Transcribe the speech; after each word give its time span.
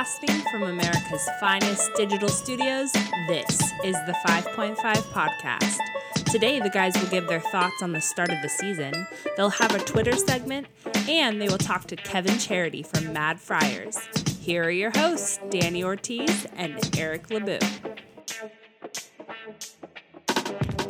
Broadcasting 0.00 0.42
from 0.50 0.62
America's 0.62 1.28
finest 1.38 1.92
digital 1.94 2.30
studios, 2.30 2.90
this 3.28 3.60
is 3.84 3.94
the 4.06 4.16
5.5 4.26 4.74
Podcast. 4.76 5.76
Today, 6.24 6.58
the 6.58 6.70
guys 6.70 6.94
will 6.98 7.10
give 7.10 7.28
their 7.28 7.40
thoughts 7.40 7.82
on 7.82 7.92
the 7.92 8.00
start 8.00 8.30
of 8.30 8.40
the 8.40 8.48
season. 8.48 8.94
They'll 9.36 9.50
have 9.50 9.74
a 9.74 9.78
Twitter 9.78 10.16
segment, 10.16 10.68
and 11.06 11.38
they 11.38 11.48
will 11.48 11.58
talk 11.58 11.86
to 11.88 11.96
Kevin 11.96 12.38
Charity 12.38 12.82
from 12.82 13.12
Mad 13.12 13.38
Friars. 13.38 13.98
Here 14.40 14.64
are 14.64 14.70
your 14.70 14.90
hosts, 14.90 15.38
Danny 15.50 15.84
Ortiz 15.84 16.46
and 16.56 16.78
Eric 16.96 17.28
LeBeau. 17.28 17.58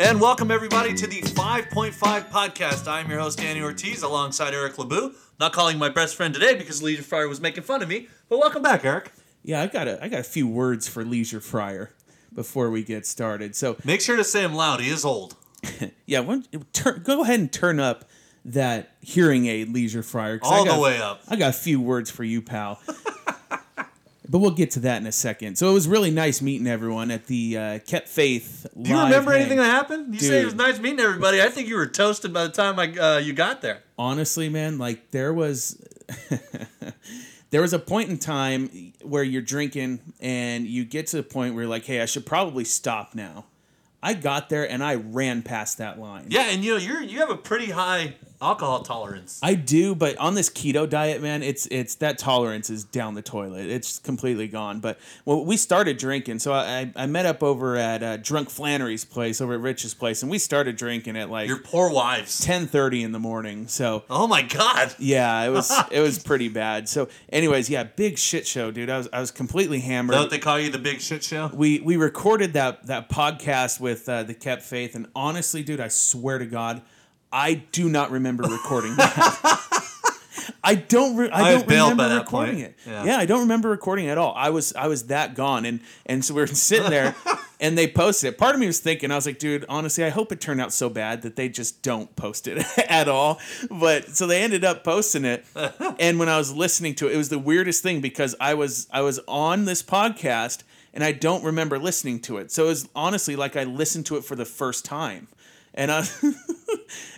And 0.00 0.18
welcome 0.18 0.50
everybody 0.50 0.94
to 0.94 1.06
the 1.06 1.20
5.5 1.20 1.92
podcast. 2.30 2.88
I'm 2.88 3.10
your 3.10 3.20
host 3.20 3.36
Danny 3.38 3.60
Ortiz 3.60 4.02
alongside 4.02 4.54
Eric 4.54 4.78
LeBeau. 4.78 5.12
Not 5.38 5.52
calling 5.52 5.76
my 5.76 5.90
best 5.90 6.16
friend 6.16 6.32
today 6.32 6.54
because 6.56 6.82
Leisure 6.82 7.02
Fryer 7.02 7.28
was 7.28 7.38
making 7.38 7.64
fun 7.64 7.82
of 7.82 7.88
me, 7.88 8.08
but 8.30 8.38
welcome 8.38 8.62
back, 8.62 8.82
Eric. 8.82 9.12
Yeah, 9.42 9.60
I 9.60 9.66
got 9.66 9.88
a 9.88 10.02
I 10.02 10.08
got 10.08 10.20
a 10.20 10.24
few 10.24 10.48
words 10.48 10.88
for 10.88 11.04
Leisure 11.04 11.40
Fryer 11.40 11.90
before 12.34 12.70
we 12.70 12.82
get 12.82 13.04
started. 13.06 13.54
So 13.54 13.76
Make 13.84 14.00
sure 14.00 14.16
to 14.16 14.24
say 14.24 14.42
him 14.42 14.54
loud. 14.54 14.80
He 14.80 14.88
is 14.88 15.04
old. 15.04 15.36
yeah, 16.06 16.20
one, 16.20 16.46
turn, 16.72 17.02
go 17.02 17.22
ahead 17.22 17.38
and 17.40 17.52
turn 17.52 17.78
up 17.78 18.06
that 18.46 18.94
hearing 19.02 19.44
aid, 19.46 19.68
Leisure 19.68 20.02
Fryer. 20.02 20.38
'cause 20.38 20.50
I 20.50 20.56
All 20.56 20.64
the 20.64 20.80
way 20.80 20.98
up. 20.98 21.20
I 21.28 21.36
got 21.36 21.50
a 21.50 21.52
few 21.58 21.78
words 21.78 22.10
for 22.10 22.24
you, 22.24 22.40
pal. 22.40 22.80
but 24.30 24.38
we'll 24.38 24.52
get 24.52 24.70
to 24.70 24.80
that 24.80 25.00
in 25.00 25.08
a 25.08 25.12
second. 25.12 25.56
So 25.56 25.68
it 25.68 25.72
was 25.72 25.88
really 25.88 26.12
nice 26.12 26.40
meeting 26.40 26.68
everyone 26.68 27.10
at 27.10 27.26
the 27.26 27.58
uh, 27.58 27.78
Kept 27.80 28.08
Faith. 28.08 28.64
Do 28.80 28.88
you 28.88 28.96
remember 28.96 29.32
anything 29.32 29.58
that 29.58 29.64
happened? 29.64 30.14
You 30.14 30.20
say 30.20 30.42
it 30.42 30.44
was 30.44 30.54
nice 30.54 30.78
meeting 30.78 31.00
everybody. 31.00 31.42
I 31.42 31.48
think 31.48 31.66
you 31.66 31.74
were 31.74 31.88
toasted 31.88 32.32
by 32.32 32.44
the 32.44 32.52
time 32.52 32.78
I, 32.78 32.96
uh, 32.96 33.18
you 33.18 33.32
got 33.32 33.60
there. 33.60 33.82
honestly, 33.98 34.48
man, 34.48 34.78
like 34.78 35.10
there 35.10 35.34
was 35.34 35.84
there 37.50 37.60
was 37.60 37.72
a 37.72 37.78
point 37.80 38.08
in 38.08 38.18
time 38.18 38.92
where 39.02 39.24
you're 39.24 39.42
drinking 39.42 39.98
and 40.20 40.64
you 40.64 40.84
get 40.84 41.08
to 41.08 41.16
the 41.16 41.24
point 41.24 41.54
where 41.54 41.64
you're 41.64 41.70
like, 41.70 41.84
hey, 41.84 42.00
I 42.00 42.06
should 42.06 42.24
probably 42.24 42.64
stop 42.64 43.16
now. 43.16 43.46
I 44.00 44.14
got 44.14 44.48
there 44.48 44.70
and 44.70 44.82
I 44.82 44.94
ran 44.94 45.42
past 45.42 45.78
that 45.78 45.98
line. 45.98 46.26
Yeah, 46.28 46.46
and 46.50 46.64
you 46.64 46.74
know 46.74 46.78
you're 46.78 47.02
you 47.02 47.18
have 47.18 47.30
a 47.30 47.36
pretty 47.36 47.70
high 47.70 48.14
alcohol 48.40 48.82
tolerance. 48.82 49.40
I 49.42 49.54
do, 49.54 49.94
but 49.94 50.16
on 50.18 50.34
this 50.34 50.48
keto 50.48 50.88
diet, 50.88 51.22
man, 51.22 51.42
it's 51.42 51.66
it's 51.66 51.94
that 51.96 52.18
tolerance 52.18 52.70
is 52.70 52.84
down 52.84 53.14
the 53.14 53.22
toilet. 53.22 53.66
It's 53.66 53.98
completely 53.98 54.48
gone. 54.48 54.80
But 54.80 54.98
well, 55.24 55.44
we 55.44 55.56
started 55.56 55.98
drinking, 55.98 56.38
so 56.40 56.52
I 56.52 56.92
I 56.96 57.06
met 57.06 57.26
up 57.26 57.42
over 57.42 57.76
at 57.76 58.02
uh, 58.02 58.16
Drunk 58.18 58.50
Flannery's 58.50 59.04
place 59.04 59.40
over 59.40 59.54
at 59.54 59.60
Rich's 59.60 59.94
place, 59.94 60.22
and 60.22 60.30
we 60.30 60.38
started 60.38 60.76
drinking 60.76 61.16
at 61.16 61.30
like 61.30 61.48
Your 61.48 61.58
poor 61.58 61.90
wives. 61.90 62.44
ten 62.44 62.66
thirty 62.66 63.02
in 63.02 63.12
the 63.12 63.18
morning. 63.18 63.66
So 63.68 64.04
Oh 64.08 64.26
my 64.26 64.42
god. 64.42 64.94
Yeah, 64.98 65.42
it 65.42 65.50
was 65.50 65.70
it 65.90 66.00
was 66.00 66.18
pretty 66.18 66.48
bad. 66.48 66.88
So, 66.88 67.08
anyways, 67.30 67.68
yeah, 67.70 67.84
big 67.84 68.18
shit 68.18 68.46
show, 68.46 68.70
dude. 68.70 68.90
I 68.90 68.98
was 68.98 69.08
I 69.12 69.20
was 69.20 69.30
completely 69.30 69.80
hammered. 69.80 70.16
what 70.16 70.30
they 70.30 70.38
call 70.38 70.58
you, 70.58 70.70
the 70.70 70.78
big 70.78 71.00
shit 71.00 71.22
show? 71.22 71.50
we 71.52 71.80
we 71.80 71.96
recorded 71.96 72.52
that 72.54 72.86
that 72.86 73.08
podcast 73.08 73.80
with 73.80 74.08
uh, 74.08 74.22
the 74.22 74.34
Kept 74.34 74.62
Faith, 74.62 74.94
and 74.94 75.06
honestly, 75.14 75.62
dude, 75.62 75.80
I 75.80 75.88
swear 75.88 76.38
to 76.38 76.46
God, 76.46 76.82
I 77.32 77.54
do 77.54 77.88
not 77.88 78.10
remember 78.10 78.44
recording 78.44 78.96
that. 78.96 79.66
I 80.62 80.74
don't. 80.74 81.16
Re- 81.16 81.30
I 81.30 81.42
I 81.42 81.52
don't 81.52 81.68
remember 81.68 82.08
that 82.08 82.18
recording 82.24 82.54
point. 82.56 82.66
it. 82.66 82.76
Yeah. 82.86 83.04
Yeah. 83.04 83.16
I 83.18 83.26
don't 83.26 83.40
remember 83.40 83.70
recording 83.70 84.06
it 84.06 84.10
at 84.10 84.18
all. 84.18 84.34
I 84.36 84.50
was 84.50 84.74
I 84.74 84.88
was 84.88 85.06
that 85.06 85.34
gone, 85.34 85.64
and 85.64 85.80
and 86.06 86.24
so 86.24 86.34
we 86.34 86.40
were 86.42 86.46
sitting 86.48 86.90
there, 86.90 87.14
and 87.60 87.78
they 87.78 87.86
posted 87.88 88.34
it. 88.34 88.38
Part 88.38 88.54
of 88.54 88.60
me 88.60 88.66
was 88.66 88.78
thinking, 88.78 89.10
I 89.10 89.14
was 89.14 89.26
like, 89.26 89.38
dude, 89.38 89.64
honestly, 89.68 90.04
I 90.04 90.10
hope 90.10 90.32
it 90.32 90.40
turned 90.40 90.60
out 90.60 90.72
so 90.72 90.88
bad 90.90 91.22
that 91.22 91.36
they 91.36 91.48
just 91.48 91.82
don't 91.82 92.14
post 92.16 92.46
it 92.46 92.64
at 92.90 93.08
all. 93.08 93.40
But 93.70 94.10
so 94.10 94.26
they 94.26 94.42
ended 94.42 94.64
up 94.64 94.84
posting 94.84 95.24
it, 95.24 95.44
and 95.98 96.18
when 96.18 96.28
I 96.28 96.36
was 96.36 96.52
listening 96.52 96.94
to 96.96 97.08
it, 97.08 97.14
it 97.14 97.16
was 97.16 97.28
the 97.28 97.38
weirdest 97.38 97.82
thing 97.82 98.00
because 98.00 98.34
I 98.40 98.54
was 98.54 98.86
I 98.92 99.00
was 99.02 99.18
on 99.28 99.64
this 99.64 99.82
podcast 99.82 100.62
and 100.92 101.04
I 101.04 101.12
don't 101.12 101.44
remember 101.44 101.78
listening 101.78 102.20
to 102.22 102.38
it. 102.38 102.50
So 102.50 102.64
it 102.64 102.68
was 102.68 102.88
honestly 102.94 103.36
like 103.36 103.56
I 103.56 103.64
listened 103.64 104.06
to 104.06 104.16
it 104.16 104.24
for 104.24 104.36
the 104.36 104.44
first 104.44 104.84
time. 104.84 105.28
And 105.72 105.92
I 105.92 106.02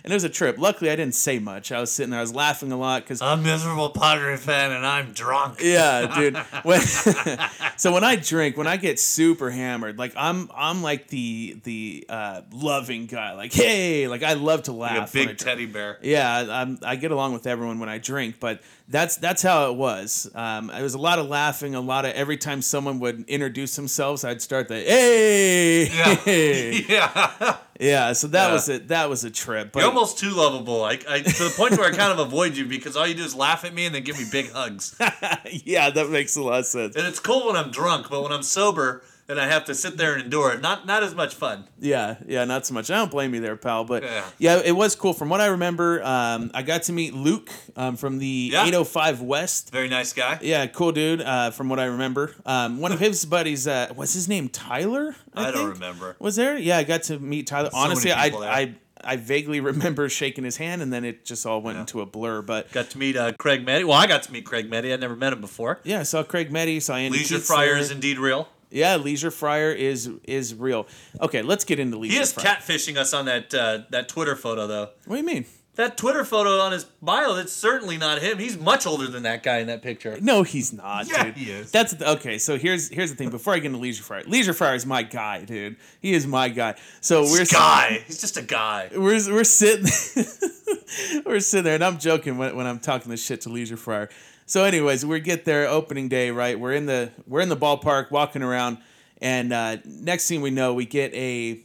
and 0.03 0.11
it 0.11 0.13
was 0.13 0.23
a 0.23 0.29
trip. 0.29 0.57
Luckily, 0.57 0.89
I 0.91 0.95
didn't 0.95 1.15
say 1.15 1.39
much. 1.39 1.71
I 1.71 1.79
was 1.79 1.91
sitting 1.91 2.11
there, 2.11 2.19
I 2.19 2.23
was 2.23 2.33
laughing 2.33 2.71
a 2.71 2.77
lot 2.77 3.03
because 3.03 3.21
I'm 3.21 3.39
a 3.39 3.43
miserable 3.43 3.89
Padre 3.89 4.37
fan 4.37 4.71
and 4.71 4.85
I'm 4.85 5.11
drunk. 5.13 5.59
yeah, 5.61 6.07
dude. 6.15 6.37
When, 6.63 6.81
so 7.77 7.91
when 7.93 8.03
I 8.03 8.15
drink, 8.15 8.57
when 8.57 8.67
I 8.67 8.77
get 8.77 8.99
super 8.99 9.49
hammered, 9.49 9.97
like 9.97 10.13
I'm 10.15 10.49
I'm 10.55 10.81
like 10.83 11.07
the 11.07 11.57
the 11.63 12.05
uh, 12.09 12.41
loving 12.51 13.05
guy. 13.05 13.33
Like 13.33 13.53
hey, 13.53 14.07
like 14.07 14.23
I 14.23 14.33
love 14.33 14.63
to 14.63 14.71
laugh. 14.71 15.13
Like 15.15 15.25
a 15.25 15.27
big 15.29 15.37
teddy 15.37 15.65
bear. 15.65 15.97
Yeah, 16.01 16.29
I- 16.49 16.61
I'm, 16.61 16.79
I 16.83 16.95
get 16.95 17.11
along 17.11 17.33
with 17.33 17.47
everyone 17.47 17.79
when 17.79 17.89
I 17.89 17.97
drink, 17.97 18.35
but 18.39 18.61
that's 18.87 19.17
that's 19.17 19.41
how 19.41 19.69
it 19.71 19.75
was. 19.77 20.29
Um, 20.35 20.69
it 20.69 20.81
was 20.81 20.93
a 20.93 20.99
lot 20.99 21.19
of 21.19 21.27
laughing, 21.27 21.75
a 21.75 21.81
lot 21.81 22.05
of 22.05 22.13
every 22.13 22.37
time 22.37 22.61
someone 22.61 22.99
would 22.99 23.25
introduce 23.29 23.75
themselves, 23.75 24.23
I'd 24.23 24.41
start 24.41 24.67
the 24.67 24.75
hey, 24.75 25.87
Yeah. 25.87 26.17
yeah. 26.89 27.57
yeah. 27.79 28.13
So 28.13 28.27
that 28.27 28.47
Yeah. 28.47 28.53
was 28.53 28.69
it. 28.69 28.87
That 28.89 29.09
was 29.09 29.23
a 29.23 29.29
trip. 29.29 29.42
But 29.71 29.79
You're 29.79 29.89
almost 29.89 30.17
too 30.19 30.31
lovable. 30.31 30.83
I, 30.83 30.99
I, 31.09 31.19
to 31.21 31.43
the 31.43 31.53
point 31.55 31.77
where 31.77 31.91
I 31.91 31.95
kind 31.95 32.11
of 32.11 32.19
avoid 32.19 32.55
you 32.57 32.65
because 32.65 32.95
all 32.95 33.05
you 33.07 33.13
do 33.13 33.23
is 33.23 33.35
laugh 33.35 33.63
at 33.65 33.73
me 33.73 33.85
and 33.85 33.93
then 33.95 34.03
give 34.03 34.17
me 34.17 34.25
big 34.31 34.51
hugs. 34.51 34.95
yeah, 35.65 35.89
that 35.89 36.09
makes 36.09 36.35
a 36.35 36.41
lot 36.41 36.59
of 36.59 36.65
sense. 36.65 36.95
And 36.95 37.05
it's 37.07 37.19
cool 37.19 37.47
when 37.47 37.55
I'm 37.55 37.71
drunk, 37.71 38.09
but 38.09 38.21
when 38.23 38.31
I'm 38.31 38.43
sober 38.43 39.03
and 39.29 39.39
I 39.39 39.47
have 39.47 39.63
to 39.65 39.75
sit 39.75 39.95
there 39.95 40.13
and 40.15 40.23
endure 40.23 40.51
it, 40.51 40.59
not 40.61 40.85
not 40.85 41.01
as 41.01 41.15
much 41.15 41.33
fun. 41.33 41.63
Yeah, 41.79 42.17
yeah, 42.27 42.43
not 42.43 42.65
so 42.65 42.73
much. 42.73 42.91
I 42.91 42.95
don't 42.97 43.09
blame 43.09 43.33
you 43.33 43.39
there, 43.39 43.55
pal. 43.55 43.85
But 43.85 44.03
Yeah. 44.03 44.25
yeah, 44.37 44.61
it 44.63 44.73
was 44.73 44.95
cool. 44.97 45.13
From 45.13 45.29
what 45.29 45.39
I 45.39 45.45
remember, 45.47 46.03
um, 46.03 46.51
I 46.53 46.61
got 46.61 46.83
to 46.83 46.91
meet 46.93 47.13
Luke 47.13 47.49
um, 47.77 47.95
from 47.95 48.17
the 48.17 48.49
Yeah. 48.51 48.65
805 48.65 49.21
West. 49.21 49.71
Very 49.71 49.87
nice 49.87 50.11
guy. 50.11 50.39
Yeah, 50.41 50.65
cool 50.67 50.91
dude. 50.91 51.21
Uh, 51.21 51.51
from 51.51 51.69
what 51.69 51.79
I 51.79 51.85
remember, 51.85 52.35
um, 52.45 52.79
one 52.79 52.91
of 52.91 52.99
his 52.99 53.23
buddies 53.23 53.65
uh, 53.65 53.93
was 53.95 54.13
his 54.13 54.27
name 54.27 54.49
Tyler. 54.49 55.15
I, 55.33 55.47
I 55.47 55.51
don't 55.51 55.69
remember. 55.69 56.17
Was 56.19 56.35
there? 56.35 56.57
Yeah, 56.57 56.77
I 56.77 56.83
got 56.83 57.03
to 57.03 57.17
meet 57.17 57.47
Tyler. 57.47 57.69
So 57.71 57.77
Honestly, 57.77 58.11
I, 58.11 58.29
there. 58.29 58.39
I 58.41 58.75
I 59.05 59.15
vaguely 59.17 59.59
remember 59.71 60.09
shaking 60.09 60.43
his 60.43 60.57
hand, 60.57 60.81
and 60.81 60.91
then 60.93 61.03
it 61.05 61.25
just 61.25 61.45
all 61.45 61.61
went 61.61 61.75
Yeah. 61.77 61.81
into 61.81 62.01
a 62.01 62.05
blur. 62.05 62.41
But 62.41 62.71
Got 62.71 62.89
to 62.91 62.97
meet 62.97 63.15
uh, 63.17 63.33
Craig 63.33 63.65
Meddy. 63.65 63.83
Well, 63.85 63.97
I 63.97 64.07
got 64.07 64.23
to 64.23 64.31
meet 64.31 64.45
Craig 64.45 64.69
Meddy. 64.69 64.93
I'd 64.93 64.99
never 65.01 65.15
met 65.15 65.33
him 65.33 65.41
before. 65.41 65.79
yeah, 65.83 65.99
I 66.01 66.03
saw 66.03 66.23
Craig 66.23 66.51
Meddy. 66.51 66.81
Saw 66.81 66.95
Andy 66.95 67.19
Leisure 67.19 67.35
Keats 67.35 67.47
Fryer 67.47 67.73
there. 67.73 67.77
is 67.77 67.91
indeed 67.91 68.17
real. 68.19 68.47
Yeah, 68.71 68.95
Leisure 68.95 69.29
Fryer 69.31 69.71
is 69.71 70.09
is 70.23 70.55
real. 70.55 70.87
Okay, 71.21 71.41
let's 71.43 71.63
get 71.63 71.77
into 71.79 71.97
Leisure 71.99 72.15
He 72.15 72.19
is 72.19 72.33
Fryer. 72.33 72.45
catfishing 72.55 72.97
us 72.97 73.13
on 73.13 73.25
that 73.25 73.53
uh, 73.53 73.79
that 73.91 74.07
Twitter 74.09 74.35
photo, 74.35 74.65
though. 74.65 74.89
What 75.05 75.15
do 75.15 75.21
you 75.21 75.27
mean? 75.27 75.45
That 75.75 75.97
Twitter 75.97 76.23
photo 76.23 76.59
on 76.59 76.71
his 76.71 76.83
bio, 77.01 77.33
that's 77.33 77.51
certainly 77.51 77.97
not 77.97 78.21
him. 78.21 78.37
He's 78.37 78.55
much 78.57 78.85
older 78.85 79.07
than 79.07 79.23
that 79.23 79.41
guy 79.41 79.57
in 79.57 79.65
that 79.67 79.81
picture. 79.81 80.15
No, 80.21 80.43
he's 80.43 80.71
not, 80.71 81.07
Yeah, 81.09 81.23
dude. 81.23 81.37
he 81.37 81.51
is. 81.51 81.71
That's 81.71 81.99
okay. 81.99 82.37
So 82.37 82.59
here's 82.59 82.89
here's 82.89 83.09
the 83.09 83.15
thing. 83.15 83.31
Before 83.31 83.53
I 83.53 83.57
get 83.57 83.65
into 83.67 83.79
Leisure 83.79 84.03
Fryer, 84.03 84.23
Leisure 84.27 84.53
Fryer 84.53 84.75
is 84.75 84.85
my 84.85 85.01
guy, 85.01 85.45
dude. 85.45 85.77
He 85.99 86.13
is 86.13 86.27
my 86.27 86.49
guy. 86.49 86.75
So 87.01 87.23
we're 87.23 87.45
guy. 87.45 88.03
He's 88.05 88.21
just 88.21 88.37
a 88.37 88.43
guy. 88.43 88.89
we're 88.93 89.19
we're 89.33 89.43
sitting 89.43 89.85
we're 91.25 91.39
sitting 91.39 91.63
there, 91.63 91.75
and 91.75 91.83
I'm 91.83 91.97
joking 91.97 92.37
when, 92.37 92.55
when 92.55 92.67
I'm 92.67 92.79
talking 92.79 93.09
this 93.09 93.25
shit 93.25 93.41
to 93.41 93.49
Leisure 93.49 93.77
Fryer. 93.77 94.09
So, 94.45 94.65
anyways, 94.65 95.05
we 95.05 95.19
get 95.21 95.45
there 95.45 95.67
opening 95.67 96.07
day, 96.09 96.29
right? 96.29 96.59
We're 96.59 96.73
in 96.73 96.85
the 96.85 97.11
we're 97.27 97.41
in 97.41 97.49
the 97.49 97.57
ballpark, 97.57 98.11
walking 98.11 98.43
around, 98.43 98.77
and 99.21 99.51
uh, 99.51 99.77
next 99.85 100.27
thing 100.27 100.41
we 100.41 100.51
know, 100.51 100.73
we 100.75 100.85
get 100.85 101.13
a 101.15 101.61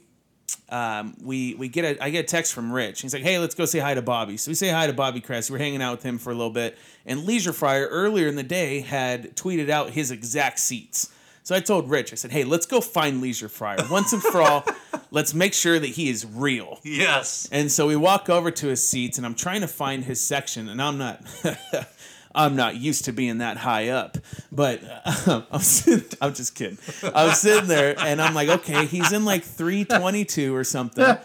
um, 0.71 1.17
we 1.23 1.55
we 1.55 1.69
get 1.69 1.85
a 1.85 2.05
I 2.05 2.11
get 2.11 2.25
a 2.25 2.29
text 2.29 2.53
from 2.53 2.71
Rich. 2.71 3.01
He's 3.03 3.15
like, 3.15 3.23
"Hey, 3.23 3.39
let's 3.39 3.55
go 3.55 3.65
say 3.65 3.79
hi 3.79 3.95
to 3.95 4.03
Bobby." 4.03 4.37
So 4.37 4.51
we 4.51 4.55
say 4.55 4.69
hi 4.69 4.87
to 4.87 4.93
Bobby 4.93 5.21
Cress. 5.21 5.51
We're 5.51 5.59
hanging 5.59 5.81
out 5.81 5.93
with 5.93 6.03
him 6.03 6.19
for 6.19 6.31
a 6.31 6.35
little 6.35 6.53
bit, 6.53 6.77
and 7.07 7.25
Leisure 7.25 7.53
Fryer 7.53 7.87
earlier 7.87 8.29
in 8.29 8.37
the 8.37 8.43
day 8.43 8.81
had 8.81 9.35
tweeted 9.37 9.71
out 9.71 9.91
his 9.91 10.11
exact 10.11 10.59
seats. 10.59 11.11
So 11.43 11.55
I 11.55 11.61
told 11.61 11.89
Rich, 11.89 12.13
I 12.13 12.17
said, 12.17 12.31
"Hey, 12.31 12.45
let's 12.45 12.67
go 12.67 12.83
find 12.83 13.23
Leisure 13.23 13.49
Fryer 13.49 13.79
once 13.91 14.13
and 14.13 14.23
for 14.23 14.43
all. 14.43 14.65
Let's 15.11 15.33
make 15.33 15.55
sure 15.55 15.79
that 15.79 15.87
he 15.87 16.11
is 16.11 16.27
real." 16.27 16.81
Yes. 16.83 17.49
And 17.51 17.73
so 17.73 17.87
we 17.87 17.97
walk 17.97 18.29
over 18.29 18.51
to 18.51 18.67
his 18.67 18.87
seats, 18.87 19.17
and 19.17 19.25
I'm 19.25 19.35
trying 19.35 19.63
to 19.63 19.67
find 19.67 20.05
his 20.05 20.21
section, 20.21 20.69
and 20.69 20.83
I'm 20.83 20.99
not, 20.99 21.25
I'm 22.39 22.55
not 22.55 22.77
used 22.77 23.05
to 23.07 23.13
being 23.13 23.39
that 23.39 23.57
high 23.59 23.89
up. 23.89 24.17
But 24.53 24.81
uh, 25.05 25.43
I'm, 25.51 25.61
sitting, 25.61 26.09
I'm 26.21 26.33
just 26.33 26.55
kidding. 26.55 26.79
I 27.15 27.27
was 27.27 27.41
sitting 27.41 27.69
there, 27.69 27.99
and 27.99 28.23
I'm 28.23 28.33
like, 28.33 28.49
okay, 28.49 28.87
he's 28.87 29.13
in 29.13 29.25
like 29.25 29.43
322 29.43 30.55
or 30.55 30.65
something. 30.65 31.19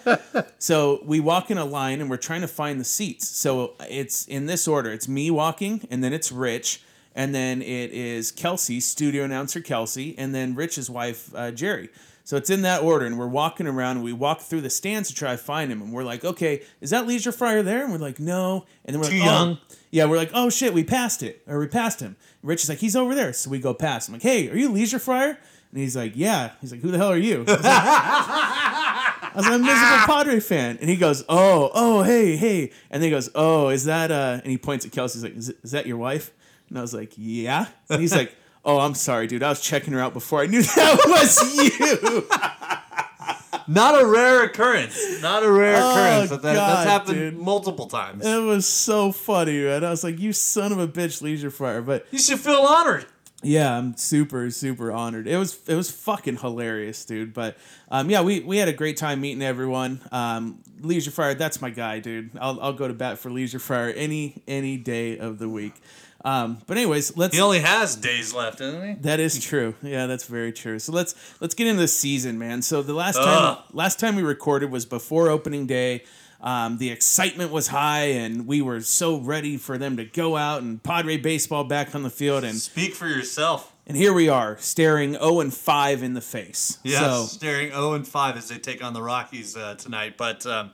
So 0.58 1.02
we 1.06 1.20
walk 1.20 1.52
in 1.52 1.58
a 1.58 1.66
line, 1.66 2.02
and 2.02 2.10
we're 2.10 2.18
trying 2.18 2.42
to 2.42 2.48
find 2.48 2.80
the 2.80 2.86
seats. 2.86 3.28
So 3.30 3.76
it's 3.82 4.26
in 4.26 4.48
this 4.48 4.68
order: 4.68 4.92
it's 4.92 5.08
me 5.08 5.30
walking, 5.30 5.88
and 5.92 6.04
then 6.04 6.14
it's 6.14 6.32
Rich. 6.32 6.82
and 7.16 7.34
then 7.34 7.62
it 7.62 7.92
is 7.92 8.32
Kelsey, 8.32 8.80
studio 8.80 9.24
announcer 9.24 9.62
Kelsey, 9.62 10.18
and 10.18 10.34
then 10.34 10.56
Rich's 10.56 10.90
wife 10.90 11.30
uh, 11.36 11.52
Jerry. 11.52 11.90
So 12.26 12.38
it's 12.38 12.50
in 12.50 12.62
that 12.62 12.82
order, 12.82 13.06
and 13.06 13.20
we're 13.20 13.28
walking 13.28 13.68
around. 13.68 13.98
And 13.98 14.04
we 14.06 14.14
walk 14.14 14.42
through 14.42 14.62
the 14.62 14.70
stands 14.70 15.10
to 15.10 15.16
try 15.16 15.32
to 15.32 15.38
find 15.38 15.72
him, 15.72 15.82
and 15.82 15.92
we're 15.92 16.06
like, 16.06 16.24
"Okay, 16.24 16.62
is 16.80 16.92
that 16.92 17.06
Leisure 17.06 17.32
Fryer 17.34 17.62
there?" 17.64 17.84
And 17.84 17.92
we're 17.92 17.98
like, 18.00 18.20
"No." 18.20 18.66
And 18.86 18.94
then 18.94 19.02
we're 19.02 19.10
Too 19.10 19.18
like, 19.18 19.26
young. 19.26 19.58
"Oh." 19.62 19.76
Yeah, 19.92 20.06
we're 20.06 20.18
like, 20.18 20.32
"Oh 20.34 20.50
shit, 20.50 20.74
we 20.74 20.84
passed 20.84 21.22
it, 21.22 21.42
or 21.48 21.60
we 21.60 21.68
passed 21.68 22.00
him." 22.00 22.16
And 22.42 22.50
Rich 22.50 22.64
is 22.64 22.70
like, 22.70 22.80
"He's 22.80 22.96
over 22.96 23.14
there." 23.14 23.34
So 23.34 23.50
we 23.50 23.60
go 23.60 23.74
past. 23.74 24.08
I'm 24.08 24.14
like, 24.14 24.22
"Hey, 24.22 24.50
are 24.50 24.56
you 24.58 24.70
Leisure 24.70 25.00
Fryer?" 25.00 25.38
And 25.72 25.80
he's 25.82 25.96
like, 25.98 26.14
"Yeah." 26.16 26.52
He's 26.62 26.72
like, 26.72 26.82
"Who 26.82 26.92
the 26.92 26.98
hell 26.98 27.12
are 27.12 27.18
you?" 27.18 27.40
I 27.40 27.40
was 27.40 27.48
like, 27.50 27.60
I 27.66 29.32
was 29.36 29.46
like, 29.46 29.54
"I'm 29.54 29.62
a 29.62 29.66
miserable 29.66 30.06
Padre 30.06 30.40
fan," 30.40 30.78
and 30.80 30.90
he 30.90 30.96
goes, 30.96 31.24
"Oh, 31.28 31.72
oh, 31.74 32.04
hey, 32.04 32.36
hey," 32.38 32.72
and 32.90 33.02
then 33.02 33.08
he 33.08 33.10
goes, 33.10 33.30
"Oh, 33.36 33.68
is 33.70 33.84
that?" 33.86 34.12
uh 34.12 34.40
And 34.44 34.52
he 34.52 34.58
points 34.58 34.86
at 34.86 34.92
Kelsey. 34.92 35.18
He's 35.20 35.24
like, 35.24 35.36
"Is, 35.36 35.50
is 35.64 35.72
that 35.72 35.88
your 35.88 35.98
wife?" 35.98 36.32
And 36.70 36.78
I 36.78 36.82
was 36.82 36.94
like, 36.94 37.14
"Yeah." 37.18 37.68
And 37.90 38.00
he's 38.02 38.16
like, 38.16 38.34
"Oh, 38.66 38.80
I'm 38.80 38.94
sorry, 38.96 39.28
dude. 39.28 39.44
I 39.44 39.50
was 39.50 39.62
checking 39.62 39.94
her 39.94 40.00
out 40.00 40.14
before 40.14 40.42
I 40.42 40.48
knew 40.48 40.62
that 40.76 41.00
was 41.08 41.58
you." 41.58 42.28
Not 43.68 44.02
a 44.02 44.06
rare 44.06 44.44
occurrence. 44.44 45.22
Not 45.22 45.42
a 45.44 45.50
rare 45.52 45.78
Oh, 45.82 45.92
occurrence. 45.92 46.30
That, 46.32 46.42
that- 46.42 46.56
God, 46.56 46.70
that's 46.78 46.90
happened 46.90 47.16
dude. 47.18 47.38
multiple 47.38 47.88
times. 47.88 48.26
It 48.26 48.42
was 48.44 48.66
so 48.68 49.12
funny, 49.14 49.64
man. 49.64 49.86
I 49.86 49.90
was 49.90 50.04
like, 50.04 50.20
"You 50.20 50.34
son 50.34 50.72
of 50.74 50.80
a 50.80 50.88
bitch, 50.88 51.22
Leisure 51.22 51.50
Fryer," 51.52 51.82
but 51.82 52.06
You 52.12 52.20
should 52.20 52.40
feel 52.40 52.56
honored. 52.62 53.06
Yeah, 53.46 53.78
I'm 53.78 53.96
super 53.98 54.50
super 54.52 54.92
honored. 54.92 55.28
It 55.28 55.38
was 55.38 55.58
it 55.68 55.76
was 55.76 55.90
fucking 55.92 56.38
hilarious, 56.38 57.04
dude. 57.06 57.34
But 57.34 57.58
um, 57.92 58.10
yeah, 58.10 58.22
we, 58.22 58.40
we 58.42 58.58
had 58.58 58.68
a 58.70 58.74
great 58.74 58.96
time 58.98 59.22
meeting 59.22 59.44
everyone. 59.44 60.00
Um, 60.12 60.60
Leisure 60.82 61.12
Fryer, 61.12 61.34
that's 61.34 61.62
my 61.62 61.70
guy, 61.70 62.00
dude. 62.00 62.32
I'll, 62.40 62.60
I'll 62.62 62.74
go 62.74 62.88
to 62.88 62.94
bat 62.94 63.18
for 63.20 63.30
Leisure 63.30 63.60
Fryer 63.60 63.90
any 63.90 64.42
any 64.48 64.78
day 64.78 65.18
of 65.18 65.40
the 65.40 65.48
week. 65.50 65.74
Um, 66.24 66.60
but 66.68 66.78
anyways, 66.78 67.18
let's. 67.18 67.36
He 67.36 67.42
only 67.42 67.60
has 67.60 67.96
days 67.96 68.34
left, 68.34 68.60
doesn't 68.60 68.88
he? 68.88 68.94
That 69.02 69.20
is 69.20 69.44
true. 69.44 69.76
Yeah, 69.82 70.06
that's 70.08 70.24
very 70.26 70.54
true. 70.54 70.80
So 70.80 70.92
let's 70.94 71.16
let's 71.42 71.54
get 71.54 71.68
into 71.68 71.82
the 71.82 71.88
season, 71.88 72.40
man. 72.40 72.62
So 72.62 72.82
the 72.82 72.94
last 72.94 73.18
Ugh. 73.18 73.26
time 73.58 73.64
last 73.74 74.00
time 74.00 74.16
we 74.16 74.24
recorded 74.24 74.72
was 74.72 74.86
before 74.86 75.30
opening 75.30 75.66
day. 75.68 76.04
Um, 76.40 76.78
the 76.78 76.90
excitement 76.92 77.52
was 77.52 77.68
high, 77.68 78.06
and 78.08 78.46
we 78.46 78.62
were 78.62 78.82
so 78.82 79.18
ready 79.18 79.56
for 79.56 79.78
them 79.78 79.96
to 79.96 80.04
go 80.04 80.36
out 80.36 80.62
and 80.62 80.82
Padre 80.84 81.16
baseball 81.16 81.64
back 81.64 81.96
on 81.96 82.04
the 82.04 82.10
field. 82.10 82.44
And 82.44 82.58
Speak 82.58 82.94
for 82.96 83.08
yourself. 83.08 83.74
and 83.88 83.96
here 83.96 84.12
we 84.12 84.28
are, 84.28 84.58
staring 84.60 85.14
0 85.14 85.40
and 85.40 85.54
5 85.54 86.04
in 86.04 86.16
the 86.16 86.20
face. 86.22 86.80
Yes, 86.84 87.00
So, 87.00 87.26
staring 87.28 87.70
0 87.72 87.94
and 87.94 88.06
5 88.06 88.36
as 88.36 88.50
they 88.50 88.58
take 88.58 88.84
on 88.84 88.92
the 88.92 89.02
Rockies 89.02 89.56
uh, 89.56 89.76
tonight. 89.76 90.16
But 90.18 90.46
um, 90.46 90.72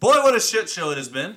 boy, 0.00 0.10
what 0.24 0.34
a 0.34 0.40
shit 0.40 0.68
show 0.68 0.90
it 0.90 0.96
has 0.98 1.08
been. 1.08 1.36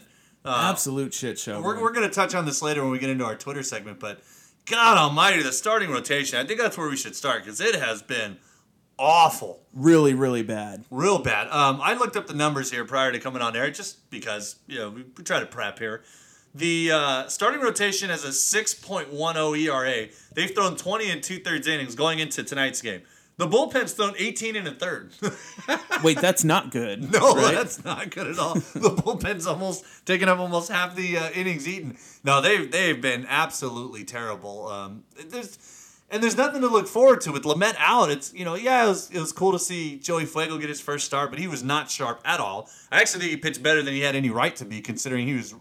Absolute 0.51 1.13
shit 1.13 1.39
show. 1.39 1.61
We're, 1.61 1.75
man. 1.75 1.83
we're 1.83 1.93
going 1.93 2.07
to 2.07 2.13
touch 2.13 2.35
on 2.35 2.45
this 2.45 2.61
later 2.61 2.81
when 2.81 2.91
we 2.91 2.99
get 2.99 3.09
into 3.09 3.25
our 3.25 3.35
Twitter 3.35 3.63
segment, 3.63 3.99
but 3.99 4.21
God 4.65 4.97
Almighty, 4.97 5.41
the 5.41 5.51
starting 5.51 5.91
rotation. 5.91 6.39
I 6.39 6.45
think 6.45 6.59
that's 6.59 6.77
where 6.77 6.89
we 6.89 6.97
should 6.97 7.15
start 7.15 7.43
because 7.43 7.61
it 7.61 7.75
has 7.75 8.01
been 8.01 8.37
awful, 8.97 9.61
really, 9.73 10.13
really 10.13 10.43
bad. 10.43 10.85
real 10.89 11.19
bad. 11.19 11.47
Um, 11.49 11.79
I 11.81 11.93
looked 11.93 12.15
up 12.15 12.27
the 12.27 12.33
numbers 12.33 12.71
here 12.71 12.85
prior 12.85 13.11
to 13.11 13.19
coming 13.19 13.41
on 13.41 13.55
air 13.55 13.69
just 13.71 14.09
because 14.09 14.57
you 14.67 14.79
know 14.79 14.89
we, 14.89 15.03
we 15.17 15.23
try 15.23 15.39
to 15.39 15.45
prep 15.45 15.79
here. 15.79 16.03
The 16.55 16.91
uh, 16.91 17.27
starting 17.27 17.59
rotation 17.59 18.09
has 18.09 18.23
a 18.23 18.29
6.10 18.29 19.59
ERA. 19.59 20.07
They've 20.33 20.55
thrown 20.55 20.77
20 20.77 21.11
and 21.11 21.21
two 21.21 21.39
thirds 21.39 21.67
innings 21.67 21.95
going 21.95 22.19
into 22.19 22.43
tonight's 22.43 22.81
game. 22.81 23.01
The 23.37 23.47
bullpen's 23.47 23.91
thrown 23.91 24.13
18 24.17 24.55
and 24.55 24.67
a 24.67 24.71
third. 24.71 25.11
Wait, 26.03 26.19
that's 26.21 26.45
not 26.45 26.71
good. 26.71 27.11
No, 27.11 27.35
right? 27.35 27.53
that's 27.53 27.83
not 27.83 28.09
good 28.09 28.27
at 28.27 28.39
all. 28.39 28.53
the 28.53 28.95
bullpen's 28.95 29.45
almost 29.45 29.83
taking 30.05 30.29
up 30.29 30.39
almost 30.39 30.71
half 30.71 30.95
the 30.95 31.17
uh, 31.17 31.29
innings 31.31 31.67
eaten. 31.67 31.97
No, 32.23 32.41
they've 32.41 32.71
they've 32.71 33.01
been 33.01 33.25
absolutely 33.27 34.05
terrible. 34.05 34.67
Um, 34.69 35.03
there's 35.29 35.59
and 36.09 36.23
there's 36.23 36.37
nothing 36.37 36.61
to 36.61 36.67
look 36.67 36.87
forward 36.87 37.19
to 37.21 37.33
with 37.33 37.43
Lamet 37.43 37.75
out. 37.77 38.09
It's 38.09 38.33
you 38.33 38.45
know 38.45 38.55
yeah 38.55 38.85
it 38.85 38.87
was 38.87 39.11
it 39.11 39.19
was 39.19 39.33
cool 39.33 39.51
to 39.51 39.59
see 39.59 39.99
Joey 39.99 40.25
Fuego 40.25 40.57
get 40.57 40.69
his 40.69 40.79
first 40.79 41.05
start, 41.05 41.29
but 41.29 41.39
he 41.39 41.47
was 41.47 41.61
not 41.61 41.89
sharp 41.91 42.21
at 42.23 42.39
all. 42.39 42.69
I 42.89 43.01
actually 43.01 43.21
think 43.21 43.31
he 43.31 43.37
pitched 43.37 43.61
better 43.61 43.81
than 43.81 43.93
he 43.93 44.01
had 44.01 44.15
any 44.15 44.29
right 44.29 44.55
to 44.55 44.65
be, 44.65 44.81
considering 44.81 45.27
he 45.27 45.33
was 45.33 45.53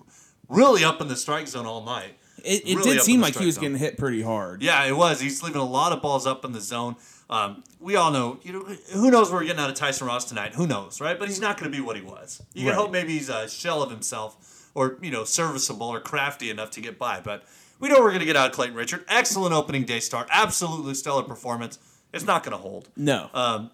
really 0.49 0.85
up 0.85 1.01
in 1.01 1.09
the 1.09 1.17
strike 1.17 1.49
zone 1.49 1.67
all 1.67 1.83
night. 1.83 2.19
It, 2.45 2.69
it 2.69 2.77
really 2.77 2.93
did 2.95 3.03
seem 3.03 3.21
like 3.21 3.37
he 3.37 3.47
was 3.47 3.55
zone. 3.55 3.63
getting 3.63 3.79
hit 3.79 3.97
pretty 3.97 4.21
hard. 4.21 4.63
Yeah, 4.63 4.85
it 4.85 4.95
was. 4.95 5.21
He's 5.21 5.43
leaving 5.43 5.63
a 5.63 5.65
lot 5.65 5.93
of 5.93 6.03
balls 6.03 6.27
up 6.27 6.45
in 6.45 6.53
the 6.53 6.61
zone. 6.61 6.97
Um, 7.35 7.65
we 7.81 7.97
all 7.97 8.11
know, 8.13 8.39
you 8.43 8.53
know, 8.53 8.61
who 8.93 9.11
knows 9.11 9.31
what 9.31 9.41
we're 9.41 9.45
getting 9.47 9.61
out 9.61 9.69
of 9.69 9.75
Tyson 9.77 10.07
Ross 10.07 10.25
tonight? 10.25 10.55
Who 10.55 10.67
knows, 10.67 11.01
right? 11.01 11.19
But 11.19 11.29
he's 11.29 11.41
not 11.41 11.59
going 11.59 11.71
to 11.71 11.77
be 11.77 11.83
what 11.83 11.97
he 11.97 12.03
was. 12.03 12.41
You 12.55 12.67
Right. 12.67 12.73
can 12.75 12.81
hope 12.81 12.93
maybe 12.93 13.13
he's 13.15 13.29
a 13.29 13.49
shell 13.49 13.83
of 13.83 13.91
himself, 13.91 14.71
or 14.75 14.99
you 15.03 15.11
know, 15.11 15.25
serviceable 15.25 15.89
or 15.89 16.01
crafty 16.01 16.49
enough 16.51 16.71
to 16.73 16.81
get 16.81 16.99
by. 16.99 17.21
But 17.21 17.43
we 17.81 17.89
know 17.89 17.97
we're 18.01 18.11
going 18.11 18.21
to 18.21 18.25
get 18.27 18.37
out 18.37 18.51
of 18.51 18.53
Clayton 18.55 18.77
Richard. 18.77 19.05
Excellent 19.09 19.53
opening 19.53 19.85
day 19.85 19.99
start. 20.01 20.29
Absolutely 20.31 20.95
stellar 20.95 21.23
performance. 21.25 21.79
It's 22.13 22.25
not 22.25 22.45
going 22.45 22.57
to 22.57 22.63
hold. 22.63 22.89
No. 22.97 23.29
Um, 23.35 23.71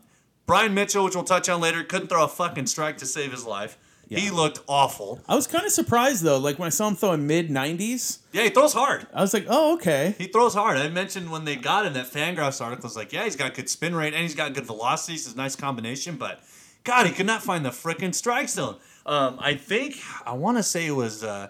Bryan 0.47 0.73
Mitchell, 0.75 1.05
which 1.05 1.15
we'll 1.15 1.25
touch 1.25 1.49
on 1.49 1.61
later, 1.61 1.85
couldn't 1.85 2.09
throw 2.09 2.25
a 2.25 2.29
fucking 2.29 2.67
strike 2.67 2.97
to 2.99 3.07
save 3.07 3.31
his 3.31 3.45
life. 3.45 3.77
He 4.19 4.31
looked 4.31 4.61
awful. 4.67 5.21
I 5.29 5.37
was 5.37 5.47
kind 5.47 5.65
of 5.65 5.71
surprised 5.73 6.23
though. 6.25 6.39
Like 6.39 6.59
when 6.59 6.67
I 6.67 6.71
saw 6.71 6.89
him 6.89 6.97
throwing 6.97 7.27
mid 7.27 7.49
90s, 7.49 8.19
Yeah, 8.33 8.43
he 8.43 8.49
throws 8.51 8.73
hard. 8.73 9.07
I 9.15 9.21
was 9.21 9.33
like, 9.33 9.47
oh 9.49 9.75
okay. 9.75 10.15
He 10.19 10.27
throws 10.27 10.55
hard. 10.55 10.79
I 10.79 10.89
mentioned 10.89 11.31
when 11.31 11.45
they 11.45 11.57
got 11.57 11.87
him 11.87 11.93
that 11.95 12.07
Fangraphs 12.07 12.61
article 12.61 12.83
was 12.85 12.97
like, 12.97 13.13
yeah, 13.13 13.25
he's 13.25 13.37
got 13.37 13.55
good 13.55 13.69
spin 13.69 13.95
rate 13.95 14.13
and 14.13 14.23
he's 14.23 14.35
got 14.35 14.53
good 14.53 14.67
velocity. 14.67 15.15
It's 15.15 15.33
a 15.33 15.37
nice 15.37 15.55
combination, 15.55 16.17
but 16.17 16.41
God, 16.83 17.07
he 17.07 17.13
could 17.13 17.27
not 17.27 17.43
find 17.43 17.65
the 17.65 17.71
frickin' 17.71 18.15
strike 18.15 18.49
zone. 18.49 18.77
Um, 19.07 19.37
I 19.39 19.55
think 19.55 19.97
I 20.27 20.33
want 20.33 20.57
to 20.57 20.63
say 20.63 20.87
it 20.87 20.93
was 20.93 21.23
uh, 21.23 21.49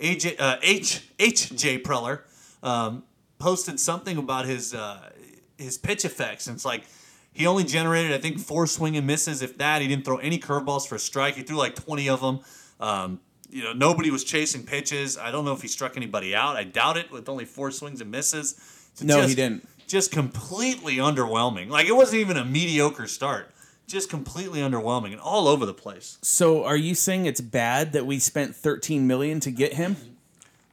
AJ 0.00 0.36
uh, 0.38 0.56
H 0.62 1.08
H 1.18 1.54
J 1.54 1.78
Preller 1.80 2.20
um, 2.62 3.02
posted 3.38 3.80
something 3.80 4.16
about 4.18 4.46
his 4.46 4.74
uh, 4.74 5.10
his 5.56 5.78
PITCHf/x, 5.78 6.46
and 6.46 6.54
it's 6.56 6.64
like 6.64 6.84
he 7.32 7.46
only 7.46 7.64
generated 7.64 8.12
I 8.12 8.18
think 8.18 8.38
four 8.38 8.66
swing 8.66 8.96
and 8.96 9.06
misses, 9.06 9.42
if 9.42 9.58
that. 9.58 9.82
He 9.82 9.88
didn't 9.88 10.04
throw 10.04 10.16
any 10.18 10.38
curveballs 10.38 10.86
for 10.88 10.96
a 10.96 10.98
strike. 10.98 11.36
He 11.36 11.42
threw 11.42 11.56
like 11.56 11.74
twenty 11.74 12.08
of 12.08 12.20
them. 12.20 12.40
Um, 12.80 13.20
you 13.50 13.64
know, 13.64 13.72
nobody 13.72 14.10
was 14.10 14.24
chasing 14.24 14.62
pitches. 14.64 15.16
I 15.16 15.30
don't 15.30 15.44
know 15.44 15.52
if 15.52 15.62
he 15.62 15.68
struck 15.68 15.96
anybody 15.96 16.34
out. 16.34 16.56
I 16.56 16.64
doubt 16.64 16.96
it 16.96 17.10
with 17.10 17.28
only 17.28 17.44
four 17.44 17.70
swings 17.70 18.00
and 18.00 18.10
misses. 18.10 18.52
It's 18.92 19.02
No, 19.02 19.26
he 19.26 19.34
didn't. 19.34 19.66
Just 19.86 20.12
completely 20.12 20.96
underwhelming. 20.96 21.68
Like 21.70 21.86
it 21.86 21.96
wasn't 21.96 22.20
even 22.20 22.36
a 22.36 22.44
mediocre 22.44 23.06
start. 23.06 23.50
Just 23.86 24.10
completely 24.10 24.60
underwhelming 24.60 25.12
and 25.12 25.20
all 25.20 25.48
over 25.48 25.64
the 25.64 25.72
place. 25.72 26.18
So 26.20 26.62
are 26.64 26.76
you 26.76 26.94
saying 26.94 27.24
it's 27.24 27.40
bad 27.40 27.94
that 27.94 28.04
we 28.04 28.18
spent 28.18 28.54
13 28.54 29.06
million 29.06 29.40
to 29.40 29.50
get 29.50 29.74
him? 29.74 29.96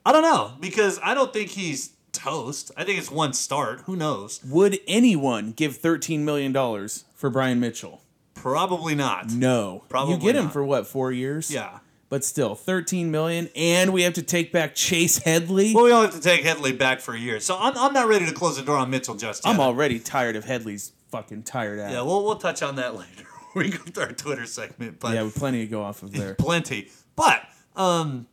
I 0.06 0.12
don't 0.12 0.22
know 0.22 0.54
because 0.60 1.00
I 1.02 1.14
don't 1.14 1.32
think 1.32 1.52
he's 1.52 1.94
I 2.28 2.84
think 2.84 2.98
it's 3.00 3.12
one 3.12 3.34
start. 3.34 3.82
Who 3.82 3.96
knows? 3.96 4.42
Would 4.46 4.80
anyone 4.88 5.52
give 5.52 5.78
13 5.78 6.26
million 6.26 6.52
dollars 6.52 7.06
for 7.14 7.30
Bryan 7.30 7.60
Mitchell? 7.60 8.02
Probably 8.34 8.96
not. 8.96 9.32
No. 9.32 9.84
Probably 9.90 10.16
You 10.16 10.20
get 10.20 10.36
him 10.36 10.46
not. 10.46 10.54
for 10.54 10.64
what, 10.64 10.88
4 10.88 11.12
years? 11.12 11.52
Yeah. 11.52 11.80
But 12.10 12.24
still, 12.24 12.54
13 12.56 13.10
million 13.12 13.50
and 13.56 13.92
we 13.92 14.04
have 14.04 14.14
to 14.14 14.22
take 14.22 14.52
back 14.52 14.76
Chase 14.76 15.18
Headley. 15.18 15.74
Well, 15.74 15.86
we 15.86 15.92
only 15.92 16.08
have 16.08 16.16
to 16.16 16.22
take 16.22 16.44
Headley 16.44 16.72
back 16.72 17.00
for 17.00 17.14
a 17.16 17.20
year, 17.20 17.40
so 17.40 17.58
I'm, 17.60 17.76
I'm 17.78 17.94
not 17.94 18.08
ready 18.08 18.26
to 18.28 18.32
close 18.34 18.58
the 18.58 18.64
door 18.64 18.78
on 18.78 18.90
Mitchell 18.92 19.16
just 19.16 19.44
yet. 19.46 19.52
I'm 19.54 19.60
already 19.60 20.00
tired 20.00 20.36
of 20.36 20.46
Headley's 20.46 20.92
fucking 21.10 21.44
tired 21.44 21.80
ass. 21.80 21.92
Yeah, 21.92 22.02
we'll 22.04 22.24
we'll 22.24 22.36
touch 22.38 22.62
on 22.62 22.76
that 22.76 22.96
later. 23.00 23.26
we 23.56 23.70
go 23.72 23.84
to 23.84 24.02
our 24.02 24.12
Twitter 24.12 24.46
segment, 24.46 25.00
but 25.00 25.16
yeah, 25.16 25.24
with 25.24 25.36
plenty 25.36 25.60
to 25.66 25.68
go 25.68 25.82
off 25.82 26.04
of 26.04 26.12
there. 26.14 26.36
plenty. 26.36 26.90
But 27.16 27.42
um, 27.76 28.28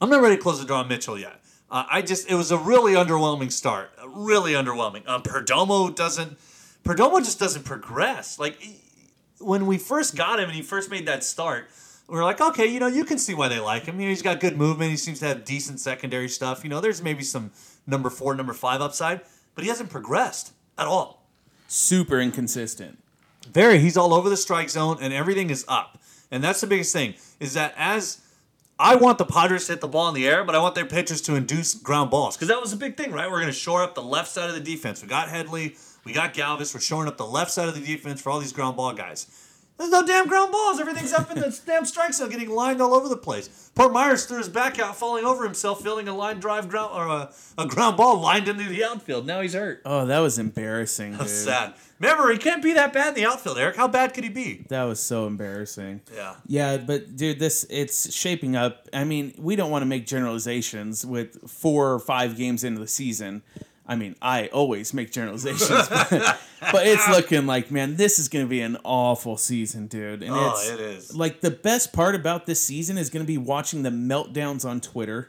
I'm 0.00 0.10
not 0.10 0.20
ready 0.20 0.36
to 0.36 0.42
close 0.42 0.60
the 0.60 0.66
door 0.66 0.76
on 0.78 0.88
Mitchell 0.88 1.18
yet. 1.18 1.40
Uh, 1.74 1.84
I 1.90 2.02
just 2.02 2.30
it 2.30 2.36
was 2.36 2.52
a 2.52 2.56
really 2.56 2.92
underwhelming 2.92 3.50
start, 3.50 3.90
really 4.06 4.52
underwhelming. 4.52 5.08
Um, 5.08 5.24
Perdomo 5.24 5.92
doesn't. 5.92 6.38
Perdomo 6.84 7.18
just 7.18 7.40
doesn't 7.40 7.64
progress. 7.64 8.38
Like 8.38 8.56
when 9.40 9.66
we 9.66 9.76
first 9.78 10.14
got 10.14 10.38
him 10.38 10.44
and 10.44 10.54
he 10.54 10.62
first 10.62 10.88
made 10.88 11.08
that 11.08 11.24
start, 11.24 11.68
we 12.08 12.14
were 12.14 12.22
like, 12.22 12.40
okay, 12.40 12.66
you 12.66 12.78
know, 12.78 12.86
you 12.86 13.04
can 13.04 13.18
see 13.18 13.34
why 13.34 13.48
they 13.48 13.58
like 13.58 13.86
him. 13.86 13.98
You 13.98 14.06
know, 14.06 14.10
he's 14.10 14.22
got 14.22 14.38
good 14.38 14.56
movement. 14.56 14.92
He 14.92 14.96
seems 14.96 15.18
to 15.18 15.26
have 15.26 15.44
decent 15.44 15.80
secondary 15.80 16.28
stuff. 16.28 16.62
You 16.62 16.70
know, 16.70 16.80
there's 16.80 17.02
maybe 17.02 17.24
some 17.24 17.50
number 17.88 18.08
four, 18.08 18.36
number 18.36 18.52
five 18.52 18.80
upside, 18.80 19.22
but 19.56 19.64
he 19.64 19.68
hasn't 19.68 19.90
progressed 19.90 20.52
at 20.78 20.86
all. 20.86 21.26
Super 21.66 22.20
inconsistent. 22.20 22.98
Very. 23.50 23.80
He's 23.80 23.96
all 23.96 24.14
over 24.14 24.28
the 24.28 24.36
strike 24.36 24.70
zone, 24.70 24.98
and 25.00 25.12
everything 25.12 25.50
is 25.50 25.64
up. 25.66 25.98
And 26.30 26.44
that's 26.44 26.60
the 26.60 26.68
biggest 26.68 26.92
thing 26.92 27.14
is 27.40 27.54
that 27.54 27.74
as 27.76 28.20
I 28.78 28.96
want 28.96 29.18
the 29.18 29.24
Padres 29.24 29.66
to 29.66 29.72
hit 29.72 29.80
the 29.80 29.88
ball 29.88 30.08
in 30.08 30.14
the 30.14 30.26
air, 30.26 30.42
but 30.42 30.54
I 30.54 30.58
want 30.58 30.74
their 30.74 30.84
pitchers 30.84 31.20
to 31.22 31.36
induce 31.36 31.74
ground 31.74 32.10
balls 32.10 32.36
because 32.36 32.48
that 32.48 32.60
was 32.60 32.72
a 32.72 32.76
big 32.76 32.96
thing, 32.96 33.12
right? 33.12 33.30
We're 33.30 33.40
going 33.40 33.46
to 33.46 33.52
shore 33.52 33.82
up 33.82 33.94
the 33.94 34.02
left 34.02 34.30
side 34.30 34.48
of 34.48 34.54
the 34.54 34.60
defense. 34.60 35.00
We 35.00 35.08
got 35.08 35.28
Headley, 35.28 35.76
we 36.04 36.12
got 36.12 36.34
Galvis. 36.34 36.74
We're 36.74 36.80
shoring 36.80 37.06
up 37.06 37.16
the 37.16 37.26
left 37.26 37.52
side 37.52 37.68
of 37.68 37.74
the 37.74 37.80
defense 37.80 38.20
for 38.20 38.30
all 38.30 38.40
these 38.40 38.52
ground 38.52 38.76
ball 38.76 38.92
guys. 38.92 39.28
There's 39.76 39.90
no 39.90 40.06
damn 40.06 40.28
ground 40.28 40.52
balls. 40.52 40.78
Everything's 40.78 41.12
up 41.12 41.30
in 41.32 41.40
the 41.40 41.60
damn 41.66 41.84
strike 41.84 42.14
zone, 42.14 42.30
getting 42.30 42.50
lined 42.50 42.80
all 42.80 42.94
over 42.94 43.08
the 43.08 43.16
place. 43.16 43.70
Poor 43.74 43.90
Myers 43.90 44.24
threw 44.24 44.38
his 44.38 44.48
back 44.48 44.78
out, 44.78 44.96
falling 44.96 45.24
over 45.24 45.42
himself, 45.44 45.82
fielding 45.82 46.06
a 46.06 46.14
line 46.14 46.38
drive 46.38 46.68
ground 46.68 46.90
or 46.94 47.06
a, 47.06 47.32
a 47.58 47.66
ground 47.66 47.96
ball 47.96 48.20
lined 48.20 48.46
into 48.46 48.64
the 48.64 48.84
outfield. 48.84 49.26
Now 49.26 49.40
he's 49.40 49.54
hurt. 49.54 49.82
Oh, 49.84 50.06
that 50.06 50.20
was 50.20 50.38
embarrassing. 50.38 51.16
That's 51.16 51.32
sad. 51.32 51.74
Remember, 52.04 52.32
he 52.32 52.38
can't 52.38 52.62
be 52.62 52.72
that 52.74 52.92
bad 52.92 53.08
in 53.08 53.14
the 53.14 53.26
outfield, 53.26 53.58
Eric. 53.58 53.76
How 53.76 53.88
bad 53.88 54.14
could 54.14 54.24
he 54.24 54.30
be? 54.30 54.64
That 54.68 54.84
was 54.84 55.00
so 55.00 55.26
embarrassing. 55.26 56.02
Yeah. 56.14 56.34
Yeah, 56.46 56.76
but 56.76 57.16
dude, 57.16 57.38
this 57.38 57.66
it's 57.70 58.12
shaping 58.14 58.56
up. 58.56 58.88
I 58.92 59.04
mean, 59.04 59.34
we 59.38 59.56
don't 59.56 59.70
want 59.70 59.82
to 59.82 59.86
make 59.86 60.06
generalizations 60.06 61.04
with 61.06 61.48
four 61.50 61.92
or 61.92 61.98
five 61.98 62.36
games 62.36 62.64
into 62.64 62.80
the 62.80 62.88
season. 62.88 63.42
I 63.86 63.96
mean, 63.96 64.16
I 64.22 64.46
always 64.46 64.94
make 64.94 65.12
generalizations, 65.12 65.68
but, 65.90 66.40
but 66.72 66.86
it's 66.86 67.06
looking 67.08 67.46
like, 67.46 67.70
man, 67.70 67.96
this 67.96 68.18
is 68.18 68.28
going 68.28 68.44
to 68.44 68.48
be 68.48 68.62
an 68.62 68.78
awful 68.82 69.36
season, 69.36 69.88
dude. 69.88 70.22
And 70.22 70.32
Oh, 70.34 70.52
it's 70.56 70.70
it 70.70 70.80
is. 70.80 71.14
like 71.16 71.42
the 71.42 71.50
best 71.50 71.92
part 71.92 72.14
about 72.14 72.46
this 72.46 72.62
season 72.62 72.96
is 72.96 73.10
going 73.10 73.22
to 73.22 73.26
be 73.26 73.36
watching 73.36 73.82
the 73.82 73.90
meltdowns 73.90 74.64
on 74.64 74.80
Twitter. 74.80 75.28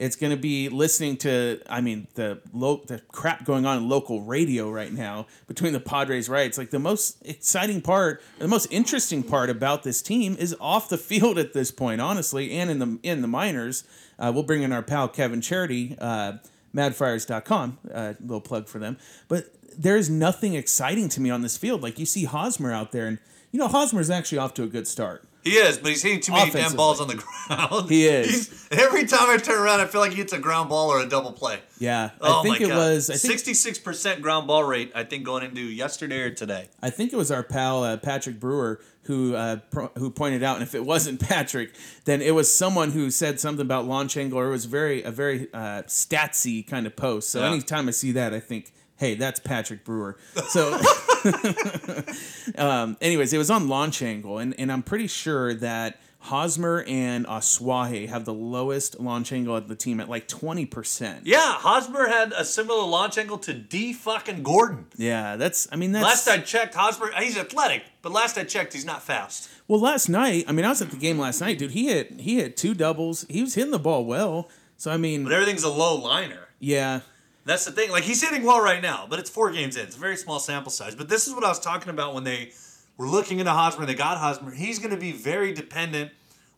It's 0.00 0.16
going 0.16 0.30
to 0.30 0.38
be 0.38 0.70
listening 0.70 1.18
to, 1.18 1.60
I 1.68 1.82
mean, 1.82 2.06
the 2.14 2.40
lo- 2.54 2.82
the 2.86 3.00
crap 3.12 3.44
going 3.44 3.66
on 3.66 3.76
in 3.76 3.88
local 3.90 4.22
radio 4.22 4.70
right 4.70 4.90
now 4.90 5.26
between 5.46 5.74
the 5.74 5.78
Padres 5.78 6.26
rights. 6.26 6.56
Like 6.56 6.70
the 6.70 6.78
most 6.78 7.18
exciting 7.22 7.82
part, 7.82 8.22
the 8.38 8.48
most 8.48 8.66
interesting 8.70 9.22
part 9.22 9.50
about 9.50 9.82
this 9.82 10.00
team 10.00 10.36
is 10.38 10.56
off 10.58 10.88
the 10.88 10.96
field 10.96 11.36
at 11.36 11.52
this 11.52 11.70
point, 11.70 12.00
honestly, 12.00 12.50
and 12.52 12.70
in 12.70 12.78
the 12.78 12.98
in 13.02 13.20
the 13.20 13.28
minors. 13.28 13.84
Uh, 14.18 14.32
we'll 14.34 14.42
bring 14.42 14.62
in 14.62 14.72
our 14.72 14.82
pal 14.82 15.06
Kevin 15.06 15.42
Charity, 15.42 15.96
uh, 16.00 16.38
MadFriars.com, 16.74 17.78
uh, 17.92 18.14
little 18.20 18.40
plug 18.40 18.68
for 18.68 18.78
them. 18.78 18.96
But 19.28 19.54
there's 19.76 20.08
nothing 20.08 20.54
exciting 20.54 21.10
to 21.10 21.20
me 21.20 21.28
on 21.28 21.42
this 21.42 21.58
field. 21.58 21.82
Like 21.82 21.98
you 21.98 22.06
see 22.06 22.24
Hosmer 22.24 22.72
out 22.72 22.92
there, 22.92 23.06
and 23.06 23.18
you 23.52 23.58
know 23.58 23.68
Hosmer's 23.68 24.08
actually 24.08 24.38
off 24.38 24.54
to 24.54 24.62
a 24.62 24.66
good 24.66 24.88
start. 24.88 25.26
He 25.42 25.52
is, 25.52 25.78
but 25.78 25.88
he's 25.88 26.02
hitting 26.02 26.20
too 26.20 26.32
many 26.32 26.50
damn 26.50 26.76
balls 26.76 27.00
on 27.00 27.08
the 27.08 27.14
ground. 27.14 27.88
He 27.88 28.06
is. 28.06 28.28
He's- 28.30 28.66
every 28.70 29.06
time 29.06 29.28
I 29.30 29.36
turn 29.38 29.58
around, 29.60 29.80
I 29.80 29.86
feel 29.86 30.00
like 30.00 30.10
he 30.12 30.18
hits 30.18 30.32
a 30.32 30.38
ground 30.38 30.68
ball 30.68 30.90
or 30.90 31.00
a 31.00 31.06
double 31.06 31.32
play. 31.32 31.60
Yeah, 31.78 32.10
Oh 32.20 32.40
I 32.40 32.42
think 32.42 32.60
my 32.60 32.66
it 32.66 32.68
God. 32.68 32.76
was. 32.76 33.08
66% 33.08 34.20
ground 34.20 34.46
ball 34.46 34.64
rate, 34.64 34.92
I 34.94 35.04
think, 35.04 35.24
going 35.24 35.44
into 35.44 35.60
yesterday 35.62 36.20
or 36.20 36.30
today. 36.30 36.68
I 36.82 36.90
think 36.90 37.12
it 37.12 37.16
was 37.16 37.30
our 37.30 37.42
pal 37.42 37.84
uh, 37.84 37.96
Patrick 37.96 38.38
Brewer 38.38 38.80
who 39.04 39.34
uh, 39.34 39.56
pro- 39.70 39.90
who 39.96 40.10
pointed 40.10 40.42
out, 40.42 40.56
and 40.56 40.62
if 40.62 40.74
it 40.74 40.84
wasn't 40.84 41.20
Patrick, 41.28 41.74
then 42.04 42.20
it 42.20 42.34
was 42.34 42.54
someone 42.54 42.90
who 42.90 43.10
said 43.10 43.40
something 43.40 43.64
about 43.64 43.86
launch 43.86 44.16
angle, 44.16 44.38
or 44.38 44.46
it 44.48 44.50
was 44.50 44.66
very 44.66 45.02
a 45.02 45.10
very 45.10 45.48
uh, 45.54 45.82
statsy 45.88 46.66
kind 46.66 46.86
of 46.86 46.94
post. 46.96 47.30
So 47.30 47.40
Yeah. 47.40 47.48
anytime 47.50 47.88
I 47.88 47.92
see 47.92 48.12
that, 48.12 48.34
I 48.34 48.40
think, 48.40 48.72
hey, 49.00 49.14
that's 49.16 49.40
Patrick 49.40 49.82
Brewer. 49.82 50.16
So, 50.50 50.78
um, 52.56 52.96
anyways, 53.00 53.32
it 53.32 53.38
was 53.38 53.50
on 53.50 53.68
launch 53.68 54.02
angle, 54.02 54.38
and 54.38 54.54
and 54.58 54.70
I'm 54.70 54.82
pretty 54.82 55.06
sure 55.08 55.54
that. 55.54 55.98
Hosmer 56.22 56.84
and 56.86 57.24
Asuaje 57.26 58.06
have 58.10 58.26
the 58.26 58.34
lowest 58.34 59.00
launch 59.00 59.32
angle 59.32 59.56
of 59.56 59.68
the 59.68 59.74
team 59.74 60.00
at 60.00 60.10
like 60.10 60.28
20%. 60.28 61.20
Yeah, 61.24 61.38
Hosmer 61.54 62.08
had 62.08 62.34
a 62.36 62.44
similar 62.44 62.86
launch 62.86 63.16
angle 63.16 63.38
to 63.38 63.54
Dee 63.54 63.94
fucking 63.94 64.42
Gordon. 64.42 64.84
Yeah, 64.98 65.36
that's, 65.36 65.66
I 65.72 65.76
mean, 65.76 65.92
that's. 65.92 66.04
Last 66.04 66.28
I 66.28 66.36
checked, 66.42 66.74
Hosmer, 66.74 67.10
he's 67.18 67.38
athletic, 67.38 67.84
but 68.02 68.12
last 68.12 68.36
I 68.36 68.44
checked, 68.44 68.74
he's 68.74 68.84
not 68.84 69.02
fast. 69.02 69.48
Well, 69.66 69.80
last 69.80 70.10
night, 70.10 70.44
I 70.46 70.52
mean, 70.52 70.66
I 70.66 70.68
was 70.68 70.82
at 70.82 70.90
the 70.90 70.98
game 70.98 71.18
last 71.18 71.40
night, 71.40 71.56
dude. 71.56 71.70
He 71.70 71.86
hit 71.88 72.20
he 72.20 72.34
hit 72.36 72.54
two 72.54 72.74
doubles. 72.74 73.24
He 73.30 73.40
was 73.40 73.54
hitting 73.54 73.70
the 73.70 73.78
ball 73.78 74.04
well. 74.04 74.50
So 74.76 74.90
I 74.90 74.98
mean, 74.98 75.24
But 75.24 75.32
everything's 75.32 75.62
a 75.64 75.70
low 75.70 75.94
liner. 75.96 76.48
yeah, 76.58 77.00
That's 77.44 77.64
the 77.64 77.72
thing. 77.72 77.90
Like 77.90 78.04
he's 78.04 78.22
hitting 78.22 78.44
well 78.44 78.60
right 78.60 78.82
now, 78.82 79.06
but 79.08 79.18
it's 79.18 79.30
four 79.30 79.50
games 79.50 79.76
in. 79.76 79.84
It's 79.84 79.96
a 79.96 80.00
very 80.00 80.16
small 80.16 80.38
sample 80.38 80.70
size. 80.70 80.94
But 80.94 81.08
this 81.08 81.26
is 81.26 81.34
what 81.34 81.44
I 81.44 81.48
was 81.48 81.60
talking 81.60 81.90
about 81.90 82.14
when 82.14 82.24
they 82.24 82.52
were 82.96 83.08
looking 83.08 83.38
into 83.38 83.52
Hosmer. 83.52 83.82
And 83.82 83.88
they 83.88 83.94
got 83.94 84.18
Hosmer. 84.18 84.50
He's 84.52 84.78
going 84.78 84.90
to 84.90 85.00
be 85.00 85.12
very 85.12 85.52
dependent 85.52 86.12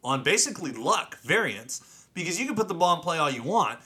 on 0.05 0.23
basically 0.23 0.73
luck, 0.73 1.19
variance, 1.21 2.07
because 2.15 2.41
you 2.41 2.47
can 2.47 2.57
put 2.57 2.69
the 2.69 2.75
ball 2.75 2.97
in 2.97 3.03
play 3.03 3.19
all 3.19 3.31
you 3.31 3.43
want. 3.43 3.79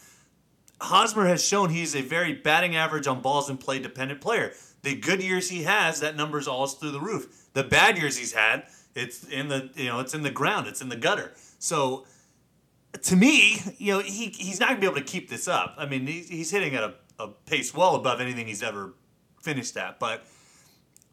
Hosmer 0.81 1.27
has 1.27 1.45
shown 1.45 1.71
he's 1.71 1.95
a 1.95 2.03
very 2.03 2.35
batting 2.35 2.77
average 2.77 3.07
on 3.07 3.21
balls 3.21 3.49
in 3.49 3.57
play 3.57 3.79
dependent 3.79 4.21
player. 4.21 4.53
The 4.83 4.95
good 4.95 5.23
years 5.23 5.49
he 5.49 5.63
has, 5.63 6.01
that 6.01 6.17
number's 6.17 6.47
always 6.47 6.75
through 6.75 6.93
the 6.93 7.01
roof. 7.01 7.47
The 7.55 7.65
bad 7.65 7.99
years 7.99 8.17
he's 8.19 8.33
had, 8.33 8.65
it's 8.95 9.25
in 9.25 9.49
the 9.49 9.71
you 9.75 9.87
know 9.87 10.01
it's 10.01 10.15
in 10.15 10.23
the 10.23 10.31
ground, 10.31 10.67
it's 10.67 10.81
in 10.81 10.89
the 10.89 10.97
gutter. 10.97 11.33
So 11.59 12.07
to 13.03 13.17
me, 13.17 13.61
you 13.79 13.95
know, 13.95 13.99
he 14.01 14.27
he's 14.29 14.61
not 14.61 14.71
gonna 14.71 14.81
be 14.81 14.87
able 14.87 14.97
to 14.97 15.05
keep 15.05 15.29
this 15.29 15.49
up. 15.49 15.75
I 15.79 15.87
mean, 15.87 16.07
he's, 16.07 16.29
he's 16.29 16.51
hitting 16.51 16.75
at 16.75 16.83
a, 16.83 16.95
a 17.19 17.29
pace 17.29 17.75
well 17.75 17.95
above 17.95 18.21
anything 18.21 18.47
he's 18.47 18.63
ever 18.63 18.95
finished 19.43 19.77
at. 19.77 19.99
But 19.99 20.25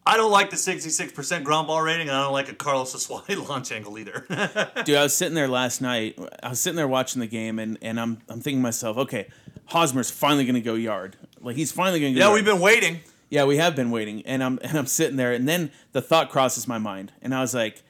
I 0.05 0.17
don't 0.17 0.31
like 0.31 0.49
the 0.49 0.57
66% 0.57 1.43
ground 1.43 1.67
ball 1.67 1.81
rating, 1.81 2.09
and 2.09 2.17
I 2.17 2.23
don't 2.23 2.33
like 2.33 2.49
a 2.49 2.53
Carlos 2.53 2.93
Asuaje 2.93 3.47
launch 3.49 3.71
angle 3.71 3.97
either. 3.97 4.25
dude. 4.85 4.97
I 4.97 5.03
was 5.03 5.15
sitting 5.15 5.33
there 5.33 5.47
last 5.47 5.81
night. 5.81 6.19
I 6.41 6.49
was 6.49 6.59
sitting 6.59 6.75
there 6.75 6.87
watching 6.87 7.19
the 7.19 7.27
game, 7.27 7.59
and 7.59 7.77
and 7.81 7.99
I'm 7.99 8.19
I'm 8.29 8.41
thinking 8.41 8.59
to 8.59 8.63
myself, 8.63 8.97
okay, 8.97 9.29
Hosmer's 9.67 10.11
finally 10.11 10.45
gonna 10.45 10.61
go 10.61 10.75
yard. 10.75 11.15
Like 11.39 11.55
he's 11.55 11.71
finally 11.71 11.99
gonna 11.99 12.13
go. 12.13 12.19
yeah, 12.19 12.25
yard. 12.25 12.35
we've 12.35 12.45
been 12.45 12.61
waiting. 12.61 12.99
Yeah, 13.29 13.45
we 13.45 13.57
have 13.57 13.75
been 13.75 13.89
waiting, 13.89 14.21
and 14.25 14.43
I'm 14.43 14.59
and 14.61 14.77
I'm 14.77 14.85
sitting 14.85 15.15
there, 15.15 15.31
and 15.31 15.47
then 15.47 15.71
the 15.91 16.01
thought 16.01 16.29
crosses 16.29 16.67
my 16.67 16.77
mind, 16.77 17.13
and 17.21 17.33
I 17.33 17.41
was 17.41 17.53
like, 17.53 17.81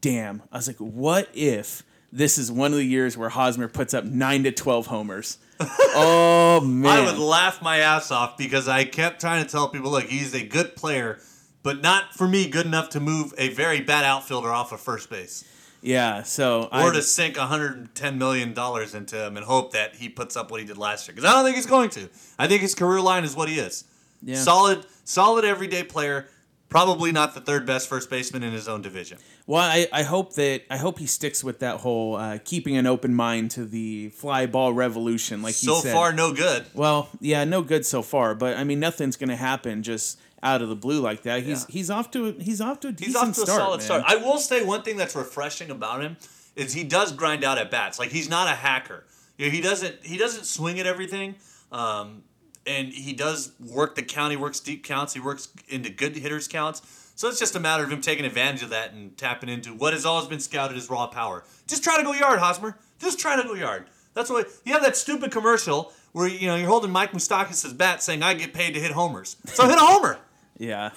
"Damn!" 0.00 0.42
I 0.52 0.58
was 0.58 0.66
like, 0.66 0.76
"What 0.76 1.28
if 1.32 1.82
this 2.12 2.38
is 2.38 2.50
one 2.50 2.72
of 2.72 2.78
the 2.78 2.84
years 2.84 3.16
where 3.16 3.28
Hosmer 3.28 3.68
puts 3.68 3.94
up 3.94 4.04
nine 4.04 4.44
to 4.44 4.52
twelve 4.52 4.86
homers?" 4.86 5.38
oh 5.60 6.60
man! 6.62 6.98
I 6.98 7.04
would 7.04 7.18
laugh 7.18 7.60
my 7.62 7.78
ass 7.78 8.10
off 8.10 8.38
because 8.38 8.66
I 8.68 8.84
kept 8.84 9.20
trying 9.20 9.44
to 9.44 9.50
tell 9.50 9.68
people, 9.68 9.90
look, 9.90 10.04
he's 10.04 10.34
a 10.34 10.44
good 10.44 10.74
player, 10.74 11.18
but 11.62 11.82
not 11.82 12.14
for 12.14 12.26
me 12.26 12.48
good 12.48 12.66
enough 12.66 12.88
to 12.90 13.00
move 13.00 13.34
a 13.36 13.50
very 13.50 13.80
bad 13.80 14.04
outfielder 14.04 14.48
off 14.50 14.72
of 14.72 14.80
first 14.80 15.10
base. 15.10 15.44
yeah, 15.82 16.22
so 16.22 16.62
Or 16.72 16.90
I, 16.90 16.92
to 16.94 17.02
sink 17.02 17.36
$110 17.36 18.16
million 18.16 18.50
into 18.94 19.26
him 19.26 19.36
and 19.36 19.44
hope 19.46 19.72
that 19.72 19.96
he 19.96 20.08
puts 20.08 20.36
up 20.36 20.50
what 20.50 20.60
he 20.60 20.66
did 20.66 20.78
last 20.78 21.06
year. 21.08 21.14
Because 21.14 21.30
I 21.30 21.34
don't 21.34 21.44
think 21.44 21.56
he's 21.56 21.66
going 21.66 21.90
to. 21.90 22.08
I 22.38 22.46
think 22.48 22.62
his 22.62 22.74
career 22.74 23.00
line 23.00 23.24
is 23.24 23.36
what 23.36 23.48
he 23.48 23.58
is. 23.58 23.84
Yeah. 24.22 24.36
Solid, 24.36 24.84
solid 25.04 25.44
everyday 25.44 25.82
player. 25.84 26.26
Probably 26.70 27.10
not 27.12 27.34
the 27.34 27.40
third 27.40 27.66
best 27.66 27.88
first 27.88 28.08
baseman 28.08 28.42
in 28.42 28.52
his 28.52 28.68
own 28.68 28.80
division. 28.80 29.18
Well, 29.46 29.60
I, 29.60 29.88
I 29.92 30.02
hope 30.04 30.34
that 30.34 30.62
I 30.70 30.76
hope 30.78 30.98
he 31.00 31.06
sticks 31.06 31.42
with 31.44 31.58
that 31.58 31.80
whole 31.80 32.14
uh, 32.16 32.38
keeping 32.44 32.76
an 32.76 32.86
open 32.86 33.12
mind 33.14 33.50
to 33.52 33.64
the 33.66 34.10
fly 34.10 34.46
ball 34.46 34.72
revolution, 34.72 35.42
like 35.42 35.54
So 35.54 35.74
he 35.74 35.80
said. 35.82 35.92
far, 35.92 36.12
no 36.12 36.32
good. 36.32 36.64
well, 36.72 37.08
yeah, 37.20 37.44
no 37.44 37.60
good 37.62 37.84
so 37.84 38.00
far, 38.02 38.34
but 38.36 38.56
I 38.56 38.62
mean, 38.64 38.78
nothing's 38.80 39.16
gonna 39.16 39.36
happen 39.36 39.82
just 39.82 40.18
out 40.42 40.62
of 40.62 40.68
the 40.68 40.76
blue 40.76 41.00
like 41.00 41.22
that. 41.24 41.42
He's 41.42 41.62
Yeah. 41.68 41.72
he's 41.72 41.90
off 41.90 42.10
to 42.12 42.26
a, 42.28 42.32
he's 42.42 42.60
off 42.60 42.80
to 42.80 42.88
a 42.88 42.92
decent 42.92 43.14
start. 43.14 43.26
He's 43.36 43.38
off 43.40 43.46
to 43.46 43.52
a 43.52 43.54
solid 43.56 43.76
man. 43.78 43.84
start. 43.84 44.04
I 44.06 44.16
will 44.16 44.38
say 44.38 44.64
one 44.64 44.82
thing 44.82 44.96
that's 44.96 45.16
refreshing 45.16 45.70
about 45.70 46.00
him 46.02 46.16
is 46.56 46.72
he 46.72 46.84
does 46.84 47.12
grind 47.12 47.42
out 47.44 47.58
at 47.58 47.70
bats. 47.72 47.98
Like 47.98 48.10
he's 48.10 48.30
not 48.30 48.46
a 48.46 48.54
hacker. 48.54 49.04
You 49.38 49.46
know, 49.46 49.50
he 49.52 49.60
doesn't 49.60 49.96
he 50.04 50.16
doesn't 50.16 50.44
swing 50.44 50.78
at 50.78 50.86
everything. 50.86 51.34
Um, 51.72 52.22
and 52.70 52.92
he 52.92 53.12
does 53.12 53.52
work 53.58 53.96
the 53.96 54.02
count. 54.02 54.30
He 54.30 54.36
works 54.36 54.60
deep 54.60 54.84
counts. 54.84 55.12
He 55.12 55.20
works 55.20 55.48
into 55.68 55.90
good 55.90 56.16
hitters 56.16 56.46
counts. 56.46 56.82
So 57.16 57.28
it's 57.28 57.38
just 57.38 57.56
a 57.56 57.60
matter 57.60 57.82
of 57.84 57.90
him 57.90 58.00
taking 58.00 58.24
advantage 58.24 58.62
of 58.62 58.70
that 58.70 58.92
and 58.92 59.16
tapping 59.16 59.50
into 59.50 59.74
what 59.74 59.92
has 59.92 60.06
always 60.06 60.28
been 60.28 60.40
scouted 60.40 60.76
as 60.76 60.88
raw 60.88 61.06
power. 61.08 61.44
Just 61.66 61.82
try 61.82 61.96
to 61.96 62.02
go 62.04 62.12
yard, 62.12 62.38
Hosmer. 62.38 62.78
Just 62.98 63.18
try 63.18 63.36
to 63.36 63.42
go 63.42 63.54
yard. 63.54 63.86
That's 64.14 64.30
what 64.30 64.48
you 64.64 64.72
have 64.72 64.82
that 64.82 64.96
stupid 64.96 65.30
commercial 65.32 65.92
where 66.12 66.28
you 66.28 66.46
know 66.46 66.56
you're 66.56 66.68
holding 66.68 66.90
Mike 66.90 67.12
Moustakas' 67.12 67.76
bat 67.76 68.02
saying 68.02 68.22
I 68.22 68.34
get 68.34 68.54
paid 68.54 68.74
to 68.74 68.80
hit 68.80 68.92
homers. 68.92 69.36
So 69.46 69.68
hit 69.68 69.76
a 69.76 69.80
homer. 69.80 70.18
Yeah, 70.58 70.90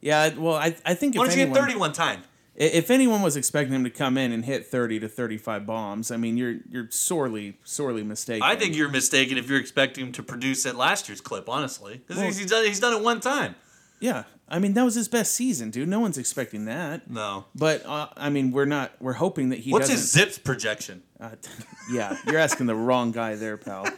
yeah. 0.00 0.32
Well, 0.36 0.54
I 0.54 0.76
I 0.86 0.94
think 0.94 1.16
if 1.16 1.18
Why 1.18 1.26
don't 1.26 1.36
you 1.36 1.40
hit 1.40 1.48
anyone, 1.48 1.68
30 1.68 1.76
one 1.76 1.92
time? 1.92 2.22
If 2.60 2.90
anyone 2.90 3.22
was 3.22 3.36
expecting 3.36 3.72
him 3.72 3.84
to 3.84 3.90
come 3.90 4.18
in 4.18 4.32
and 4.32 4.44
hit 4.44 4.66
thirty 4.66 4.98
to 4.98 5.08
thirty 5.08 5.38
five 5.38 5.64
bombs, 5.64 6.10
I 6.10 6.16
mean, 6.16 6.36
you're 6.36 6.56
you're 6.68 6.90
sorely 6.90 7.56
sorely 7.62 8.02
mistaken. 8.02 8.42
I 8.42 8.56
think 8.56 8.74
you're 8.74 8.88
mistaken 8.88 9.38
if 9.38 9.48
you're 9.48 9.60
expecting 9.60 10.06
him 10.06 10.12
to 10.12 10.22
produce 10.24 10.66
at 10.66 10.74
last 10.74 11.08
year's 11.08 11.20
clip, 11.20 11.48
honestly, 11.48 12.02
Well- 12.08 12.20
he's, 12.20 12.38
he's 12.38 12.50
done 12.50 12.64
he's 12.64 12.80
done 12.80 12.94
it 12.94 13.02
one 13.02 13.20
time. 13.20 13.54
Yeah, 14.00 14.24
I 14.48 14.58
mean 14.58 14.74
that 14.74 14.84
was 14.84 14.94
his 14.96 15.08
best 15.08 15.34
season, 15.34 15.70
dude. 15.70 15.88
No 15.88 16.00
one's 16.00 16.18
expecting 16.18 16.64
that. 16.64 17.10
No. 17.10 17.46
But 17.54 17.86
uh, 17.86 18.08
I 18.16 18.28
mean, 18.30 18.50
we're 18.50 18.64
not. 18.64 18.92
We're 19.00 19.14
hoping 19.14 19.48
that 19.50 19.60
he 19.60 19.72
What's 19.72 19.88
his 19.88 20.10
Zips 20.12 20.38
projection? 20.38 21.02
Uh, 21.20 21.30
yeah, 21.92 22.16
you're 22.26 22.38
asking 22.38 22.66
the 22.66 22.74
wrong 22.74 23.12
guy 23.12 23.36
there, 23.36 23.56
pal. 23.56 23.88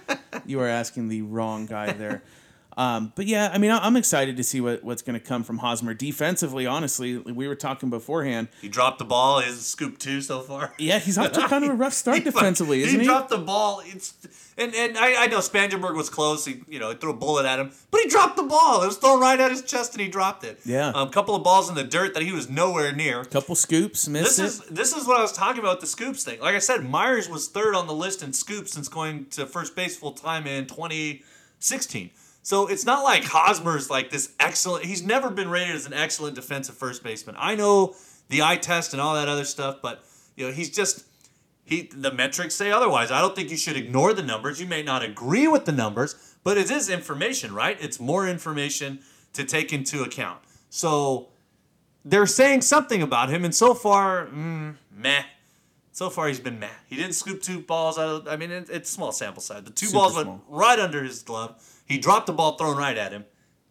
You 0.47 0.61
are 0.61 0.69
asking 0.69 1.09
the 1.09 1.23
wrong 1.23 1.67
guy 1.67 1.93
there. 1.93 2.23
Um, 2.77 3.13
but 3.17 3.27
yeah, 3.27 3.51
I 3.53 3.59
mean, 3.59 3.71
I'm 3.73 3.97
excited 3.97 4.37
to 4.37 4.45
see 4.45 4.61
what, 4.61 4.83
what's 4.85 5.03
going 5.03 5.19
to 5.19 5.25
come 5.25 5.43
from 5.43 5.59
Hosmer 5.59 5.93
defensively. 5.93 6.67
Honestly, 6.67 7.19
we 7.19 7.49
were 7.49 7.55
talking 7.57 7.91
beforehand. 7.91 8.49
He 8.63 8.69
dropped 8.69 8.99
the 9.01 9.05
ball. 9.05 9.41
His 9.41 9.67
scoop 9.67 9.99
two 9.99 10.21
so 10.21 10.41
far. 10.41 10.73
Yeah, 10.79 10.99
he's 10.99 11.19
off 11.19 11.33
to 11.33 11.47
kind 11.49 11.65
of 11.65 11.71
a 11.71 11.75
rough 11.75 11.93
start 11.95 12.19
He- 12.19 12.25
defensively, 12.25 12.83
isn't 12.83 13.01
he 13.01 13.05
he? 13.05 13.07
dropped 13.11 13.29
the 13.31 13.39
ball. 13.39 13.83
It's 13.85 14.15
and 14.57 14.75
and 14.75 14.97
I, 14.99 15.25
I 15.25 15.27
know 15.27 15.39
Spangenberg 15.39 15.97
was 15.97 16.09
close. 16.11 16.45
He 16.45 16.63
you 16.69 16.79
know 16.79 16.91
he 16.91 16.97
threw 16.97 17.11
a 17.11 17.17
bullet 17.17 17.45
at 17.47 17.59
him, 17.59 17.73
but 17.91 18.01
he 18.03 18.09
dropped 18.09 18.37
the 18.37 18.43
ball. 18.45 18.83
It 18.83 18.87
was 18.87 18.99
thrown 18.99 19.21
right 19.21 19.39
at 19.41 19.51
his 19.51 19.63
chest, 19.63 19.93
and 19.95 20.01
he 20.03 20.09
dropped 20.09 20.45
it. 20.45 20.61
Yeah. 20.65 20.93
a 20.95 21.09
couple 21.09 21.35
of 21.35 21.43
balls 21.43 21.69
in 21.69 21.75
the 21.75 21.85
dirt 21.85 22.15
that 22.15 22.23
he 22.23 22.33
was 22.33 22.49
nowhere 22.49 22.93
near. 22.93 23.25
Couple 23.25 23.55
scoops, 23.57 24.07
missed 24.09 24.37
This 24.37 24.39
it. 24.39 24.45
is 24.45 24.71
this 24.71 24.93
is 24.97 25.07
what 25.07 25.19
I 25.19 25.23
was 25.23 25.33
talking 25.33 25.61
about 25.61 25.81
the 25.81 25.87
scoops 25.87 26.25
thing. 26.25 26.39
Like 26.41 26.55
I 26.55 26.59
said, 26.61 26.85
Myers 26.89 27.29
was 27.29 27.49
third 27.49 27.75
on 27.75 27.87
the 27.87 27.95
list 27.95 28.23
in 28.23 28.33
scoops 28.33 28.73
since 28.73 28.89
going 28.89 29.27
to 29.31 29.45
first 29.47 29.75
base 29.75 29.97
full 29.97 30.13
time 30.13 30.47
in 30.47 30.67
2016. 30.67 32.11
So 32.51 32.67
it's 32.67 32.85
not 32.85 33.05
like 33.05 33.23
Hosmer's 33.23 33.91
like 33.91 34.11
this 34.11 34.35
excellent. 34.41 34.85
He's 34.85 35.05
never 35.05 35.31
been 35.31 35.49
rated 35.49 35.77
as 35.77 35.87
an 35.87 35.93
excellent 35.93 36.35
defensive 36.35 36.75
first 36.75 37.05
baseman. 37.05 37.37
I 37.39 37.55
know 37.55 37.95
the 38.29 38.43
eye 38.43 38.57
test 38.57 38.93
and 38.93 39.01
all 39.01 39.15
that 39.15 39.29
other 39.29 39.45
stuff, 39.45 39.77
but 39.81 40.05
you 40.35 40.49
know, 40.49 40.53
he's 40.53 40.69
just 40.69 41.05
he 41.63 41.83
the 41.95 42.13
metrics 42.13 42.57
say 42.57 42.73
otherwise. 42.73 43.13
I 43.13 43.21
don't 43.21 43.37
think 43.37 43.53
you 43.53 43.57
should 43.57 43.77
ignore 43.77 44.15
the 44.15 44.25
numbers. 44.25 44.61
You 44.61 44.67
may 44.67 44.83
not 44.83 45.05
agree 45.05 45.47
with 45.47 45.65
the 45.65 45.71
numbers, 45.71 46.17
but 46.43 46.59
it 46.59 46.73
is 46.73 46.91
information, 46.91 47.55
right? 47.55 47.79
It's 47.81 48.01
more 48.01 48.27
information 48.27 48.99
to 49.35 49.45
take 49.45 49.73
into 49.73 50.03
account. 50.03 50.41
So 50.71 51.29
they're 52.05 52.27
saying 52.27 52.63
something 52.63 53.01
about 53.01 53.31
him, 53.31 53.45
and 53.45 53.55
so 53.55 53.75
far, 53.75 54.27
mm, 54.27 54.75
meh. 54.93 55.23
So 55.93 56.11
far, 56.11 56.27
he's 56.27 56.41
been 56.41 56.59
meh. 56.59 56.67
He 56.89 56.97
didn't 56.97 57.15
scoop 57.15 57.43
two 57.43 57.61
balls 57.61 57.97
out 57.97 58.09
of. 58.09 58.29
I 58.29 58.35
mean, 58.35 58.51
it, 58.51 58.69
it's 58.71 58.91
small 58.91 59.13
sample 59.13 59.41
size. 59.41 59.63
The 59.63 59.71
two 59.71 59.87
Super 59.87 59.99
balls 59.99 60.13
small. 60.15 60.25
went 60.25 60.43
right 60.49 60.81
under 60.81 61.05
his 61.05 61.23
glove. 61.23 61.63
He 61.91 61.99
dropped 61.99 62.27
the 62.27 62.33
ball 62.33 62.57
thrown 62.57 62.77
right 62.77 62.97
at 62.97 63.11
him. 63.13 63.25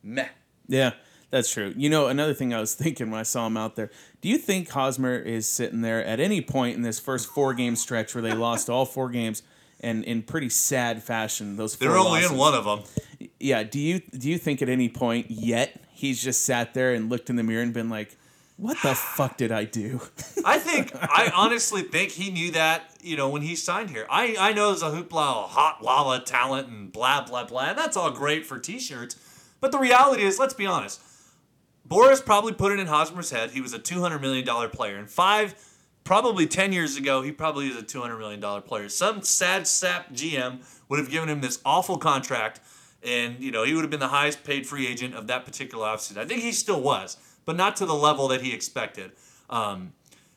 Meh. 0.04 0.28
Yeah, 0.68 0.92
that's 1.32 1.52
true. 1.52 1.74
You 1.78 1.90
know, 1.90 2.08
another 2.08 2.34
thing 2.34 2.54
I 2.54 2.60
was 2.60 2.76
thinking 2.84 3.10
when 3.12 3.20
I 3.20 3.24
saw 3.24 3.48
him 3.48 3.56
out 3.56 3.76
there, 3.78 3.90
do 4.22 4.28
you 4.28 4.38
think 4.38 4.70
Hosmer 4.70 5.18
is 5.18 5.48
sitting 5.48 5.82
there 5.82 6.04
at 6.04 6.20
any 6.20 6.42
point 6.42 6.76
in 6.76 6.82
this 6.82 7.00
first 7.00 7.28
four 7.30 7.54
game 7.54 7.76
stretch 7.78 8.14
where 8.14 8.22
they 8.22 8.34
lost 8.48 8.70
all 8.70 8.86
four 8.86 9.10
games 9.10 9.42
and 9.80 10.04
in 10.04 10.22
pretty 10.22 10.50
sad 10.50 11.02
fashion? 11.02 11.56
Those 11.56 11.76
four 11.76 11.88
They're 11.88 11.98
only 11.98 12.22
losses? 12.22 12.32
in 12.32 12.38
one 12.38 12.54
of 12.54 12.66
them. 12.66 13.30
Yeah. 13.40 13.64
Do 13.64 13.80
you 13.80 14.00
do 14.00 14.30
you 14.30 14.38
think 14.38 14.62
at 14.62 14.68
any 14.68 14.90
point 14.90 15.32
yet 15.32 15.82
he's 15.94 16.22
just 16.22 16.46
sat 16.46 16.74
there 16.74 16.94
and 16.94 17.10
looked 17.10 17.30
in 17.30 17.38
the 17.38 17.44
mirror 17.44 17.64
and 17.64 17.74
been 17.74 17.90
like, 17.90 18.18
"What 18.60 18.78
the 18.84 18.94
fuck 18.94 19.38
did 19.38 19.52
I 19.52 19.64
do?" 19.64 20.02
I 20.46 20.60
think 20.60 20.92
I 20.94 21.32
honestly 21.34 21.82
think 21.82 22.12
he 22.12 22.30
knew 22.30 22.52
that 22.52 22.96
you 23.02 23.16
know 23.16 23.30
when 23.30 23.42
he 23.42 23.56
signed 23.56 23.90
here. 23.90 24.06
I 24.10 24.36
I 24.38 24.54
know 24.54 24.68
there's 24.68 24.82
a 24.84 24.90
hoopla, 24.90 25.48
hot 25.48 25.82
lava 25.82 26.24
talent, 26.24 26.68
and 26.68 26.92
blah 26.92 27.26
blah 27.26 27.46
blah, 27.46 27.70
and 27.70 27.78
that's 27.78 27.96
all 27.96 28.12
great 28.12 28.46
for 28.46 28.60
t-shirts. 28.60 29.16
But 29.62 29.72
the 29.72 29.80
reality 29.80 30.24
is, 30.24 30.40
let's 30.40 30.54
be 30.54 30.66
honest. 30.66 31.02
Boras 31.88 32.24
probably 32.24 32.54
put 32.54 32.72
it 32.72 32.80
in 32.80 32.88
Hosmer's 32.88 33.32
head. 33.32 33.52
He 33.52 33.62
was 33.62 33.74
a 33.74 33.80
two 33.80 34.02
hundred 34.02 34.20
million 34.20 34.46
dollar 34.46 34.70
player, 34.70 34.98
and 34.98 35.10
five, 35.10 35.56
probably 36.04 36.46
ten 36.46 36.72
years 36.72 36.98
ago, 36.98 37.22
he 37.22 37.32
probably 37.32 37.68
is 37.68 37.76
a 37.76 37.82
two 37.82 38.02
hundred 38.02 38.20
million 38.20 38.40
dollar 38.40 38.62
player. 38.62 38.90
Some 38.90 39.24
sad 39.24 39.68
sap 39.68 40.14
GM 40.14 40.60
would 40.88 41.00
have 41.00 41.10
given 41.10 41.30
him 41.30 41.42
this 41.42 41.60
awful 41.66 41.98
contract, 41.98 42.60
and 43.02 43.40
you 43.40 43.52
know 43.52 43.64
he 43.64 43.74
would 43.74 43.82
have 43.82 43.90
been 43.90 44.00
the 44.00 44.10
highest 44.10 44.44
paid 44.44 44.68
free 44.68 44.86
agent 44.86 45.16
of 45.16 45.28
that 45.28 45.46
particular 45.46 45.88
offseason. 45.88 46.18
I 46.18 46.26
think 46.26 46.42
he 46.42 46.52
still 46.52 46.82
was, 46.82 47.18
but 47.50 47.56
not 47.56 47.76
to 47.76 47.84
the 47.88 47.96
level 47.96 48.28
that 48.28 48.44
he 48.44 48.54
expected. 48.54 49.12
Um, 49.50 49.94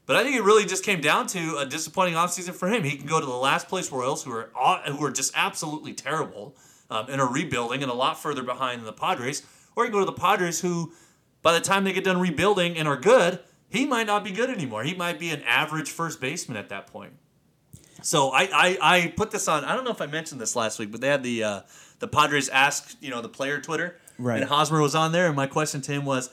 but 0.06 0.16
I 0.16 0.22
think 0.22 0.34
it 0.34 0.42
really 0.44 0.64
just 0.64 0.82
came 0.82 1.02
down 1.02 1.26
to 1.26 1.58
a 1.58 1.66
disappointing 1.66 2.14
offseason 2.14 2.54
for 2.54 2.68
him. 2.68 2.84
He 2.84 2.96
can 2.96 3.06
go 3.06 3.20
to 3.20 3.26
the 3.26 3.32
last 3.32 3.68
place 3.68 3.92
Royals, 3.92 4.24
who 4.24 4.32
are 4.32 4.80
who 4.86 5.04
are 5.04 5.10
just 5.10 5.30
absolutely 5.36 5.92
terrible 5.92 6.56
um, 6.88 7.08
and 7.10 7.20
are 7.20 7.30
rebuilding 7.30 7.82
and 7.82 7.92
a 7.92 7.94
lot 7.94 8.18
further 8.18 8.42
behind 8.42 8.78
than 8.80 8.86
the 8.86 8.94
Padres, 8.94 9.42
or 9.76 9.84
he 9.84 9.90
can 9.90 9.92
go 9.92 10.00
to 10.00 10.10
the 10.10 10.18
Padres, 10.18 10.62
who 10.62 10.94
by 11.42 11.52
the 11.52 11.60
time 11.60 11.84
they 11.84 11.92
get 11.92 12.04
done 12.04 12.18
rebuilding 12.18 12.78
and 12.78 12.88
are 12.88 12.96
good, 12.96 13.40
he 13.68 13.84
might 13.84 14.06
not 14.06 14.24
be 14.24 14.30
good 14.30 14.48
anymore. 14.48 14.82
He 14.84 14.94
might 14.94 15.18
be 15.18 15.28
an 15.28 15.42
average 15.42 15.90
first 15.90 16.18
baseman 16.18 16.56
at 16.56 16.70
that 16.70 16.86
point. 16.86 17.12
So 18.00 18.30
I, 18.30 18.48
I, 18.50 18.78
I 18.80 19.12
put 19.18 19.32
this 19.32 19.48
on. 19.48 19.66
I 19.66 19.74
don't 19.74 19.84
know 19.84 19.90
if 19.90 20.00
I 20.00 20.06
mentioned 20.06 20.40
this 20.40 20.56
last 20.56 20.78
week, 20.78 20.90
but 20.90 21.02
they 21.02 21.08
had 21.08 21.22
the 21.22 21.44
uh, 21.44 21.60
the 21.98 22.08
Padres 22.08 22.48
ask 22.48 22.96
you 23.02 23.10
know 23.10 23.20
the 23.20 23.28
player 23.28 23.60
Twitter, 23.60 23.98
Right. 24.18 24.40
And 24.40 24.48
Hosmer 24.48 24.80
was 24.80 24.94
on 24.94 25.12
there, 25.12 25.26
and 25.26 25.36
my 25.36 25.46
question 25.46 25.80
to 25.82 25.92
him 25.92 26.04
was, 26.04 26.30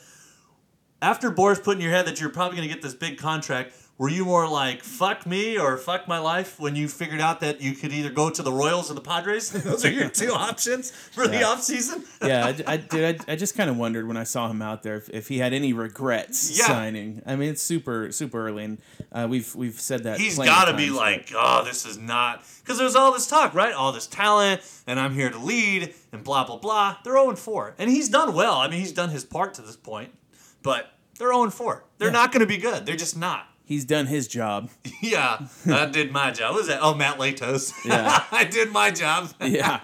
after 1.02 1.32
Boras 1.32 1.64
put 1.64 1.76
in 1.78 1.82
your 1.82 1.92
head 1.92 2.06
that 2.08 2.20
you're 2.20 2.30
probably 2.30 2.58
going 2.58 2.68
to 2.68 2.74
get 2.74 2.82
this 2.84 2.94
big 2.94 3.18
contract, 3.18 3.74
were 3.98 4.08
you 4.10 4.24
more 4.24 4.48
like 4.48 4.82
fuck 4.82 5.26
me 5.26 5.58
or 5.58 5.76
fuck 5.76 6.08
my 6.08 6.20
life 6.20 6.58
when 6.58 6.74
you 6.74 6.88
figured 6.88 7.20
out 7.20 7.42
that 7.42 7.60
you 7.60 7.74
could 7.74 7.92
either 7.92 8.10
go 8.10 8.30
to 8.30 8.42
the 8.42 8.52
Royals 8.52 8.90
or 8.90 8.94
the 8.94 9.02
Padres? 9.02 9.52
Those 9.64 9.84
are 9.84 9.92
your 9.92 10.08
two 10.22 10.32
options 10.32 10.92
for 10.92 11.28
the 11.28 11.38
offseason. 11.38 12.06
yeah, 12.26 12.46
I, 12.66 12.74
I 12.74 12.78
did. 12.78 13.24
I, 13.28 13.34
I 13.34 13.36
just 13.36 13.58
kind 13.58 13.70
of 13.70 13.78
wondered 13.78 14.08
when 14.08 14.16
I 14.16 14.24
saw 14.24 14.50
him 14.50 14.62
out 14.62 14.84
there 14.84 14.96
if, 14.96 15.10
if 15.10 15.28
he 15.28 15.40
had 15.40 15.52
any 15.52 15.74
regrets 15.74 16.58
Yeah. 16.58 16.68
signing. 16.68 17.22
I 17.26 17.36
mean, 17.36 17.50
it's 17.50 17.62
super 17.62 18.14
super 18.14 18.48
early, 18.48 18.64
and 18.64 18.78
uh, 19.12 19.28
we've 19.30 19.54
we've 19.54 19.80
said 19.82 20.04
that. 20.06 20.18
He's 20.18 20.38
got 20.38 20.66
to 20.72 20.78
be 20.78 20.92
like, 20.92 21.34
oh, 21.36 21.66
this 21.66 21.86
is 21.86 21.98
not 21.98 22.46
because 22.64 22.78
there's 22.78 22.96
all 22.96 23.12
this 23.12 23.28
talk, 23.28 23.54
right? 23.54 23.74
All 23.74 23.92
this 23.92 24.08
talent, 24.08 24.62
and 24.88 24.98
I'm 24.98 25.14
here 25.14 25.30
to 25.30 25.38
lead, 25.40 25.94
and 26.14 26.24
blah 26.24 26.46
blah 26.46 26.58
blah. 26.58 26.96
They're 27.04 27.16
0 27.16 27.36
4, 27.36 27.76
and 27.78 27.90
he's 27.90 28.08
done 28.08 28.34
well. 28.34 28.56
I 28.56 28.70
mean, 28.70 28.80
he's 28.80 28.94
done 28.94 29.10
his 29.10 29.26
part 29.26 29.54
to 29.56 29.62
this 29.62 29.76
point, 29.76 30.14
but 30.64 30.94
they're 31.18 31.34
0 31.34 31.50
4. 31.50 31.84
They're 31.98 32.08
Yeah. 32.08 32.12
not 32.14 32.32
going 32.32 32.42
to 32.42 32.46
be 32.48 32.58
good. 32.58 32.86
They're 32.86 32.96
just 32.96 33.18
not. 33.18 33.46
he's 33.66 33.86
done 33.86 34.08
his 34.08 34.28
job. 34.28 34.70
Yeah, 35.02 35.48
I 35.68 35.86
did 35.86 36.12
my 36.12 36.32
job. 36.32 36.52
What 36.52 36.60
was 36.60 36.68
that? 36.68 36.80
Oh, 36.82 36.94
Matt 36.94 37.18
Latos. 37.20 37.72
Yeah. 37.86 38.24
I 38.32 38.44
did 38.44 38.72
my 38.72 38.92
job. 38.92 39.30
yeah. 39.42 39.80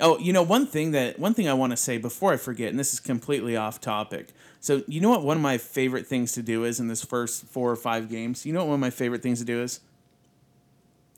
Oh, 0.00 0.18
you 0.18 0.32
know 0.32 0.42
one 0.42 0.66
thing 0.66 0.90
that 0.90 1.18
one 1.18 1.32
thing 1.32 1.48
I 1.48 1.54
want 1.54 1.70
to 1.70 1.76
say 1.76 1.96
before 1.98 2.32
I 2.32 2.36
forget, 2.36 2.68
and 2.68 2.78
this 2.78 2.92
is 2.92 3.00
completely 3.00 3.56
off 3.56 3.80
topic. 3.80 4.28
So 4.60 4.82
you 4.86 5.00
know 5.00 5.08
what 5.10 5.22
one 5.24 5.36
of 5.38 5.42
my 5.42 5.56
favorite 5.58 6.06
things 6.06 6.32
to 6.32 6.42
do 6.42 6.64
is 6.64 6.80
in 6.80 6.88
this 6.88 7.02
first 7.04 7.44
four 7.46 7.70
or 7.70 7.76
five 7.76 8.10
games. 8.10 8.44
You 8.44 8.52
know 8.52 8.60
what 8.60 8.68
one 8.68 8.74
of 8.74 8.80
my 8.80 8.90
favorite 8.90 9.22
things 9.22 9.38
to 9.38 9.44
do 9.44 9.62
is. 9.62 9.80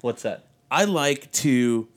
What's 0.01 0.23
that? 0.23 0.47
I 0.71 0.85
like 0.85 1.31
to, 1.33 1.89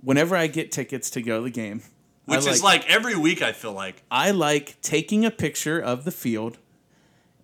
whenever 0.00 0.34
I 0.36 0.46
get 0.48 0.72
tickets 0.72 1.08
to 1.10 1.22
go 1.22 1.38
to 1.38 1.44
the 1.44 1.50
game, 1.50 1.82
Which 2.26 2.46
is 2.46 2.62
like 2.62 2.88
every 2.88 3.16
week. 3.16 3.42
I 3.42 3.52
feel 3.52 3.72
like. 3.72 4.02
I 4.10 4.30
like 4.30 4.80
taking 4.80 5.24
a 5.24 5.30
picture 5.30 5.78
of 5.78 6.04
the 6.04 6.10
field 6.10 6.58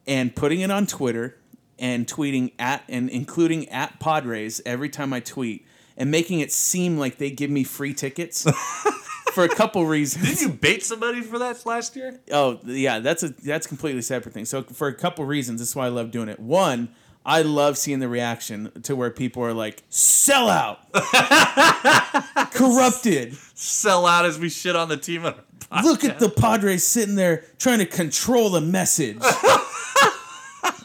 and 0.07 0.35
putting 0.35 0.61
it 0.61 0.71
on 0.71 0.87
Twitter 0.87 1.37
and 1.79 2.07
tweeting 2.07 2.53
at 2.59 2.85
and 2.89 3.09
including 3.11 3.69
at 3.69 4.01
Padres 4.01 4.61
every 4.65 4.89
time 4.89 5.13
I 5.13 5.21
tweet 5.21 5.67
and 5.97 6.11
making 6.11 6.41
it 6.41 6.53
seem 6.53 6.99
like 6.99 7.19
they 7.19 7.31
give 7.31 7.51
me 7.51 7.65
free 7.65 7.95
tickets 7.95 8.51
for 9.33 9.45
a 9.45 9.49
couple 9.49 9.85
reasons. 9.87 10.25
Didn't 10.27 10.41
you 10.41 10.49
bait 10.49 10.85
somebody 10.85 11.21
for 11.21 11.39
that 11.39 11.65
last 11.67 11.97
year? 11.97 12.21
Oh 12.33 12.59
yeah, 12.65 13.01
that's 13.01 13.23
a 13.23 13.29
that's 13.29 13.67
completely 13.67 14.03
separate 14.03 14.33
thing. 14.33 14.45
So 14.45 14.63
for 14.63 14.89
a 14.89 14.95
couple 14.95 15.25
reasons, 15.25 15.61
that's 15.61 15.77
why 15.77 15.87
I 15.87 15.89
love 15.89 16.11
doing 16.11 16.29
it. 16.29 16.41
One, 16.41 16.89
I 17.25 17.43
love 17.43 17.77
seeing 17.77 17.99
the 17.99 18.09
reaction 18.09 18.71
to 18.83 18.97
where 18.97 19.11
people 19.11 19.43
are 19.45 19.53
like, 19.53 19.83
"Sell 19.91 20.49
out, 20.49 20.91
corrupted." 22.53 23.37
Sell 23.55 24.07
out 24.07 24.25
as 24.25 24.39
we 24.39 24.49
shit 24.49 24.75
on 24.75 24.89
the 24.89 24.97
team. 24.97 25.27
on 25.27 25.35
our 25.71 25.83
Look 25.83 26.03
at 26.05 26.19
the 26.19 26.31
Padres 26.31 26.87
sitting 26.87 27.15
there 27.15 27.45
trying 27.59 27.79
to 27.79 27.87
control 27.87 28.51
the 28.51 28.61
message. 28.61 29.19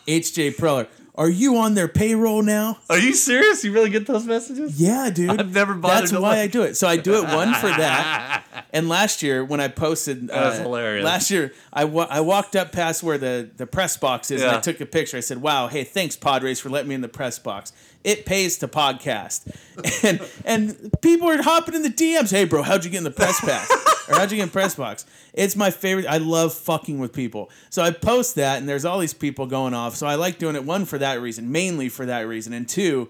HJ 0.08 0.56
Preller, 0.58 0.88
are 1.18 1.30
you 1.30 1.58
on 1.58 1.76
their 1.76 1.88
payroll 1.88 2.42
now? 2.42 2.78
Are 2.90 2.98
you 2.98 3.14
serious? 3.14 3.64
You 3.64 3.72
really 3.72 3.90
get 3.90 4.06
those 4.06 4.26
messages? 4.26 4.80
Yeah, 4.80 5.10
dude. 5.10 5.40
I've 5.40 5.54
never 5.54 5.74
bothered 5.74 6.10
That's 6.10 6.12
why 6.12 6.20
look. 6.20 6.38
I 6.38 6.48
do 6.48 6.62
it. 6.64 6.76
So 6.76 6.88
I 6.88 6.98
do 6.98 7.16
it 7.16 7.24
one 7.24 7.54
for 7.54 7.68
that. 7.68 8.44
And 8.74 8.90
last 8.90 9.24
year 9.24 9.44
when 9.46 9.60
I 9.62 9.70
posted, 9.70 10.30
uh, 10.30 10.50
That's 10.50 10.60
hilarious. 10.62 11.06
Last 11.06 11.32
year 11.32 11.54
I 11.72 11.86
wa- 11.86 12.08
I 12.10 12.20
walked 12.22 12.56
up 12.58 12.72
past 12.74 13.02
where 13.02 13.18
the 13.18 13.50
the 13.56 13.66
press 13.66 13.96
box 13.98 14.30
is 14.32 14.42
and 14.42 14.52
I 14.52 14.60
took 14.60 14.82
a 14.82 14.86
picture. 14.86 15.16
I 15.18 15.22
said, 15.22 15.42
"Wow, 15.42 15.68
hey, 15.68 15.84
thanks 15.86 16.16
Padres 16.18 16.60
for 16.60 16.70
letting 16.70 16.90
me 16.90 16.96
in 16.96 17.02
the 17.02 17.08
press 17.08 17.40
box. 17.40 17.72
It 18.06 18.26
pays 18.26 18.58
to 18.60 18.68
podcast." 18.68 19.42
And 20.04 20.22
and 20.46 20.94
people 21.02 21.28
are 21.28 21.42
hopping 21.42 21.76
in 21.76 21.82
the 21.82 21.90
DMs. 21.90 22.32
Hey, 22.32 22.46
bro, 22.46 22.62
how'd 22.62 22.86
you 22.86 22.92
get 22.92 23.00
in 23.00 23.04
the 23.04 23.12
press 23.12 23.42
pass? 23.42 23.70
or 24.08 24.16
how'd 24.16 24.32
you 24.32 24.38
get 24.38 24.44
in 24.44 24.50
press 24.50 24.76
box? 24.76 25.06
It's 25.34 25.56
my 25.56 25.72
favorite. 25.72 26.06
I 26.06 26.18
love 26.18 26.54
fucking 26.54 27.00
with 27.00 27.14
people. 27.14 27.50
So 27.70 27.82
I 27.82 27.92
post 27.92 28.36
that, 28.36 28.60
and 28.60 28.70
there's 28.70 28.86
all 28.86 29.00
these 29.00 29.14
people 29.14 29.48
going 29.48 29.74
off. 29.74 29.96
So 29.96 30.08
I 30.08 30.16
like 30.16 30.38
doing 30.38 30.56
it. 30.56 30.64
One 30.64 30.86
for 30.86 30.98
that 31.00 31.20
reason, 31.22 31.52
mainly 31.52 31.90
for 31.90 32.06
that 32.06 32.28
reason, 32.28 32.54
and 32.54 32.68
two. 32.68 33.10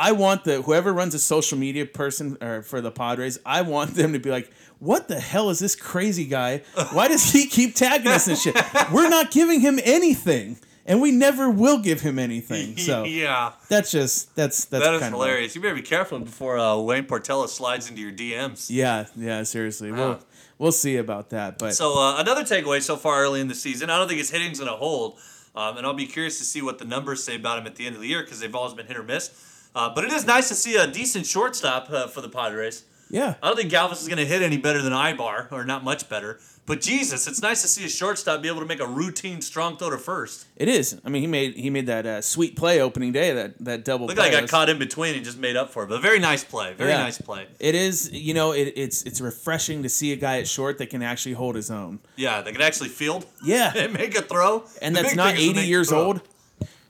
I 0.00 0.12
want 0.12 0.44
the 0.44 0.62
whoever 0.62 0.92
runs 0.92 1.12
a 1.14 1.18
social 1.18 1.58
media 1.58 1.84
person 1.84 2.38
or 2.40 2.62
for 2.62 2.80
the 2.80 2.92
Padres, 2.92 3.40
I 3.44 3.62
want 3.62 3.94
them 3.96 4.12
to 4.12 4.20
be 4.20 4.30
like, 4.30 4.48
"What 4.78 5.08
the 5.08 5.18
hell 5.18 5.50
is 5.50 5.58
this 5.58 5.74
crazy 5.74 6.24
guy? 6.24 6.62
Why 6.92 7.08
does 7.08 7.32
he 7.32 7.46
keep 7.46 7.74
tagging 7.74 8.12
us 8.12 8.28
and 8.28 8.38
shit? 8.38 8.56
We're 8.92 9.08
not 9.08 9.32
giving 9.32 9.60
him 9.60 9.80
anything, 9.82 10.58
and 10.88 11.00
we 11.00 11.12
never 11.12 11.48
will 11.48 11.78
give 11.78 12.00
him 12.00 12.18
anything." 12.18 12.76
So 12.76 13.04
yeah, 13.22 13.52
that's 13.68 13.92
just 13.92 14.34
that's 14.34 14.64
that's 14.64 14.84
that 14.84 14.94
is 14.94 15.00
kind 15.00 15.14
of 15.14 15.20
hilarious. 15.20 15.54
You 15.54 15.60
better 15.62 15.76
be 15.76 15.82
careful 15.82 16.18
before 16.18 16.58
uh, 16.58 16.76
Wayne 16.78 17.04
Partello 17.06 17.46
slides 17.48 17.88
into 17.88 18.02
your 18.02 18.10
DMs. 18.12 18.66
Yeah, 18.68 19.06
yeah, 19.16 19.44
seriously, 19.44 19.92
Wow. 19.92 19.98
we'll 19.98 20.20
we'll 20.58 20.72
see 20.72 20.96
about 20.96 21.30
that. 21.30 21.58
But 21.58 21.74
So 21.74 21.96
uh, 21.98 22.18
another 22.20 22.42
takeaway 22.42 22.82
so 22.82 22.96
far 22.96 23.22
early 23.22 23.40
in 23.40 23.46
the 23.48 23.54
season, 23.54 23.90
I 23.90 23.98
don't 23.98 24.08
think 24.08 24.18
his 24.18 24.30
hitting's 24.30 24.58
going 24.58 24.70
to 24.72 24.76
hold, 24.76 25.18
um, 25.54 25.76
and 25.76 25.86
I'll 25.86 25.94
be 25.94 26.06
curious 26.06 26.38
to 26.38 26.44
see 26.44 26.62
what 26.62 26.78
the 26.78 26.84
numbers 26.84 27.22
say 27.22 27.36
about 27.36 27.58
him 27.58 27.66
at 27.66 27.76
the 27.76 27.86
end 27.86 27.94
of 27.94 28.02
the 28.02 28.08
year 28.08 28.22
because 28.24 28.40
they've 28.40 28.54
always 28.54 28.74
been 28.74 28.86
hit 28.86 28.96
or 28.96 29.02
miss. 29.04 29.30
Uh, 29.74 29.92
but 29.94 30.02
it 30.02 30.12
is 30.12 30.26
nice 30.26 30.48
to 30.48 30.54
see 30.54 30.76
a 30.76 30.86
decent 30.86 31.26
shortstop 31.26 31.88
uh, 31.90 32.06
for 32.08 32.20
the 32.22 32.28
Padres. 32.28 32.84
yeah, 33.10 33.34
I 33.42 33.48
don't 33.48 33.56
think 33.56 33.70
Galvis 33.70 34.00
is 34.00 34.08
going 34.08 34.18
to 34.18 34.26
hit 34.26 34.42
any 34.42 34.56
better 34.56 34.82
than 34.82 34.92
Aybar, 34.92 35.52
or 35.52 35.64
not 35.64 35.84
much 35.84 36.08
better. 36.08 36.40
But 36.68 36.80
Jesus, 36.82 37.26
it's 37.26 37.42
nice 37.42 37.62
to 37.62 37.68
see 37.68 37.84
a 37.84 37.88
shortstop 37.88 38.42
be 38.42 38.48
able 38.48 38.60
to 38.60 38.66
make 38.66 38.78
a 38.80 38.86
routine 38.86 39.40
strong 39.40 39.76
throw 39.76 39.90
to 39.90 39.98
first. 39.98 40.46
it 40.54 40.68
is. 40.68 41.00
I 41.04 41.08
mean, 41.08 41.22
he 41.22 41.26
made 41.26 41.54
he 41.54 41.70
made 41.70 41.86
that 41.86 42.06
uh, 42.06 42.20
sweet 42.22 42.54
play 42.56 42.80
opening 42.80 43.10
day 43.10 43.32
that 43.32 43.58
that 43.64 43.84
double. 43.84 44.06
Looked 44.06 44.18
play. 44.18 44.28
like 44.28 44.36
I 44.36 44.40
got 44.42 44.48
caught 44.50 44.68
in 44.68 44.78
between 44.78 45.14
and 45.16 45.24
just 45.24 45.38
made 45.38 45.56
up 45.56 45.70
for 45.70 45.82
it. 45.84 45.88
But 45.88 45.96
a 45.96 46.00
very 46.00 46.18
nice 46.18 46.44
play. 46.44 46.74
Very 46.74 46.90
Yeah. 46.90 46.98
nice 46.98 47.18
play. 47.20 47.46
It 47.58 47.74
is, 47.74 48.12
you 48.12 48.34
know, 48.34 48.52
it, 48.52 48.72
it's 48.76 49.02
it's 49.04 49.20
refreshing 49.20 49.82
to 49.82 49.88
see 49.88 50.12
a 50.12 50.16
guy 50.16 50.38
at 50.38 50.46
short 50.46 50.78
that 50.78 50.90
can 50.90 51.02
actually 51.02 51.32
hold 51.34 51.56
his 51.56 51.70
own. 51.70 51.98
Yeah, 52.16 52.42
they 52.42 52.52
can 52.52 52.60
actually 52.60 52.90
field 52.90 53.24
Yeah, 53.42 53.72
and 53.76 53.92
make 53.94 54.14
a 54.16 54.22
throw. 54.22 54.64
and 54.82 54.94
The 54.94 55.02
that's 55.02 55.14
not 55.16 55.34
thing 55.36 55.48
is 55.48 55.54
to 55.54 55.60
80 55.60 55.68
years 55.68 55.90
old. 55.92 56.20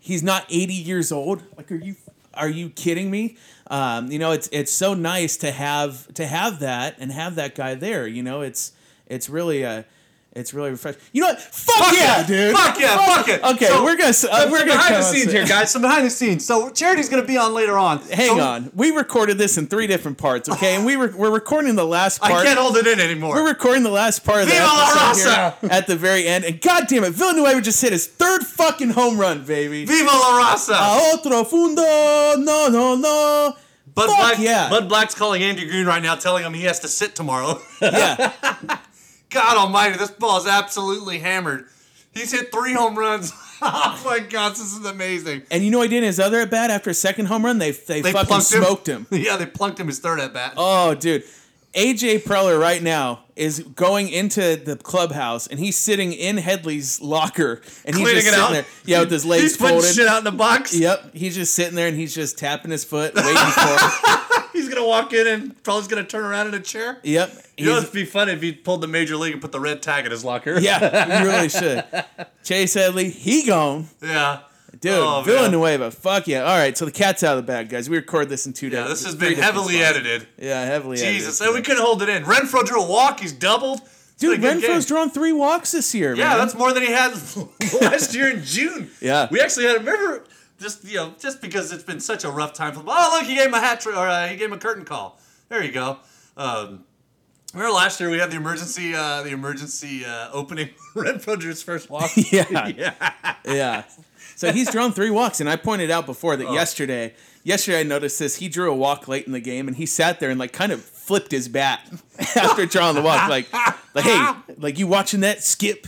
He's 0.00 0.22
not 0.22 0.44
80 0.50 0.74
years 0.74 1.12
old. 1.12 1.42
Like, 1.56 1.70
are 1.70 1.76
you 1.76 1.94
are 2.34 2.48
you 2.48 2.70
kidding 2.70 3.10
me? 3.10 3.36
Um, 3.70 4.10
you 4.10 4.18
know, 4.18 4.32
it's 4.32 4.48
it's 4.50 4.72
so 4.72 4.94
nice 4.94 5.36
to 5.38 5.50
have 5.52 6.12
to 6.14 6.26
have 6.26 6.58
that 6.60 6.96
and 6.98 7.12
have 7.12 7.36
that 7.36 7.54
guy 7.54 7.74
there. 7.74 8.06
You 8.06 8.22
know, 8.22 8.40
it's 8.40 8.72
it's 9.08 9.28
really 9.28 9.62
a 9.62 9.84
It's 10.34 10.52
really 10.54 10.70
refreshing. 10.70 11.00
You 11.12 11.22
know 11.22 11.28
what? 11.28 11.40
Fuck, 11.40 11.94
yeah, 11.94 12.24
dude. 12.24 12.54
Fuck 12.54 12.78
yeah, 12.78 12.96
fuck 12.98 13.28
it. 13.28 13.42
Okay, 13.42 13.66
So- 13.66 13.82
we're 13.82 13.96
gonna 13.96 14.10
uh, 14.10 14.12
so 14.12 14.28
we're 14.50 14.58
gonna 14.60 14.72
behind 14.72 14.94
the 14.96 15.02
scenes 15.02 15.32
here, 15.32 15.44
guys. 15.46 15.70
Some 15.72 15.82
behind 15.82 16.04
the 16.06 16.10
scenes. 16.10 16.44
So 16.46 16.70
Charity's 16.70 17.08
gonna 17.08 17.24
be 17.24 17.36
on 17.38 17.54
later 17.54 17.76
on. 17.78 17.98
Hang 18.02 18.36
So 18.36 18.40
on. 18.40 18.70
We 18.74 18.90
recorded 18.90 19.38
this 19.38 19.56
in 19.58 19.66
three 19.66 19.86
different 19.88 20.18
parts, 20.18 20.48
okay? 20.48 20.76
And 20.76 20.84
we 20.84 20.96
were 20.96 21.08
we're 21.16 21.32
recording 21.32 21.74
the 21.76 21.86
last 21.86 22.20
part. 22.20 22.32
I 22.34 22.44
can't 22.44 22.58
hold 22.58 22.76
it 22.76 22.86
in 22.86 23.00
anymore. 23.00 23.34
We're 23.36 23.48
recording 23.48 23.82
the 23.82 23.90
last 23.90 24.22
part 24.24 24.42
of 24.42 24.46
the 24.48 24.52
Viva 24.52 24.64
la 24.66 25.08
episode 25.08 25.28
raza! 25.30 25.58
here 25.60 25.70
at 25.72 25.86
the 25.88 25.96
very 25.96 26.28
end, 26.28 26.44
and 26.44 26.60
God 26.60 26.84
damn 26.88 27.04
it, 27.04 27.14
Villanueva 27.14 27.60
just 27.62 27.80
hit 27.80 27.92
his 27.92 28.06
third 28.06 28.42
fucking 28.46 28.90
home 28.90 29.18
run, 29.18 29.44
baby. 29.44 29.86
Viva 29.86 30.04
la 30.04 30.40
raza! 30.54 30.74
A 30.74 31.14
otro 31.14 31.42
fundo, 31.44 31.82
no, 31.82 32.68
no, 32.68 32.94
no. 32.94 33.56
Bud 33.94 34.06
Fuck 34.08 34.18
Black, 34.18 34.38
yeah. 34.38 34.68
Bud 34.70 34.88
Black's 34.88 35.14
calling 35.16 35.42
Andy 35.42 35.66
Green 35.66 35.86
right 35.86 36.02
now, 36.02 36.14
telling 36.14 36.44
him 36.44 36.52
he 36.54 36.64
has 36.64 36.78
to 36.80 36.88
sit 36.88 37.16
tomorrow. 37.16 37.60
Yeah, 37.80 38.32
God 39.30 39.56
Almighty, 39.56 39.98
this 39.98 40.10
ball 40.10 40.38
is 40.38 40.46
absolutely 40.46 41.18
hammered. 41.18 41.66
He's 42.14 42.32
hit 42.32 42.50
three 42.50 42.72
home 42.72 42.98
runs. 42.98 43.32
oh 43.62 44.02
my 44.04 44.20
God, 44.20 44.52
this 44.52 44.60
is 44.74 44.84
amazing. 44.84 45.42
and 45.50 45.62
you 45.64 45.70
know 45.70 45.78
what 45.78 45.88
he 45.90 45.96
did 45.96 45.98
in 45.98 46.06
his 46.06 46.18
other 46.20 46.40
at 46.40 46.50
bat 46.50 46.70
after 46.70 46.90
his 46.90 46.98
second 46.98 47.26
home 47.26 47.44
run? 47.44 47.58
They 47.58 47.72
they, 47.72 48.00
They 48.00 48.12
fucking 48.12 48.26
plunked 48.28 48.52
him. 48.52 48.62
smoked 48.62 48.88
him. 48.88 49.06
yeah, 49.10 49.36
they 49.36 49.46
plunked 49.46 49.78
him 49.78 49.86
his 49.88 49.98
third 50.00 50.18
at 50.20 50.32
bat. 50.32 50.54
Oh, 50.56 50.94
dude. 50.94 51.24
AJ 51.74 52.22
Preller 52.24 52.58
right 52.58 52.82
now 52.82 53.24
is 53.36 53.60
going 53.60 54.08
into 54.08 54.56
the 54.56 54.74
clubhouse 54.76 55.46
and 55.46 55.60
he's 55.60 55.76
sitting 55.76 56.14
in 56.14 56.38
Headley's 56.38 56.98
locker 57.02 57.60
and 57.84 57.94
he's 57.94 58.04
Cleaning 58.06 58.22
just 58.22 58.26
it 58.28 58.30
sitting 58.30 58.40
out. 58.40 58.52
there. 58.52 58.64
Yeah, 58.86 59.00
with 59.00 59.10
his 59.10 59.26
legs 59.26 59.42
He's 59.42 59.56
putting 59.58 59.74
folded. 59.74 59.94
shit 59.94 60.08
out 60.08 60.18
in 60.18 60.24
the 60.24 60.32
box. 60.32 60.74
Yep, 60.74 61.14
he's 61.14 61.34
just 61.36 61.54
sitting 61.54 61.74
there 61.74 61.86
and 61.86 61.96
he's 61.96 62.14
just 62.14 62.38
tapping 62.38 62.70
his 62.70 62.84
foot, 62.84 63.14
waiting 63.14 63.34
for. 63.34 63.34
He's 64.68 64.74
gonna 64.76 64.86
walk 64.86 65.12
in 65.12 65.26
and 65.26 65.62
probably 65.62 65.88
gonna 65.88 66.04
turn 66.04 66.24
around 66.24 66.48
in 66.48 66.54
a 66.54 66.60
chair. 66.60 66.98
Yep. 67.02 67.32
You 67.56 67.66
know, 67.66 67.78
it'd 67.78 67.92
be 67.92 68.04
funny 68.04 68.32
if 68.32 68.42
he 68.42 68.52
pulled 68.52 68.80
the 68.82 68.86
major 68.86 69.16
league 69.16 69.32
and 69.32 69.40
put 69.42 69.52
the 69.52 69.60
red 69.60 69.82
tag 69.82 70.04
in 70.04 70.10
his 70.10 70.24
locker. 70.24 70.58
yeah, 70.60 71.22
you 71.22 71.28
really 71.28 71.48
should. 71.48 71.84
Chase 72.44 72.74
Headley, 72.74 73.10
he 73.10 73.46
gone. 73.46 73.88
yeah. 74.02 74.40
Dude, 74.80 74.92
Oh, 74.92 75.16
man. 75.16 75.24
Villanueva, 75.24 75.90
fuck 75.90 76.28
yeah. 76.28 76.42
All 76.44 76.56
right, 76.56 76.76
so 76.76 76.84
the 76.84 76.92
cat's 76.92 77.24
out 77.24 77.36
of 77.36 77.44
the 77.44 77.50
bag, 77.50 77.68
guys. 77.68 77.90
We 77.90 77.96
record 77.96 78.28
this 78.28 78.46
in 78.46 78.52
two 78.52 78.68
days. 78.70 78.78
Yeah, 78.80 78.86
this 78.88 79.04
has 79.06 79.16
been 79.16 79.34
heavily 79.34 79.82
edited. 79.82 80.28
Yeah, 80.38 80.64
heavily 80.64 80.98
Jesus, 80.98 81.40
edited. 81.40 81.46
and 81.46 81.54
we 81.56 81.62
couldn't 81.66 81.82
hold 81.82 82.00
it 82.02 82.08
in. 82.08 82.22
Renfroe 82.22 82.64
drew 82.64 82.82
a 82.82 82.86
walk. 82.88 83.18
He's 83.18 83.32
doubled. 83.32 83.80
Dude, 84.18 84.40
been 84.40 84.58
a 84.58 84.60
good 84.60 84.70
Renfroe's 84.70 84.86
drawn 84.86 85.10
three 85.10 85.32
walks 85.32 85.72
this 85.72 85.94
year, 85.94 86.14
Yeah, 86.14 86.28
man. 86.28 86.38
that's 86.38 86.54
more 86.54 86.72
than 86.72 86.82
he 86.84 86.92
had 86.92 87.10
last 87.80 88.14
year 88.14 88.28
in 88.30 88.44
June. 88.44 88.90
Yeah. 89.00 89.26
we 89.32 89.40
actually 89.40 89.64
had. 89.66 89.78
Remember, 89.84 90.22
just 90.58 90.84
you 90.84 90.96
know, 90.96 91.14
just 91.18 91.40
because 91.40 91.72
it's 91.72 91.82
been 91.84 92.00
such 92.00 92.24
a 92.24 92.30
rough 92.30 92.52
time 92.52 92.72
for. 92.72 92.80
them. 92.80 92.88
Oh, 92.90 93.18
look, 93.18 93.28
he 93.28 93.34
gave 93.36 93.46
him 93.46 93.54
a 93.54 93.60
hat 93.60 93.80
trick, 93.80 93.96
or 93.96 94.06
uh, 94.06 94.28
he 94.28 94.36
gave 94.36 94.48
him 94.48 94.54
a 94.54 94.58
curtain 94.58 94.84
call. 94.84 95.18
There 95.48 95.62
you 95.62 95.72
go. 95.72 95.98
Um, 96.36 96.84
remember 97.54 97.72
last 97.74 98.00
year 98.00 98.10
we 98.10 98.18
had 98.18 98.30
the 98.30 98.36
emergency, 98.36 98.94
uh, 98.94 99.22
the 99.22 99.30
emergency 99.30 100.04
uh, 100.04 100.30
opening. 100.32 100.70
Red 100.94 101.22
his 101.24 101.62
first 101.62 101.90
walk. 101.90 102.10
Yeah. 102.32 102.68
yeah. 102.76 103.12
Yeah. 103.44 103.84
So 104.36 104.52
he's 104.52 104.70
drawn 104.70 104.92
three 104.92 105.10
walks, 105.10 105.40
and 105.40 105.48
I 105.48 105.56
pointed 105.56 105.90
out 105.90 106.06
before 106.06 106.34
Oh. 106.34 106.36
that 106.36 106.52
yesterday. 106.52 107.14
Yesterday 107.42 107.80
I 107.80 107.82
noticed 107.82 108.18
this. 108.18 108.36
He 108.36 108.48
drew 108.48 108.70
a 108.70 108.74
walk 108.74 109.08
late 109.08 109.26
in 109.26 109.32
the 109.32 109.40
game, 109.40 109.66
and 109.68 109.76
he 109.76 109.86
sat 109.86 110.20
there 110.20 110.30
and 110.30 110.38
like 110.38 110.52
kind 110.52 110.70
of 110.70 110.82
flipped 110.84 111.30
his 111.32 111.48
bat 111.48 111.80
after 112.36 112.66
drawing 112.66 112.94
the 112.94 113.02
walk. 113.02 113.28
Like, 113.28 113.52
like 113.94 114.04
hey, 114.04 114.32
like 114.58 114.78
you 114.78 114.86
watching 114.86 115.20
that 115.20 115.42
skip? 115.42 115.86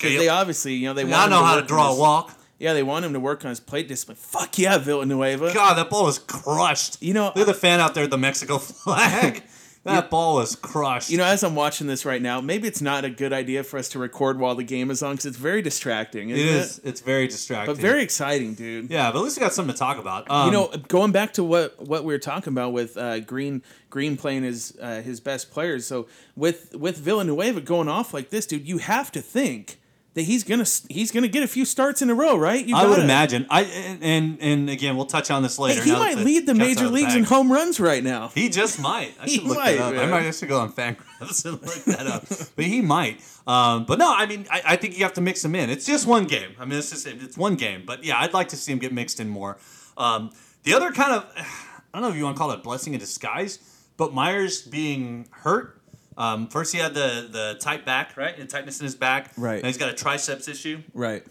They 0.00 0.28
obviously, 0.28 0.74
you 0.74 0.86
know, 0.88 0.94
they 0.94 1.04
want. 1.04 1.14
I 1.14 1.28
know 1.28 1.42
how 1.44 1.56
to 1.56 1.62
draw 1.66 1.92
a 1.92 1.98
walk. 1.98 2.36
Yeah, 2.62 2.74
they 2.74 2.82
want 2.84 3.04
him 3.04 3.12
to 3.12 3.20
work 3.20 3.44
on 3.44 3.48
his 3.48 3.58
plate 3.60 3.88
discipline. 3.88 4.16
Fuck 4.16 4.56
yeah, 4.58 4.78
Villanueva. 4.78 5.52
God, 5.52 5.74
that 5.74 5.90
ball 5.90 6.04
was 6.04 6.18
crushed. 6.20 7.02
You 7.02 7.12
know- 7.12 7.26
look 7.34 7.38
at 7.38 7.46
the 7.46 7.54
fan 7.54 7.80
out 7.80 7.94
there 7.94 8.04
with 8.04 8.12
the 8.12 8.18
Mexico 8.18 8.58
flag. 8.58 9.42
that 9.84 10.10
ball 10.10 10.36
was 10.36 10.54
crushed. 10.54 11.10
You 11.10 11.18
know, 11.18 11.24
as 11.24 11.42
I'm 11.42 11.56
watching 11.56 11.88
this 11.88 12.04
right 12.04 12.22
now, 12.22 12.40
maybe 12.40 12.68
it's 12.68 12.80
not 12.80 13.04
a 13.04 13.10
good 13.10 13.32
idea 13.32 13.64
for 13.64 13.78
us 13.78 13.88
to 13.88 13.98
record 13.98 14.38
while 14.38 14.54
the 14.54 14.62
game 14.62 14.92
is 14.92 15.02
on 15.02 15.14
because 15.14 15.26
it's 15.26 15.36
very 15.36 15.60
distracting. 15.60 16.30
it 16.30 16.38
is. 16.38 16.80
It's 16.84 17.00
very 17.00 17.26
distracting. 17.26 17.74
but 17.74 17.80
very 17.82 18.00
exciting, 18.04 18.54
dude. 18.54 18.90
Yeah, 18.92 19.10
but 19.10 19.18
at 19.18 19.24
least 19.24 19.38
we 19.38 19.40
got 19.40 19.52
something 19.52 19.74
to 19.74 19.78
talk 19.78 19.98
about. 19.98 20.30
Um, 20.30 20.46
you 20.46 20.52
know, 20.52 20.68
going 20.86 21.10
back 21.10 21.32
to 21.32 21.42
what 21.42 21.80
what 21.84 22.04
we 22.04 22.14
were 22.14 22.20
talking 22.20 22.52
about 22.52 22.72
with 22.72 22.96
uh, 22.96 23.18
Green 23.18 23.60
Green 23.90 24.16
playing 24.16 24.44
his 24.44 24.78
uh, 24.80 25.00
his 25.00 25.18
best 25.18 25.50
players. 25.50 25.84
So 25.84 26.06
with 26.36 26.76
with 26.76 26.96
Villanueva 26.98 27.60
going 27.60 27.88
off 27.88 28.14
like 28.14 28.30
this, 28.30 28.46
dude, 28.46 28.68
you 28.68 28.78
have 28.78 29.10
to 29.10 29.20
think 29.20 29.80
that 30.14 30.22
he's 30.22 30.44
gonna 30.44 30.66
he's 30.88 31.10
gonna 31.10 31.28
get 31.28 31.42
a 31.42 31.48
few 31.48 31.64
starts 31.64 32.02
in 32.02 32.10
a 32.10 32.14
row, 32.14 32.36
right? 32.36 32.64
You 32.64 32.76
I 32.76 32.86
would 32.86 32.98
imagine. 32.98 33.46
I 33.48 33.62
and, 33.62 34.02
and 34.02 34.38
and 34.40 34.70
again, 34.70 34.96
we'll 34.96 35.06
touch 35.06 35.30
on 35.30 35.42
this 35.42 35.56
Hey, 35.56 35.62
later. 35.64 35.82
he 35.82 35.92
now 35.92 35.98
might 36.00 36.18
lead 36.18 36.46
the 36.46 36.54
major 36.54 36.84
the 36.84 36.90
leagues 36.90 37.14
in 37.14 37.24
home 37.24 37.50
runs 37.50 37.80
right 37.80 38.04
now. 38.04 38.28
He 38.28 38.48
just 38.48 38.78
might. 38.80 39.12
I 39.20 39.24
He 39.26 39.36
should 39.36 39.44
look 39.44 39.58
might, 39.58 39.72
that 39.76 39.80
up. 39.80 39.92
I 39.94 39.96
man. 39.96 40.10
might 40.10 40.22
have 40.24 40.36
to 40.36 40.46
go 40.46 40.60
on 40.60 40.72
Fangraphs 40.72 41.44
and 41.46 41.54
look 41.62 41.84
that 41.84 42.06
up. 42.06 42.24
but 42.56 42.64
he 42.64 42.80
might. 42.82 43.20
Um, 43.46 43.86
but 43.86 43.98
no, 43.98 44.12
I 44.14 44.26
mean, 44.26 44.46
I, 44.50 44.62
I 44.66 44.76
think 44.76 44.96
you 44.96 45.02
have 45.04 45.14
to 45.14 45.20
mix 45.20 45.44
him 45.44 45.54
in. 45.54 45.70
It's 45.70 45.86
just 45.86 46.06
one 46.06 46.24
game. 46.26 46.50
I 46.58 46.64
mean, 46.64 46.78
it's 46.78 46.90
just 46.90 47.06
it's 47.06 47.36
one 47.38 47.56
game. 47.56 47.84
But 47.86 48.04
yeah, 48.04 48.18
I'd 48.20 48.34
like 48.34 48.48
to 48.48 48.56
see 48.56 48.72
him 48.72 48.78
get 48.78 48.92
mixed 48.92 49.18
in 49.18 49.28
more. 49.28 49.58
Um, 49.96 50.30
the 50.64 50.74
other 50.74 50.92
kind 50.92 51.12
of, 51.12 51.26
I 51.36 51.98
don't 51.98 52.02
know 52.02 52.08
if 52.08 52.16
you 52.16 52.24
want 52.24 52.36
to 52.36 52.38
call 52.38 52.50
it 52.52 52.58
a 52.60 52.62
blessing 52.62 52.92
in 52.94 53.00
disguise, 53.00 53.58
but 53.96 54.12
Myers 54.14 54.62
being 54.62 55.28
hurt. 55.30 55.78
Um, 56.16 56.48
first, 56.48 56.72
he 56.72 56.78
had 56.78 56.94
the 56.94 57.28
the 57.30 57.56
tight 57.60 57.84
back, 57.86 58.16
right, 58.16 58.38
and 58.38 58.48
tightness 58.48 58.80
in 58.80 58.84
his 58.84 58.94
back. 58.94 59.30
Right. 59.36 59.56
And 59.58 59.66
he's 59.66 59.78
got 59.78 59.88
a 59.88 59.94
triceps 59.94 60.46
issue 60.48 60.82
Right. 60.94 61.24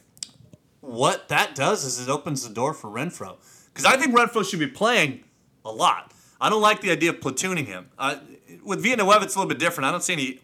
what 0.80 1.30
that 1.30 1.54
does 1.56 1.84
is 1.86 2.00
it 2.06 2.10
opens 2.10 2.48
the 2.48 2.54
door 2.54 2.74
for 2.74 2.90
Renfroe. 2.90 3.38
Because 3.68 3.86
I 3.86 3.98
think 3.98 4.16
Renfroe 4.16 4.44
should 4.50 4.60
be 4.60 4.68
playing 4.68 5.24
a 5.64 5.72
lot. 5.72 6.12
I 6.40 6.50
don't 6.50 6.62
like 6.62 6.82
the 6.82 6.92
idea 6.92 7.12
of 7.12 7.20
platooning 7.20 7.68
him. 7.68 7.90
Uh, 8.00 8.16
with 8.64 8.82
Villanueva, 8.82 9.24
it's 9.24 9.36
a 9.36 9.38
little 9.40 9.48
bit 9.50 9.60
different. 9.60 9.86
I 9.88 9.92
don't 9.92 10.04
see 10.04 10.14
any. 10.14 10.42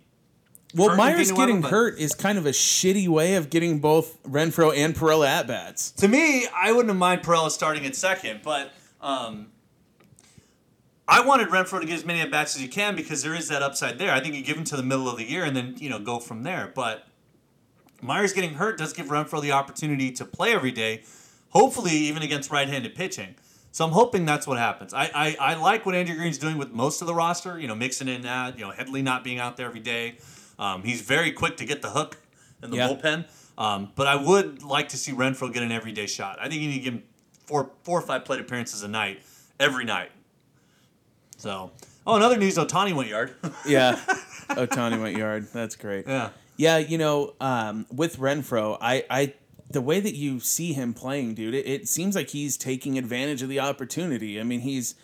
Well, 0.76 0.96
Myers 0.96 1.32
getting 1.32 1.62
but- 1.62 1.72
hurt 1.72 1.98
is 1.98 2.14
kind 2.14 2.38
of 2.38 2.46
a 2.46 2.52
shitty 2.52 3.08
way 3.08 3.36
of 3.36 3.50
getting 3.50 3.80
both 3.80 4.22
Renfroe 4.24 4.76
and 4.78 4.94
Pirela 4.94 5.28
at 5.28 5.48
bats. 5.48 5.92
To 5.92 6.08
me, 6.08 6.46
I 6.56 6.72
wouldn't 6.72 6.90
have 6.90 6.98
mind 6.98 7.22
Pirela 7.24 7.50
starting 7.50 7.86
at 7.86 7.96
second, 7.96 8.42
but 8.44 8.72
um, 9.02 9.48
I 11.08 11.22
wanted 11.26 11.48
Renfroe 11.50 11.80
to 11.80 11.86
get 11.86 11.96
as 11.96 12.06
many 12.06 12.20
at 12.20 12.30
bats 12.30 12.56
as 12.56 12.62
you 12.62 12.68
can 12.68 12.96
because 12.96 13.24
there 13.24 13.34
is 13.34 13.48
that 13.48 13.62
upside 13.62 13.98
there. 13.98 14.12
I 14.12 14.20
think 14.20 14.36
you 14.36 14.44
give 14.44 14.58
him 14.58 14.66
to 14.66 14.76
the 14.76 14.84
middle 14.84 15.08
of 15.08 15.18
the 15.18 15.24
year 15.24 15.44
and 15.46 15.56
then 15.56 15.76
you 15.78 15.90
know 15.90 16.00
go 16.00 16.20
from 16.20 16.44
there. 16.44 16.72
But 16.76 17.08
Myers 18.02 18.34
getting 18.34 18.56
hurt 18.56 18.78
does 18.78 18.94
give 18.94 19.08
Renfroe 19.08 19.42
the 19.42 19.54
opportunity 19.54 20.12
to 20.12 20.26
play 20.26 20.54
every 20.54 20.72
day, 20.72 21.04
hopefully 21.50 21.92
even 21.92 22.22
against 22.24 22.52
right-handed 22.52 22.94
pitching. 22.94 23.36
So 23.72 23.86
I'm 23.86 23.92
hoping 23.92 24.26
that's 24.26 24.48
what 24.48 24.58
happens. 24.58 24.94
I, 24.94 25.10
I, 25.14 25.38
I 25.40 25.54
like 25.56 25.86
what 25.86 25.94
Andrew 25.96 26.16
Green's 26.16 26.38
doing 26.38 26.58
with 26.58 26.72
most 26.72 27.02
of 27.02 27.08
the 27.08 27.14
roster. 27.14 27.60
You 27.60 27.68
know, 27.68 27.76
mixing 27.76 28.08
in 28.08 28.24
that. 28.24 28.58
You 28.58 28.66
know, 28.66 28.72
Headley 28.72 29.02
not 29.02 29.24
being 29.24 29.40
out 29.40 29.56
there 29.56 29.68
every 29.68 29.80
day. 29.80 30.18
Um, 30.60 30.84
he's 30.84 31.02
very 31.02 31.32
quick 31.32 31.58
to 31.58 31.66
get 31.66 31.82
the 31.82 31.92
hook 31.92 32.18
in 32.64 32.72
the 32.72 32.78
Yeah. 32.78 32.88
bullpen. 32.90 33.26
Um, 33.58 33.92
but 33.96 34.08
I 34.08 34.16
would 34.16 34.62
like 34.64 34.90
to 34.90 34.98
see 34.98 35.12
Renfroe 35.14 35.54
get 35.54 35.64
an 35.64 35.72
everyday 35.72 36.08
shot. 36.08 36.38
I 36.42 36.50
think 36.50 36.62
you 36.62 36.68
need 36.70 36.78
to 36.78 36.84
give 36.84 36.94
him 36.96 37.04
four 37.46 37.72
four 37.84 37.98
or 38.00 38.02
five 38.02 38.26
plate 38.26 38.40
appearances 38.42 38.84
a 38.84 38.88
night, 38.88 39.22
every 39.60 39.86
night. 39.86 40.12
So, 41.38 41.72
oh, 42.06 42.16
another 42.16 42.38
news: 42.38 42.58
Ohtani 42.58 42.94
went 42.94 43.10
yard. 43.10 43.34
Yeah. 43.68 43.96
Ohtani 44.50 45.02
went 45.02 45.18
yard. 45.18 45.48
That's 45.54 45.76
great. 45.76 46.08
yeah. 46.08 46.30
Yeah, 46.58 46.78
you 46.80 46.98
know, 46.98 47.36
um, 47.40 47.86
with 47.94 48.18
Renfroe, 48.18 48.78
I, 48.82 49.06
I, 49.12 49.34
the 49.70 49.82
way 49.82 50.00
that 50.00 50.16
you 50.16 50.40
see 50.40 50.74
him 50.74 50.94
playing, 50.96 51.36
dude, 51.36 51.54
it, 51.54 51.68
it 51.68 51.88
seems 51.88 52.16
like 52.16 52.30
he's 52.30 52.58
taking 52.58 52.98
advantage 52.98 53.44
of 53.44 53.50
the 53.50 53.60
opportunity. 53.60 54.40
I 54.40 54.44
mean, 54.44 54.62
he's 54.62 54.96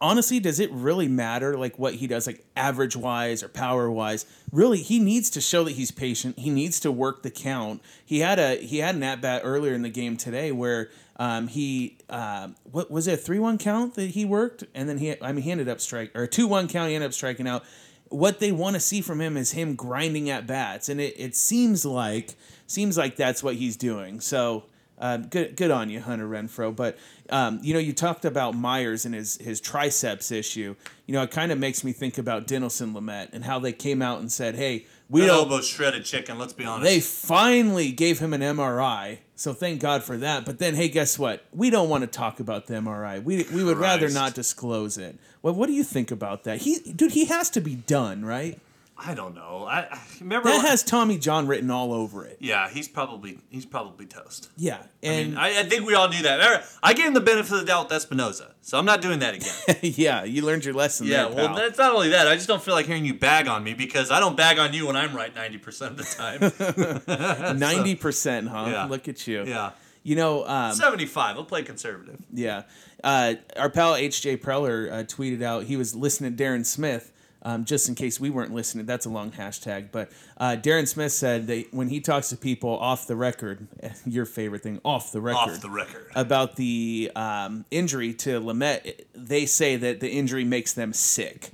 honestly, 0.00 0.38
does 0.38 0.60
it 0.60 0.70
really 0.70 1.08
matter 1.08 1.56
like 1.56 1.78
what 1.78 1.94
he 1.94 2.06
does, 2.06 2.26
like 2.28 2.44
average 2.56 2.94
wise 2.94 3.42
or 3.42 3.48
power 3.48 3.90
wise? 3.90 4.26
Really, 4.52 4.78
he 4.78 5.00
needs 5.00 5.30
to 5.30 5.40
show 5.40 5.64
that 5.64 5.72
he's 5.72 5.90
patient. 5.90 6.38
He 6.38 6.50
needs 6.50 6.78
to 6.80 6.92
work 6.92 7.22
the 7.22 7.30
count. 7.30 7.82
He 8.04 8.20
had 8.20 8.38
a 8.38 8.56
he 8.56 8.78
had 8.78 8.94
an 8.94 9.02
at 9.02 9.20
bat 9.20 9.42
earlier 9.44 9.74
in 9.74 9.82
the 9.82 9.88
game 9.88 10.16
today 10.16 10.52
where 10.52 10.90
um, 11.16 11.48
he 11.48 11.98
um, 12.08 12.56
what 12.64 12.90
was 12.90 13.06
it 13.06 13.14
a 13.14 13.16
three 13.16 13.38
one 13.38 13.58
count 13.58 13.94
that 13.94 14.10
he 14.10 14.24
worked, 14.24 14.64
and 14.74 14.88
then 14.88 14.98
he 14.98 15.14
I 15.20 15.32
mean 15.32 15.42
he 15.44 15.50
ended 15.50 15.68
up 15.68 15.80
strike 15.80 16.10
or 16.14 16.24
a 16.24 16.28
two 16.28 16.46
one 16.46 16.68
count. 16.68 16.88
He 16.88 16.94
ended 16.94 17.08
up 17.08 17.14
striking 17.14 17.46
out 17.46 17.64
what 18.12 18.40
they 18.40 18.52
want 18.52 18.74
to 18.74 18.80
see 18.80 19.00
from 19.00 19.20
him 19.20 19.36
is 19.36 19.52
him 19.52 19.74
grinding 19.74 20.28
at 20.30 20.46
bats, 20.46 20.88
and 20.88 21.00
it, 21.00 21.14
it 21.18 21.34
seems 21.34 21.84
like 21.84 22.34
seems 22.66 22.96
like 22.96 23.16
that's 23.16 23.42
what 23.42 23.56
he's 23.56 23.76
doing. 23.76 24.20
So 24.20 24.64
uh, 24.98 25.16
good 25.16 25.56
good 25.56 25.70
on 25.70 25.90
you, 25.90 26.00
Hunter 26.00 26.28
Renfroe. 26.28 26.74
But 26.74 26.98
um, 27.30 27.58
you 27.62 27.72
know, 27.74 27.80
you 27.80 27.92
talked 27.92 28.24
about 28.24 28.54
Myers 28.54 29.04
and 29.04 29.14
his 29.14 29.36
his 29.38 29.60
triceps 29.60 30.30
issue. 30.30 30.76
You 31.06 31.14
know, 31.14 31.22
it 31.22 31.30
kind 31.30 31.50
of 31.50 31.58
makes 31.58 31.82
me 31.82 31.92
think 31.92 32.18
about 32.18 32.46
Dinelson 32.46 32.94
Lamet 32.94 33.30
and 33.32 33.44
how 33.44 33.58
they 33.58 33.72
came 33.72 34.02
out 34.02 34.20
and 34.20 34.30
said, 34.30 34.54
"Hey, 34.54 34.86
we 35.08 35.22
That 35.22 35.28
don't." 35.28 35.36
elbow 35.38 35.60
shredded 35.60 36.04
chicken. 36.04 36.38
Let's 36.38 36.52
be 36.52 36.64
honest. 36.64 36.84
They 36.88 37.00
finally 37.00 37.90
gave 37.92 38.18
him 38.18 38.32
an 38.32 38.42
MRI, 38.42 39.18
so 39.42 39.52
thank 39.52 39.80
God 39.80 40.04
for 40.04 40.16
that. 40.18 40.44
But 40.44 40.60
then, 40.60 40.76
hey, 40.76 40.88
guess 40.88 41.18
what? 41.18 41.44
We 41.52 41.68
don't 41.68 41.88
want 41.88 42.02
to 42.02 42.06
talk 42.06 42.38
about 42.38 42.68
the 42.68 42.74
MRI. 42.74 43.20
We 43.20 43.44
we 43.52 43.64
would 43.64 43.76
rather 43.76 44.08
not 44.08 44.34
disclose 44.34 44.96
it. 44.96 45.18
Well, 45.42 45.52
what 45.52 45.66
do 45.66 45.72
you 45.72 45.82
think 45.82 46.12
about 46.12 46.44
that? 46.44 46.58
He, 46.58 46.78
dude, 46.78 47.10
he 47.10 47.24
has 47.24 47.50
to 47.50 47.60
be 47.60 47.74
done, 47.74 48.24
right? 48.24 48.60
I 49.04 49.14
don't 49.14 49.34
know. 49.34 49.66
I, 49.68 49.80
I 49.90 49.98
remember 50.20 50.48
That 50.48 50.64
has 50.64 50.82
Tommy 50.84 51.18
John 51.18 51.46
written 51.48 51.70
all 51.70 51.92
over 51.92 52.24
it. 52.24 52.36
Yeah, 52.40 52.68
he's 52.68 52.86
probably 52.86 53.38
he's 53.50 53.66
probably 53.66 54.06
toast. 54.06 54.48
Yeah, 54.56 54.76
I 54.76 55.06
and 55.06 55.28
mean, 55.30 55.38
I, 55.38 55.60
I 55.60 55.62
think 55.64 55.86
we 55.86 55.94
all 55.94 56.08
knew 56.08 56.22
that. 56.22 56.64
I 56.82 56.94
gave 56.94 57.06
him 57.06 57.14
the 57.14 57.20
benefit 57.20 57.52
of 57.52 57.60
the 57.60 57.66
doubt 57.66 57.90
with 57.90 58.00
Espinoza, 58.00 58.52
so 58.60 58.78
I'm 58.78 58.84
not 58.84 59.00
doing 59.02 59.18
that 59.18 59.34
again. 59.34 59.76
yeah, 59.82 60.22
you 60.24 60.42
learned 60.44 60.64
your 60.64 60.74
lesson. 60.74 61.06
yeah, 61.08 61.26
there, 61.28 61.34
well, 61.34 61.54
that's 61.56 61.78
not 61.78 61.92
only 61.92 62.10
that. 62.10 62.28
I 62.28 62.36
just 62.36 62.46
don't 62.46 62.62
feel 62.62 62.74
like 62.74 62.86
hearing 62.86 63.04
you 63.04 63.14
bag 63.14 63.48
on 63.48 63.64
me 63.64 63.74
because 63.74 64.10
I 64.10 64.20
don't 64.20 64.36
bag 64.36 64.58
on 64.58 64.72
you 64.72 64.86
when 64.86 64.96
I'm 64.96 65.14
right 65.16 65.34
90% 65.34 65.86
of 65.88 65.96
the 65.96 67.02
time. 67.48 67.58
ninety 67.58 67.96
percent, 67.96 68.48
huh? 68.48 68.68
Yeah. 68.70 68.84
Look 68.84 69.08
at 69.08 69.26
you. 69.26 69.44
yeah. 69.44 69.70
You 70.04 70.16
know, 70.16 70.44
um, 70.46 70.74
75. 70.74 71.36
I'll 71.36 71.44
play 71.44 71.62
conservative. 71.62 72.20
Yeah. 72.32 72.62
Uh, 73.04 73.34
our 73.56 73.70
pal 73.70 73.94
H.J. 73.94 74.38
Preller 74.38 74.90
uh, 74.90 74.96
tweeted 75.04 75.42
out 75.42 75.64
he 75.64 75.76
was 75.76 75.94
listening 75.94 76.36
to 76.36 76.42
Darren 76.42 76.66
Smith. 76.66 77.12
Um, 77.44 77.64
just 77.64 77.88
in 77.88 77.96
case 77.96 78.20
we 78.20 78.30
weren't 78.30 78.54
listening, 78.54 78.86
that's 78.86 79.04
a 79.04 79.10
long 79.10 79.32
hashtag. 79.32 79.88
But 79.90 80.12
uh, 80.38 80.56
Darren 80.62 80.86
Smith 80.86 81.10
said 81.10 81.48
that 81.48 81.74
when 81.74 81.88
he 81.88 82.00
talks 82.00 82.28
to 82.28 82.36
people 82.36 82.70
off 82.78 83.08
the 83.08 83.16
record, 83.16 83.66
your 84.06 84.26
favorite 84.26 84.62
thing, 84.62 84.80
off 84.84 85.10
the 85.10 85.20
record, 85.20 85.50
Off 85.50 85.60
the 85.60 85.70
record. 85.70 86.06
about 86.14 86.54
the 86.54 87.10
um, 87.16 87.64
injury 87.72 88.14
to 88.14 88.40
Lamet, 88.40 89.06
they 89.14 89.44
say 89.46 89.74
that 89.76 89.98
the 89.98 90.08
injury 90.08 90.44
makes 90.44 90.72
them 90.72 90.92
sick. 90.92 91.50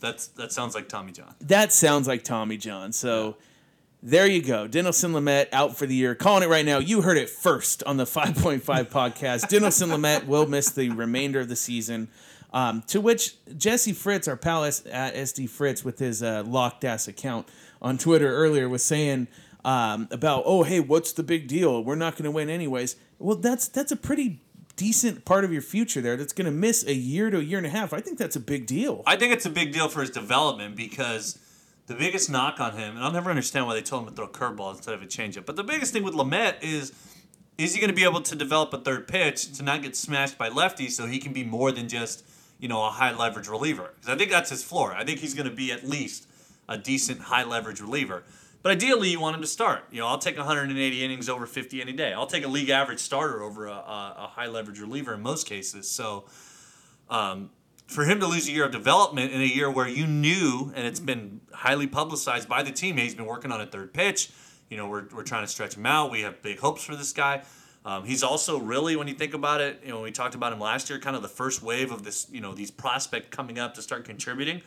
That's 0.00 0.26
That 0.28 0.52
sounds 0.52 0.74
like 0.74 0.88
Tommy 0.88 1.12
John. 1.12 1.34
That 1.40 1.72
sounds 1.72 2.06
like 2.06 2.24
Tommy 2.24 2.58
John. 2.58 2.92
So 2.92 3.36
there 4.02 4.26
you 4.26 4.42
go. 4.42 4.66
Dinelson 4.68 5.12
Lamet 5.12 5.46
out 5.52 5.76
for 5.76 5.86
the 5.86 5.94
year. 5.94 6.14
Calling 6.16 6.42
it 6.42 6.48
right 6.48 6.66
now. 6.66 6.78
You 6.78 7.02
heard 7.02 7.16
it 7.16 7.30
first 7.30 7.82
on 7.84 7.96
the 7.96 8.04
5.5 8.06 8.60
podcast. 8.90 9.44
Dinelson 9.48 9.88
Lamet 9.96 10.26
will 10.26 10.46
miss 10.46 10.70
the 10.70 10.90
remainder 10.90 11.40
of 11.40 11.48
the 11.48 11.56
season. 11.56 12.08
Um, 12.52 12.82
to 12.88 13.00
which 13.00 13.36
Jesse 13.56 13.92
Fritz, 13.92 14.28
our 14.28 14.36
pal 14.36 14.64
S- 14.64 14.84
at 14.90 15.14
SD 15.14 15.48
Fritz, 15.48 15.84
with 15.84 15.98
his 15.98 16.22
uh, 16.22 16.44
locked 16.46 16.84
ass 16.84 17.08
account 17.08 17.48
on 17.80 17.96
Twitter 17.96 18.32
earlier, 18.32 18.68
was 18.68 18.84
saying 18.84 19.28
um, 19.64 20.08
about, 20.10 20.42
oh, 20.44 20.62
hey, 20.62 20.80
what's 20.80 21.12
the 21.12 21.22
big 21.22 21.48
deal? 21.48 21.82
We're 21.82 21.94
not 21.94 22.14
going 22.14 22.24
to 22.24 22.30
win 22.30 22.50
anyways. 22.50 22.96
Well, 23.18 23.36
that's 23.36 23.68
that's 23.68 23.92
a 23.92 23.96
pretty 23.96 24.42
decent 24.76 25.24
part 25.24 25.44
of 25.44 25.52
your 25.52 25.62
future 25.62 26.00
there 26.00 26.16
that's 26.16 26.32
going 26.32 26.46
to 26.46 26.52
miss 26.52 26.84
a 26.86 26.94
year 26.94 27.30
to 27.30 27.38
a 27.38 27.42
year 27.42 27.58
and 27.58 27.66
a 27.66 27.70
half. 27.70 27.92
I 27.92 28.00
think 28.00 28.18
that's 28.18 28.36
a 28.36 28.40
big 28.40 28.66
deal. 28.66 29.02
I 29.06 29.16
think 29.16 29.32
it's 29.32 29.46
a 29.46 29.50
big 29.50 29.72
deal 29.72 29.88
for 29.88 30.00
his 30.00 30.10
development 30.10 30.76
because 30.76 31.38
the 31.86 31.94
biggest 31.94 32.30
knock 32.30 32.60
on 32.60 32.76
him, 32.76 32.96
and 32.96 33.04
I'll 33.04 33.12
never 33.12 33.30
understand 33.30 33.66
why 33.66 33.74
they 33.74 33.82
told 33.82 34.02
him 34.02 34.10
to 34.10 34.14
throw 34.14 34.26
a 34.26 34.28
curveball 34.28 34.74
instead 34.74 34.94
of 34.94 35.02
a 35.02 35.06
changeup. 35.06 35.46
But 35.46 35.56
the 35.56 35.64
biggest 35.64 35.92
thing 35.92 36.02
with 36.02 36.14
Lamet 36.14 36.56
is, 36.62 36.92
is 37.58 37.74
he 37.74 37.80
going 37.80 37.90
to 37.90 37.96
be 37.96 38.04
able 38.04 38.22
to 38.22 38.36
develop 38.36 38.72
a 38.72 38.78
third 38.78 39.08
pitch 39.08 39.52
to 39.54 39.62
not 39.62 39.82
get 39.82 39.96
smashed 39.96 40.38
by 40.38 40.48
lefties, 40.48 40.92
so 40.92 41.06
he 41.06 41.18
can 41.18 41.32
be 41.32 41.44
more 41.44 41.70
than 41.72 41.88
just 41.88 42.24
you 42.62 42.68
know 42.68 42.82
a 42.86 42.90
high 42.90 43.14
leverage 43.14 43.48
reliever? 43.48 43.92
Because 43.96 44.08
I 44.08 44.16
think 44.16 44.30
that's 44.30 44.48
his 44.48 44.62
floor. 44.62 44.94
I 44.94 45.04
think 45.04 45.18
he's 45.18 45.34
going 45.34 45.48
to 45.48 45.54
be 45.54 45.72
at 45.72 45.86
least 45.86 46.28
a 46.68 46.78
decent 46.78 47.20
high 47.20 47.44
leverage 47.44 47.80
reliever. 47.80 48.22
But 48.62 48.72
ideally, 48.72 49.10
you 49.10 49.18
want 49.18 49.34
him 49.34 49.42
to 49.42 49.48
start. 49.48 49.84
You 49.90 50.00
know, 50.00 50.06
I'll 50.06 50.18
take 50.18 50.36
180 50.36 51.04
innings 51.04 51.28
over 51.28 51.46
50 51.46 51.80
any 51.80 51.92
day. 51.92 52.12
I'll 52.12 52.28
take 52.28 52.44
a 52.44 52.48
league 52.48 52.70
average 52.70 53.00
starter 53.00 53.42
over 53.42 53.66
a, 53.66 53.72
a, 53.72 54.14
a 54.18 54.26
high 54.28 54.46
leverage 54.46 54.78
reliever 54.78 55.14
in 55.14 55.20
most 55.20 55.48
cases. 55.48 55.90
So 55.90 56.26
um, 57.10 57.50
for 57.88 58.04
him 58.04 58.20
to 58.20 58.26
lose 58.26 58.48
a 58.48 58.52
year 58.52 58.64
of 58.64 58.70
development 58.70 59.32
in 59.32 59.40
a 59.40 59.46
year 59.46 59.68
where 59.68 59.88
you 59.88 60.06
knew, 60.06 60.72
and 60.76 60.86
it's 60.86 61.00
been 61.00 61.40
highly 61.52 61.88
publicized 61.88 62.48
by 62.48 62.62
the 62.62 62.70
team, 62.70 62.96
he's 62.96 63.16
been 63.16 63.26
working 63.26 63.50
on 63.50 63.60
a 63.60 63.66
third 63.66 63.92
pitch. 63.92 64.30
You 64.70 64.76
know, 64.76 64.88
we're, 64.88 65.06
we're 65.12 65.24
trying 65.24 65.42
to 65.42 65.48
stretch 65.48 65.76
him 65.76 65.84
out. 65.84 66.12
We 66.12 66.20
have 66.20 66.40
big 66.40 66.60
hopes 66.60 66.84
for 66.84 66.94
this 66.94 67.12
guy. 67.12 67.42
Um, 67.84 68.04
he's 68.04 68.22
also 68.22 68.58
really, 68.58 68.94
when 68.94 69.08
you 69.08 69.14
think 69.14 69.34
about 69.34 69.60
it, 69.60 69.80
you 69.82 69.90
know, 69.90 70.02
we 70.02 70.12
talked 70.12 70.34
about 70.34 70.52
him 70.52 70.60
last 70.60 70.88
year, 70.88 70.98
kind 70.98 71.16
of 71.16 71.22
the 71.22 71.28
first 71.28 71.62
wave 71.62 71.90
of 71.90 72.04
this, 72.04 72.28
you 72.30 72.40
know, 72.40 72.54
these 72.54 72.70
prospects 72.70 73.28
coming 73.30 73.58
up 73.58 73.74
to 73.74 73.82
start 73.82 74.04
contributing. 74.04 74.62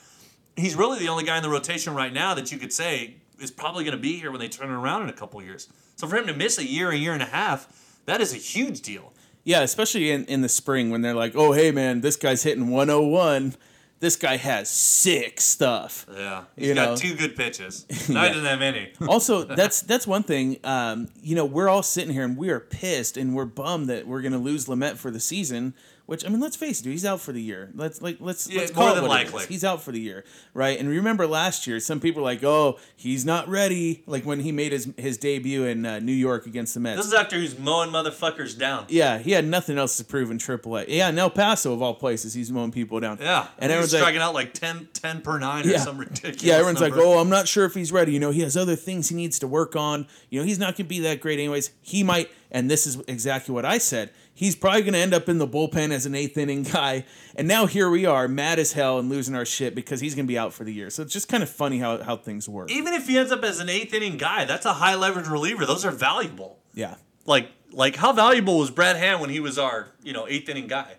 He's 0.58 0.75
really 0.75 0.99
the 0.99 1.08
only 1.08 1.23
guy 1.23 1.38
in 1.38 1.43
the 1.43 1.49
rotation 1.49 1.93
right 1.93 2.12
now 2.12 2.34
that 2.34 2.51
you 2.51 2.58
could 2.58 2.73
say 2.73 3.15
is 3.39 3.51
probably 3.51 3.84
going 3.84 3.95
to 3.95 4.01
be 4.01 4.17
here 4.17 4.32
when 4.32 4.39
they 4.39 4.49
turn 4.49 4.69
it 4.69 4.73
around 4.73 5.04
in 5.04 5.10
a 5.10 5.13
couple 5.13 5.41
years. 5.41 5.69
So 5.95 6.08
for 6.08 6.17
him 6.17 6.28
to 6.28 6.34
miss 6.34 6.58
a 6.58 6.65
year, 6.65 6.91
a 6.91 6.95
year 6.95 7.13
and 7.13 7.21
a 7.21 7.28
half, 7.28 7.67
that 8.06 8.21
is 8.21 8.34
a 8.34 8.38
huge 8.38 8.82
deal. 8.82 9.13
Yeah, 9.43 9.62
especially 9.62 10.12
in, 10.12 10.25
in 10.25 10.41
the 10.41 10.49
spring 10.49 10.89
when 10.89 11.01
they're 11.01 11.13
like, 11.13 11.36
oh, 11.36 11.51
hey, 11.51 11.71
man, 11.71 12.01
this 12.01 12.15
guy's 12.15 12.43
hitting 12.43 12.69
101. 12.69 13.56
This 14.01 14.17
guy 14.17 14.36
has 14.38 14.69
sick 14.69 15.39
stuff. 15.39 16.05
Yeah, 16.13 16.43
he's 16.55 16.67
You 16.67 16.73
got 16.75 16.89
know. 16.91 16.95
two 16.97 17.15
good 17.15 17.36
pitches. 17.36 17.86
Now 18.10 18.23
he 18.23 18.29
doesn't 18.29 18.45
have 18.45 18.62
any. 18.62 18.91
also, 19.08 19.43
that's 19.55 19.81
that's 19.81 20.05
one 20.05 20.23
thing. 20.23 20.58
Um, 20.63 21.08
you 21.21 21.36
know, 21.36 21.45
we're 21.45 21.69
all 21.69 21.81
sitting 21.84 22.13
here 22.13 22.23
and 22.25 22.38
we 22.38 22.49
are 22.49 22.60
pissed 22.60 23.15
and 23.17 23.34
we're 23.36 23.45
bummed 23.45 23.88
that 23.88 24.05
we're 24.05 24.21
gonna 24.21 24.38
lose 24.38 24.65
Lamet 24.67 24.97
for 24.97 25.12
the 25.12 25.19
season. 25.19 25.73
Which 26.06 26.24
I 26.24 26.30
mean, 26.30 26.39
let's 26.39 26.56
face 26.56 26.82
it, 26.82 26.84
dude, 26.84 26.91
he's 26.91 27.06
out 27.06 27.20
for 27.20 27.32
the 27.32 27.41
year. 27.41 27.72
Let's 27.74 28.02
like 28.02 28.18
let's 28.20 28.48
Yeah, 28.48 28.62
let's 28.62 28.76
more 28.76 28.86
call 28.86 28.98
it 28.98 29.02
than 29.02 29.10
likely. 29.10 29.46
He's 29.48 29.63
out 29.63 29.82
for 29.82 29.91
the 29.91 30.00
year, 30.00 30.24
right? 30.54 30.80
And 30.80 30.88
remember 30.88 31.26
last 31.26 31.65
year, 31.65 31.80
some 31.80 32.00
people 32.00 32.22
were 32.22 32.26
like, 32.26 32.44
"Oh, 32.44 32.78
he's 32.96 33.26
not 33.26 33.48
ready." 33.48 34.04
Like 34.06 34.24
when 34.24 34.41
he 34.41 34.52
made 34.52 34.72
his 34.72 34.88
his 34.98 35.18
debut 35.18 35.63
in 35.63 35.86
uh, 35.86 36.00
New 36.00 36.13
York 36.13 36.46
against 36.46 36.76
the 36.76 36.80
Mets. 36.80 36.98
This 36.98 37.08
is 37.08 37.13
after 37.13 37.38
he's 37.38 37.58
mowing 37.58 37.89
motherfuckers 37.89 38.58
down. 38.58 38.86
yeah, 38.89 39.18
he 39.18 39.32
had 39.32 39.46
nothing 39.46 39.78
else 39.80 39.98
to 39.98 40.04
prove 40.04 40.30
in 40.30 40.38
AAA. 40.38 40.86
Yeah, 40.89 41.10
in 41.10 41.18
El 41.18 41.32
Paso 41.32 41.74
of 41.74 41.82
all 41.82 41.96
places, 41.96 42.36
he's 42.36 42.52
mowing 42.52 42.72
people 42.72 43.00
down. 43.00 43.18
Yeah, 43.20 43.48
and 43.58 43.72
everyone's 43.72 43.94
was 43.94 43.94
like, 43.94 44.02
striking 44.02 44.22
out 44.22 44.34
like 44.36 44.54
10, 44.54 44.89
10 44.94 45.22
per 45.22 45.39
nine 45.39 45.68
or 45.68 45.78
some 45.80 45.98
ridiculous. 45.98 46.44
Yeah, 46.44 46.56
everyone's 46.56 46.82
number. 46.82 46.98
like, 46.98 47.06
oh, 47.06 47.18
I'm 47.18 47.30
not 47.30 47.48
sure 47.48 47.65
if 47.65 47.74
he's 47.74 47.91
ready. 47.91 48.13
You 48.13 48.20
know, 48.20 48.32
he 48.32 48.41
has 48.41 48.56
other 48.56 48.76
things 48.76 49.10
he 49.10 49.15
needs 49.15 49.39
to 49.39 49.48
work 49.48 49.76
on. 49.76 50.08
You 50.30 50.39
know, 50.39 50.46
he's 50.46 50.60
not 50.60 50.76
going 50.78 50.86
to 50.86 50.89
be 50.89 51.00
that 51.00 51.20
great 51.20 51.39
anyways. 51.39 51.72
He 51.82 52.04
might, 52.04 52.30
and 52.56 52.72
this 52.72 52.88
is 52.88 53.02
exactly 53.10 53.54
what 53.54 53.65
I 53.65 53.78
said. 53.78 54.12
He's 54.34 54.56
probably 54.56 54.82
going 54.82 54.94
to 54.94 55.00
end 55.00 55.13
up 55.13 55.28
in 55.28 55.39
the 55.39 55.48
bullpen 55.48 55.91
as 55.91 56.06
an 56.06 56.15
eighth 56.15 56.38
inning 56.38 56.63
guy. 56.63 57.04
And 57.36 57.50
now 57.50 57.65
here 57.65 57.89
we 57.89 58.06
are, 58.06 58.30
mad 58.30 58.60
as 58.60 58.72
hell 58.72 58.98
and 58.98 59.10
losing 59.10 59.36
our 59.36 59.44
shit 59.44 59.76
because 59.76 60.00
he's 60.00 60.15
going 60.15 60.26
to 60.26 60.32
be 60.32 60.38
out 60.38 60.54
for 60.54 60.63
the 60.63 60.74
year. 60.74 60.89
So 60.89 61.04
it's 61.04 61.12
just 61.12 61.28
kind 61.28 61.44
of 61.44 61.50
funny 61.50 61.80
how, 61.80 62.02
how 62.02 62.15
things 62.15 62.48
work. 62.48 62.72
even 62.72 62.94
if 62.94 63.08
he 63.08 63.18
ends 63.18 63.34
up 63.34 63.44
as 63.44 63.60
an 63.60 63.68
eighth 63.68 63.94
inning 63.94 64.15
guy, 64.15 64.46
that's 64.46 64.65
a 64.65 64.72
high 64.72 64.96
leverage 64.96 65.28
reliever. 65.28 65.65
Those 65.65 65.84
are 65.84 65.91
valuable. 65.91 66.60
Yeah. 66.74 66.96
Like, 67.26 67.52
like 67.74 67.98
how 67.98 68.13
valuable 68.13 68.58
was 68.58 68.72
Brad 68.72 68.96
Hand 68.96 69.20
when 69.20 69.30
he 69.30 69.41
was 69.41 69.60
our 69.60 69.89
you 70.02 70.13
know 70.13 70.26
eighth 70.26 70.48
inning 70.48 70.68
guy? 70.68 70.96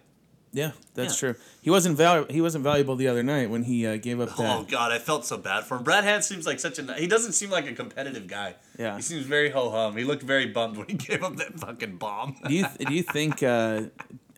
Yeah, 0.57 0.71
that's 0.95 1.12
Yeah. 1.23 1.33
true. 1.33 1.40
He 1.61 1.69
wasn't 1.69 1.99
val- 1.99 2.25
he 2.31 2.40
wasn't 2.40 2.64
valuable 2.64 2.97
the 2.97 3.09
other 3.09 3.23
night 3.23 3.51
when 3.51 3.64
he 3.64 3.87
uh, 3.87 3.99
gave 3.99 4.21
up 4.21 4.35
that. 4.37 4.57
Oh 4.57 4.62
God, 4.62 4.90
I 4.90 4.99
felt 4.99 5.27
so 5.27 5.37
bad 5.37 5.64
for 5.64 5.77
him. 5.77 5.83
Brad 5.83 6.03
Hand 6.05 6.25
seems 6.25 6.47
like 6.47 6.61
such 6.61 6.79
a 6.79 6.95
he 6.95 7.07
doesn't 7.07 7.33
seem 7.33 7.51
like 7.51 7.66
a 7.66 7.75
competitive 7.75 8.27
guy. 8.27 8.55
Yeah. 8.79 8.97
he 8.97 9.03
seems 9.03 9.27
very 9.27 9.51
ho 9.51 9.69
hum. 9.71 9.99
He 9.99 10.05
looked 10.05 10.23
very 10.23 10.47
bummed 10.47 10.79
when 10.79 10.87
he 10.88 10.95
gave 11.09 11.23
up 11.23 11.37
that 11.37 11.61
fucking 11.61 11.99
bomb. 11.99 12.37
do 12.49 12.55
you 12.55 12.64
do 12.87 12.95
you 12.95 13.03
think 13.03 13.42
uh, 13.42 13.83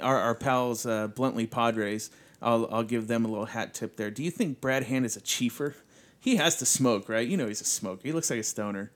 our 0.01 0.19
our 0.19 0.35
pals 0.35 0.85
uh, 0.87 1.07
bluntly 1.07 1.47
Padres? 1.47 2.11
I'll 2.43 2.69
I'll 2.73 2.83
give 2.83 3.07
them 3.07 3.25
a 3.25 3.29
little 3.29 3.47
hat 3.47 3.73
tip 3.73 3.97
there. 3.97 4.11
Do 4.11 4.25
you 4.25 4.33
think 4.33 4.61
Brad 4.61 4.83
Hand 4.85 5.07
is 5.07 5.17
a 5.17 5.21
chiefer? 5.21 5.75
He 6.19 6.35
has 6.37 6.57
to 6.57 6.67
smoke, 6.67 7.09
right? 7.09 7.27
You 7.29 7.37
know 7.37 7.47
he's 7.47 7.61
a 7.61 7.65
smoker. 7.65 8.01
He 8.03 8.11
looks 8.13 8.29
like 8.29 8.41
a 8.41 8.43
stoner. 8.45 8.91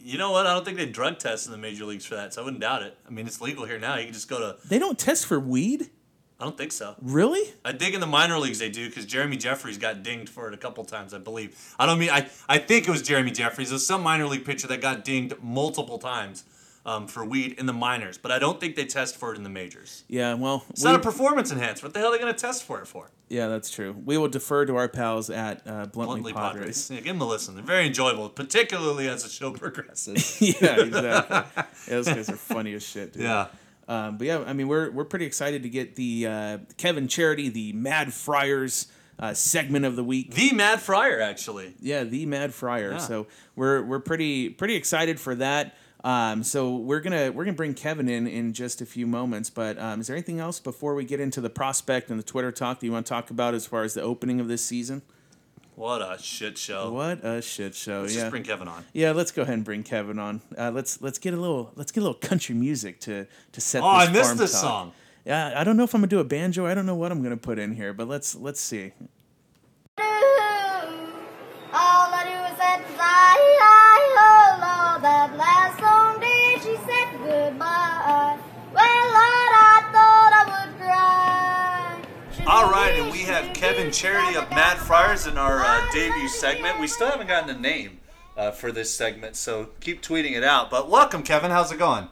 You 0.00 0.18
know 0.18 0.30
what? 0.32 0.46
I 0.46 0.52
don't 0.52 0.64
think 0.64 0.76
they 0.76 0.86
drug 0.86 1.18
test 1.18 1.46
in 1.46 1.52
the 1.52 1.58
major 1.58 1.84
leagues 1.84 2.04
for 2.04 2.14
that, 2.14 2.34
so 2.34 2.42
I 2.42 2.44
wouldn't 2.44 2.60
doubt 2.60 2.82
it. 2.82 2.96
I 3.08 3.10
mean, 3.10 3.26
it's 3.26 3.40
legal 3.40 3.64
here 3.64 3.78
now. 3.78 3.96
You 3.96 4.04
can 4.04 4.12
just 4.12 4.28
go 4.28 4.38
to. 4.38 4.56
They 4.68 4.78
don't 4.78 4.98
test 4.98 5.24
for 5.26 5.40
weed, 5.40 5.88
I 6.44 6.46
don't 6.48 6.58
think 6.58 6.72
so. 6.72 6.94
really? 7.00 7.54
I 7.64 7.72
think 7.72 7.94
in 7.94 8.00
the 8.00 8.06
minor 8.06 8.38
leagues 8.38 8.58
they 8.58 8.68
do 8.68 8.86
because 8.86 9.06
Jeremy 9.06 9.38
Jeffress 9.38 9.80
got 9.80 10.02
dinged 10.02 10.28
for 10.28 10.46
it 10.48 10.52
a 10.52 10.58
couple 10.58 10.84
times, 10.84 11.14
I 11.14 11.18
believe. 11.18 11.56
I 11.78 11.86
don't 11.86 11.98
mean 11.98 12.10
I. 12.10 12.28
I 12.48 12.58
think 12.58 12.86
it 12.86 12.90
was 12.90 13.00
Jeremy 13.00 13.30
Jeffress. 13.30 13.60
It 13.68 13.72
was 13.72 13.86
some 13.86 14.02
minor 14.02 14.26
league 14.26 14.44
pitcher 14.44 14.66
that 14.68 14.82
got 14.82 15.04
dinged 15.06 15.34
multiple 15.42 15.96
times 15.98 16.44
um, 16.84 17.06
for 17.08 17.24
weed 17.24 17.54
in 17.58 17.64
the 17.64 17.72
minors, 17.72 18.18
but 18.18 18.30
I 18.30 18.38
don't 18.38 18.60
think 18.60 18.76
they 18.76 18.84
test 18.84 19.16
for 19.16 19.32
it 19.32 19.38
in 19.38 19.42
the 19.42 19.48
majors. 19.48 20.04
Yeah. 20.06 20.34
Well, 20.34 20.64
It's 20.68 20.82
we- 20.84 20.90
not 20.90 21.00
a 21.00 21.02
performance 21.02 21.50
enhancer. 21.50 21.86
What 21.86 21.94
the 21.94 22.00
hell 22.00 22.08
are 22.10 22.12
they 22.12 22.22
going 22.22 22.34
to 22.34 22.38
test 22.38 22.64
for 22.64 22.78
it 22.82 22.86
for? 22.86 23.10
yeah, 23.30 23.48
that's 23.48 23.70
true. 23.70 23.96
We 24.04 24.18
will 24.18 24.28
defer 24.28 24.66
to 24.66 24.76
our 24.76 24.86
pals 24.88 25.30
at 25.30 25.62
uh, 25.66 25.86
bluntly, 25.86 26.20
Bluntly 26.20 26.32
Padres. 26.34 26.52
Padres. 26.52 26.90
Yeah, 26.90 26.96
give 26.98 27.14
them 27.14 27.22
a 27.22 27.26
listen. 27.26 27.54
They're 27.54 27.64
very 27.64 27.86
enjoyable, 27.86 28.28
particularly 28.28 29.08
as 29.08 29.22
the 29.22 29.30
show 29.30 29.50
progresses. 29.62 30.42
yeah, 30.60 30.78
exactly. 30.82 31.36
yeah, 31.56 31.64
those 31.88 32.06
guys 32.06 32.28
are 32.28 32.36
funny 32.36 32.74
as 32.74 32.86
shit, 32.86 33.14
dude. 33.14 33.22
yeah. 33.22 33.46
Um, 33.88 34.16
but 34.18 34.26
yeah, 34.26 34.44
I 34.46 34.52
mean, 34.52 34.68
we're 34.68 34.90
we're 34.90 35.04
pretty 35.04 35.26
excited 35.26 35.62
to 35.62 35.68
get 35.68 35.96
the 35.96 36.26
uh, 36.26 36.58
Kevin 36.76 37.08
Charity, 37.08 37.48
the 37.48 37.72
Mad 37.72 38.12
Friars 38.12 38.88
uh, 39.18 39.34
segment 39.34 39.84
of 39.84 39.96
the 39.96 40.04
week. 40.04 40.34
The 40.34 40.52
Mad 40.52 40.80
Friar, 40.80 41.20
actually. 41.20 41.74
Yeah, 41.80 42.04
the 42.04 42.26
Mad 42.26 42.54
Friar. 42.54 42.92
Yeah. 42.92 42.98
So 42.98 43.26
we're 43.56 43.82
we're 43.82 44.00
pretty 44.00 44.48
pretty 44.48 44.74
excited 44.74 45.20
for 45.20 45.34
that. 45.36 45.76
Um, 46.02 46.42
so 46.42 46.76
we're 46.76 47.00
gonna 47.00 47.32
we're 47.32 47.44
gonna 47.44 47.56
bring 47.56 47.74
Kevin 47.74 48.08
in 48.08 48.26
in 48.26 48.52
just 48.52 48.80
a 48.80 48.86
few 48.86 49.06
moments. 49.06 49.50
But 49.50 49.78
um, 49.78 50.00
is 50.00 50.06
there 50.06 50.16
anything 50.16 50.38
else 50.40 50.60
before 50.60 50.94
we 50.94 51.04
get 51.04 51.20
into 51.20 51.40
the 51.40 51.50
prospect 51.50 52.10
and 52.10 52.18
the 52.18 52.24
Twitter 52.24 52.52
talk 52.52 52.80
that 52.80 52.86
you 52.86 52.92
want 52.92 53.06
to 53.06 53.10
talk 53.10 53.30
about 53.30 53.54
as 53.54 53.66
far 53.66 53.84
as 53.84 53.94
the 53.94 54.02
opening 54.02 54.40
of 54.40 54.48
this 54.48 54.64
season? 54.64 55.02
What 55.76 56.02
a 56.02 56.22
shit 56.22 56.56
show. 56.56 56.92
What 56.92 57.24
a 57.24 57.42
shit 57.42 57.74
show! 57.74 58.02
Let's 58.02 58.14
yeah, 58.14 58.22
just 58.22 58.30
bring 58.30 58.44
Kevin 58.44 58.68
on. 58.68 58.84
yeah. 58.92 59.10
Let's 59.10 59.32
go 59.32 59.42
ahead 59.42 59.54
and 59.54 59.64
bring 59.64 59.82
Kevin 59.82 60.20
on. 60.20 60.40
Uh, 60.56 60.70
let's 60.70 61.02
let's 61.02 61.18
get 61.18 61.34
a 61.34 61.36
little 61.36 61.72
let's 61.74 61.90
get 61.90 62.00
a 62.00 62.04
little 62.04 62.20
country 62.20 62.54
music 62.54 63.00
to 63.00 63.26
to 63.52 63.60
set. 63.60 63.82
Oh, 63.82 63.98
this 63.98 64.08
I 64.08 64.12
missed 64.12 64.24
farm 64.24 64.38
this 64.38 64.52
talk. 64.52 64.60
song. 64.60 64.92
Yeah, 65.24 65.54
I 65.56 65.64
don't 65.64 65.76
know 65.76 65.84
if 65.84 65.94
I'm 65.94 66.00
gonna 66.00 66.08
do 66.08 66.20
a 66.20 66.24
banjo. 66.24 66.66
I 66.66 66.74
don't 66.74 66.86
know 66.86 66.94
what 66.94 67.10
I'm 67.10 67.22
gonna 67.22 67.36
put 67.36 67.58
in 67.58 67.74
here, 67.74 67.92
but 67.92 68.06
let's 68.06 68.36
let's 68.36 68.60
see. 68.60 68.92
All 69.98 70.04
All 82.46 82.66
I 82.66 82.70
right, 82.70 83.00
and 83.00 83.10
we 83.10 83.20
have 83.20 83.54
Kevin 83.54 83.90
Charity 83.90 84.36
of 84.36 84.50
Mad 84.50 84.76
Friars 84.76 85.26
in 85.26 85.38
our 85.38 85.60
uh, 85.60 85.90
debut 85.92 86.28
segment. 86.28 86.78
We 86.78 86.86
still 86.86 87.08
haven't 87.08 87.26
gotten 87.26 87.48
a 87.48 87.58
name 87.58 88.00
uh, 88.36 88.50
for 88.50 88.70
this 88.70 88.94
segment, 88.94 89.36
so 89.36 89.70
keep 89.80 90.02
tweeting 90.02 90.32
it 90.32 90.44
out. 90.44 90.70
But 90.70 90.90
welcome, 90.90 91.22
Kevin. 91.22 91.50
How's 91.50 91.72
it 91.72 91.78
going? 91.78 92.08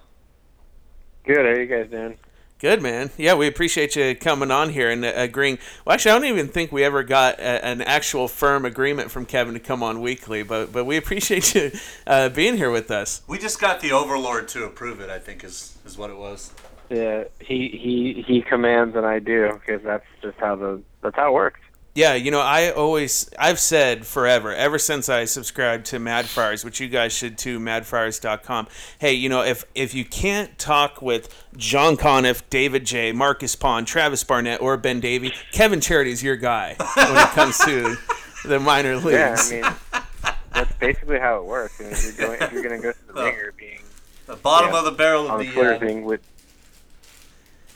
Good. 1.25 1.37
How 1.37 1.53
are 1.53 1.61
you 1.61 1.66
guys 1.66 1.90
doing? 1.90 2.16
Good 2.61 2.81
man. 2.81 3.11
Yeah, 3.18 3.35
we 3.35 3.47
appreciate 3.47 3.95
you 3.95 4.14
coming 4.16 4.51
on 4.51 4.71
here 4.71 4.90
and 4.90 5.05
uh, 5.05 5.12
agreeing. 5.14 5.59
Well, 5.85 5.92
actually, 5.92 6.12
I 6.12 6.14
don't 6.14 6.29
even 6.29 6.49
think 6.49 6.73
we 6.73 6.83
ever 6.83 7.03
got 7.03 7.38
a, 7.38 7.62
an 7.62 7.83
actual 7.83 8.27
firm 8.27 8.64
agreement 8.64 9.11
from 9.11 9.27
Kevin 9.27 9.53
to 9.53 9.61
come 9.61 9.83
on 9.83 10.01
weekly, 10.01 10.42
but 10.42 10.73
but 10.73 10.87
we 10.87 10.97
appreciate 11.03 11.55
you 11.55 11.73
uh, 12.07 12.31
being 12.31 12.57
here 12.57 12.71
with 12.71 12.90
us. 12.90 13.21
We 13.29 13.37
just 13.37 13.61
got 13.61 13.81
the 13.81 13.92
Overlord 13.92 14.49
to 14.49 14.64
approve 14.64 15.01
it. 15.01 15.11
I 15.11 15.18
think 15.18 15.45
is 15.45 15.77
is 15.85 15.99
what 15.99 16.09
it 16.09 16.16
was. 16.16 16.53
Yeah, 16.93 17.25
he 17.41 17.69
he 17.69 18.23
he 18.27 18.43
commands 18.43 18.95
and 18.97 19.07
I 19.07 19.19
do 19.19 19.51
because 19.55 19.83
that's 19.83 20.05
just 20.21 20.37
how 20.39 20.57
the 20.57 20.83
that's 21.01 21.17
how 21.17 21.29
it 21.31 21.33
works. 21.33 21.59
Yeah, 21.95 22.15
you 22.15 22.31
know, 22.31 22.41
I 22.41 22.71
always 22.71 23.29
I've 23.39 23.59
said 23.59 24.07
forever, 24.07 24.55
ever 24.55 24.79
since 24.79 25.09
I 25.11 25.25
subscribed 25.27 25.87
to 25.87 25.99
Mad 25.99 26.27
Friars, 26.27 26.65
which 26.65 26.81
you 26.81 26.89
guys 26.89 27.13
should 27.13 27.37
too, 27.37 27.59
madfriars.com. 27.59 28.69
Hey, 28.99 29.13
you 29.15 29.29
know, 29.29 29.43
if 29.43 29.65
if 29.75 29.95
you 29.95 30.05
can't 30.05 30.59
talk 30.59 31.01
with 31.03 31.35
John 31.57 31.97
Conniff, 31.97 32.43
David 32.51 32.85
J, 32.87 33.13
Marcus 33.13 33.57
Pond, 33.57 33.87
Travis 33.87 34.25
Barnett, 34.25 34.61
or 34.61 34.77
Ben 34.77 35.01
Davey, 35.01 35.33
Kevin 35.53 35.81
Charity's 35.81 36.23
your 36.23 36.37
guy 36.37 36.77
when 36.95 37.17
it 37.17 37.29
comes 37.31 37.59
to 37.59 37.97
the 38.47 38.59
minor 38.61 38.97
leagues. 38.97 39.13
Yeah, 39.13 39.31
leagues. 39.31 39.53
I 39.53 39.99
mean 40.01 40.03
that's 40.55 40.73
basically 40.77 41.19
how 41.19 41.39
it 41.39 41.45
works. 41.45 41.81
I 41.81 41.85
mean, 41.85 41.93
if 41.93 42.19
you're 42.19 42.27
going 42.29 42.43
if 42.43 42.53
you're 42.53 42.63
gonna 42.63 42.81
go 42.81 42.93
to 42.93 43.07
the 43.07 43.15
ringer, 43.23 43.53
being 43.59 43.81
The 44.27 44.37
bottom 44.37 44.71
Yeah. 44.73 44.79
of 44.79 44.85
the 44.87 44.93
barrel 44.93 45.29
on 45.29 45.41
of 45.41 45.41
the 45.41 45.47
the. 45.47 45.53
Twitter 45.53 45.75
Uh, 45.75 45.79
thing 45.79 46.05
with 46.05 46.21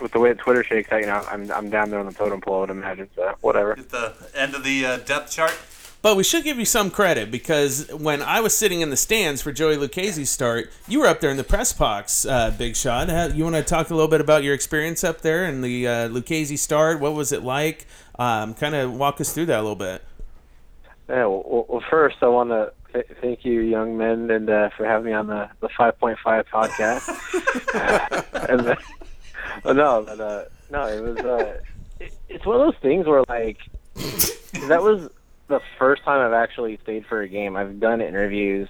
with 0.00 0.12
the 0.12 0.18
way 0.20 0.30
that 0.32 0.38
Twitter 0.38 0.62
shakes 0.64 0.90
out, 0.92 1.00
you 1.00 1.06
know, 1.06 1.24
I'm 1.30 1.50
I'm 1.50 1.70
down 1.70 1.90
there 1.90 1.98
on 2.00 2.06
the 2.06 2.12
totem 2.12 2.40
pole. 2.40 2.56
I 2.56 2.60
would 2.60 2.70
imagine. 2.70 3.08
So 3.14 3.34
whatever. 3.40 3.72
at 3.78 3.88
the 3.90 4.14
end 4.34 4.54
of 4.54 4.64
the 4.64 4.84
uh, 4.86 4.96
depth 4.98 5.30
chart. 5.32 5.56
But 6.02 6.16
we 6.16 6.22
should 6.22 6.44
give 6.44 6.56
you 6.58 6.64
some 6.66 6.90
credit 6.90 7.32
because 7.32 7.88
when 7.92 8.22
I 8.22 8.38
was 8.40 8.56
sitting 8.56 8.80
in 8.80 8.90
the 8.90 8.96
stands 8.96 9.42
for 9.42 9.50
Joey 9.50 9.76
Lucchesi's 9.76 10.30
start, 10.30 10.70
you 10.86 11.00
were 11.00 11.06
up 11.08 11.20
there 11.20 11.30
in 11.30 11.36
the 11.36 11.42
press 11.42 11.72
box, 11.72 12.24
uh, 12.24 12.54
Big 12.56 12.76
Shot. 12.76 13.08
How- 13.08 13.26
You 13.26 13.42
want 13.42 13.56
to 13.56 13.62
talk 13.64 13.90
a 13.90 13.94
little 13.94 14.06
bit 14.08 14.20
about 14.20 14.44
your 14.44 14.54
experience 14.54 15.02
up 15.02 15.22
there 15.22 15.44
and 15.44 15.64
the 15.64 15.88
uh, 15.88 16.08
Lucchesi 16.08 16.58
start? 16.58 17.00
What 17.00 17.14
was 17.14 17.32
it 17.32 17.42
like? 17.42 17.86
Um, 18.20 18.54
kind 18.54 18.76
of 18.76 18.94
walk 18.94 19.20
us 19.20 19.32
through 19.32 19.46
that 19.46 19.58
a 19.58 19.62
little 19.62 19.74
bit. 19.74 20.02
Yeah. 21.08 21.26
Well, 21.26 21.42
well, 21.44 21.66
well 21.68 21.84
first 21.90 22.16
I 22.20 22.28
want 22.28 22.50
to 22.50 22.72
th- 22.92 23.06
thank 23.20 23.44
you, 23.44 23.60
young 23.62 23.96
men, 23.96 24.30
and 24.30 24.48
uh, 24.48 24.70
for 24.76 24.84
having 24.86 25.06
me 25.06 25.12
on 25.12 25.26
the 25.26 25.48
the 25.60 25.68
5.5 25.68 26.16
podcast. 26.52 27.08
and 28.48 28.76
then, 29.64 29.76
no, 29.76 30.04
but 30.06 30.20
uh, 30.20 30.44
no, 30.70 30.86
it 30.86 31.02
was. 31.02 31.18
Uh, 31.18 31.60
it, 32.00 32.12
it's 32.28 32.44
one 32.44 32.60
of 32.60 32.66
those 32.66 32.80
things 32.82 33.06
where 33.06 33.24
like 33.28 33.58
that 34.68 34.82
was 34.82 35.08
the 35.48 35.60
first 35.78 36.02
time 36.02 36.20
I've 36.20 36.32
actually 36.32 36.78
stayed 36.82 37.06
for 37.06 37.22
a 37.22 37.28
game. 37.28 37.56
I've 37.56 37.80
done 37.80 38.00
interviews 38.00 38.68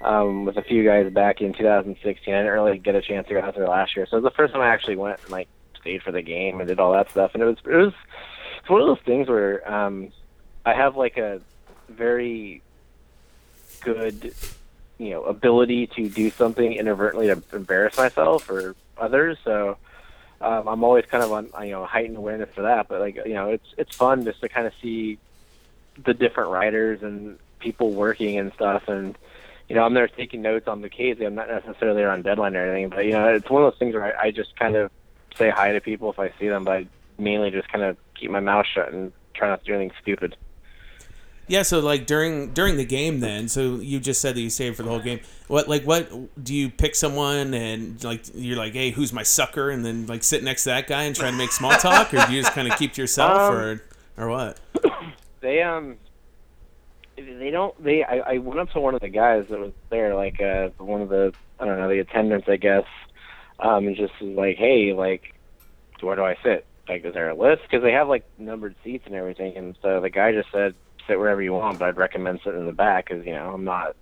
um, 0.00 0.44
with 0.44 0.56
a 0.56 0.62
few 0.62 0.84
guys 0.84 1.12
back 1.12 1.40
in 1.40 1.52
2016. 1.52 2.32
I 2.32 2.38
didn't 2.38 2.52
really 2.52 2.78
get 2.78 2.94
a 2.94 3.02
chance 3.02 3.28
to 3.28 3.34
go 3.34 3.40
out 3.40 3.54
there 3.54 3.68
last 3.68 3.96
year, 3.96 4.06
so 4.06 4.16
it 4.16 4.22
was 4.22 4.32
the 4.32 4.36
first 4.36 4.52
time 4.52 4.62
I 4.62 4.68
actually 4.68 4.96
went 4.96 5.20
and 5.22 5.30
like 5.30 5.48
stayed 5.80 6.02
for 6.02 6.12
the 6.12 6.22
game 6.22 6.60
and 6.60 6.68
did 6.68 6.78
all 6.78 6.92
that 6.92 7.10
stuff. 7.10 7.32
And 7.34 7.42
it 7.42 7.46
was 7.46 7.56
it 7.64 7.76
was 7.76 7.92
it's 8.60 8.70
one 8.70 8.80
of 8.80 8.86
those 8.86 9.04
things 9.04 9.28
where 9.28 9.70
um, 9.70 10.12
I 10.64 10.74
have 10.74 10.96
like 10.96 11.16
a 11.16 11.40
very 11.88 12.62
good 13.80 14.34
you 14.98 15.10
know 15.10 15.24
ability 15.24 15.86
to 15.88 16.08
do 16.08 16.30
something 16.30 16.72
inadvertently 16.72 17.26
to 17.26 17.42
embarrass 17.52 17.96
myself 17.96 18.48
or 18.48 18.74
others. 18.96 19.38
So 19.44 19.76
um, 20.40 20.68
I'm 20.68 20.84
always 20.84 21.04
kind 21.06 21.22
of 21.22 21.32
on 21.32 21.50
you 21.64 21.72
know 21.72 21.84
heightened 21.84 22.16
awareness 22.16 22.48
for 22.54 22.62
that. 22.62 22.88
But 22.88 23.00
like 23.00 23.16
you 23.16 23.34
know, 23.34 23.48
it's 23.50 23.74
it's 23.76 23.94
fun 23.94 24.24
just 24.24 24.40
to 24.40 24.48
kind 24.48 24.66
of 24.66 24.72
see 24.80 25.18
the 26.02 26.14
different 26.14 26.50
writers 26.50 27.02
and 27.02 27.38
people 27.58 27.90
working 27.90 28.38
and 28.38 28.52
stuff. 28.54 28.88
And 28.88 29.16
you 29.68 29.76
know, 29.76 29.84
I'm 29.84 29.94
there 29.94 30.08
taking 30.08 30.42
notes 30.42 30.66
on 30.66 30.80
the 30.80 30.88
case. 30.88 31.18
I'm 31.20 31.34
not 31.34 31.48
necessarily 31.48 32.04
on 32.04 32.22
deadline 32.22 32.56
or 32.56 32.70
anything, 32.70 32.88
but 32.88 33.04
you 33.04 33.12
know, 33.12 33.28
it's 33.28 33.48
one 33.50 33.62
of 33.62 33.72
those 33.72 33.78
things 33.78 33.94
where 33.94 34.18
I, 34.18 34.26
I 34.26 34.30
just 34.30 34.56
kind 34.58 34.76
of 34.76 34.90
say 35.36 35.50
hi 35.50 35.72
to 35.72 35.80
people 35.80 36.10
if 36.10 36.18
I 36.18 36.32
see 36.38 36.48
them, 36.48 36.64
but 36.64 36.72
I 36.72 36.86
mainly 37.18 37.50
just 37.50 37.68
kind 37.68 37.84
of 37.84 37.96
keep 38.14 38.30
my 38.30 38.40
mouth 38.40 38.66
shut 38.66 38.92
and 38.92 39.12
try 39.34 39.48
not 39.48 39.60
to 39.60 39.66
do 39.66 39.74
anything 39.74 39.96
stupid. 40.02 40.36
Yeah, 41.50 41.62
so 41.62 41.80
like 41.80 42.06
during 42.06 42.52
during 42.52 42.76
the 42.76 42.84
game, 42.84 43.18
then 43.18 43.48
so 43.48 43.80
you 43.80 43.98
just 43.98 44.20
said 44.20 44.36
that 44.36 44.40
you 44.40 44.50
saved 44.50 44.76
for 44.76 44.84
the 44.84 44.88
whole 44.88 45.00
game. 45.00 45.18
What 45.48 45.66
like 45.66 45.82
what 45.82 46.08
do 46.44 46.54
you 46.54 46.70
pick 46.70 46.94
someone 46.94 47.54
and 47.54 48.02
like 48.04 48.22
you're 48.34 48.56
like, 48.56 48.72
hey, 48.72 48.90
who's 48.92 49.12
my 49.12 49.24
sucker, 49.24 49.68
and 49.68 49.84
then 49.84 50.06
like 50.06 50.22
sit 50.22 50.44
next 50.44 50.62
to 50.62 50.68
that 50.70 50.86
guy 50.86 51.02
and 51.02 51.16
try 51.16 51.28
to 51.28 51.36
make 51.36 51.50
small 51.50 51.72
talk, 51.72 52.14
or 52.14 52.24
do 52.24 52.32
you 52.34 52.42
just 52.42 52.54
kind 52.54 52.70
of 52.70 52.78
keep 52.78 52.92
to 52.92 53.00
yourself, 53.00 53.32
Um, 53.32 53.52
or 53.52 53.82
or 54.16 54.28
what? 54.28 54.60
they 55.40 55.60
um 55.60 55.96
they 57.16 57.50
don't 57.50 57.82
they 57.82 58.04
I, 58.04 58.34
I 58.34 58.38
went 58.38 58.60
up 58.60 58.70
to 58.70 58.80
one 58.80 58.94
of 58.94 59.00
the 59.00 59.08
guys 59.08 59.46
that 59.50 59.58
was 59.58 59.72
there 59.90 60.14
like 60.14 60.40
uh 60.40 60.68
one 60.78 61.02
of 61.02 61.08
the 61.08 61.34
i 61.58 61.66
don't 61.66 61.78
know 61.78 61.88
the 61.88 61.98
attendants 61.98 62.48
i 62.48 62.56
guess 62.56 62.84
um 63.58 63.88
and 63.88 63.96
just 63.96 64.12
was 64.20 64.36
like 64.36 64.56
hey 64.56 64.92
like 64.92 65.34
where 66.00 66.16
do 66.16 66.24
i 66.24 66.36
sit 66.42 66.64
like 66.88 67.04
is 67.04 67.12
there 67.12 67.28
a 67.28 67.34
list 67.34 67.62
because 67.62 67.82
they 67.82 67.92
have 67.92 68.08
like 68.08 68.24
numbered 68.38 68.74
seats 68.82 69.04
and 69.06 69.14
everything 69.14 69.56
and 69.56 69.76
so 69.82 70.00
the 70.00 70.08
guy 70.08 70.32
just 70.32 70.50
said 70.50 70.74
sit 71.10 71.18
wherever 71.18 71.42
you 71.42 71.52
want 71.52 71.78
but 71.78 71.88
i'd 71.88 71.96
recommend 71.96 72.40
sitting 72.44 72.60
in 72.60 72.66
the 72.66 72.72
back 72.72 73.08
because 73.08 73.24
you 73.26 73.32
know 73.32 73.52
i'm 73.52 73.64
not 73.64 73.96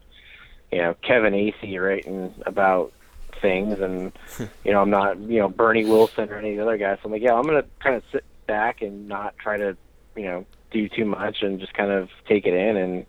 you 0.71 0.79
know 0.79 0.95
Kevin 1.03 1.33
Acee 1.33 1.81
writing 1.81 2.35
about 2.45 2.93
things 3.41 3.81
and 3.81 4.13
you 4.65 4.73
know 4.73 4.83
i'm 4.83 4.91
not 4.91 5.19
you 5.21 5.39
know 5.39 5.49
bernie 5.49 5.85
wilson 5.85 6.29
or 6.29 6.37
any 6.37 6.51
of 6.51 6.57
the 6.57 6.63
other 6.63 6.77
guys 6.77 6.99
so 7.03 7.07
i'm 7.07 7.13
like 7.13 7.23
yeah 7.23 7.35
i'm 7.35 7.45
gonna 7.45 7.65
kind 7.81 7.97
of 7.97 8.03
sit 8.13 8.25
back 8.47 8.83
and 8.83 9.09
not 9.09 9.37
try 9.39 9.57
to 9.57 9.77
you 10.17 10.25
know 10.25 10.45
do 10.71 10.89
too 10.89 11.05
much 11.05 11.43
and 11.43 11.61
just 11.61 11.73
kind 11.73 11.91
of 11.91 12.11
take 12.29 12.47
it 12.47 12.55
in 12.55 12.77
and 12.77 13.07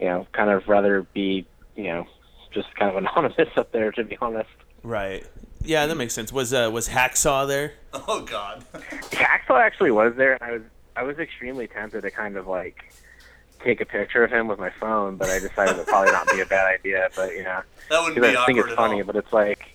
you 0.00 0.06
know 0.06 0.26
kind 0.32 0.50
of 0.50 0.68
rather 0.68 1.02
be 1.14 1.46
you 1.74 1.84
know 1.84 2.06
just 2.52 2.72
kind 2.76 2.90
of 2.90 2.96
anonymous 3.02 3.48
up 3.56 3.72
there 3.72 3.90
to 3.90 4.04
be 4.04 4.16
honest 4.20 4.48
Right. 4.82 5.26
Yeah, 5.62 5.86
that 5.86 5.96
makes 5.96 6.14
sense. 6.14 6.32
Was 6.32 6.54
uh 6.54 6.70
was 6.72 6.88
Hacksaw 6.88 7.46
there? 7.48 7.72
Oh 7.92 8.22
God. 8.22 8.64
Hacksaw 8.72 9.60
actually 9.60 9.90
was 9.90 10.14
there 10.16 10.34
and 10.34 10.42
i 10.42 10.52
was 10.52 10.62
i 10.96 11.02
was 11.02 11.18
extremely 11.18 11.66
tempted 11.66 12.02
to 12.02 12.10
kind 12.10 12.36
of 12.36 12.46
like 12.46 12.92
take 13.64 13.80
a 13.80 13.84
picture 13.86 14.22
of 14.24 14.30
him 14.30 14.46
with 14.48 14.58
my 14.58 14.70
phone 14.80 15.16
but 15.16 15.28
i 15.28 15.38
decided 15.38 15.72
it 15.74 15.78
would 15.78 15.86
probably 15.86 16.12
not 16.12 16.28
be 16.30 16.40
a 16.40 16.46
bad 16.46 16.66
idea 16.72 17.08
but 17.16 17.32
you 17.32 17.42
know 17.42 17.60
That 17.90 18.00
wouldn't 18.00 18.16
because 18.16 18.32
be 18.32 18.36
I 18.36 18.46
think 18.46 18.58
it's 18.58 18.72
funny, 18.74 19.00
all. 19.00 19.06
but 19.06 19.16
it's 19.16 19.32
like, 19.32 19.66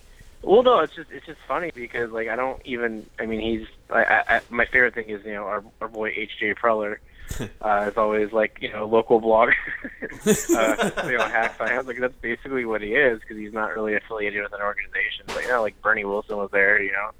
well, 0.42 0.62
no, 0.62 0.78
it's 0.80 0.94
just 0.94 1.10
it's 1.10 1.26
just 1.26 1.40
funny 1.48 1.72
because 1.74 2.12
like 2.12 2.28
I 2.28 2.36
don't 2.36 2.60
even. 2.64 3.04
I 3.18 3.26
mean, 3.26 3.40
he's 3.40 3.66
I, 3.90 4.22
I, 4.28 4.40
my 4.50 4.66
favorite 4.66 4.94
thing 4.94 5.08
is 5.08 5.24
you 5.24 5.32
know 5.32 5.42
our 5.44 5.64
our 5.80 5.88
boy 5.88 6.10
A.J. 6.10 6.54
Preller 6.54 6.98
uh, 7.60 7.88
is 7.90 7.96
always 7.96 8.30
like 8.32 8.58
you 8.60 8.70
know 8.72 8.86
local 8.86 9.20
blogger, 9.20 9.54
uh, 10.14 11.08
you 11.10 11.18
know 11.18 11.24
hacks. 11.24 11.60
I 11.60 11.76
was 11.76 11.86
like 11.86 11.98
that's 11.98 12.14
basically 12.20 12.64
what 12.64 12.82
he 12.82 12.94
is 12.94 13.18
because 13.20 13.36
he's 13.36 13.52
not 13.52 13.74
really 13.74 13.94
affiliated 13.96 14.42
with 14.42 14.52
an 14.52 14.60
organization. 14.62 15.24
But 15.26 15.42
you 15.42 15.48
know, 15.48 15.62
like 15.62 15.80
Bernie 15.82 16.04
Wilson 16.04 16.36
was 16.36 16.50
there, 16.52 16.80
you 16.80 16.92
know, 16.92 17.10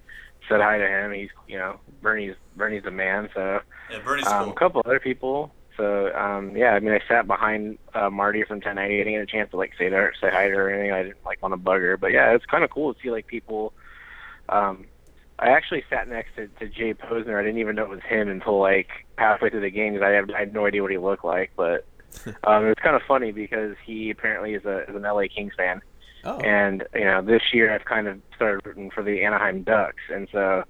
said 0.48 0.60
hi 0.60 0.78
to 0.78 0.86
him. 0.86 1.12
He's 1.12 1.30
you 1.48 1.58
know 1.58 1.80
Bernie's 2.02 2.36
Bernie's 2.56 2.84
a 2.84 2.90
man, 2.92 3.28
so 3.34 3.60
Yeah, 3.90 3.98
Bernie's 4.04 4.26
um, 4.28 4.44
cool. 4.44 4.52
a 4.52 4.56
couple 4.56 4.82
other 4.84 5.00
people. 5.00 5.52
So 5.76 6.14
um, 6.14 6.56
yeah, 6.56 6.70
I 6.74 6.80
mean, 6.80 6.92
I 6.94 7.00
sat 7.08 7.26
behind 7.26 7.78
uh, 7.94 8.08
Marty 8.10 8.42
from 8.44 8.56
1090. 8.58 8.94
I 8.94 8.98
didn't 8.98 9.12
get 9.14 9.22
a 9.22 9.26
chance 9.26 9.50
to 9.50 9.56
like 9.56 9.72
say 9.78 9.88
to 9.88 9.96
her, 9.96 10.12
say 10.20 10.30
hi 10.30 10.48
to 10.48 10.54
her 10.54 10.68
or 10.68 10.70
anything. 10.70 10.92
I 10.92 11.02
didn't 11.02 11.24
like 11.24 11.42
want 11.42 11.52
to 11.52 11.56
bug 11.56 11.80
her, 11.80 11.96
but 11.96 12.12
yeah, 12.12 12.30
it's 12.32 12.46
kind 12.46 12.62
of 12.64 12.70
cool 12.70 12.94
to 12.94 13.00
see 13.02 13.10
like 13.10 13.26
people. 13.26 13.72
Um, 14.48 14.86
I 15.38 15.48
actually 15.50 15.82
sat 15.90 16.06
next 16.08 16.36
to, 16.36 16.46
to 16.60 16.68
Jay 16.68 16.94
Posner. 16.94 17.38
I 17.38 17.42
didn't 17.42 17.58
even 17.58 17.74
know 17.74 17.82
it 17.84 17.88
was 17.88 18.02
him 18.02 18.28
until 18.28 18.58
like 18.60 18.88
halfway 19.18 19.50
through 19.50 19.62
the 19.62 19.70
game 19.70 19.94
because 19.94 20.06
I, 20.06 20.10
had- 20.10 20.30
I 20.32 20.38
had 20.40 20.54
no 20.54 20.66
idea 20.66 20.80
what 20.82 20.92
he 20.92 20.98
looked 20.98 21.24
like. 21.24 21.50
But 21.56 21.84
um, 22.44 22.64
it 22.64 22.68
was 22.68 22.76
kind 22.80 22.94
of 22.94 23.02
funny 23.02 23.32
because 23.32 23.74
he 23.84 24.10
apparently 24.10 24.54
is 24.54 24.64
a 24.64 24.88
is 24.88 24.94
an 24.94 25.02
LA 25.02 25.24
Kings 25.34 25.52
fan, 25.56 25.82
Oh. 26.24 26.38
and 26.38 26.84
you 26.94 27.04
know 27.04 27.20
this 27.20 27.42
year 27.52 27.74
I've 27.74 27.84
kind 27.84 28.06
of 28.06 28.20
started 28.36 28.64
rooting 28.64 28.90
for 28.90 29.02
the 29.02 29.24
Anaheim 29.24 29.64
Ducks, 29.64 30.02
and 30.12 30.28
so 30.30 30.62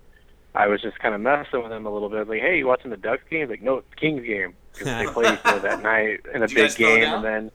I 0.55 0.67
was 0.69 0.81
just 0.81 0.99
kind 0.99 1.15
of 1.15 1.21
messing 1.21 1.63
with 1.63 1.71
him 1.71 1.85
a 1.85 1.93
little 1.93 2.09
bit. 2.09 2.27
Like, 2.29 2.41
hey, 2.41 2.57
you 2.59 2.67
watching 2.67 2.91
the 2.91 2.97
Ducks 2.97 3.23
game? 3.29 3.51
Like, 3.51 3.61
no, 3.63 3.77
it's 3.79 3.95
Kings 3.97 4.25
game 4.25 4.55
because 4.75 4.87
they 4.87 5.07
played 5.13 5.35
each 5.35 5.41
other 5.45 5.61
that 5.61 5.83
night 5.83 6.21
in 6.35 6.43
a 6.43 6.47
Did 6.47 6.55
big 6.55 6.77
game, 6.77 7.05
and 7.05 7.25
then 7.25 7.51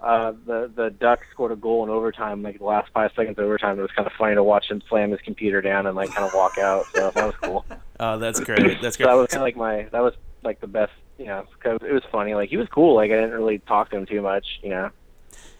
uh, 0.00 0.32
the 0.46 0.70
the 0.74 0.90
Ducks 0.90 1.26
scored 1.30 1.52
a 1.52 1.56
goal 1.56 1.84
in 1.84 1.90
overtime, 1.90 2.42
like 2.42 2.58
the 2.58 2.64
last 2.64 2.90
five 2.92 3.12
seconds 3.14 3.38
of 3.38 3.44
overtime. 3.44 3.78
It 3.78 3.82
was 3.82 3.92
kind 3.92 4.06
of 4.06 4.12
funny 4.18 4.34
to 4.34 4.42
watch 4.42 4.68
him 4.70 4.82
slam 4.88 5.12
his 5.12 5.20
computer 5.20 5.60
down 5.60 5.86
and 5.86 5.94
like 5.94 6.10
kind 6.10 6.26
of 6.26 6.34
walk 6.34 6.58
out. 6.58 6.86
So 6.94 7.10
that 7.10 7.24
was 7.24 7.34
cool. 7.42 7.64
Oh, 8.00 8.18
that's 8.18 8.40
great. 8.40 8.82
That's 8.82 8.96
So 8.96 9.04
that 9.04 9.12
was 9.12 9.28
kind 9.28 9.42
of 9.42 9.42
like 9.42 9.54
my 9.54 9.86
that 9.92 10.02
was 10.02 10.14
like 10.42 10.60
the 10.60 10.66
best, 10.66 10.90
you 11.18 11.26
know, 11.26 11.46
because 11.56 11.78
it 11.88 11.92
was 11.92 12.02
funny. 12.10 12.34
Like 12.34 12.50
he 12.50 12.56
was 12.56 12.66
cool. 12.68 12.96
Like 12.96 13.12
I 13.12 13.14
didn't 13.14 13.30
really 13.30 13.60
talk 13.60 13.90
to 13.90 13.96
him 13.96 14.06
too 14.06 14.20
much, 14.20 14.44
you 14.60 14.70
know. 14.70 14.90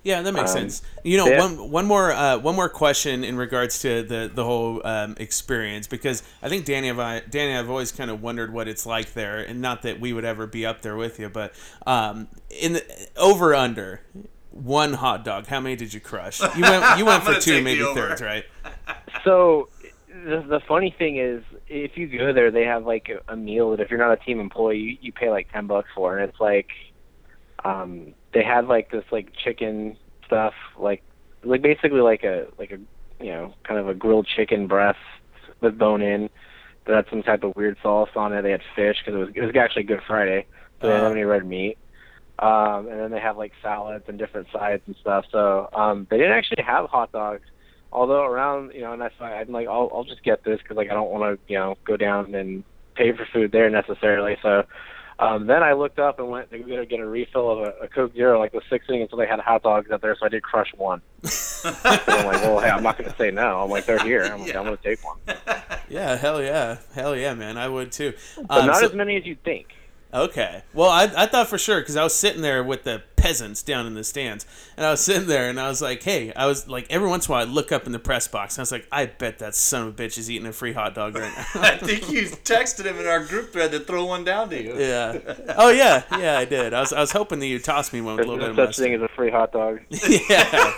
Yeah, 0.05 0.21
that 0.23 0.33
makes 0.33 0.51
Um, 0.51 0.59
sense. 0.59 0.83
You 1.05 1.17
know, 1.17 1.27
yeah. 1.29 1.39
one 1.39 1.71
one 1.71 1.87
more 1.87 2.11
uh, 2.13 2.39
one 2.39 2.57
more 2.57 2.69
question 2.69 3.23
in 3.23 3.37
regards 3.37 3.79
to 3.83 4.03
the 4.03 4.31
the 4.35 4.45
whole 4.45 4.81
um, 4.85 5.15
experience 5.19 5.87
because 5.87 6.23
I 6.43 6.49
think 6.49 6.65
Danny 6.65 6.89
and 6.89 7.01
I 7.01 7.21
Danny 7.21 7.57
I've 7.57 7.71
always 7.71 7.93
kind 7.93 8.11
of 8.11 8.21
wondered 8.23 8.53
what 8.53 8.67
it's 8.67 8.85
like 8.85 9.13
there, 9.15 9.39
and 9.39 9.61
not 9.61 9.83
that 9.83 10.01
we 10.01 10.13
would 10.13 10.25
ever 10.25 10.47
be 10.47 10.67
up 10.67 10.83
there 10.83 10.97
with 10.97 11.21
you, 11.21 11.29
but 11.29 11.55
um, 11.87 12.29
in 12.51 12.73
the 12.75 13.09
over 13.17 13.55
under 13.55 14.01
one 14.51 14.95
hot 14.95 15.25
dog, 15.25 15.47
how 15.47 15.61
many 15.61 15.77
did 15.77 15.95
you 15.95 16.01
crush? 16.01 16.41
You 16.57 16.63
went 16.63 16.99
you 16.99 17.05
went 17.07 17.23
for 17.23 17.35
two, 17.41 17.63
maybe 17.63 17.83
over. 17.83 18.09
thirds, 18.09 18.23
right? 18.23 18.45
So 19.25 19.69
the, 20.09 20.41
the 20.49 20.61
funny 20.67 20.93
thing 20.99 21.17
is, 21.17 21.45
if 21.69 21.97
you 21.97 22.09
go 22.09 22.33
there, 22.33 22.51
they 22.51 22.65
have 22.65 22.85
like 22.85 23.09
a, 23.09 23.33
a 23.33 23.37
meal 23.37 23.71
that 23.71 23.79
if 23.81 23.89
you're 23.89 24.01
not 24.01 24.11
a 24.13 24.17
team 24.17 24.41
employee, 24.41 24.79
you, 24.79 24.99
you 25.01 25.13
pay 25.13 25.31
like 25.31 25.53
ten 25.53 25.69
bucks 25.69 25.89
for, 25.95 26.19
and 26.19 26.29
it's 26.29 26.41
like, 26.41 26.69
um, 27.65 28.15
they 28.33 28.43
had 28.43 28.67
like 28.67 28.91
this 28.91 29.05
like 29.11 29.33
chicken 29.45 29.97
stuff, 30.27 30.55
like 30.79 31.03
like 31.45 31.63
basically 31.63 32.01
like 32.01 32.25
a 32.25 32.47
like 32.59 32.71
a 32.71 32.79
you 33.23 33.31
know 33.31 33.55
kind 33.65 33.79
of 33.79 33.89
a 33.89 33.95
grilled 33.95 34.27
chicken 34.27 34.67
breast 34.67 34.99
with 35.61 35.79
bone 35.79 36.03
in, 36.03 36.29
that 36.87 36.97
had 36.97 37.07
some 37.11 37.23
type 37.23 37.45
of 37.45 37.55
weird 37.57 37.77
sauce 37.83 38.11
on 38.17 38.33
it. 38.33 38.43
They 38.43 38.51
had 38.51 38.63
fish 38.75 38.97
because 39.05 39.15
it 39.15 39.25
was 39.25 39.29
it 39.35 39.41
was 39.41 39.57
actually 39.57 39.85
Good 39.85 40.01
Friday, 40.07 40.47
so 40.81 40.87
they 40.87 40.93
didn't 40.95 41.05
have 41.05 41.13
any 41.13 41.25
red 41.25 41.47
meat. 41.47 41.79
Um, 42.39 42.89
and 42.89 42.99
then 42.99 43.11
they 43.11 43.21
have 43.21 43.37
like 43.37 43.53
salads 43.63 44.05
and 44.09 44.19
different 44.19 44.49
sides 44.53 44.83
and 44.87 44.97
stuff. 45.01 45.27
So 45.31 45.69
um, 45.73 46.07
they 46.11 46.17
didn't 46.17 46.33
actually 46.33 46.65
have 46.65 46.89
hot 46.89 47.13
dogs. 47.13 47.45
Although 47.93 48.25
around, 48.25 48.73
you 48.75 48.81
know, 48.81 48.95
and 48.95 49.03
that's 49.03 49.15
why 49.19 49.35
I'm 49.35 49.53
like, 49.53 49.69
I'll, 49.69 49.91
I'll 49.95 50.05
just 50.05 50.25
get 50.25 50.43
this 50.45 50.59
because 50.63 50.77
like 50.77 50.91
I 50.91 50.95
don't 50.95 51.11
want 51.11 51.23
to, 51.39 51.53
you 51.53 51.59
know, 51.59 51.77
go 51.85 51.97
down 51.97 52.35
and 52.35 52.65
pay 52.95 53.13
for 53.13 53.27
food 53.33 53.53
there 53.53 53.69
necessarily. 53.69 54.37
So 54.43 54.65
um, 55.19 55.47
then 55.47 55.63
I 55.63 55.73
looked 55.73 55.99
up 55.99 56.19
and 56.19 56.29
went 56.29 56.51
to 56.51 56.59
go 56.59 56.85
get 56.85 57.01
a 57.01 57.07
refill 57.07 57.51
of 57.51 57.59
a, 57.61 57.73
a 57.85 57.89
Coke 57.89 58.15
Zero, 58.15 58.39
like 58.39 58.53
the 58.53 58.61
sixth 58.71 58.89
inning, 58.89 59.03
until 59.03 59.19
they 59.19 59.27
had 59.27 59.41
hot 59.41 59.63
dogs 59.63 59.91
out 59.91 60.01
there. 60.03 60.17
So 60.19 60.27
I 60.27 60.29
did 60.29 60.43
crush 60.43 60.73
one. 60.77 61.01
so 61.25 61.71
I'm 61.85 62.27
like, 62.27 62.43
well, 62.43 62.59
hey, 62.61 62.71
I'm 62.71 62.83
not 62.83 62.99
going 62.99 63.11
to 63.11 63.17
say 63.17 63.31
no. 63.31 63.63
I'm 63.63 63.71
like, 63.71 63.87
they're 63.87 63.99
here. 64.03 64.23
I'm 64.25 64.41
like, 64.41 64.55
I'm 64.57 64.65
going 64.65 64.77
to 64.77 64.83
take 64.83 64.99
one. 65.05 65.19
Yeah, 65.89 66.17
hell 66.17 66.41
yeah, 66.43 66.79
hell 66.95 67.15
yeah, 67.15 67.35
man. 67.35 67.59
I 67.59 67.69
would 67.69 67.93
too. 67.93 68.15
But 68.49 68.61
Um, 68.61 68.67
not 68.67 68.77
so- 68.77 68.87
as 68.87 68.95
many 68.95 69.17
as 69.17 69.27
you'd 69.27 69.43
think. 69.43 69.67
Okay. 70.15 70.63
Well, 70.75 70.91
I, 70.91 71.11
I 71.17 71.27
thought 71.27 71.49
for 71.49 71.59
sure 71.59 71.81
because 71.81 71.97
I 71.97 72.05
was 72.05 72.15
sitting 72.15 72.43
there 72.43 72.63
with 72.63 72.85
the 72.85 73.03
peasants 73.17 73.63
down 73.63 73.87
in 73.87 73.95
the 73.95 74.05
stands, 74.05 74.45
and 74.77 74.85
I 74.85 74.91
was 74.91 75.01
sitting 75.01 75.27
there 75.27 75.49
and 75.49 75.59
I 75.59 75.69
was 75.69 75.81
like, 75.81 76.03
hey, 76.03 76.33
I 76.35 76.47
was 76.47 76.69
like, 76.69 76.87
every 76.91 77.09
once 77.09 77.27
in 77.27 77.33
a 77.33 77.37
while 77.37 77.47
I 77.47 77.51
look 77.51 77.73
up 77.73 77.87
in 77.87 77.93
the 77.93 77.99
press 77.99 78.29
box 78.29 78.57
and 78.57 78.61
I 78.61 78.63
was 78.63 78.73
like, 78.73 78.87
I 78.93 79.07
bet 79.07 79.39
that 79.39 79.55
son 79.55 79.87
of 79.87 79.99
a 79.99 80.03
bitch 80.03 80.19
is 80.19 80.31
eating 80.31 80.47
a 80.47 80.53
free 80.53 80.73
hot 80.73 80.95
dog 80.95 81.15
right 81.15 81.33
now. 81.35 81.47
I 81.63 81.77
think 81.79 82.11
you 82.11 82.25
texted 82.25 82.85
him 82.85 82.99
in 82.99 83.07
our 83.07 83.25
group 83.25 83.53
thread 83.53 83.71
to 83.73 83.81
throw 83.81 84.05
one 84.05 84.25
down 84.25 84.51
to 84.51 84.63
you. 84.63 84.79
yeah. 84.79 85.19
Oh 85.57 85.71
yeah, 85.71 86.03
yeah, 86.19 86.39
I 86.39 86.45
did. 86.45 86.75
I 86.75 86.81
was 86.81 86.93
I 86.93 87.01
was 87.01 87.13
hoping 87.13 87.39
that 87.39 87.47
you 87.47 87.59
tossed 87.59 87.93
me 87.93 88.01
one 88.01 88.17
with 88.17 88.27
There's 88.27 88.29
a 88.29 88.33
little 88.33 88.49
no 88.49 88.55
bit 88.55 88.69
of 88.69 88.75
such 88.75 88.85
thing 88.85 88.95
as 88.95 89.03
a 89.03 89.09
free 89.09 89.31
hot 89.31 89.53
dog. 89.53 89.81
yeah. 89.91 90.73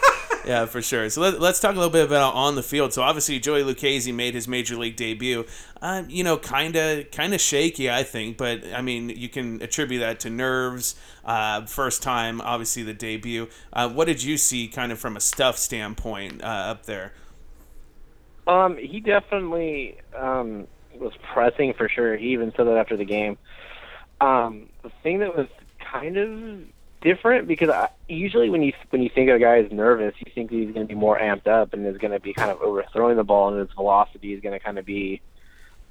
Yeah, 0.49 0.67
for 0.67 0.83
sure. 0.83 1.09
So 1.09 1.23
let, 1.23 1.41
let's 1.41 1.59
talk 1.59 1.73
a 1.73 1.79
little 1.79 1.91
bit 1.91 2.05
about 2.05 2.35
on 2.35 2.55
the 2.55 2.63
field. 2.63 2.93
So 2.93 3.03
obviously 3.03 3.39
Joey 3.39 3.63
Lucchesi 3.63 4.13
made 4.13 4.35
his 4.35 4.47
major 4.47 4.77
league 4.77 4.97
debut. 4.97 5.47
Uh, 5.81 6.03
you 6.07 6.23
know, 6.23 6.37
kind 6.37 6.77
of 6.77 7.11
kind 7.11 7.33
of 7.33 7.41
shaky, 7.41 7.91
I 7.91 8.03
think, 8.03 8.37
but 8.37 8.63
I 8.75 8.83
mean, 8.83 9.09
you 9.09 9.31
can 9.31 9.63
attribute 9.63 10.01
that 10.01 10.21
to 10.21 10.31
nerves. 10.31 10.97
Uh, 11.25 11.65
first 11.65 12.03
time, 12.03 12.43
obviously 12.43 12.83
the 12.83 12.93
debut. 12.93 13.49
Uh, 13.73 13.89
what 13.89 14.07
did 14.07 14.23
you 14.23 14.37
see, 14.37 14.69
kind 14.69 14.93
of 14.93 14.99
from 14.99 15.17
a 15.17 15.21
stuff 15.21 15.57
standpoint, 15.57 16.43
uh, 16.43 16.47
up 16.47 16.85
there? 16.85 17.15
Um, 18.47 18.77
he 18.77 19.01
definitely 19.01 19.97
um, 20.15 20.67
was 20.95 21.13
pressing 21.33 21.73
for 21.73 21.89
sure. 21.89 22.17
He 22.17 22.33
even 22.33 22.53
said 22.55 22.67
that 22.67 22.77
after 22.77 22.99
the 22.99 23.07
game. 23.07 23.39
Um, 24.21 24.69
the 24.83 24.91
thing 25.03 25.21
that 25.21 25.35
was 25.35 25.47
kind 25.79 26.19
of 26.19 26.61
different 27.05 27.47
because 27.47 27.69
I, 27.69 27.91
usually 28.09 28.51
when 28.51 28.63
you 28.63 28.73
when 28.91 29.03
you 29.03 29.11
think 29.15 29.31
a 29.31 29.39
guy 29.39 29.59
is 29.59 29.71
nervous, 29.71 30.15
you 30.25 30.33
think 30.35 30.51
that 30.51 30.57
he's 30.57 30.75
going 30.75 30.87
to 30.87 30.93
be 30.93 30.99
more 30.99 31.19
amped 31.19 31.47
up 31.47 31.73
and 31.73 31.87
is 31.87 31.99
going 31.99 32.13
to 32.13 32.19
be 32.19 32.33
kind 32.33 32.51
of 32.51 32.61
overthrowing 32.61 33.17
the 33.17 33.23
ball, 33.23 33.51
and 33.51 33.61
his 33.61 33.75
velocity 33.77 34.33
is 34.33 34.41
going 34.41 34.59
to 34.59 34.65
kind 34.65 34.79
of 34.79 34.87
be 34.87 35.21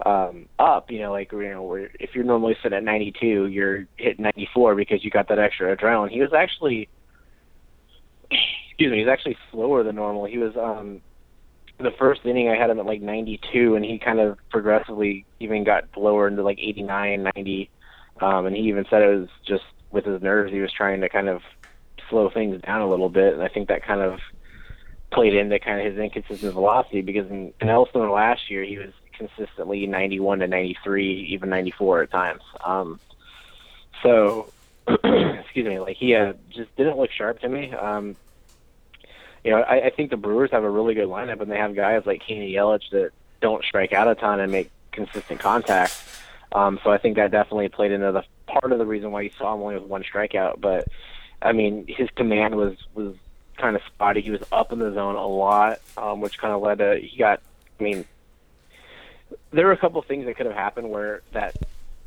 um, 0.05 0.47
up. 0.59 0.91
You 0.91 0.99
know, 0.99 1.11
like 1.11 1.31
you 1.31 1.49
know, 1.49 1.75
if 1.75 2.15
you're 2.15 2.25
normally 2.25 2.57
sitting 2.61 2.77
at 2.77 2.83
92, 2.83 3.45
you're 3.47 3.87
hitting 3.95 4.23
94 4.23 4.75
because 4.75 5.05
you 5.05 5.11
got 5.11 5.29
that 5.29 5.39
extra 5.39 5.75
adrenaline. 5.77 6.09
He 6.09 6.19
was 6.19 6.33
actually, 6.33 6.89
excuse 8.29 8.91
me, 8.91 8.97
he 8.97 9.05
was 9.05 9.11
actually 9.11 9.37
slower 9.51 9.83
than 9.83 9.95
normal. 9.95 10.25
He 10.25 10.39
was 10.39 10.57
um, 10.57 11.01
the 11.77 11.91
first 11.91 12.21
inning 12.25 12.49
I 12.49 12.57
had 12.57 12.71
him 12.71 12.79
at 12.79 12.85
like 12.85 13.01
92, 13.01 13.75
and 13.75 13.85
he 13.85 13.99
kind 13.99 14.19
of 14.19 14.37
progressively 14.49 15.25
even 15.39 15.63
got 15.63 15.85
lower 15.95 16.27
into 16.27 16.43
like 16.43 16.57
89, 16.59 17.23
90. 17.35 17.69
Um, 18.21 18.45
and 18.45 18.55
he 18.55 18.63
even 18.63 18.85
said 18.89 19.01
it 19.01 19.19
was 19.19 19.29
just 19.45 19.63
with 19.93 20.05
his 20.05 20.21
nerves, 20.21 20.51
he 20.51 20.59
was 20.59 20.73
trying 20.73 21.01
to 21.01 21.09
kind 21.09 21.29
of 21.29 21.41
slow 22.09 22.29
things 22.29 22.61
down 22.61 22.81
a 22.81 22.89
little 22.89 23.09
bit. 23.09 23.33
And 23.33 23.43
I 23.43 23.47
think 23.47 23.69
that 23.69 23.83
kind 23.83 24.01
of 24.01 24.19
played 25.11 25.35
into 25.35 25.59
kind 25.59 25.79
of 25.79 25.85
his 25.85 25.97
inconsistent 25.97 26.53
velocity 26.53 27.01
because 27.01 27.29
in, 27.29 27.53
in 27.61 27.69
Elsinore 27.69 28.09
last 28.09 28.49
year, 28.49 28.63
he 28.63 28.77
was 28.77 28.91
consistently 29.13 29.85
91 29.85 30.39
to 30.39 30.47
93, 30.47 31.27
even 31.29 31.49
94 31.49 32.03
at 32.03 32.11
times. 32.11 32.41
Um, 32.65 32.99
so, 34.01 34.51
excuse 34.87 35.65
me, 35.65 35.79
like 35.79 35.95
he 35.95 36.15
uh, 36.15 36.33
just 36.49 36.75
didn't 36.75 36.97
look 36.97 37.11
sharp 37.11 37.39
to 37.41 37.49
me. 37.49 37.71
Um, 37.71 38.15
you 39.43 39.51
know, 39.51 39.61
I, 39.61 39.85
I 39.85 39.89
think 39.91 40.09
the 40.09 40.17
Brewers 40.17 40.51
have 40.51 40.63
a 40.63 40.69
really 40.69 40.95
good 40.95 41.07
lineup, 41.07 41.41
and 41.41 41.51
they 41.51 41.57
have 41.57 41.75
guys 41.75 42.03
like 42.05 42.21
Kenny 42.25 42.53
Yelich 42.53 42.89
that 42.91 43.11
don't 43.41 43.63
strike 43.63 43.93
out 43.93 44.07
a 44.07 44.15
ton 44.15 44.39
and 44.39 44.51
make 44.51 44.71
consistent 44.91 45.39
contact. 45.39 45.93
Um, 46.53 46.79
so 46.83 46.91
I 46.91 46.97
think 46.97 47.15
that 47.17 47.31
definitely 47.31 47.69
played 47.69 47.91
into 47.91 48.11
the 48.11 48.23
part 48.59 48.71
of 48.71 48.79
the 48.79 48.85
reason 48.85 49.11
why 49.11 49.21
you 49.21 49.31
saw 49.37 49.53
him 49.53 49.61
only 49.61 49.75
with 49.75 49.83
one 49.83 50.03
strikeout. 50.03 50.61
But 50.61 50.87
I 51.41 51.51
mean, 51.51 51.85
his 51.87 52.09
command 52.11 52.55
was 52.55 52.75
was 52.93 53.15
kind 53.57 53.75
of 53.75 53.81
spotty. 53.83 54.21
He 54.21 54.31
was 54.31 54.41
up 54.51 54.71
in 54.71 54.79
the 54.79 54.93
zone 54.93 55.15
a 55.15 55.27
lot, 55.27 55.79
um, 55.97 56.21
which 56.21 56.37
kind 56.37 56.53
of 56.53 56.61
led 56.61 56.79
to 56.79 56.99
he 56.99 57.17
got. 57.17 57.41
I 57.79 57.83
mean, 57.83 58.05
there 59.51 59.65
were 59.65 59.71
a 59.71 59.77
couple 59.77 60.01
things 60.01 60.25
that 60.25 60.37
could 60.37 60.45
have 60.45 60.55
happened 60.55 60.89
where 60.89 61.21
that 61.33 61.55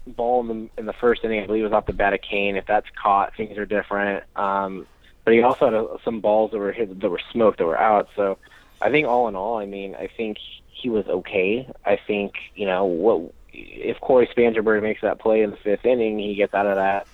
ball 0.06 0.40
in 0.40 0.48
the 0.48 0.80
in 0.80 0.86
the 0.86 0.92
first 0.92 1.24
inning, 1.24 1.42
I 1.42 1.46
believe, 1.46 1.64
was 1.64 1.72
off 1.72 1.86
the 1.86 1.92
bat 1.92 2.14
of 2.14 2.20
Cain. 2.22 2.56
If 2.56 2.66
that's 2.66 2.86
caught, 2.90 3.36
things 3.36 3.58
are 3.58 3.66
different. 3.66 4.24
Um, 4.36 4.86
but 5.24 5.34
he 5.34 5.42
also 5.42 5.64
had 5.64 5.74
a, 5.74 5.98
some 6.04 6.20
balls 6.20 6.52
that 6.52 6.58
were 6.58 6.72
hit 6.72 7.00
that 7.00 7.10
were 7.10 7.20
smoked 7.32 7.58
that 7.58 7.66
were 7.66 7.78
out. 7.78 8.08
So 8.14 8.38
I 8.80 8.90
think 8.90 9.06
all 9.06 9.28
in 9.28 9.34
all, 9.34 9.58
I 9.58 9.66
mean, 9.66 9.96
I 9.96 10.06
think 10.06 10.38
he 10.68 10.88
was 10.88 11.06
okay. 11.06 11.68
I 11.84 11.96
think 11.96 12.34
you 12.54 12.66
know 12.66 12.84
what 12.84 13.32
if 13.56 14.00
Cory 14.00 14.26
Spangenberg 14.26 14.82
makes 14.82 15.00
that 15.00 15.18
play 15.18 15.42
in 15.42 15.50
the 15.50 15.56
fifth 15.56 15.84
inning, 15.84 16.18
he 16.18 16.34
gets 16.34 16.54
out 16.54 16.66
of 16.66 16.76
that 16.76 17.06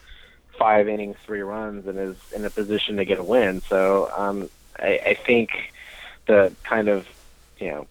five 0.58 0.88
innings, 0.88 1.16
three 1.24 1.42
runs, 1.42 1.86
and 1.86 1.98
is 1.98 2.16
in 2.34 2.44
a 2.44 2.50
position 2.50 2.96
to 2.96 3.04
get 3.04 3.18
a 3.18 3.22
win. 3.22 3.62
So 3.68 4.10
um, 4.16 4.50
I, 4.78 5.00
I 5.06 5.14
think 5.14 5.50
the 6.26 6.54
kind 6.62 6.88
of 6.88 7.06
you 7.58 7.68
know 7.68 7.86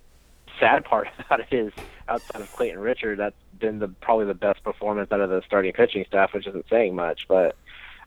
sad 0.60 0.86
part 0.86 1.08
about 1.20 1.42
it 1.42 1.48
is 1.52 1.74
outside 2.08 2.42
of 2.42 2.52
Clayton 2.54 2.80
Richard, 2.80 3.20
that's 3.20 3.36
been 3.58 3.80
the 3.80 3.88
probably 3.88 4.26
the 4.26 4.34
best 4.34 4.64
performance 4.64 5.12
out 5.12 5.22
of 5.22 5.30
the 5.30 5.42
starting 5.46 5.74
pitching 5.74 6.06
staff, 6.06 6.34
which 6.34 6.48
isn't 6.48 6.68
saying 6.70 6.96
much, 6.96 7.28
but. 7.28 7.56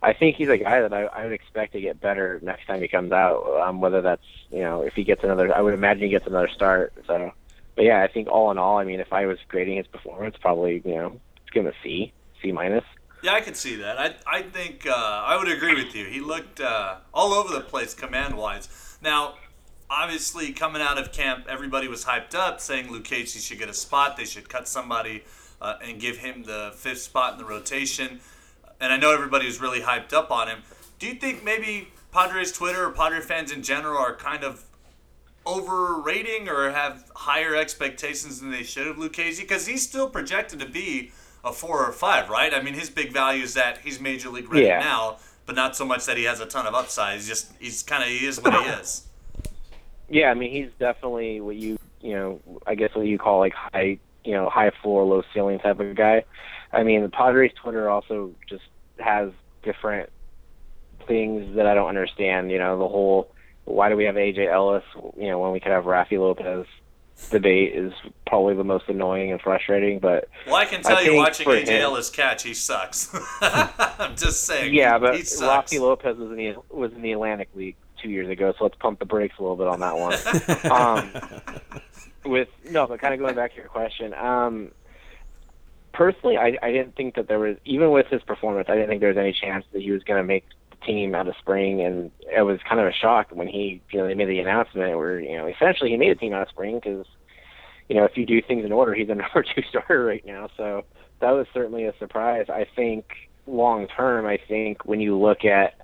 I 0.03 0.13
think 0.13 0.37
he's 0.37 0.51
a 0.51 0.59
guy 0.59 0.83
that 0.83 0.93
I, 0.93 1.05
I 1.05 1.25
would 1.25 1.33
expect 1.33 1.73
to 1.73 1.81
get 1.81 1.99
better 1.99 2.39
next 2.43 2.67
time 2.67 2.83
he 2.83 2.89
comes 2.89 3.11
out. 3.11 3.63
Um, 3.63 3.81
whether 3.81 4.03
that's 4.03 4.27
you 4.51 4.61
know 4.61 4.83
if 4.83 4.93
he 4.93 5.03
gets 5.03 5.25
another, 5.25 5.57
I 5.57 5.63
would 5.63 5.73
imagine 5.73 6.03
he 6.03 6.09
gets 6.11 6.27
another 6.27 6.49
start. 6.49 6.93
So, 7.07 7.33
but 7.77 7.85
yeah, 7.85 8.03
I 8.03 8.09
think 8.09 8.29
all 8.29 8.51
in 8.51 8.59
all, 8.59 8.79
I 8.79 8.85
mean, 8.85 9.01
if 9.01 9.13
I 9.13 9.27
was 9.27 9.39
grading 9.49 9.77
his 9.77 9.87
performance, 9.87 10.37
probably 10.41 10.83
you 10.85 10.95
know, 10.95 11.21
give 11.53 11.65
him 11.65 11.73
a 11.73 11.83
C, 11.83 12.13
C 12.43 12.53
minus. 12.53 12.85
Yeah, 13.23 13.33
I 13.33 13.41
could 13.41 13.57
see 13.57 13.77
that. 13.77 13.99
I 13.99 14.15
I 14.27 14.43
think 14.43 14.87
uh, 14.87 14.93
I 14.93 15.37
would 15.37 15.49
agree 15.49 15.75
with 15.75 15.95
you. 15.95 16.05
He 16.07 16.21
looked 16.21 16.61
uh, 16.61 16.97
all 17.13 17.33
over 17.33 17.55
the 17.55 17.63
place 17.63 17.95
command 17.95 18.37
wise. 18.37 18.99
Now, 19.03 19.35
obviously, 19.89 20.53
coming 20.53 20.83
out 20.83 20.99
of 20.99 21.13
camp, 21.13 21.47
everybody 21.49 21.89
was 21.89 22.05
hyped 22.05 22.35
up, 22.35 22.61
saying 22.61 22.89
Lucchesi 22.89 23.41
should 23.41 23.59
get 23.59 23.69
a 23.69 23.75
spot. 23.75 24.17
They 24.17 24.25
should 24.25 24.49
cut 24.49 24.69
somebody 24.69 25.25
uh, 25.61 25.77
and 25.83 26.01
give 26.01 26.19
him 26.19 26.45
the 26.45 26.73
fifth 26.75 27.01
spot 27.01 27.33
in 27.33 27.39
the 27.39 27.45
rotation. 27.45 28.21
And 28.81 28.93
I 28.93 28.97
know 28.99 29.13
everybody 29.13 29.47
was 29.47 29.61
really 29.61 29.81
hyped 29.81 30.13
up 30.13 30.31
on 30.31 30.49
him. 30.49 30.63
Do 30.99 31.07
you 31.07 31.15
think 31.15 31.45
maybe 31.45 31.89
Padres 32.13 32.53
Twitter 32.53 32.85
or 32.87 32.91
Padre 32.91 33.21
fans 33.21 33.51
in 33.51 33.63
general 33.63 33.97
are 33.99 34.15
kind 34.15 34.45
of 34.45 34.65
overrating 35.47 36.49
or 36.49 36.71
have 36.71 37.11
higher 37.15 37.55
expectations 37.55 38.41
than 38.41 38.51
they 38.51 38.63
should 38.63 38.87
of 38.87 38.97
Lucchesi? 38.97 39.41
Because 39.41 39.67
he's 39.67 39.87
still 39.87 40.09
projected 40.09 40.61
to 40.61 40.67
be 40.67 41.13
a 41.45 41.53
four 41.53 41.85
or 41.85 41.93
five, 41.93 42.29
right? 42.31 42.55
I 42.55 42.63
mean, 42.63 42.75
his 42.75 42.91
big 42.91 43.13
value 43.13 43.43
is 43.43 43.55
that 43.55 43.79
he's 43.79 44.01
major 44.01 44.31
league 44.31 44.51
ready 44.51 44.67
Yeah. 44.67 44.81
now, 44.81 45.19
but 45.47 45.55
not 45.55 45.77
so 45.77 45.85
much 45.85 46.07
that 46.07 46.17
he 46.17 46.25
has 46.25 46.41
a 46.41 46.47
ton 46.47 46.67
of 46.67 46.75
upside. 46.75 47.17
He's 47.17 47.29
just 47.29 47.53
he's 47.59 47.83
kind 47.83 48.03
of 48.03 48.09
he 48.09 48.27
is 48.27 48.41
what 48.41 48.53
he 48.55 48.71
is. 48.71 49.07
Yeah, 50.07 50.31
I 50.31 50.35
mean, 50.35 50.51
he's 50.51 50.71
definitely 50.79 51.41
what 51.41 51.57
you 51.57 51.79
you 52.03 52.13
know, 52.13 52.41
I 52.67 52.75
guess 52.75 52.95
what 52.95 53.07
you 53.07 53.17
call 53.19 53.39
like 53.39 53.55
high 53.55 53.99
you 54.23 54.33
know 54.33 54.51
high 54.51 54.71
floor, 54.83 55.03
low 55.03 55.23
ceiling 55.33 55.59
type 55.59 55.81
of 55.81 55.95
guy. 55.97 56.25
I 56.73 56.83
mean, 56.83 57.03
the 57.03 57.09
Padres 57.09 57.53
Twitter 57.55 57.89
also 57.89 58.33
just 58.47 58.65
has 58.99 59.31
different 59.63 60.11
things 61.07 61.57
that 61.57 61.67
I 61.67 61.73
don't 61.75 61.89
understand. 61.89 62.51
You 62.51 62.59
know, 62.59 62.79
the 62.79 62.87
whole 62.87 63.31
why 63.65 63.89
do 63.89 63.97
we 63.97 64.05
have 64.05 64.17
AJ 64.17 64.51
Ellis? 64.51 64.85
You 65.17 65.29
know, 65.29 65.39
when 65.39 65.53
we 65.53 65.61
could 65.61 65.73
have 65.73 65.85
Rafi 65.85 66.19
Lopez 66.19 66.67
debate 67.31 67.75
is 67.75 67.93
probably 68.27 68.55
the 68.55 68.65
most 68.65 68.89
annoying 68.89 69.31
and 69.33 69.41
frustrating. 69.41 69.99
But 69.99 70.29
Well, 70.47 70.57
I 70.57 70.65
can 70.65 70.81
I 70.81 70.83
tell 70.83 71.05
you, 71.05 71.15
watching 71.17 71.47
AJ 71.47 71.67
him- 71.69 71.83
Ellis 71.83 72.11
catch, 72.11 72.43
he 72.43 72.55
sucks. 72.55 73.15
I'm 73.41 74.17
just 74.17 74.45
saying. 74.45 74.75
yeah, 74.75 74.99
but. 74.99 75.15
Rafi 75.15 75.81
Lopez 75.81 76.17
was 76.17 76.31
in 76.31 76.37
the 76.37 76.57
was 76.71 76.93
in 76.93 77.03
the 77.03 77.13
Atlantic 77.13 77.49
League 77.55 77.77
two 78.03 78.11
years 78.11 78.29
ago, 78.29 78.53
so 78.59 78.65
let's 78.65 78.77
pump 78.77 78.99
the 78.99 79.07
brakes 79.07 79.37
a 79.39 79.43
little 79.43 79.57
bit 79.57 79.67
on 79.67 79.81
that 79.81 79.97
one. 79.97 80.15
um, 80.71 82.31
with 82.31 82.49
no, 82.71 82.87
but 82.87 83.01
kind 83.01 83.15
of 83.15 83.21
going 83.21 83.35
back 83.35 83.53
to 83.53 83.57
your 83.57 83.69
question, 83.69 84.13
um, 84.15 84.71
personally, 85.93 86.37
I, 86.37 86.59
I 86.63 86.73
didn't 86.73 86.97
think 86.97 87.15
that 87.15 87.29
there 87.29 87.39
was 87.39 87.57
even 87.65 87.91
with 87.91 88.07
his 88.09 88.23
performance, 88.23 88.69
I 88.69 88.75
didn't 88.75 88.89
think 88.89 89.01
there 89.01 89.09
was 89.11 89.19
any 89.19 89.33
chance 89.33 89.65
that 89.73 89.81
he 89.83 89.91
was 89.91 90.03
going 90.05 90.21
to 90.21 90.27
make 90.27 90.45
team 90.87 91.15
out 91.15 91.29
of 91.29 91.35
spring, 91.39 91.81
and 91.81 92.11
it 92.35 92.43
was 92.43 92.59
kind 92.69 92.81
of 92.81 92.87
a 92.87 92.93
shock 92.93 93.29
when 93.31 93.49
he, 93.49 93.83
you 93.91 93.99
know, 93.99 94.07
they 94.07 94.15
made 94.15 94.29
the 94.29 94.39
announcement 94.39 94.97
where 94.97 95.21
you 95.21 95.37
know 95.37 95.47
essentially 95.47 95.91
he 95.91 95.97
made 95.97 96.11
a 96.11 96.15
team 96.15 96.33
out 96.33 96.43
of 96.43 96.49
spring 96.49 96.77
because 96.77 97.07
you 97.89 97.97
know, 97.97 98.05
if 98.05 98.17
you 98.17 98.27
do 98.27 98.41
things 98.41 98.65
in 98.65 98.73
order, 98.73 98.95
he's 98.95 99.09
a 99.09 99.15
number 99.15 99.43
two 99.43 99.63
starter 99.69 100.05
right 100.05 100.25
now. 100.25 100.49
So 100.57 100.85
that 101.21 101.31
was 101.31 101.47
certainly 101.53 101.85
a 101.85 101.95
surprise. 101.99 102.47
I 102.49 102.67
think 102.77 103.05
long 103.47 103.87
term, 103.89 104.27
I 104.27 104.39
think 104.49 104.85
when 104.85 105.01
you 105.01 105.19
look 105.19 105.45
at 105.45 105.75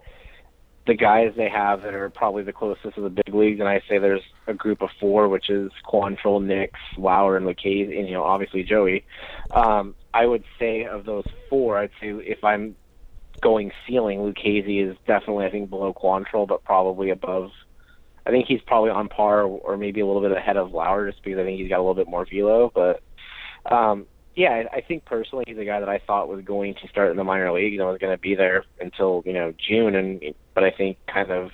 the 0.86 0.94
guys 0.94 1.32
they 1.36 1.48
have 1.48 1.82
that 1.82 1.94
are 1.94 2.08
probably 2.08 2.42
the 2.42 2.52
closest 2.52 2.94
to 2.94 3.00
the 3.02 3.10
big 3.10 3.34
leagues, 3.34 3.60
and 3.60 3.68
I 3.68 3.80
say 3.88 3.98
there's 3.98 4.22
a 4.46 4.54
group 4.54 4.82
of 4.82 4.88
four, 4.98 5.28
which 5.28 5.50
is 5.50 5.70
Quantrill, 5.86 6.42
Nix, 6.42 6.72
Lauer, 6.96 7.36
and 7.36 7.46
Lucchesi, 7.46 7.98
and 7.98 8.08
you 8.08 8.14
know 8.14 8.24
obviously 8.24 8.62
Joey. 8.62 9.04
Um, 9.50 9.94
I 10.12 10.26
would 10.26 10.42
say 10.58 10.84
of 10.84 11.04
those 11.04 11.26
four, 11.48 11.78
I'd 11.78 11.90
say 12.00 12.08
if 12.08 12.42
I'm 12.42 12.74
going 13.40 13.72
ceiling, 13.86 14.20
Lucchesi 14.20 14.90
is 14.90 14.96
definitely 15.06 15.46
I 15.46 15.50
think 15.50 15.70
below 15.70 15.92
Quantrill, 15.92 16.48
but 16.48 16.64
probably 16.64 17.10
above. 17.10 17.50
I 18.26 18.30
think 18.30 18.46
he's 18.46 18.60
probably 18.66 18.90
on 18.90 19.08
par 19.08 19.42
or 19.42 19.76
maybe 19.76 20.00
a 20.00 20.06
little 20.06 20.20
bit 20.20 20.32
ahead 20.32 20.56
of 20.56 20.72
Lauer, 20.72 21.10
just 21.10 21.22
because 21.24 21.38
I 21.38 21.44
think 21.44 21.58
he's 21.58 21.68
got 21.68 21.78
a 21.78 21.82
little 21.82 21.94
bit 21.94 22.08
more 22.08 22.26
velo. 22.30 22.70
But 22.72 23.02
um, 23.72 24.06
yeah, 24.36 24.62
I, 24.72 24.76
I 24.76 24.80
think 24.80 25.04
personally 25.04 25.44
he's 25.46 25.58
a 25.58 25.64
guy 25.64 25.80
that 25.80 25.88
I 25.88 26.00
thought 26.06 26.28
was 26.28 26.44
going 26.44 26.74
to 26.74 26.88
start 26.88 27.10
in 27.10 27.16
the 27.16 27.24
minor 27.24 27.52
leagues 27.52 27.78
and 27.78 27.88
was 27.88 27.98
going 27.98 28.14
to 28.14 28.20
be 28.20 28.34
there 28.34 28.64
until 28.80 29.22
you 29.26 29.32
know 29.32 29.52
June, 29.68 29.94
and 29.94 30.22
but 30.54 30.64
I 30.64 30.70
think 30.70 30.98
kind 31.12 31.30
of 31.30 31.50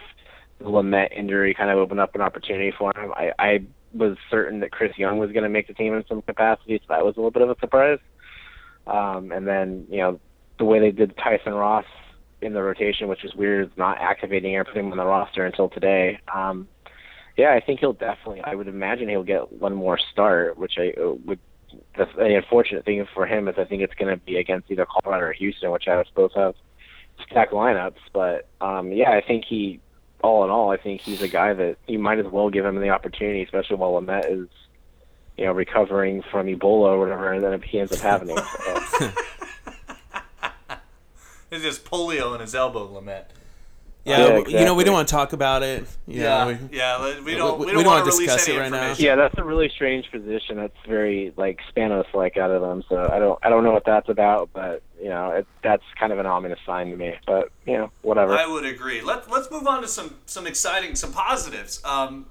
the 0.59 0.67
Lamet 0.67 1.17
injury 1.17 1.55
kind 1.55 1.71
of 1.71 1.79
opened 1.79 2.01
up 2.01 2.15
an 2.15 2.21
opportunity 2.21 2.73
for 2.77 2.93
him. 2.97 3.13
I, 3.15 3.33
I 3.39 3.59
was 3.95 4.17
certain 4.31 4.61
that 4.61 4.73
Chris 4.73 4.97
Young 4.97 5.19
was 5.19 5.33
going 5.33 5.43
to 5.43 5.49
make 5.49 5.69
the 5.69 5.75
team 5.75 5.95
in 5.95 6.05
some 6.09 6.23
capacity, 6.23 6.79
so 6.79 6.87
that 6.89 7.05
was 7.05 7.17
a 7.17 7.21
little 7.21 7.31
bit 7.31 7.43
of 7.43 7.51
a 7.51 7.57
surprise. 7.61 7.99
Um, 8.87 9.33
and 9.33 9.47
then 9.47 9.87
you 9.91 9.99
know 9.99 10.21
the 10.59 10.65
way 10.65 10.81
they 10.81 10.91
did 10.91 11.17
Tyson 11.17 11.55
Ross 11.55 11.85
in 12.41 12.53
the 12.53 12.63
rotation, 12.63 13.09
which 13.09 13.25
is 13.25 13.35
weird, 13.35 13.71
not 13.77 13.99
activating 13.99 14.55
him, 14.55 14.65
putting 14.65 14.87
him 14.87 14.93
on 14.93 14.99
the 14.99 15.05
roster 15.05 15.45
until 15.45 15.69
today. 15.69 16.19
Um, 16.33 16.69
yeah, 17.37 17.53
I 17.53 17.61
think 17.61 17.81
he'll 17.81 17.93
definitely. 17.93 18.41
I 18.43 18.55
would 18.55 18.69
imagine 18.69 19.09
he'll 19.09 19.23
get 19.23 19.53
one 19.53 19.75
more 19.75 19.99
start, 19.99 20.59
which 20.59 20.75
I 20.79 20.93
uh, 21.01 21.13
would 21.25 21.39
the, 21.97 22.07
the 22.17 22.37
unfortunate 22.37 22.85
thing 22.85 23.07
for 23.15 23.27
him 23.27 23.49
is 23.49 23.57
I 23.59 23.65
think 23.65 23.83
it's 23.83 23.95
going 23.95 24.17
to 24.17 24.25
be 24.25 24.37
against 24.37 24.71
either 24.71 24.87
Colorado 24.87 25.27
or 25.27 25.33
Houston, 25.33 25.71
which 25.71 25.89
I 25.89 26.03
suppose 26.05 26.31
have 26.35 26.55
stacked 27.29 27.53
lineups. 27.53 27.99
But 28.13 28.49
um, 28.61 28.93
yeah, 28.93 29.11
I 29.11 29.21
think 29.21 29.45
he, 29.45 29.81
all 30.23 30.45
in 30.45 30.51
all, 30.51 30.71
I 30.71 30.77
think 30.77 31.01
he's 31.01 31.23
a 31.23 31.29
guy 31.29 31.55
that 31.55 31.77
you 31.87 31.99
might 31.99 32.19
as 32.19 32.27
well 32.27 32.51
give 32.51 32.65
him 32.65 32.81
the 32.81 32.91
opportunity, 32.91 33.43
especially 33.43 33.77
while 33.77 33.93
Lamet 33.93 34.31
is, 34.31 34.49
you 35.37 35.45
know, 35.45 35.53
recovering 35.53 36.23
from 36.31 36.47
Ebola 36.47 36.89
or 36.89 36.99
whatever, 36.99 37.33
and 37.33 37.45
then 37.45 37.53
if 37.53 37.63
he 37.63 37.81
ends 37.81 37.93
up 37.93 37.99
having 37.99 38.31
it. 38.31 38.39
So. 38.39 39.13
It's 41.51 41.63
just 41.63 41.85
polio 41.85 42.35
in 42.35 42.41
his 42.41 42.55
elbow, 42.55 42.89
Lamet. 42.89 43.25
Yeah, 44.05 44.39
Yeah, 44.47 44.61
you 44.61 44.65
know 44.65 44.75
we 44.75 44.85
don't 44.85 44.95
want 44.95 45.09
to 45.09 45.13
talk 45.13 45.33
about 45.33 45.65
it. 45.65 45.81
You 46.07 46.23
Yeah, 46.23 46.45
know, 46.45 46.59
we- 46.71 46.77
yeah. 46.79 47.15
We 47.25 47.35
don't. 47.35 47.59
we- 47.59 47.67
We, 47.67 47.73
we 47.73 47.73
don't, 47.73 47.83
don't 47.83 47.87
want 47.87 47.87
wanna 47.87 48.05
discuss 48.05 48.47
it 48.47 48.57
right 48.57 48.71
now. 48.71 48.95
Yeah, 48.97 49.17
that's 49.17 49.37
a 49.37 49.43
really 49.43 49.69
strange 49.69 50.09
position. 50.13 50.59
That's 50.59 50.77
very 50.87 51.33
like 51.37 51.59
Spanos 51.75 52.05
like 52.15 52.37
out 52.37 52.53
of 52.53 52.63
them. 52.63 52.85
So 52.89 53.11
I 53.13 53.19
don't 53.19 53.37
I 53.43 53.49
don't 53.49 53.65
know 53.65 53.73
what 53.73 53.85
that's 53.85 54.09
about, 54.09 54.51
but 54.53 54.83
you 55.03 55.09
know 55.09 55.31
it, 55.31 55.47
that's 55.63 55.83
kind 55.99 56.13
of 56.13 56.21
an 56.21 56.27
ominous 56.27 56.61
sign 56.65 56.91
to 56.91 56.97
me. 56.97 57.17
But 57.27 57.51
you 57.67 57.77
know 57.79 57.91
whatever. 58.03 58.35
I 58.37 58.47
would 58.47 58.65
agree. 58.65 59.01
Let, 59.03 59.29
let's 59.29 59.51
move 59.51 59.67
on 59.67 59.83
to 59.83 59.89
some 59.89 60.15
some 60.27 60.47
exciting, 60.47 60.95
some 60.95 61.13
positives. 61.13 61.81
Um, 61.85 62.27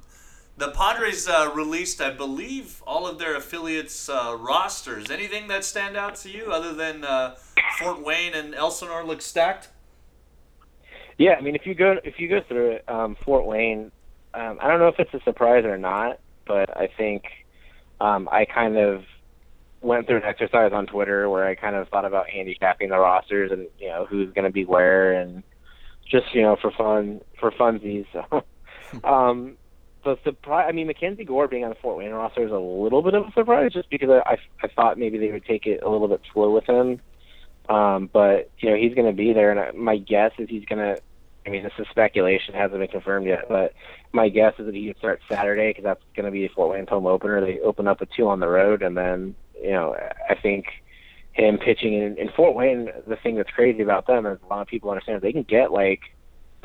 the 0.57 0.71
Padres 0.71 1.27
uh, 1.27 1.51
released, 1.53 2.01
I 2.01 2.11
believe, 2.11 2.81
all 2.87 3.07
of 3.07 3.19
their 3.19 3.35
affiliates' 3.35 4.07
uh, 4.07 4.37
rosters. 4.39 5.11
Anything 5.11 5.47
that 5.49 5.65
stand 5.65 5.97
out 5.97 6.15
to 6.17 6.29
you 6.29 6.51
other 6.51 6.73
than 6.73 7.03
uh, 7.03 7.35
Fort 7.79 8.01
Wayne 8.01 8.33
and 8.33 8.55
Elsinore 8.55 9.03
look 9.03 9.21
stacked? 9.21 9.69
Yeah, 11.17 11.33
I 11.33 11.41
mean, 11.41 11.55
if 11.55 11.65
you 11.65 11.75
go 11.75 11.97
if 12.03 12.19
you 12.19 12.27
go 12.27 12.41
through 12.47 12.71
it, 12.71 12.89
um, 12.89 13.15
Fort 13.23 13.45
Wayne, 13.45 13.91
um, 14.33 14.59
I 14.61 14.67
don't 14.67 14.79
know 14.79 14.87
if 14.87 14.99
it's 14.99 15.13
a 15.13 15.21
surprise 15.23 15.65
or 15.65 15.77
not, 15.77 16.19
but 16.45 16.75
I 16.75 16.87
think 16.87 17.23
um, 18.01 18.27
I 18.31 18.45
kind 18.45 18.77
of 18.77 19.03
went 19.81 20.07
through 20.07 20.17
an 20.17 20.23
exercise 20.23 20.71
on 20.73 20.87
Twitter 20.87 21.29
where 21.29 21.45
I 21.45 21.55
kind 21.55 21.75
of 21.75 21.87
thought 21.89 22.05
about 22.05 22.29
handicapping 22.29 22.89
the 22.89 22.97
rosters 22.97 23.51
and 23.51 23.67
you 23.79 23.87
know 23.87 24.05
who's 24.05 24.33
going 24.33 24.45
to 24.45 24.51
be 24.51 24.65
where 24.65 25.13
and 25.13 25.43
just 26.09 26.33
you 26.33 26.41
know 26.41 26.55
for 26.61 26.71
fun 26.71 27.21
for 27.39 27.51
funsies. 27.51 28.07
Um, 29.03 29.57
the 30.05 30.17
surprise, 30.23 30.67
I 30.69 30.71
mean, 30.71 30.87
Mackenzie 30.87 31.25
Gore 31.25 31.47
being 31.49 31.63
on 31.63 31.71
the 31.71 31.75
Fort 31.75 31.97
Wayne 31.97 32.11
roster 32.11 32.45
is 32.45 32.51
a 32.51 32.57
little 32.57 33.01
bit 33.01 33.15
of 33.15 33.27
a 33.27 33.31
surprise, 33.33 33.73
just 33.73 33.89
because 33.89 34.09
I 34.09 34.21
I, 34.33 34.37
I 34.63 34.67
thought 34.69 34.97
maybe 34.97 35.17
they 35.17 35.31
would 35.31 35.43
take 35.43 35.65
it 35.65 35.83
a 35.83 35.89
little 35.89 36.07
bit 36.07 36.21
slow 36.31 36.51
with 36.51 36.65
him. 36.65 37.01
Um, 37.67 38.09
but 38.13 38.51
you 38.59 38.69
know 38.69 38.77
he's 38.77 38.93
going 38.93 39.07
to 39.07 39.13
be 39.13 39.33
there, 39.33 39.51
and 39.51 39.59
I, 39.59 39.71
my 39.71 39.97
guess 39.97 40.31
is 40.37 40.47
he's 40.47 40.65
going 40.65 40.79
to. 40.79 41.01
I 41.45 41.49
mean, 41.49 41.63
this 41.63 41.73
is 41.77 41.87
speculation; 41.89 42.53
hasn't 42.53 42.79
been 42.79 42.87
confirmed 42.87 43.27
yet. 43.27 43.49
But 43.49 43.73
my 44.13 44.29
guess 44.29 44.53
is 44.59 44.67
that 44.67 44.75
he 44.75 44.87
would 44.87 44.97
start 44.97 45.21
Saturday 45.29 45.71
because 45.71 45.83
that's 45.83 46.03
going 46.15 46.25
to 46.25 46.31
be 46.31 46.47
Fort 46.47 46.71
Wayne's 46.71 46.89
home 46.89 47.05
opener. 47.05 47.41
They 47.41 47.59
open 47.59 47.87
up 47.87 47.99
with 47.99 48.09
two 48.15 48.29
on 48.29 48.39
the 48.39 48.47
road, 48.47 48.81
and 48.83 48.95
then 48.95 49.35
you 49.59 49.71
know 49.71 49.95
I 50.29 50.35
think 50.35 50.67
him 51.33 51.57
pitching 51.57 51.93
in, 51.93 52.17
in 52.17 52.29
Fort 52.29 52.55
Wayne. 52.55 52.89
The 53.07 53.17
thing 53.17 53.35
that's 53.35 53.51
crazy 53.51 53.81
about 53.81 54.07
them 54.07 54.25
is 54.25 54.39
a 54.43 54.47
lot 54.47 54.61
of 54.61 54.67
people 54.67 54.91
understand 54.91 55.21
they 55.21 55.33
can 55.33 55.43
get 55.43 55.71
like 55.71 56.01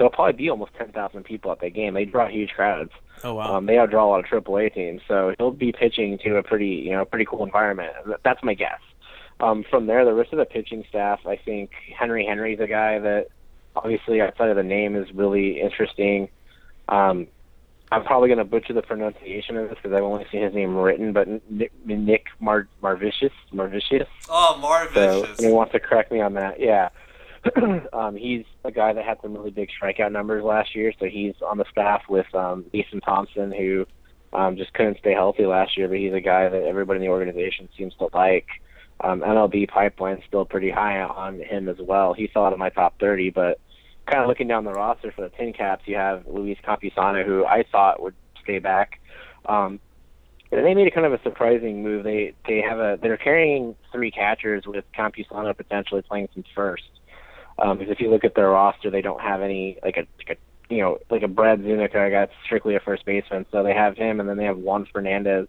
there'll 0.00 0.10
probably 0.10 0.32
be 0.32 0.48
almost 0.48 0.72
ten 0.78 0.90
thousand 0.92 1.24
people 1.24 1.52
at 1.52 1.60
that 1.60 1.74
game. 1.74 1.92
They 1.92 2.06
draw 2.06 2.26
huge 2.26 2.52
crowds. 2.52 2.90
oh 3.22 3.34
wow. 3.34 3.56
Um, 3.56 3.66
they 3.66 3.74
outdraw 3.74 4.04
a 4.04 4.08
lot 4.08 4.20
of 4.20 4.26
AAA 4.44 4.72
teams, 4.72 5.02
so 5.06 5.34
he'll 5.36 5.50
be 5.50 5.72
pitching 5.72 6.16
to 6.24 6.36
a 6.36 6.42
pretty, 6.42 6.68
you 6.68 6.92
know, 6.92 7.04
pretty 7.04 7.26
cool 7.26 7.44
environment. 7.44 7.92
That's 8.24 8.42
my 8.42 8.54
guess. 8.54 8.80
Um, 9.40 9.62
from 9.68 9.86
there, 9.86 10.04
the 10.06 10.14
rest 10.14 10.32
of 10.32 10.38
the 10.38 10.46
pitching 10.46 10.84
staff, 10.88 11.20
I 11.26 11.36
think 11.36 11.70
Henry 11.98 12.24
Henry's 12.24 12.60
a 12.60 12.66
guy 12.66 12.98
that, 12.98 13.26
obviously, 13.76 14.22
outside 14.22 14.48
of 14.48 14.56
the 14.56 14.62
name, 14.62 14.96
is 14.96 15.12
really 15.14 15.60
interesting. 15.60 16.28
Um, 16.88 17.26
I'm 17.92 18.04
probably 18.04 18.28
going 18.28 18.38
to 18.38 18.44
butcher 18.44 18.72
the 18.72 18.82
pronunciation 18.82 19.56
of 19.58 19.68
this 19.68 19.76
because 19.82 19.94
I've 19.94 20.02
only 20.04 20.24
seen 20.32 20.42
his 20.42 20.54
name 20.54 20.76
written, 20.76 21.12
but 21.12 21.28
Nick, 21.50 21.72
Nick 21.84 22.26
Mar- 22.38 22.68
Marvicius, 22.82 23.32
Marvicius. 23.52 24.06
Oh, 24.30 24.56
Marv 24.60 24.92
So 24.94 25.22
Vicious. 25.22 25.38
anyone 25.40 25.56
wants 25.56 25.72
to 25.72 25.80
correct 25.80 26.10
me 26.12 26.20
on 26.20 26.34
that, 26.34 26.58
yeah. 26.60 26.88
um, 27.92 28.16
he's 28.16 28.44
a 28.64 28.70
guy 28.70 28.92
that 28.92 29.04
had 29.04 29.18
some 29.22 29.34
really 29.34 29.50
big 29.50 29.70
strikeout 29.70 30.12
numbers 30.12 30.44
last 30.44 30.74
year, 30.74 30.92
so 30.98 31.06
he's 31.06 31.34
on 31.46 31.58
the 31.58 31.64
staff 31.70 32.02
with 32.08 32.32
um, 32.34 32.66
Ethan 32.72 33.00
Thompson, 33.00 33.50
who 33.52 33.86
um, 34.32 34.56
just 34.56 34.72
couldn't 34.74 34.98
stay 34.98 35.12
healthy 35.12 35.46
last 35.46 35.76
year, 35.76 35.88
but 35.88 35.98
he's 35.98 36.12
a 36.12 36.20
guy 36.20 36.48
that 36.48 36.62
everybody 36.64 36.98
in 36.98 37.02
the 37.02 37.10
organization 37.10 37.68
seems 37.76 37.94
to 37.94 38.08
like. 38.12 38.46
Um, 39.02 39.20
MLB 39.20 39.68
pipeline's 39.68 40.22
still 40.26 40.44
pretty 40.44 40.70
high 40.70 41.00
on 41.00 41.40
him 41.40 41.68
as 41.68 41.78
well. 41.80 42.12
He's 42.12 42.28
still 42.30 42.44
out 42.44 42.52
of 42.52 42.58
my 42.58 42.68
top 42.68 43.00
30, 43.00 43.30
but 43.30 43.58
kind 44.06 44.22
of 44.22 44.28
looking 44.28 44.48
down 44.48 44.64
the 44.64 44.72
roster 44.72 45.10
for 45.12 45.22
the 45.22 45.30
Tin 45.30 45.52
Caps, 45.54 45.84
you 45.86 45.96
have 45.96 46.26
Luis 46.26 46.58
Campusano, 46.66 47.24
who 47.24 47.46
I 47.46 47.64
thought 47.72 48.02
would 48.02 48.14
stay 48.42 48.58
back. 48.58 49.00
Um, 49.46 49.80
and 50.52 50.66
they 50.66 50.74
made 50.74 50.86
a 50.86 50.90
kind 50.90 51.06
of 51.06 51.12
a 51.12 51.22
surprising 51.22 51.82
move. 51.82 52.04
They 52.04 52.34
they 52.46 52.60
have 52.60 52.78
a 52.78 52.98
they're 53.00 53.16
carrying 53.16 53.76
three 53.92 54.10
catchers 54.10 54.64
with 54.66 54.84
Campusano 54.96 55.56
potentially 55.56 56.02
playing 56.02 56.28
some 56.34 56.44
first. 56.54 56.90
Um, 57.60 57.78
because 57.78 57.92
if 57.92 58.00
you 58.00 58.10
look 58.10 58.24
at 58.24 58.34
their 58.34 58.50
roster, 58.50 58.90
they 58.90 59.02
don't 59.02 59.20
have 59.20 59.42
any 59.42 59.78
like 59.82 59.96
a, 59.96 60.06
like 60.18 60.38
a 60.38 60.74
you 60.74 60.80
know 60.80 60.98
like 61.10 61.22
a 61.22 61.28
Brad 61.28 61.60
Zunica 61.60 62.10
that's 62.10 62.32
strictly 62.44 62.76
a 62.76 62.80
first 62.80 63.04
baseman. 63.04 63.46
So 63.52 63.62
they 63.62 63.74
have 63.74 63.96
him, 63.96 64.20
and 64.20 64.28
then 64.28 64.36
they 64.36 64.44
have 64.44 64.56
Juan 64.56 64.86
Fernandez, 64.92 65.46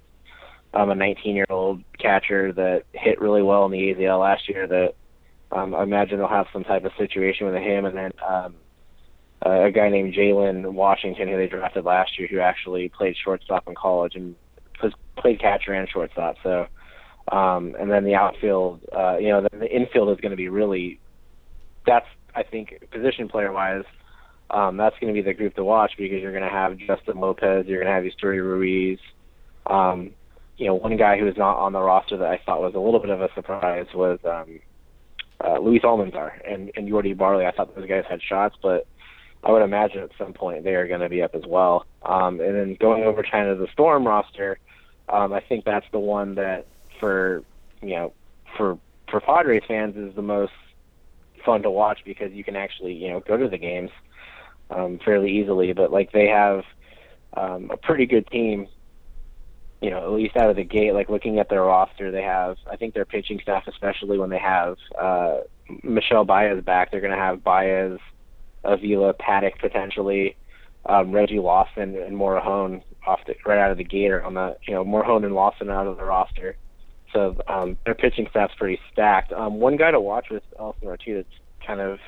um, 0.74 0.90
a 0.90 0.96
19 0.96 1.36
year 1.36 1.46
old 1.50 1.84
catcher 2.00 2.52
that 2.54 2.84
hit 2.94 3.22
really 3.22 3.42
well 3.42 3.66
in 3.66 3.72
the 3.72 3.78
AZL 3.78 4.20
last 4.20 4.50
year. 4.50 4.68
That 4.68 4.96
um, 5.52 5.76
I 5.76 5.84
imagine 5.84 6.18
they'll 6.18 6.28
have 6.28 6.48
some 6.54 6.64
type 6.64 6.86
of 6.86 6.92
situation 6.98 7.48
with 7.48 7.56
him, 7.56 7.86
and 7.86 7.98
then 7.98 8.12
um, 8.28 8.56
uh, 9.46 9.64
a 9.64 9.72
guy 9.72 9.90
named 9.90 10.14
Jalen 10.14 10.72
Washington 10.72 11.28
who 11.28 11.38
they 11.38 11.48
drafted 11.48 11.86
last 11.86 12.18
year, 12.18 12.28
who 12.30 12.40
actually 12.40 12.90
played 12.90 13.16
shortstop 13.24 13.68
in 13.68 13.76
college 13.76 14.16
and 14.16 14.36
was 14.82 14.94
played 15.18 15.40
catcher 15.40 15.74
and 15.74 15.90
shortstop. 15.90 16.36
So, 16.44 16.68
um, 17.32 17.76
and 17.80 17.90
then 17.90 18.04
the 18.04 18.16
outfield, 18.16 18.82
uh, 18.96 19.18
you 19.18 19.30
know, 19.30 19.42
the, 19.42 19.58
the 19.58 19.70
infield 19.70 20.10
is 20.10 20.22
going 20.22 20.32
to 20.32 20.38
be 20.38 20.50
really. 20.50 21.00
That's 21.86 22.06
I 22.36 22.44
think 22.44 22.90
position 22.92 23.28
player 23.28 23.52
wise, 23.52 23.84
um, 24.50 24.78
that's 24.78 24.96
going 25.00 25.14
to 25.14 25.22
be 25.22 25.26
the 25.26 25.34
group 25.34 25.56
to 25.56 25.64
watch 25.64 25.94
because 25.98 26.22
you're 26.22 26.32
going 26.32 26.44
to 26.44 26.50
have 26.50 26.78
Justin 26.78 27.20
Lopez, 27.20 27.66
you're 27.68 27.84
going 27.84 27.88
to 27.88 27.94
have 27.94 28.04
Esteury 28.04 28.42
Ruiz. 28.42 29.00
Um, 29.66 30.12
you 30.58 30.68
know, 30.68 30.76
one 30.76 30.98
guy 30.98 31.18
who 31.18 31.28
is 31.28 31.38
not 31.38 31.58
on 31.58 31.74
the 31.74 31.82
roster 31.82 32.18
that 32.18 32.28
I 32.28 32.40
thought 32.46 32.62
was 32.62 32.76
a 32.76 32.80
little 32.80 33.00
bit 33.00 33.10
of 33.10 33.22
a 33.22 33.30
surprise 33.34 33.88
was 33.96 34.20
um, 34.26 34.60
uh, 35.44 35.60
Luis 35.60 35.82
Almanzar 35.82 36.32
and, 36.48 36.72
and 36.76 36.88
Jordy 36.88 37.14
Barley. 37.14 37.46
I 37.46 37.52
thought 37.52 37.76
those 37.76 37.88
guys 37.88 38.04
had 38.10 38.22
shots, 38.22 38.56
but 38.62 38.86
I 39.44 39.52
would 39.52 39.64
imagine 39.64 40.04
at 40.04 40.12
some 40.18 40.34
point 40.34 40.64
they 40.64 40.76
are 40.76 40.88
going 40.88 41.00
to 41.00 41.10
be 41.10 41.24
up 41.24 41.34
as 41.34 41.44
well. 41.48 41.86
Um, 42.04 42.40
and 42.42 42.56
then 42.56 42.78
going 42.80 43.04
over 43.04 43.24
kind 43.24 43.48
of 43.48 43.60
the 43.60 43.68
Storm 43.74 44.06
roster, 44.06 44.60
um, 45.10 45.34
I 45.34 45.42
think 45.42 45.66
that's 45.66 45.86
the 45.92 46.00
one 46.00 46.36
that 46.36 46.68
for 47.00 47.44
you 47.82 47.96
know 47.96 48.14
for 48.56 48.78
for 49.10 49.20
Padres 49.20 49.64
fans 49.68 49.96
is 49.96 50.16
the 50.16 50.22
most 50.22 50.54
fun 51.44 51.64
to 51.64 51.72
watch 51.72 52.00
because 52.06 52.32
you 52.32 52.44
can 52.44 52.56
actually 52.56 52.94
you 52.94 53.10
know 53.10 53.20
go 53.20 53.38
to 53.38 53.48
the 53.48 53.58
games 53.58 53.92
um, 54.70 55.00
fairly 55.04 55.32
easily. 55.32 55.74
But 55.74 55.92
like 55.92 56.12
they 56.12 56.28
have 56.28 56.64
um, 57.34 57.70
a 57.72 57.78
pretty 57.78 58.06
good 58.06 58.28
team 58.28 58.68
you 59.82 59.90
know, 59.90 60.04
at 60.04 60.12
least 60.12 60.38
out 60.38 60.50
of 60.50 60.56
the 60.56 60.64
gate, 60.64 60.94
like 60.94 61.10
looking 61.10 61.40
at 61.40 61.50
their 61.50 61.64
roster, 61.64 62.12
they 62.12 62.22
have, 62.22 62.58
I 62.70 62.76
think 62.76 62.94
their 62.94 63.06
pitching 63.06 63.40
staff, 63.42 63.64
especially 63.68 64.20
when 64.20 64.30
they 64.30 64.38
have 64.38 64.78
uh, 65.00 65.40
Michel 65.82 66.24
Baez 66.24 66.64
back, 66.64 66.92
they're 66.92 67.02
going 67.02 67.14
to 67.14 67.18
have 67.18 67.44
Baez, 67.44 67.98
Avila, 68.64 69.16
Paddack 69.16 69.60
potentially, 69.60 70.38
um, 70.86 71.12
Reggie 71.12 71.40
Lawson, 71.40 71.96
and 71.98 72.16
Morejon 72.16 72.84
off 73.08 73.22
the 73.26 73.36
right 73.44 73.58
out 73.58 73.72
of 73.72 73.78
the 73.78 73.84
gate 73.84 74.12
are 74.12 74.24
on 74.24 74.36
the 74.36 74.56
you 74.68 74.76
know 74.76 74.86
Morejon 74.86 75.26
and 75.26 75.34
Lawson 75.34 75.72
out 75.72 75.88
of 75.88 75.98
the 75.98 76.04
roster. 76.04 76.56
So 77.14 77.38
um, 77.48 77.78
their 77.86 77.96
pitching 77.96 78.28
staff's 78.30 78.54
pretty 78.58 78.80
stacked. 78.92 79.34
Um, 79.34 79.60
one 79.60 79.78
guy 79.78 79.92
to 79.92 80.00
watch 80.00 80.30
with 80.30 80.44
Elsinore 80.60 80.98
too 80.98 81.16
that's 81.18 81.68
kind 81.68 81.80
of 81.80 82.00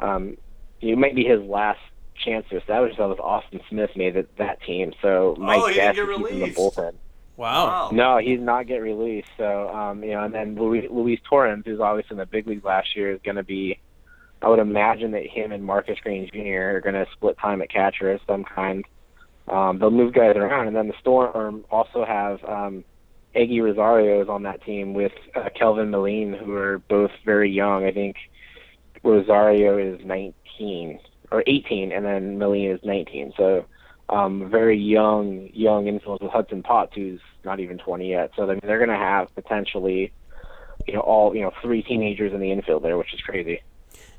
um, 0.00 0.36
it 0.80 0.96
might 0.96 1.14
be 1.14 1.24
his 1.24 1.40
last 1.42 1.80
chance 2.24 2.46
to 2.50 2.56
establish 2.56 2.92
himself 2.92 3.10
with 3.10 3.20
Austin 3.20 3.60
Smith 3.68 3.90
made 3.96 4.16
it, 4.16 4.36
that 4.38 4.62
team. 4.62 4.92
So 5.02 5.36
my 5.38 5.56
Oh, 5.56 5.66
he 5.68 5.74
guess 5.74 5.94
didn't 5.94 6.08
get 6.22 6.26
is 6.26 6.30
he's 6.30 6.42
in 6.42 6.48
the 6.48 6.54
bullpen. 6.54 6.94
Wow. 7.36 7.90
No, 7.92 8.18
he's 8.18 8.40
not 8.40 8.66
get 8.66 8.78
released. 8.78 9.28
So, 9.36 9.68
um, 9.68 10.02
you 10.02 10.10
know, 10.10 10.24
and 10.24 10.34
then 10.34 10.56
Luis, 10.56 10.86
Luis 10.90 11.20
Torrens, 11.28 11.64
who's 11.64 11.78
obviously 11.78 12.14
in 12.14 12.18
the 12.18 12.26
big 12.26 12.48
leagues 12.48 12.64
last 12.64 12.96
year, 12.96 13.12
is 13.12 13.20
going 13.24 13.36
to 13.36 13.44
be. 13.44 13.78
I 14.42 14.48
would 14.48 14.58
imagine 14.60 15.12
that 15.12 15.26
him 15.26 15.50
and 15.50 15.64
Marcus 15.64 15.98
Green 16.00 16.28
Jr. 16.32 16.76
are 16.76 16.80
going 16.80 16.94
to 16.94 17.06
split 17.12 17.38
time 17.38 17.60
at 17.62 17.70
catcher 17.70 18.12
of 18.12 18.20
some 18.26 18.44
kind. 18.44 18.84
Um, 19.48 19.78
they'll 19.78 19.90
move 19.90 20.12
guys 20.12 20.36
around, 20.36 20.68
and 20.68 20.76
then 20.76 20.88
the 20.88 20.94
Storm 21.00 21.64
also 21.70 22.04
have 22.04 22.44
um, 22.44 22.84
Eguy 23.38 23.62
Rosario 23.62 24.22
is 24.22 24.28
on 24.28 24.42
that 24.42 24.62
team 24.64 24.94
with 24.94 25.12
uh, 25.34 25.48
Kelvin 25.56 25.90
Melean, 25.90 26.36
who 26.38 26.54
are 26.54 26.78
both 26.78 27.12
very 27.24 27.50
young. 27.50 27.84
I 27.84 27.92
think 27.92 28.16
Rosario 29.02 29.78
is 29.78 30.04
19 30.04 30.98
or 31.30 31.44
18, 31.46 31.92
and 31.92 32.04
then 32.04 32.38
Melean 32.38 32.74
is 32.74 32.80
19. 32.82 33.32
So 33.36 33.64
um, 34.08 34.50
very 34.50 34.76
young, 34.76 35.50
young 35.52 35.86
influence 35.86 36.22
with 36.22 36.32
Hudson 36.32 36.62
Potts, 36.62 36.94
who's 36.94 37.20
not 37.44 37.60
even 37.60 37.78
20 37.78 38.10
yet. 38.10 38.32
So 38.36 38.44
I 38.44 38.46
mean, 38.48 38.60
they're 38.62 38.84
going 38.84 38.88
to 38.90 38.96
have 38.96 39.32
potentially, 39.34 40.12
you 40.86 40.94
know, 40.94 41.00
all 41.00 41.34
you 41.34 41.42
know, 41.42 41.52
three 41.62 41.82
teenagers 41.82 42.32
in 42.32 42.40
the 42.40 42.50
infield 42.50 42.82
there, 42.82 42.98
which 42.98 43.14
is 43.14 43.20
crazy. 43.20 43.62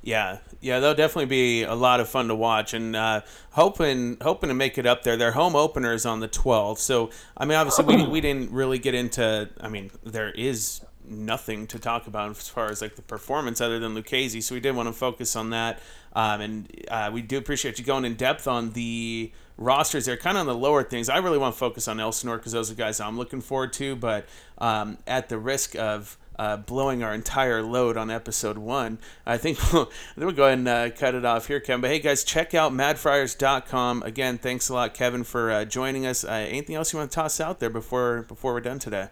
Yeah, 0.02 0.38
yeah, 0.62 0.80
they'll 0.80 0.96
definitely 0.96 1.26
be 1.26 1.64
a 1.64 1.76
lot 1.76 2.00
of 2.00 2.08
fun 2.08 2.30
to 2.30 2.36
watch, 2.36 2.74
and 2.74 2.96
uh, 2.96 3.22
hoping 3.52 4.18
hoping 4.22 4.48
to 4.48 4.54
make 4.54 4.78
it 4.78 4.86
up 4.86 5.04
there. 5.04 5.18
Their 5.18 5.34
home 5.34 5.56
opener 5.56 5.94
is 5.94 6.06
on 6.06 6.22
the 6.22 6.30
12th, 6.30 6.78
so 6.78 7.10
I 7.36 7.46
mean, 7.46 7.58
obviously 7.58 7.86
we, 7.86 8.08
we 8.08 8.22
didn't 8.22 8.52
really 8.52 8.80
get 8.80 8.96
into. 8.96 9.50
I 9.60 9.68
mean, 9.68 9.92
there 10.04 10.32
is 10.32 10.82
nothing 11.04 11.68
to 11.68 11.80
talk 11.80 12.08
about 12.08 12.30
as 12.30 12.48
far 12.48 12.70
as 12.70 12.82
like 12.82 12.96
the 12.96 13.02
performance 13.02 13.60
other 13.60 13.78
than 13.78 13.94
Lucchesi, 13.94 14.42
so 14.42 14.56
we 14.56 14.62
did 14.62 14.74
want 14.74 14.88
to 14.88 14.94
focus 14.94 15.36
on 15.36 15.50
that, 15.50 15.82
um, 16.14 16.40
and 16.40 16.86
uh, 16.90 17.10
we 17.12 17.22
do 17.22 17.38
appreciate 17.38 17.78
you 17.78 17.84
going 17.84 18.06
in 18.06 18.16
depth 18.16 18.48
on 18.48 18.72
the 18.72 19.32
rosters 19.58 20.06
there, 20.06 20.16
kind 20.16 20.38
of 20.38 20.42
on 20.42 20.48
the 20.48 20.56
lower 20.56 20.84
things. 20.84 21.10
I 21.10 21.18
really 21.18 21.38
want 21.38 21.54
to 21.54 21.60
focus 21.60 21.90
on 21.90 22.00
Elsinore 22.00 22.38
because 22.38 22.54
those 22.54 22.72
are 22.72 22.76
guys 22.76 23.02
I'm 23.02 23.18
looking 23.18 23.42
forward 23.42 23.74
to, 23.74 23.98
but 23.98 24.28
um, 24.60 24.98
at 25.06 25.28
the 25.28 25.38
risk 25.38 25.76
of 25.76 26.18
uh, 26.40 26.56
blowing 26.56 27.04
our 27.04 27.14
entire 27.14 27.62
load 27.62 27.98
on 27.98 28.10
episode 28.10 28.58
one. 28.58 28.98
I 29.26 29.38
think 29.38 29.60
we'll, 29.74 29.92
we'll 30.16 30.32
go 30.32 30.46
ahead 30.46 30.60
and 30.60 30.68
uh, 30.68 30.90
cut 30.92 31.14
it 31.14 31.26
off 31.26 31.48
here, 31.48 31.60
Kevin. 31.60 31.82
But 31.82 31.90
hey, 31.92 32.00
guys, 32.00 32.24
check 32.24 32.54
out 32.54 32.72
madfriars.com. 32.72 34.04
Again, 34.04 34.38
thanks 34.38 34.70
a 34.70 34.74
lot, 34.74 34.94
Kevin, 34.94 35.26
for 35.26 35.52
uh, 35.52 35.66
joining 35.66 36.06
us. 36.06 36.24
Uh, 36.24 36.30
anything 36.30 36.76
else 36.76 36.94
you 36.94 37.00
want 37.00 37.12
to 37.12 37.16
toss 37.16 37.42
out 37.42 37.60
there 37.60 37.70
before 37.70 38.24
before 38.24 38.54
we're 38.54 38.62
done 38.62 38.80
today? 38.80 39.10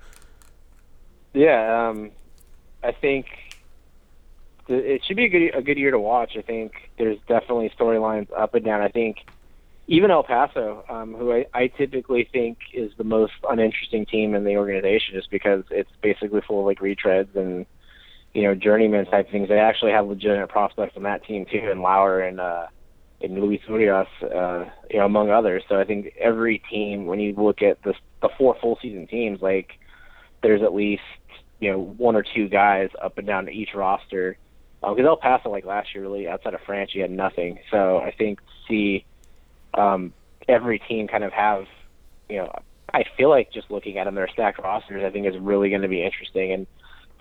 Yeah, 1.33 1.89
um, 1.89 2.11
I 2.81 2.93
think 2.93 3.27
th- 4.67 4.85
it 4.85 5.03
should 5.03 5.17
be 5.17 5.25
a 5.25 5.29
good 5.29 5.53
a 5.53 5.61
good 5.61 5.77
year 5.77 5.91
to 5.91 5.99
watch. 5.99 6.37
I 6.37 6.41
think 6.41 6.89
there's 6.97 7.17
definitely 7.27 7.69
storylines 7.77 8.29
up 8.35 8.55
and 8.55 8.63
down. 8.63 8.79
I 8.81 8.87
think 8.87 9.17
even 9.87 10.11
El 10.11 10.23
Paso, 10.23 10.83
um, 10.89 11.13
who 11.13 11.31
I, 11.31 11.45
I 11.53 11.67
typically 11.67 12.27
think 12.31 12.57
is 12.73 12.91
the 12.97 13.05
most 13.05 13.33
uninteresting 13.49 14.05
team 14.05 14.35
in 14.35 14.43
the 14.43 14.57
organization, 14.57 15.15
just 15.15 15.31
because 15.31 15.63
it's 15.71 15.89
basically 16.01 16.41
full 16.45 16.59
of 16.59 16.65
like 16.65 16.79
retreads 16.79 17.33
and 17.35 17.65
you 18.33 18.43
know 18.43 18.53
journeyman 18.53 19.05
type 19.05 19.31
things. 19.31 19.47
They 19.47 19.59
actually 19.59 19.91
have 19.91 20.07
legitimate 20.07 20.49
prospects 20.49 20.97
on 20.97 21.03
that 21.03 21.23
team 21.23 21.45
too, 21.49 21.69
and 21.71 21.81
Lauer 21.81 22.21
and 22.21 22.41
uh, 22.41 22.67
and 23.21 23.35
Luis 23.35 23.61
Urias, 23.67 24.07
uh, 24.23 24.65
you 24.91 24.99
know, 24.99 25.05
among 25.05 25.31
others. 25.31 25.63
So 25.69 25.79
I 25.79 25.85
think 25.85 26.13
every 26.19 26.61
team, 26.69 27.05
when 27.05 27.21
you 27.21 27.33
look 27.33 27.61
at 27.61 27.81
the 27.83 27.93
the 28.21 28.29
four 28.37 28.57
full 28.59 28.77
season 28.81 29.07
teams, 29.07 29.41
like 29.41 29.71
there's 30.43 30.61
at 30.63 30.73
least 30.73 31.01
you 31.61 31.71
know 31.71 31.79
one 31.79 32.17
or 32.17 32.25
two 32.35 32.49
guys 32.49 32.89
up 33.01 33.17
and 33.17 33.25
down 33.25 33.47
each 33.47 33.69
roster. 33.73 34.37
Because 34.81 35.05
El 35.05 35.17
Paso, 35.17 35.49
like 35.49 35.65
last 35.65 35.95
year, 35.95 36.03
really 36.03 36.27
outside 36.27 36.53
of 36.53 36.59
Franchi, 36.65 36.99
had 36.99 37.09
nothing. 37.09 37.57
So 37.71 37.97
I 37.97 38.11
think 38.11 38.39
see 38.67 39.05
um, 39.73 40.13
every 40.47 40.79
team 40.79 41.07
kind 41.07 41.23
of 41.23 41.31
have, 41.33 41.65
you 42.29 42.37
know, 42.37 42.51
I 42.93 43.03
feel 43.17 43.29
like 43.29 43.51
just 43.51 43.69
looking 43.69 43.97
at 43.97 44.05
them, 44.05 44.15
their 44.15 44.29
stacked 44.29 44.59
rosters, 44.59 45.03
I 45.03 45.09
think 45.09 45.27
is 45.27 45.37
really 45.37 45.69
going 45.69 45.81
to 45.81 45.87
be 45.87 46.03
interesting. 46.03 46.53
And 46.53 46.67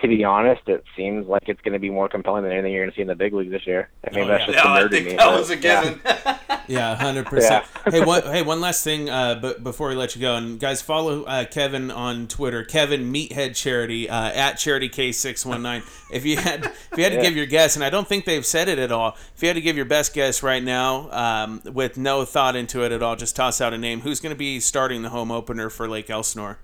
to 0.00 0.08
be 0.08 0.24
honest, 0.24 0.68
it 0.68 0.84
seems 0.96 1.26
like 1.26 1.44
it's 1.48 1.60
going 1.62 1.72
to 1.72 1.78
be 1.78 1.90
more 1.90 2.08
compelling 2.08 2.42
than 2.42 2.52
anything 2.52 2.72
you're 2.72 2.84
going 2.84 2.90
to 2.92 2.96
see 2.96 3.02
in 3.02 3.08
the 3.08 3.14
big 3.14 3.32
leagues 3.32 3.50
this 3.50 3.66
year. 3.66 3.88
I 4.04 4.14
mean, 4.14 4.28
that's 4.28 4.44
just 4.44 4.56
Yeah, 4.56 4.80
the 4.80 4.86
I 4.86 4.88
think 4.88 5.06
me. 5.06 5.16
that 5.16 5.38
was 5.38 5.50
a 5.50 5.56
yeah. 5.56 5.84
given. 5.84 6.00
Yeah, 6.68 6.96
hundred 6.96 7.26
percent. 7.26 7.64
Hey, 7.88 8.04
one 8.04 8.22
hey, 8.24 8.42
one 8.42 8.60
last 8.60 8.82
thing, 8.82 9.08
uh, 9.08 9.36
but 9.36 9.62
before 9.62 9.88
we 9.88 9.94
let 9.94 10.16
you 10.16 10.20
go, 10.20 10.34
and 10.34 10.58
guys, 10.58 10.82
follow 10.82 11.22
uh, 11.22 11.44
Kevin 11.44 11.92
on 11.92 12.26
Twitter, 12.26 12.64
Kevin 12.64 13.12
Meathead 13.12 13.54
Charity 13.54 14.10
uh, 14.10 14.32
at 14.32 14.54
Charity 14.54 14.88
K 14.88 15.12
six 15.12 15.46
one 15.46 15.62
nine. 15.62 15.84
If 16.12 16.24
you 16.24 16.38
had 16.38 16.64
if 16.64 16.98
you 16.98 17.04
had 17.04 17.12
to 17.12 17.20
give 17.22 17.36
your 17.36 17.46
guess, 17.46 17.76
and 17.76 17.84
I 17.84 17.90
don't 17.90 18.08
think 18.08 18.24
they've 18.24 18.44
said 18.44 18.68
it 18.68 18.80
at 18.80 18.90
all. 18.90 19.16
If 19.36 19.42
you 19.42 19.48
had 19.48 19.54
to 19.54 19.60
give 19.60 19.76
your 19.76 19.84
best 19.84 20.12
guess 20.12 20.42
right 20.42 20.62
now, 20.62 21.08
um, 21.12 21.62
with 21.72 21.96
no 21.96 22.24
thought 22.24 22.56
into 22.56 22.82
it 22.84 22.90
at 22.90 23.00
all, 23.00 23.14
just 23.14 23.36
toss 23.36 23.60
out 23.60 23.72
a 23.72 23.78
name. 23.78 24.00
Who's 24.00 24.18
going 24.18 24.34
to 24.34 24.38
be 24.38 24.58
starting 24.58 25.02
the 25.02 25.10
home 25.10 25.30
opener 25.30 25.70
for 25.70 25.88
Lake 25.88 26.10
Elsinore? 26.10 26.58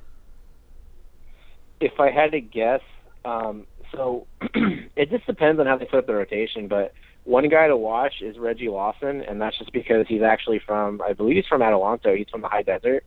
if 1.83 1.99
I 1.99 2.11
had 2.11 2.33
to 2.33 2.41
guess, 2.41 2.81
um, 3.25 3.67
so 3.95 4.27
it 4.97 5.11
just 5.11 5.27
depends 5.27 5.61
on 5.61 5.67
how 5.67 5.77
they 5.77 5.87
flip 5.87 6.07
the 6.07 6.15
rotation. 6.15 6.69
But 6.69 6.93
one 7.25 7.49
guy 7.49 7.69
to 7.69 7.77
watch 7.77 8.15
is 8.21 8.39
Reggie 8.39 8.69
Lawson, 8.69 9.23
and 9.23 9.41
that's 9.41 9.59
just 9.59 9.73
because 9.73 10.07
he's 10.09 10.23
actually 10.23 10.61
from, 10.65 11.01
I 11.03 11.13
believe 11.13 11.37
he's 11.37 11.47
from 11.47 11.61
Adelanto. 11.61 12.17
He's 12.17 12.29
from 12.31 12.41
the 12.43 12.49
high 12.49 12.63
desert, 12.63 13.05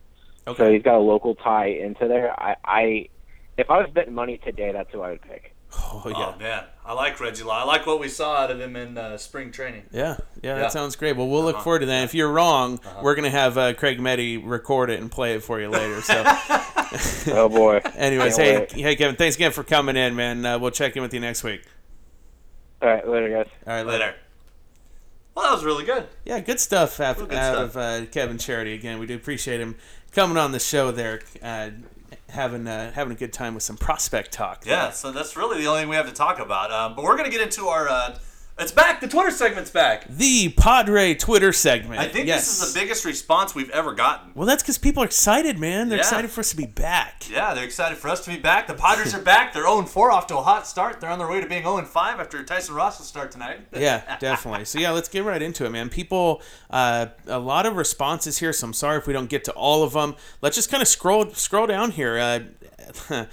so 0.57 0.71
he's 0.71 0.83
got 0.83 0.95
a 0.95 0.99
local 0.99 1.35
tie 1.35 1.67
into 1.67 2.07
there. 2.07 2.39
I, 2.39 2.55
I, 2.63 3.09
if 3.57 3.69
I 3.69 3.79
was 3.79 3.89
betting 3.93 4.13
money 4.13 4.37
today, 4.37 4.71
that's 4.71 4.91
who 4.91 5.01
I 5.01 5.11
would 5.11 5.21
pick. 5.21 5.54
Oh 5.77 6.03
yeah. 6.07 6.33
Oh 6.35 6.39
man, 6.39 6.63
I 6.85 6.93
like 6.93 7.19
Reggie 7.19 7.43
Law. 7.43 7.61
I 7.61 7.63
like 7.65 7.85
what 7.85 7.99
we 7.99 8.07
saw 8.09 8.35
out 8.37 8.51
of 8.51 8.59
him 8.59 8.75
in 8.75 8.97
uh, 8.97 9.17
spring 9.17 9.51
training. 9.51 9.83
Yeah, 9.91 10.17
yeah, 10.41 10.55
that 10.55 10.61
Yeah. 10.61 10.67
sounds 10.69 10.95
great. 10.95 11.15
Well, 11.15 11.27
we'll 11.27 11.43
look 11.43 11.59
forward 11.61 11.79
to 11.79 11.85
that. 11.87 12.03
If 12.05 12.13
you're 12.13 12.31
wrong, 12.31 12.79
we're 13.01 13.15
gonna 13.15 13.29
have 13.29 13.57
uh, 13.57 13.73
Craig 13.73 13.99
Meddy 13.99 14.41
record 14.43 14.89
it 14.89 14.99
and 14.99 15.11
play 15.11 15.33
it 15.35 15.43
for 15.43 15.59
you 15.59 15.69
later. 15.69 16.01
So. 16.01 16.23
Oh 17.27 17.49
boy. 17.49 17.77
Anyways, 17.95 18.37
Can't 18.37 18.71
hey, 18.71 18.77
wait. 18.77 18.83
hey, 18.85 18.95
Kevin, 18.95 19.15
thanks 19.17 19.35
again 19.35 19.51
for 19.51 19.63
coming 19.63 19.97
in, 19.97 20.15
man. 20.15 20.45
Uh, 20.45 20.57
we'll 20.59 20.71
check 20.71 20.95
in 20.95 21.01
with 21.01 21.13
you 21.13 21.19
next 21.19 21.43
week. 21.43 21.63
All 22.81 22.87
right, 22.87 23.05
later, 23.05 23.29
guys. 23.29 23.47
All 23.67 23.73
right, 23.73 23.85
later. 23.85 23.99
Later. 24.05 24.15
Well, 25.35 25.45
that 25.45 25.51
was 25.53 25.65
really 25.65 25.83
good. 25.83 26.07
Yeah, 26.23 26.39
good 26.39 26.59
stuff 26.59 26.99
out, 27.01 27.17
good 27.17 27.33
out 27.33 27.53
stuff. 27.55 27.75
of 27.75 27.77
uh, 27.77 28.05
Kevin 28.11 28.37
Charity. 28.37 28.73
Again, 28.75 28.99
we 28.99 29.07
do 29.07 29.15
appreciate 29.15 29.59
him 29.59 29.75
coming 30.13 30.37
on 30.37 30.51
the 30.53 30.59
show 30.59 30.91
there, 30.91 31.21
uh, 31.41 31.71
having 32.35 32.67
uh, 32.67 32.91
having 32.91 33.13
a 33.13 33.15
good 33.15 33.33
time 33.33 33.53
with 33.53 33.63
some 33.63 33.77
prospect 33.77 34.31
talk. 34.31 34.65
Yeah, 34.65 34.91
so 34.91 35.11
that's 35.11 35.35
really 35.35 35.59
the 35.59 35.67
only 35.67 35.81
thing 35.81 35.89
we 35.89 35.95
have 35.95 36.07
to 36.07 36.13
talk 36.13 36.39
about. 36.39 36.71
Um, 36.71 36.95
but 36.95 37.03
we're 37.03 37.17
gonna 37.17 37.29
get 37.29 37.41
into 37.41 37.67
our. 37.67 37.89
Uh, 37.89 38.19
it's 38.57 38.71
back. 38.71 39.01
The 39.01 39.07
Twitter 39.09 39.31
segment's 39.31 39.69
back. 39.69 40.07
The 40.07 40.49
Padre 40.49 41.13
Twitter 41.13 41.51
segment. 41.51 41.99
I 41.99 42.07
think 42.07 42.25
yes. 42.27 42.45
this 42.47 42.61
is 42.63 42.73
the 42.73 42.79
biggest 42.79 43.03
response 43.03 43.53
we've 43.53 43.69
ever 43.71 43.93
gotten. 43.93 44.31
Well, 44.33 44.47
that's 44.47 44.63
because 44.63 44.77
people 44.77 45.03
are 45.03 45.05
excited, 45.05 45.59
man. 45.59 45.89
They're 45.89 45.97
Yeah. 45.97 46.03
excited 46.03 46.31
for 46.31 46.39
us 46.39 46.51
to 46.51 46.55
be 46.55 46.65
back. 46.65 47.29
Yeah, 47.29 47.53
they're 47.53 47.65
excited 47.65 47.97
for 47.97 48.07
us 48.07 48.23
to 48.25 48.29
be 48.29 48.37
back. 48.37 48.67
The 48.67 48.73
Padres 48.73 49.13
are 49.13 49.19
back. 49.19 49.51
They're 49.51 49.63
0 49.67 49.83
4 49.83 50.09
off 50.11 50.27
to 50.27 50.37
a 50.37 50.41
hot 50.41 50.65
start. 50.65 51.01
They're 51.01 51.09
on 51.09 51.19
their 51.19 51.27
way 51.27 51.41
to 51.41 51.47
being 51.47 51.63
0 51.63 51.83
5 51.83 52.19
after 52.19 52.41
Tyson 52.43 52.75
Ross 52.75 52.97
will 52.97 53.05
start 53.05 53.31
tonight. 53.31 53.59
yeah, 53.75 54.17
definitely. 54.19 54.63
So 54.63 54.79
yeah, 54.79 54.91
let's 54.91 55.09
get 55.09 55.25
right 55.25 55.41
into 55.41 55.65
it, 55.65 55.71
man. 55.71 55.89
People, 55.89 56.41
uh, 56.69 57.07
a 57.27 57.39
lot 57.39 57.65
of 57.65 57.75
responses 57.75 58.37
here, 58.37 58.53
so 58.53 58.67
I'm 58.67 58.73
sorry 58.73 58.97
if 58.99 59.05
we 59.07 59.11
don't 59.11 59.29
get 59.29 59.43
to 59.45 59.51
all 59.51 59.83
of 59.83 59.91
them. 59.93 60.15
Let's 60.41 60.55
just 60.55 60.71
kind 60.71 60.81
of 60.81 60.87
scroll 60.87 61.29
scroll 61.31 61.67
down 61.67 61.91
here. 61.91 62.17
Uh, 62.17 62.39
I, 63.09 63.27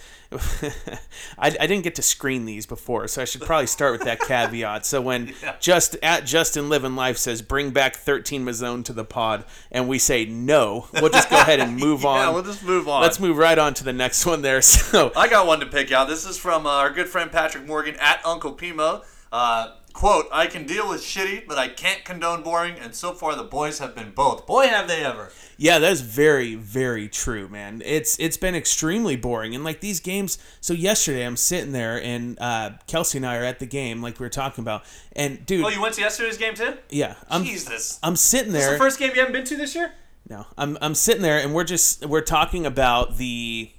I 1.38 1.48
didn't 1.50 1.82
get 1.82 1.96
to 1.96 2.02
screen 2.02 2.44
these 2.44 2.64
before, 2.64 3.08
so 3.08 3.22
I 3.22 3.24
should 3.24 3.42
probably 3.42 3.66
start 3.66 3.92
with 3.92 4.02
that 4.02 4.20
caveat. 4.28 4.86
So 4.86 5.00
when 5.00 5.34
just 5.60 5.96
at 6.02 6.24
Justin 6.24 6.68
Living 6.68 6.94
Life 6.94 7.16
says 7.18 7.42
bring 7.42 7.70
back 7.70 7.96
13 7.96 8.44
Mazzone 8.44 8.84
to 8.84 8.92
the 8.92 9.04
pod, 9.04 9.44
and 9.70 9.88
we 9.88 9.98
say 9.98 10.24
no, 10.24 10.86
we'll 10.94 11.10
just 11.10 11.28
go 11.28 11.40
ahead 11.40 11.60
and 11.60 11.76
move 11.80 12.04
on. 12.04 12.18
Yeah, 12.18 12.30
we'll 12.30 12.44
just 12.44 12.62
move 12.62 12.88
on. 12.88 13.02
Let's 13.02 13.18
move 13.18 13.36
right 13.36 13.58
on 13.58 13.74
to 13.74 13.84
the 13.84 13.92
next 13.92 14.24
one 14.26 14.42
there. 14.42 14.60
So 14.62 15.12
I 15.16 15.28
got 15.28 15.46
one 15.46 15.60
to 15.60 15.66
pick 15.66 15.90
out. 15.92 16.08
This 16.08 16.26
is 16.26 16.36
from 16.38 16.66
uh, 16.66 16.70
our 16.70 16.90
good 16.90 17.08
friend 17.08 17.30
Patrick 17.30 17.66
Morgan 17.66 17.96
at 17.98 18.24
Uncle 18.24 18.54
Pimo. 18.54 19.04
Uh, 19.32 19.72
quote, 19.92 20.26
I 20.32 20.46
can 20.46 20.66
deal 20.66 20.88
with 20.88 21.02
shitty, 21.02 21.46
but 21.46 21.58
I 21.58 21.68
can't 21.68 22.04
condone 22.04 22.42
boring, 22.42 22.74
and 22.78 22.94
so 22.94 23.12
far 23.12 23.34
the 23.36 23.42
boys 23.44 23.78
have 23.78 23.94
been 23.94 24.10
both. 24.10 24.46
Boy, 24.46 24.66
have 24.66 24.88
they 24.88 25.04
ever. 25.04 25.30
Yeah, 25.56 25.78
that 25.78 25.92
is 25.92 26.00
very, 26.00 26.54
very 26.54 27.08
true, 27.08 27.48
man. 27.48 27.82
It's 27.84 28.18
it's 28.18 28.36
been 28.36 28.54
extremely 28.54 29.16
boring, 29.16 29.54
and 29.54 29.62
like 29.64 29.80
these 29.80 30.00
games. 30.00 30.38
So 30.60 30.72
yesterday, 30.74 31.24
I'm 31.24 31.36
sitting 31.36 31.72
there, 31.72 32.02
and 32.02 32.38
uh, 32.40 32.70
Kelsey 32.86 33.18
and 33.18 33.26
I 33.26 33.36
are 33.36 33.44
at 33.44 33.58
the 33.60 33.66
game, 33.66 34.02
like 34.02 34.18
we 34.18 34.24
were 34.24 34.30
talking 34.30 34.62
about, 34.62 34.82
and 35.14 35.44
dude, 35.46 35.64
Oh, 35.64 35.68
you 35.68 35.80
went 35.80 35.94
to 35.96 36.00
yesterday's 36.00 36.38
game 36.38 36.54
too? 36.54 36.74
yeah, 36.90 37.14
I'm 37.28 37.44
Jesus. 37.44 37.98
I'm 38.02 38.16
sitting 38.16 38.52
This 38.52 38.62
is 38.62 38.68
there. 38.68 38.78
the 38.78 38.84
first 38.84 38.98
game 38.98 39.10
you 39.14 39.20
haven't 39.20 39.32
been 39.34 39.44
to 39.44 39.56
this 39.56 39.74
year? 39.74 39.92
no, 40.28 40.46
I'm 40.56 40.78
I'm 40.80 40.94
sitting 40.94 41.22
there, 41.22 41.38
and 41.38 41.54
we're 41.54 41.64
just 41.64 42.06
we're 42.06 42.20
talking 42.22 42.66
about 42.66 43.16
the. 43.18 43.70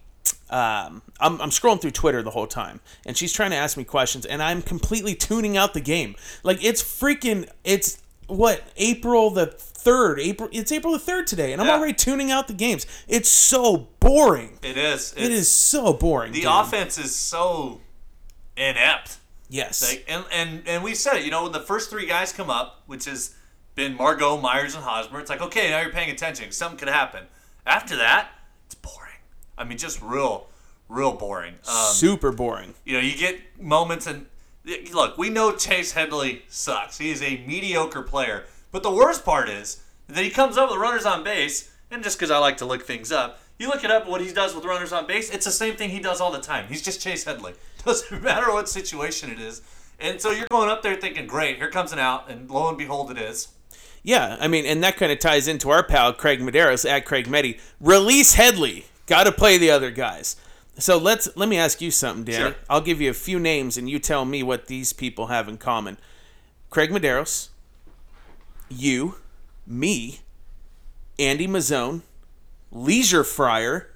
Um, 0.50 1.02
I'm, 1.20 1.42
I'm 1.42 1.50
scrolling 1.50 1.82
through 1.82 1.92
Twitter 1.92 2.22
the 2.22 2.30
whole 2.32 2.46
time, 2.48 2.80
and 3.06 3.18
she's 3.18 3.34
trying 3.34 3.50
to 3.52 3.58
ask 3.58 3.76
me 3.76 3.84
questions, 3.84 4.26
and 4.26 4.42
I'm 4.44 4.62
completely 4.62 5.16
tuning 5.16 5.58
out 5.58 5.74
the 5.74 5.82
game. 5.82 6.16
Like 6.44 6.64
it's 6.64 6.84
freaking, 6.84 7.50
it's 7.64 8.02
what 8.28 8.62
April 8.78 9.32
the 9.32 9.48
third. 9.48 10.20
April. 10.20 10.50
It's 10.52 10.72
April 10.72 10.94
the 10.94 11.00
third 11.00 11.26
today, 11.28 11.54
and 11.54 11.62
I'm 11.62 11.68
Yeah. 11.68 11.76
already 11.78 11.94
tuning 11.94 12.30
out 12.32 12.48
the 12.48 12.54
games. 12.54 12.86
It's 13.08 13.30
so 13.30 13.88
boring. 14.00 14.60
It 14.62 14.78
is. 14.78 15.14
It 15.18 15.24
It's- 15.26 15.48
so 15.48 15.92
boring. 15.94 16.32
The 16.34 16.42
dude. 16.42 16.50
offense 16.52 16.98
is 17.00 17.16
so 17.16 17.82
inept. 18.56 19.18
Yes. 19.50 19.82
Like, 19.88 20.06
and, 20.08 20.24
and 20.32 20.64
and 20.68 20.84
we 20.84 20.96
said 20.96 21.16
it. 21.18 21.26
You 21.26 21.32
know, 21.32 21.44
when 21.44 21.52
the 21.52 21.60
first 21.60 21.90
three 21.90 22.06
guys 22.06 22.32
come 22.32 22.50
up, 22.50 22.84
which 22.86 23.06
has 23.06 23.36
been 23.76 23.96
Margot, 23.96 24.38
Myers, 24.38 24.76
and 24.76 24.84
Hosmer, 24.84 25.20
it's 25.20 25.30
like 25.30 25.42
okay, 25.42 25.70
now 25.72 25.82
you're 25.82 25.92
paying 25.92 26.10
attention. 26.12 26.52
Something 26.52 26.78
could 26.78 26.90
happen. 26.90 27.26
After 27.66 27.96
that. 27.98 28.30
I 29.58 29.64
mean, 29.64 29.78
just 29.78 30.02
real, 30.02 30.48
real 30.90 31.14
boring. 31.14 31.56
Um, 31.68 31.94
Super 31.94 32.32
boring. 32.32 32.74
you 32.86 32.94
know, 32.94 33.00
you 33.00 33.18
get 33.18 33.40
moments 33.62 34.08
and 34.08 34.26
look, 34.94 35.18
we 35.18 35.30
know 35.30 35.56
Chase 35.56 35.92
Headley 35.92 36.44
sucks. 36.48 36.98
He 36.98 37.12
is 37.12 37.22
a 37.22 37.44
mediocre 37.46 38.02
player. 38.02 38.46
But 38.72 38.84
the 38.84 38.92
worst 38.92 39.24
part 39.26 39.50
is 39.50 39.84
that 40.08 40.24
he 40.24 40.30
comes 40.30 40.58
up 40.58 40.70
with 40.70 40.80
runners 40.80 41.06
on 41.06 41.24
base, 41.24 41.72
and 41.92 42.04
just 42.04 42.18
because 42.18 42.32
I 42.32 42.38
like 42.38 42.58
to 42.58 42.66
look 42.66 42.84
things 42.84 43.12
up, 43.12 43.40
you 43.60 43.68
look 43.68 43.84
it 43.84 43.92
up 43.92 44.08
what 44.08 44.22
he 44.22 44.34
does 44.34 44.56
with 44.56 44.66
runners 44.66 44.92
on 44.92 45.06
base, 45.06 45.30
it's 45.30 45.46
the 45.46 45.52
same 45.52 45.76
thing 45.76 45.90
he 45.90 46.00
does 46.00 46.20
all 46.20 46.32
the 46.32 46.42
time. 46.42 46.68
He's 46.68 46.82
just 46.82 47.02
Chase 47.02 47.24
Headley. 47.24 47.54
Doesn't 47.86 48.24
matter 48.24 48.52
what 48.52 48.68
situation 48.68 49.30
it 49.30 49.40
is. 49.40 49.62
And 50.00 50.20
so 50.20 50.32
you're 50.32 50.48
going 50.50 50.70
up 50.70 50.82
there 50.82 50.96
thinking, 50.96 51.28
great, 51.28 51.58
here 51.58 51.70
comes 51.70 51.94
an 51.94 52.00
out, 52.00 52.30
and 52.30 52.50
lo 52.50 52.68
and 52.68 52.78
behold, 52.78 53.12
it 53.12 53.18
is. 53.18 53.50
Yeah, 54.02 54.38
I 54.40 54.48
mean, 54.48 54.66
and 54.66 54.84
that 54.84 54.98
kind 54.98 55.12
of 55.12 55.20
ties 55.20 55.48
into 55.48 55.70
our 55.70 55.84
pal 55.84 56.14
Craig 56.14 56.40
Medeiros 56.40 56.90
at 56.90 57.06
Craig 57.06 57.28
Meddy. 57.28 57.60
Release 57.80 58.34
Headley. 58.34 58.86
Got 59.06 59.26
to 59.26 59.32
play 59.32 59.58
the 59.58 59.70
other 59.70 59.92
guys. 59.92 60.36
So 60.78 60.98
let's 60.98 61.30
let 61.36 61.48
me 61.50 61.58
ask 61.58 61.82
you 61.82 61.92
something, 61.92 62.24
Dan. 62.24 62.40
Sure. 62.54 62.56
I'll 62.70 62.82
give 62.82 63.00
you 63.02 63.10
a 63.10 63.14
few 63.14 63.40
names, 63.40 63.78
and 63.78 63.90
you 63.90 64.00
tell 64.00 64.26
me 64.26 64.42
what 64.44 64.68
these 64.68 64.92
people 64.94 65.28
have 65.28 65.48
in 65.48 65.58
common. 65.58 65.98
Craig 66.70 66.90
Medeiros, 66.90 67.50
you, 68.70 69.16
me, 69.68 70.20
Andy 71.20 71.48
Mazzone, 71.48 72.02
Leisure 72.72 73.24
Fryer, 73.24 73.92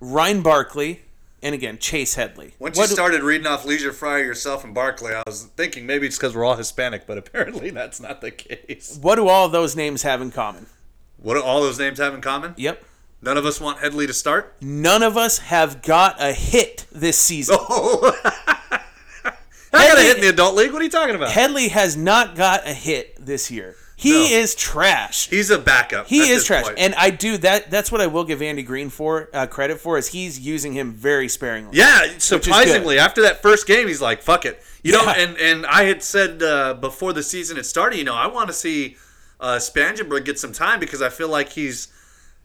Ryan 0.00 0.42
Barkley, 0.42 1.00
and 1.42 1.54
again 1.54 1.78
Chase 1.78 2.14
Headley. 2.14 2.54
Once 2.58 2.76
What 2.76 2.84
you 2.84 2.88
do- 2.90 2.94
started 2.94 3.22
reading 3.22 3.46
off 3.46 3.64
Leisure 3.64 3.92
Fryer 3.92 4.22
yourself 4.24 4.62
and 4.62 4.72
Barkley, 4.74 5.12
I 5.14 5.22
was 5.26 5.44
thinking 5.56 5.86
maybe 5.86 6.06
it's 6.06 6.16
because 6.16 6.36
we're 6.36 6.44
all 6.44 6.56
Hispanic, 6.56 7.06
but 7.06 7.18
apparently 7.18 7.70
that's 7.70 7.98
not 8.00 8.20
the 8.20 8.30
case. 8.30 8.98
what 9.02 9.16
do 9.16 9.26
all 9.26 9.48
those 9.48 9.74
names 9.74 10.02
have 10.02 10.20
in 10.22 10.30
common? 10.30 10.66
What 11.16 11.34
do 11.34 11.42
all 11.42 11.60
those 11.60 11.78
names 11.78 11.98
have 11.98 12.14
in 12.14 12.20
common? 12.20 12.54
Yep. 12.56 12.84
None 13.22 13.36
of 13.36 13.44
us 13.44 13.60
want 13.60 13.78
Headley 13.80 14.06
to 14.06 14.14
start. 14.14 14.54
None 14.62 15.02
of 15.02 15.16
us 15.16 15.38
have 15.38 15.82
got 15.82 16.16
a 16.20 16.32
hit 16.32 16.86
this 16.92 17.18
season. 17.18 17.56
Oh, 19.72 19.82
I 19.82 19.86
got 19.88 19.98
a 19.98 20.02
hit 20.02 20.16
in 20.16 20.22
the 20.22 20.28
adult 20.30 20.56
league. 20.56 20.72
What 20.72 20.80
are 20.80 20.84
you 20.84 20.90
talking 20.90 21.14
about? 21.14 21.30
Headley 21.30 21.68
has 21.68 21.96
not 21.96 22.34
got 22.34 22.66
a 22.66 22.72
hit 22.72 23.24
this 23.24 23.52
year. 23.52 23.76
He 23.94 24.10
No. 24.12 24.24
is 24.40 24.54
trash. 24.56 25.28
He's 25.28 25.48
a 25.50 25.58
backup. 25.58 26.08
He 26.08 26.28
is 26.30 26.44
trash, 26.44 26.64
point. 26.64 26.78
and 26.78 26.92
I 26.96 27.10
do 27.10 27.36
that. 27.38 27.70
That's 27.70 27.92
what 27.92 28.00
I 28.00 28.08
will 28.08 28.24
give 28.24 28.42
Andy 28.42 28.62
Green 28.64 28.88
for 28.90 29.28
uh, 29.32 29.46
credit 29.46 29.78
for 29.78 29.96
is 29.96 30.08
he's 30.08 30.40
using 30.40 30.72
him 30.72 30.92
very 30.92 31.28
sparingly. 31.28 31.76
yeah, 31.76 32.08
surprisingly, 32.18 32.98
after 32.98 33.22
that 33.22 33.42
first 33.42 33.66
game, 33.68 33.86
he's 33.86 34.00
like, 34.00 34.22
"Fuck 34.22 34.44
it," 34.46 34.60
you 34.82 34.92
know. 34.92 35.06
And 35.06 35.36
and 35.38 35.64
I 35.66 35.84
had 35.84 36.02
said 36.02 36.42
uh, 36.42 36.74
before 36.74 37.12
the 37.12 37.22
season 37.22 37.56
had 37.56 37.66
started, 37.66 37.96
you 37.98 38.04
know, 38.04 38.14
I 38.14 38.26
want 38.26 38.48
to 38.48 38.54
see 38.54 38.96
uh, 39.38 39.56
Spangenberg 39.58 40.24
get 40.24 40.38
some 40.38 40.52
time 40.52 40.80
because 40.80 41.00
I 41.02 41.10
feel 41.10 41.28
like 41.28 41.50
he's 41.50 41.86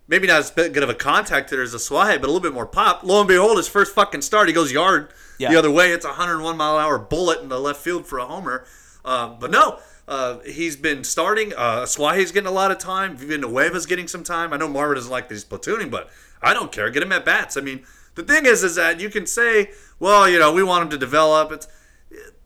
maybe 0.07 0.27
not 0.27 0.39
as 0.39 0.51
good 0.51 0.77
of 0.83 0.89
a 0.89 0.93
contact 0.95 1.49
hitter 1.49 1.63
as 1.63 1.73
Asuaje, 1.73 2.19
but 2.21 2.23
a 2.23 2.31
little 2.31 2.39
bit 2.39 2.53
more 2.53 2.65
pop. 2.65 3.03
Lo 3.03 3.19
and 3.19 3.27
behold, 3.27 3.57
his 3.57 3.67
first 3.67 3.93
fucking 3.95 4.21
start, 4.21 4.47
he 4.47 4.53
goes 4.53 4.71
yard 4.71 5.09
Yeah. 5.37 5.49
the 5.51 5.57
other 5.57 5.71
way. 5.71 5.91
It's 5.91 6.05
a 6.05 6.09
101 6.09 6.55
mile 6.57 6.77
an 6.77 6.83
hour 6.85 6.97
bullet 6.99 7.41
in 7.41 7.49
the 7.49 7.59
left 7.59 7.81
field 7.81 8.05
for 8.05 8.19
a 8.19 8.25
homer. 8.25 8.65
Uh, 9.03 9.29
but 9.29 9.51
no, 9.51 9.79
uh, 10.07 10.39
he's 10.45 10.75
been 10.75 11.03
starting. 11.03 11.53
Uh, 11.53 11.81
Asuaje's 11.83 12.31
getting 12.31 12.47
a 12.47 12.51
lot 12.51 12.71
of 12.71 12.77
time. 12.77 13.17
Villanueva's 13.17 13.85
getting 13.85 14.07
some 14.07 14.23
time. 14.23 14.53
I 14.53 14.57
know 14.57 14.67
Marvin 14.67 14.95
doesn't 14.95 15.11
like 15.11 15.29
these 15.29 15.43
platooning, 15.45 15.89
but 15.91 16.09
I 16.41 16.53
don't 16.53 16.71
care. 16.71 16.89
Get 16.89 17.03
him 17.03 17.11
at 17.11 17.25
bats. 17.25 17.57
I 17.57 17.61
mean, 17.61 17.83
the 18.15 18.23
thing 18.23 18.45
is, 18.45 18.63
is 18.63 18.75
that 18.75 18.99
you 18.99 19.09
can 19.09 19.25
say, 19.25 19.71
well, 19.99 20.29
you 20.29 20.37
know, 20.39 20.53
we 20.53 20.63
want 20.63 20.83
him 20.83 20.89
to 20.91 20.97
develop. 20.97 21.51
It's 21.51 21.67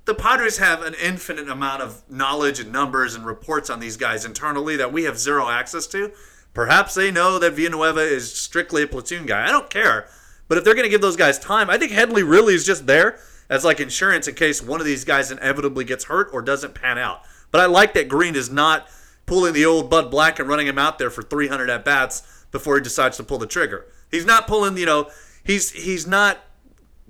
the 0.05 0.15
Padres 0.15 0.57
have 0.57 0.81
an 0.81 0.95
infinite 0.95 1.47
amount 1.49 1.81
of 1.83 2.01
knowledge 2.09 2.59
and 2.59 2.71
numbers 2.71 3.13
and 3.13 3.25
reports 3.25 3.69
on 3.69 3.79
these 3.79 3.95
guys 3.97 4.25
internally 4.25 4.75
that 4.77 4.91
we 4.91 5.03
have 5.03 5.19
zero 5.19 5.49
access 5.49 5.85
to. 5.87 6.11
Perhaps 6.53 6.95
they 6.95 7.11
know 7.11 7.39
that 7.39 7.53
Villanueva 7.53 8.01
is 8.01 8.33
strictly 8.33 8.83
a 8.83 8.87
platoon 8.87 9.25
guy. 9.25 9.47
I 9.47 9.51
don't 9.51 9.69
care. 9.69 10.07
But 10.47 10.57
if 10.57 10.63
they're 10.63 10.73
going 10.73 10.85
to 10.85 10.89
give 10.89 11.01
those 11.01 11.15
guys 11.15 11.37
time, 11.39 11.69
I 11.69 11.77
think 11.77 11.91
Headley 11.91 12.23
really 12.23 12.55
is 12.55 12.65
just 12.65 12.87
there 12.87 13.19
as 13.49 13.63
like 13.63 13.79
insurance 13.79 14.27
in 14.27 14.35
case 14.35 14.61
one 14.61 14.79
of 14.79 14.85
these 14.85 15.05
guys 15.05 15.31
inevitably 15.31 15.85
gets 15.85 16.05
hurt 16.05 16.29
or 16.33 16.41
doesn't 16.41 16.75
pan 16.75 16.97
out. 16.97 17.21
But 17.51 17.61
I 17.61 17.65
like 17.65 17.93
that 17.93 18.09
Green 18.09 18.35
is 18.35 18.49
not 18.49 18.87
pulling 19.25 19.53
the 19.53 19.65
old 19.65 19.89
Bud 19.89 20.09
Black 20.09 20.39
and 20.39 20.49
running 20.49 20.67
him 20.67 20.79
out 20.79 20.97
there 20.97 21.09
for 21.09 21.21
300 21.21 21.69
at 21.69 21.85
bats 21.85 22.45
before 22.51 22.75
he 22.75 22.81
decides 22.81 23.17
to 23.17 23.23
pull 23.23 23.37
the 23.37 23.47
trigger. 23.47 23.85
He's 24.09 24.25
not 24.25 24.47
pulling, 24.47 24.75
you 24.77 24.85
know, 24.85 25.09
he's 25.43 25.71
he's 25.71 26.07
not 26.07 26.39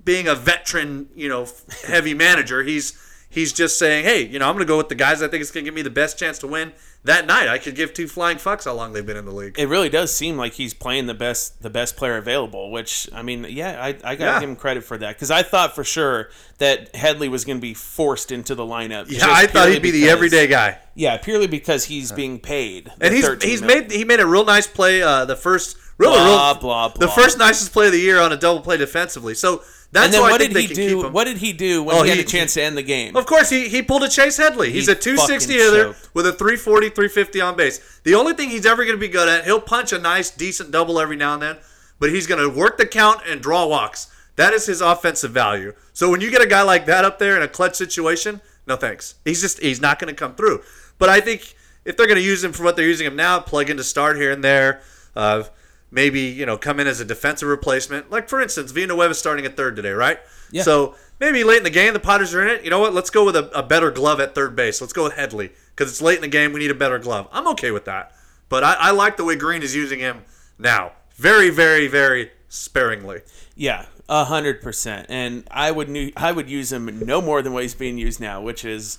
being 0.04 0.28
a 0.28 0.34
veteran, 0.34 1.08
you 1.14 1.28
know, 1.28 1.46
heavy 1.86 2.14
manager. 2.14 2.62
He's 2.62 2.98
he's 3.30 3.52
just 3.52 3.78
saying, 3.78 4.04
hey, 4.04 4.26
you 4.26 4.38
know, 4.38 4.48
I'm 4.48 4.54
going 4.54 4.66
to 4.66 4.70
go 4.70 4.76
with 4.76 4.90
the 4.90 4.94
guys 4.94 5.22
I 5.22 5.28
think 5.28 5.40
is 5.40 5.50
going 5.50 5.64
to 5.64 5.68
give 5.68 5.74
me 5.74 5.82
the 5.82 5.90
best 5.90 6.18
chance 6.18 6.38
to 6.40 6.46
win 6.46 6.72
that 7.04 7.26
night. 7.26 7.48
I 7.48 7.58
could 7.58 7.74
give 7.74 7.94
two 7.94 8.06
flying 8.06 8.36
fucks 8.36 8.64
how 8.64 8.74
long 8.74 8.92
they've 8.92 9.04
been 9.06 9.16
in 9.16 9.24
the 9.24 9.32
league. 9.32 9.58
It 9.58 9.66
really 9.68 9.88
does 9.88 10.12
seem 10.14 10.36
like 10.36 10.52
he's 10.54 10.74
playing 10.74 11.06
the 11.06 11.14
best 11.14 11.62
the 11.62 11.70
best 11.70 11.96
player 11.96 12.16
available, 12.16 12.70
which 12.70 13.08
I 13.14 13.22
mean, 13.22 13.46
yeah, 13.48 13.82
I, 13.82 13.88
I 13.88 13.92
got 13.92 14.16
to 14.16 14.24
Yeah. 14.24 14.40
give 14.40 14.48
him 14.50 14.56
credit 14.56 14.84
for 14.84 14.98
that 14.98 15.16
because 15.16 15.30
I 15.30 15.42
thought 15.42 15.74
for 15.74 15.84
sure 15.84 16.28
that 16.58 16.94
Headley 16.94 17.28
was 17.28 17.44
going 17.44 17.58
to 17.58 17.62
be 17.62 17.74
forced 17.74 18.30
into 18.30 18.54
the 18.54 18.64
lineup. 18.64 19.06
Yeah, 19.10 19.26
I 19.28 19.46
thought 19.46 19.68
he'd 19.70 19.82
be 19.82 19.90
the 19.90 20.08
everyday 20.10 20.46
guy. 20.46 20.78
Yeah, 20.94 21.16
purely 21.16 21.46
because 21.46 21.86
he's 21.86 22.12
being 22.12 22.38
paid. 22.38 22.92
And 23.00 23.14
he's 23.14 23.26
he's 23.42 23.62
million. 23.62 23.88
made 23.88 23.92
he 23.92 24.04
made 24.04 24.20
a 24.20 24.26
real 24.26 24.44
nice 24.44 24.66
play. 24.66 25.02
Uh, 25.02 25.24
the 25.24 25.36
first 25.36 25.76
really 25.96 26.16
Blah, 26.16 26.52
real, 26.52 26.60
blah, 26.60 26.88
the 26.88 26.98
blah. 27.00 27.08
first 27.14 27.38
nicest 27.38 27.72
play 27.72 27.86
of 27.86 27.92
the 27.92 27.98
year 28.00 28.20
on 28.20 28.32
a 28.32 28.36
double 28.36 28.60
play 28.60 28.76
defensively. 28.76 29.34
So 29.34 29.62
that's 29.92 30.06
And 30.06 30.14
then 30.14 30.20
why 30.22 30.30
what 30.30 30.40
did 30.40 30.56
he 30.56 30.66
do? 30.66 31.10
What 31.10 31.24
did 31.24 31.38
he 31.38 31.52
do 31.52 31.82
when 31.82 31.96
Oh, 31.96 32.02
he 32.02 32.10
had 32.10 32.18
a 32.18 32.24
chance 32.24 32.54
to 32.54 32.62
end 32.62 32.76
the 32.76 32.82
game? 32.82 33.16
Of 33.16 33.26
course, 33.26 33.50
he, 33.50 33.68
he 33.68 33.82
pulled 33.82 34.04
a 34.04 34.08
Chase 34.08 34.36
Headley. 34.36 34.70
He's 34.70 34.86
He 34.86 34.92
a 34.92 34.94
260 34.94 35.52
hitter 35.52 35.96
with 36.14 36.26
a 36.26 36.32
340, 36.32 36.90
350 36.90 37.40
on 37.40 37.56
base. 37.56 38.00
The 38.04 38.14
only 38.14 38.34
thing 38.34 38.50
he's 38.50 38.66
ever 38.66 38.84
going 38.84 38.96
to 38.96 39.00
be 39.00 39.08
good 39.08 39.28
at, 39.28 39.44
he'll 39.44 39.60
punch 39.60 39.92
a 39.92 39.98
nice, 39.98 40.30
decent 40.30 40.70
double 40.70 41.00
every 41.00 41.16
now 41.16 41.34
and 41.34 41.42
then, 41.42 41.56
but 41.98 42.10
he's 42.10 42.26
going 42.26 42.40
to 42.40 42.48
work 42.48 42.78
the 42.78 42.86
count 42.86 43.22
and 43.28 43.40
draw 43.40 43.66
walks. 43.66 44.06
That 44.36 44.52
is 44.52 44.66
his 44.66 44.80
offensive 44.80 45.32
value. 45.32 45.74
So 45.92 46.08
when 46.10 46.20
you 46.20 46.30
get 46.30 46.40
a 46.40 46.46
guy 46.46 46.62
like 46.62 46.86
that 46.86 47.04
up 47.04 47.18
there 47.18 47.36
in 47.36 47.42
a 47.42 47.48
clutch 47.48 47.74
situation, 47.74 48.40
no 48.66 48.76
thanks. 48.76 49.16
He's 49.24 49.40
just 49.40 49.58
he's 49.60 49.80
not 49.80 49.98
going 49.98 50.14
to 50.14 50.18
come 50.18 50.34
through. 50.34 50.62
But 50.98 51.08
I 51.08 51.20
think 51.20 51.54
if 51.84 51.96
they're 51.96 52.06
going 52.06 52.16
to 52.16 52.22
use 52.22 52.44
him 52.44 52.52
for 52.52 52.62
what 52.62 52.76
they're 52.76 52.86
using 52.86 53.06
him 53.06 53.16
now, 53.16 53.40
plug 53.40 53.68
in 53.70 53.76
to 53.76 53.84
start 53.84 54.16
here 54.16 54.30
and 54.30 54.42
there, 54.44 54.82
uh, 55.16 55.42
maybe 55.90 56.20
you 56.20 56.46
know 56.46 56.56
come 56.56 56.80
in 56.80 56.86
as 56.86 57.00
a 57.00 57.04
defensive 57.04 57.48
replacement. 57.48 58.10
Like 58.10 58.28
for 58.28 58.40
instance, 58.40 58.70
Villanueva 58.72 59.14
starting 59.14 59.44
at 59.44 59.56
third 59.56 59.76
today, 59.76 59.90
right? 59.90 60.18
Yeah. 60.50 60.62
So 60.62 60.94
maybe 61.18 61.44
late 61.44 61.58
in 61.58 61.64
the 61.64 61.70
game, 61.70 61.92
the 61.92 62.00
Potters 62.00 62.34
are 62.34 62.42
in 62.42 62.48
it. 62.48 62.64
You 62.64 62.70
know 62.70 62.80
what? 62.80 62.94
Let's 62.94 63.10
go 63.10 63.24
with 63.24 63.36
a, 63.36 63.50
a 63.56 63.62
better 63.62 63.90
glove 63.90 64.20
at 64.20 64.34
third 64.34 64.56
base. 64.56 64.80
Let's 64.80 64.92
go 64.92 65.04
with 65.04 65.14
Headley 65.14 65.52
because 65.74 65.90
it's 65.90 66.02
late 66.02 66.16
in 66.16 66.22
the 66.22 66.28
game. 66.28 66.52
We 66.52 66.60
need 66.60 66.70
a 66.70 66.74
better 66.74 66.98
glove. 66.98 67.28
I'm 67.32 67.46
okay 67.48 67.70
with 67.70 67.84
that. 67.84 68.12
But 68.48 68.64
I, 68.64 68.74
I 68.74 68.90
like 68.90 69.16
the 69.16 69.24
way 69.24 69.36
Green 69.36 69.62
is 69.62 69.74
using 69.74 70.00
him 70.00 70.24
now. 70.58 70.92
Very, 71.14 71.50
very, 71.50 71.86
very 71.86 72.30
sparingly. 72.48 73.20
Yeah, 73.54 73.86
a 74.08 74.24
hundred 74.24 74.60
percent. 74.60 75.06
And 75.08 75.44
I 75.50 75.70
would 75.70 76.12
I 76.16 76.32
would 76.32 76.50
use 76.50 76.72
him 76.72 77.04
no 77.06 77.22
more 77.22 77.42
than 77.42 77.52
what 77.52 77.62
he's 77.62 77.74
being 77.74 77.98
used 77.98 78.20
now, 78.20 78.40
which 78.40 78.64
is 78.64 78.98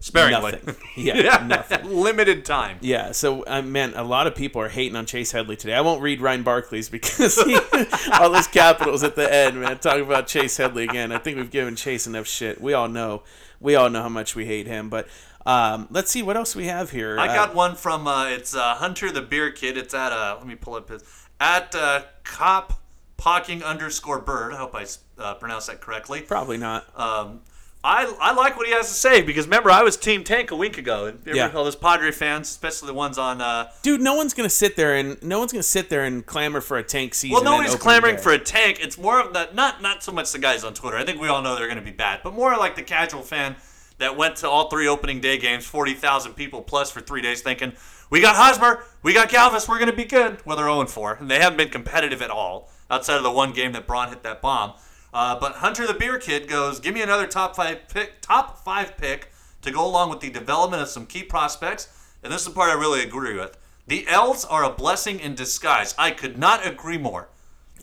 Sparingly. 0.00 0.52
nothing. 0.52 0.76
Yeah, 0.96 1.16
yeah. 1.16 1.46
nothing. 1.46 1.90
Limited 1.90 2.44
time. 2.44 2.78
Yeah, 2.80 3.12
so 3.12 3.44
uh, 3.46 3.62
man, 3.62 3.92
a 3.94 4.02
lot 4.04 4.26
of 4.26 4.34
people 4.34 4.60
are 4.62 4.68
hating 4.68 4.96
on 4.96 5.04
Chase 5.06 5.32
Headley 5.32 5.56
today. 5.56 5.74
I 5.74 5.80
won't 5.80 6.00
read 6.02 6.20
Ryan 6.20 6.42
Barkley's 6.42 6.88
because 6.88 7.40
he, 7.42 7.58
all 8.12 8.30
those 8.30 8.46
capitals 8.46 9.02
at 9.02 9.16
the 9.16 9.32
end, 9.32 9.60
man. 9.60 9.78
Talking 9.78 10.04
about 10.04 10.26
Chase 10.26 10.56
Headley 10.56 10.84
again. 10.84 11.12
I 11.12 11.18
think 11.18 11.36
we've 11.36 11.50
given 11.50 11.76
Chase 11.76 12.06
enough 12.06 12.26
shit. 12.26 12.60
We 12.60 12.72
all 12.72 12.88
know, 12.88 13.22
we 13.60 13.74
all 13.74 13.90
know 13.90 14.02
how 14.02 14.08
much 14.08 14.34
we 14.36 14.46
hate 14.46 14.66
him. 14.66 14.88
But 14.88 15.08
um, 15.44 15.88
let's 15.90 16.10
see 16.10 16.22
what 16.22 16.36
else 16.36 16.54
we 16.56 16.66
have 16.66 16.90
here. 16.90 17.18
I 17.18 17.28
Uh, 17.28 17.34
got 17.34 17.54
one 17.54 17.74
from 17.76 18.06
uh, 18.06 18.26
it's 18.28 18.54
uh, 18.54 18.74
Hunter 18.76 19.10
the 19.10 19.22
Beer 19.22 19.50
Kid. 19.50 19.76
It's 19.76 19.94
at 19.94 20.12
uh, 20.12 20.36
let 20.38 20.46
me 20.46 20.54
pull 20.54 20.74
up 20.74 20.88
his 20.88 21.02
at 21.40 21.74
uh, 21.74 22.02
cop 22.24 22.80
pocking 23.16 23.62
underscore 23.62 24.20
bird. 24.20 24.52
I 24.52 24.56
hope 24.56 24.74
I 24.74 24.86
uh, 25.18 25.34
pronounced 25.34 25.66
that 25.68 25.80
correctly. 25.80 26.20
probably 26.22 26.58
not. 26.58 26.86
Um, 26.98 27.40
I, 27.86 28.12
I 28.20 28.32
like 28.34 28.56
what 28.56 28.66
he 28.66 28.72
has 28.72 28.88
to 28.88 28.94
say 28.94 29.22
because 29.22 29.46
remember 29.46 29.70
I 29.70 29.82
was 29.84 29.96
Team 29.96 30.24
Tank 30.24 30.50
a 30.50 30.56
week 30.56 30.76
ago 30.76 31.06
and 31.06 31.20
Yeah. 31.24 31.52
all 31.54 31.62
those 31.62 31.76
Padre 31.76 32.10
fans, 32.10 32.48
especially 32.50 32.88
the 32.88 32.94
ones 32.94 33.16
on. 33.16 33.40
Uh, 33.40 33.70
Dude, 33.82 34.00
no 34.00 34.14
one's 34.14 34.34
gonna 34.34 34.50
sit 34.50 34.74
there 34.74 34.96
and 34.96 35.22
no 35.22 35.38
one's 35.38 35.52
gonna 35.52 35.62
sit 35.62 35.88
there 35.88 36.02
and 36.04 36.26
clamor 36.26 36.60
for 36.60 36.76
a 36.78 36.82
tank 36.82 37.14
season. 37.14 37.32
well, 37.34 37.42
and 37.42 37.50
nobody's 37.62 37.76
clamoring 37.80 38.16
day. 38.16 38.22
for 38.22 38.32
a 38.32 38.38
tank. 38.38 38.78
It's 38.80 38.98
more 38.98 39.20
of 39.20 39.32
the 39.32 39.48
not 39.54 39.80
not 39.82 40.02
so 40.02 40.10
much 40.10 40.32
the 40.32 40.40
guys 40.40 40.64
on 40.64 40.74
Twitter. 40.74 40.96
I 40.96 41.04
think 41.04 41.20
we 41.20 41.28
all 41.28 41.42
know 41.42 41.54
they're 41.54 41.68
going 41.68 41.78
to 41.78 41.84
be 41.84 41.92
bad, 41.92 42.20
but 42.24 42.34
more 42.34 42.56
like 42.56 42.74
the 42.74 42.82
casual 42.82 43.22
fan 43.22 43.54
that 43.98 44.16
went 44.16 44.36
to 44.36 44.48
all 44.48 44.68
three 44.68 44.88
opening 44.88 45.20
day 45.20 45.38
games, 45.38 45.64
forty 45.64 45.94
thousand 45.94 46.32
people 46.34 46.62
plus 46.62 46.90
for 46.90 47.00
three 47.00 47.22
days, 47.22 47.40
thinking 47.40 47.72
we 48.10 48.20
got 48.20 48.34
Hosmer, 48.36 48.82
we 49.04 49.12
got 49.14 49.28
Galvis, 49.30 49.68
we're 49.68 49.78
going 49.78 49.90
to 49.90 49.96
be 49.96 50.04
good. 50.04 50.38
Well, 50.44 50.56
they're 50.56 50.66
zero 50.66 50.84
four, 50.86 51.12
and 51.14 51.30
they 51.30 51.38
haven't 51.38 51.56
been 51.56 51.70
competitive 51.70 52.20
at 52.20 52.30
all 52.30 52.68
outside 52.90 53.16
of 53.16 53.22
the 53.22 53.30
one 53.30 53.52
game 53.52 53.72
that 53.72 53.86
Braun 53.86 54.08
hit 54.08 54.22
that 54.24 54.42
bomb. 54.42 54.72
Uh, 55.16 55.34
but 55.40 55.54
Hunter 55.54 55.86
the 55.86 55.94
Beer 55.94 56.18
Kid 56.18 56.46
goes, 56.46 56.78
give 56.78 56.92
me 56.92 57.00
another 57.00 57.26
top 57.26 57.56
five 57.56 57.88
pick, 57.88 58.20
top 58.20 58.62
five 58.62 58.98
pick 58.98 59.32
to 59.62 59.70
go 59.70 59.82
along 59.86 60.10
with 60.10 60.20
the 60.20 60.28
development 60.28 60.82
of 60.82 60.90
some 60.90 61.06
key 61.06 61.22
prospects. 61.22 61.88
And 62.22 62.30
this 62.30 62.42
is 62.42 62.48
the 62.48 62.52
part 62.52 62.68
I 62.68 62.74
really 62.74 63.02
agree 63.02 63.34
with. 63.34 63.56
The 63.86 64.06
L's 64.08 64.44
are 64.44 64.62
a 64.62 64.68
blessing 64.68 65.18
in 65.18 65.34
disguise. 65.34 65.94
I 65.96 66.10
could 66.10 66.36
not 66.36 66.66
agree 66.66 66.98
more. 66.98 67.28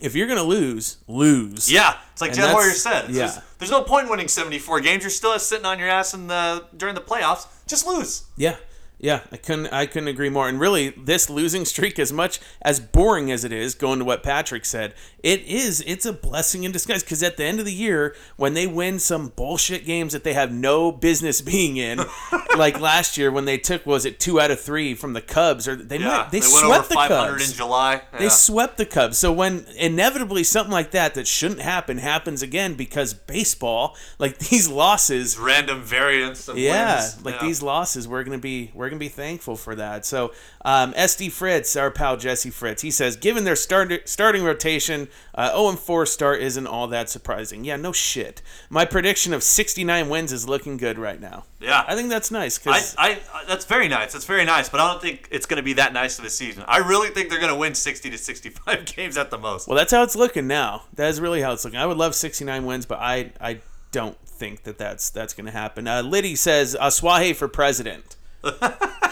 If 0.00 0.14
you're 0.14 0.28
gonna 0.28 0.44
lose, 0.44 0.98
lose. 1.08 1.68
Yeah, 1.72 1.96
it's 2.12 2.20
like 2.20 2.30
And 2.30 2.38
Jed 2.38 2.52
Warrior 2.52 2.70
said. 2.70 3.10
yeah. 3.10 3.26
There's, 3.26 3.38
there's 3.58 3.70
no 3.72 3.82
point 3.82 4.04
in 4.04 4.10
winning 4.10 4.28
74 4.28 4.78
games. 4.82 5.02
You're 5.02 5.10
still 5.10 5.36
sitting 5.40 5.66
on 5.66 5.80
your 5.80 5.88
ass 5.88 6.14
in 6.14 6.28
the 6.28 6.66
during 6.76 6.94
the 6.94 7.00
playoffs. 7.00 7.48
Just 7.66 7.84
lose. 7.84 8.26
Yeah. 8.36 8.58
Yeah, 9.04 9.20
I 9.30 9.36
couldn't 9.36 9.66
I 9.66 9.84
couldn't 9.84 10.08
agree 10.08 10.30
more. 10.30 10.48
And 10.48 10.58
really, 10.58 10.88
this 10.88 11.28
losing 11.28 11.66
streak, 11.66 11.98
as 11.98 12.10
much 12.10 12.40
as 12.62 12.80
boring 12.80 13.30
as 13.30 13.44
it 13.44 13.52
is, 13.52 13.74
going 13.74 13.98
to 13.98 14.04
what 14.06 14.22
Patrick 14.22 14.64
said, 14.64 14.94
it 15.22 15.42
is 15.42 15.84
it's 15.86 16.06
a 16.06 16.12
blessing 16.14 16.64
in 16.64 16.72
disguise. 16.72 17.02
Because 17.02 17.22
at 17.22 17.36
the 17.36 17.44
end 17.44 17.60
of 17.60 17.66
the 17.66 17.72
year, 17.74 18.16
when 18.38 18.54
they 18.54 18.66
win 18.66 18.98
some 18.98 19.28
bullshit 19.28 19.84
games 19.84 20.14
that 20.14 20.24
they 20.24 20.32
have 20.32 20.50
no 20.50 20.90
business 20.90 21.42
being 21.42 21.76
in, 21.76 22.00
like 22.56 22.80
last 22.80 23.18
year 23.18 23.30
when 23.30 23.44
they 23.44 23.58
took 23.58 23.84
was 23.84 24.06
it 24.06 24.18
two 24.18 24.40
out 24.40 24.50
of 24.50 24.58
three 24.58 24.94
from 24.94 25.12
the 25.12 25.20
Cubs, 25.20 25.68
or 25.68 25.76
they 25.76 25.98
Yeah, 25.98 26.06
might, 26.22 26.30
they, 26.30 26.40
went 26.40 26.50
swept 26.64 26.88
the 26.88 26.94
500 26.94 27.30
Cubs. 27.32 27.50
in 27.50 27.56
July. 27.58 28.00
They 28.18 28.30
swept 28.30 28.78
the 28.78 28.86
Cubs. 28.86 29.18
So 29.18 29.30
when 29.34 29.66
inevitably 29.76 30.44
something 30.44 30.72
like 30.72 30.92
that 30.92 31.12
that 31.14 31.26
shouldn't 31.26 31.60
happen 31.60 31.98
happens 31.98 32.40
again 32.40 32.72
because 32.74 33.12
baseball, 33.12 33.96
like 34.18 34.38
these 34.50 34.70
losses, 34.70 35.38
random 35.38 35.82
variance 35.82 36.48
of 36.48 36.56
yeah, 36.56 37.00
wins. 37.02 37.22
like 37.22 37.34
Yeah. 37.34 37.46
these 37.48 37.62
losses, 37.62 38.08
we're 38.08 38.24
gonna 38.24 38.38
be 38.38 38.70
we're 38.72 38.88
gonna 38.94 39.00
be 39.00 39.08
thankful 39.08 39.56
for 39.56 39.74
that. 39.74 40.06
So 40.06 40.32
um, 40.64 40.92
SD 40.94 41.30
Fritz, 41.32 41.76
our 41.76 41.90
pal 41.90 42.16
Jesse 42.16 42.50
Fritz, 42.50 42.82
he 42.82 42.90
says, 42.90 43.16
given 43.16 43.44
their 43.44 43.56
start, 43.56 44.08
starting 44.08 44.44
rotation, 44.44 45.08
uh, 45.34 45.50
0 45.50 45.70
and 45.70 45.78
4 45.78 46.06
start 46.06 46.40
isn't 46.40 46.66
all 46.66 46.86
that 46.88 47.10
surprising. 47.10 47.64
Yeah, 47.64 47.76
no 47.76 47.92
shit. 47.92 48.42
My 48.70 48.84
prediction 48.84 49.32
of 49.32 49.42
69 49.42 50.08
wins 50.08 50.32
is 50.32 50.48
looking 50.48 50.76
good 50.76 50.98
right 50.98 51.20
now. 51.20 51.44
Yeah. 51.60 51.84
I 51.86 51.94
think 51.94 52.08
that's 52.08 52.30
nice 52.30 52.58
I, 52.58 52.60
because 52.62 52.94
I, 52.98 53.08
I, 53.32 53.44
that's 53.46 53.64
very 53.64 53.88
nice. 53.88 54.12
That's 54.12 54.26
very 54.26 54.44
nice, 54.44 54.68
but 54.68 54.80
I 54.80 54.90
don't 54.90 55.02
think 55.02 55.28
it's 55.30 55.46
going 55.46 55.58
to 55.58 55.62
be 55.62 55.74
that 55.74 55.92
nice 55.92 56.18
of 56.18 56.24
a 56.24 56.30
season. 56.30 56.64
I 56.66 56.78
really 56.78 57.08
think 57.08 57.30
they're 57.30 57.40
going 57.40 57.52
to 57.52 57.58
win 57.58 57.74
60 57.74 58.10
to 58.10 58.18
65 58.18 58.84
games 58.96 59.16
at 59.16 59.30
the 59.30 59.38
most. 59.38 59.68
well, 59.68 59.76
that's 59.76 59.92
how 59.92 60.02
it's 60.02 60.16
looking 60.16 60.46
now. 60.46 60.84
That 60.94 61.08
is 61.08 61.20
really 61.20 61.42
how 61.42 61.52
it's 61.52 61.64
looking. 61.64 61.80
I 61.80 61.86
would 61.86 61.98
love 61.98 62.14
69 62.14 62.64
wins, 62.64 62.86
but 62.86 62.98
I 63.00 63.32
I 63.40 63.60
don't 63.92 64.18
think 64.26 64.64
that 64.64 64.76
that's 64.78 65.10
that's 65.10 65.34
gonna 65.34 65.52
happen. 65.52 65.86
Uh, 65.86 66.02
Liddy 66.02 66.34
says 66.34 66.76
Asuaje 66.80 67.34
for 67.36 67.48
president. 67.48 68.16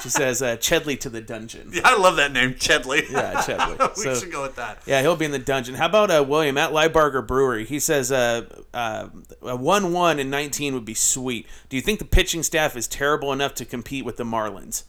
She 0.03 0.09
says 0.09 0.43
uh, 0.43 0.57
Chedley 0.57 0.97
to 0.99 1.09
the 1.09 1.21
dungeon. 1.21 1.71
Yeah, 1.73 1.83
I 1.85 1.97
love 1.97 2.17
that 2.17 2.33
name, 2.33 2.55
Chedley. 2.59 3.03
Yeah, 3.11 3.41
Chedley. 3.43 3.77
we 3.97 4.03
So- 4.03 4.15
should 4.15 4.33
go 4.33 4.43
with 4.43 4.57
that. 4.57 4.83
Yeah, 4.87 5.01
he'll 5.03 5.17
be 5.17 5.25
in 5.25 5.31
the 5.33 5.39
dungeon. 5.39 5.75
How 5.77 5.87
about 5.87 6.11
uh, 6.11 6.25
William 6.27 6.59
at 6.59 6.71
Liebarger 6.73 7.27
Brewery? 7.27 7.65
He 7.65 7.79
says 7.79 8.11
uh, 8.13 8.47
uh, 8.75 9.09
a 9.43 9.57
one-one 9.57 10.19
in 10.19 10.31
nineteen 10.31 10.75
would 10.75 10.85
be 10.85 10.95
sweet. 10.95 11.47
Do 11.69 11.77
you 11.77 11.83
think 11.83 11.99
the 11.99 12.05
pitching 12.05 12.43
staff 12.43 12.77
is 12.77 12.87
terrible 12.89 13.33
enough 13.33 13.55
to 13.55 13.65
compete 13.65 14.05
with 14.05 14.17
the 14.17 14.25
Marlins? 14.25 14.85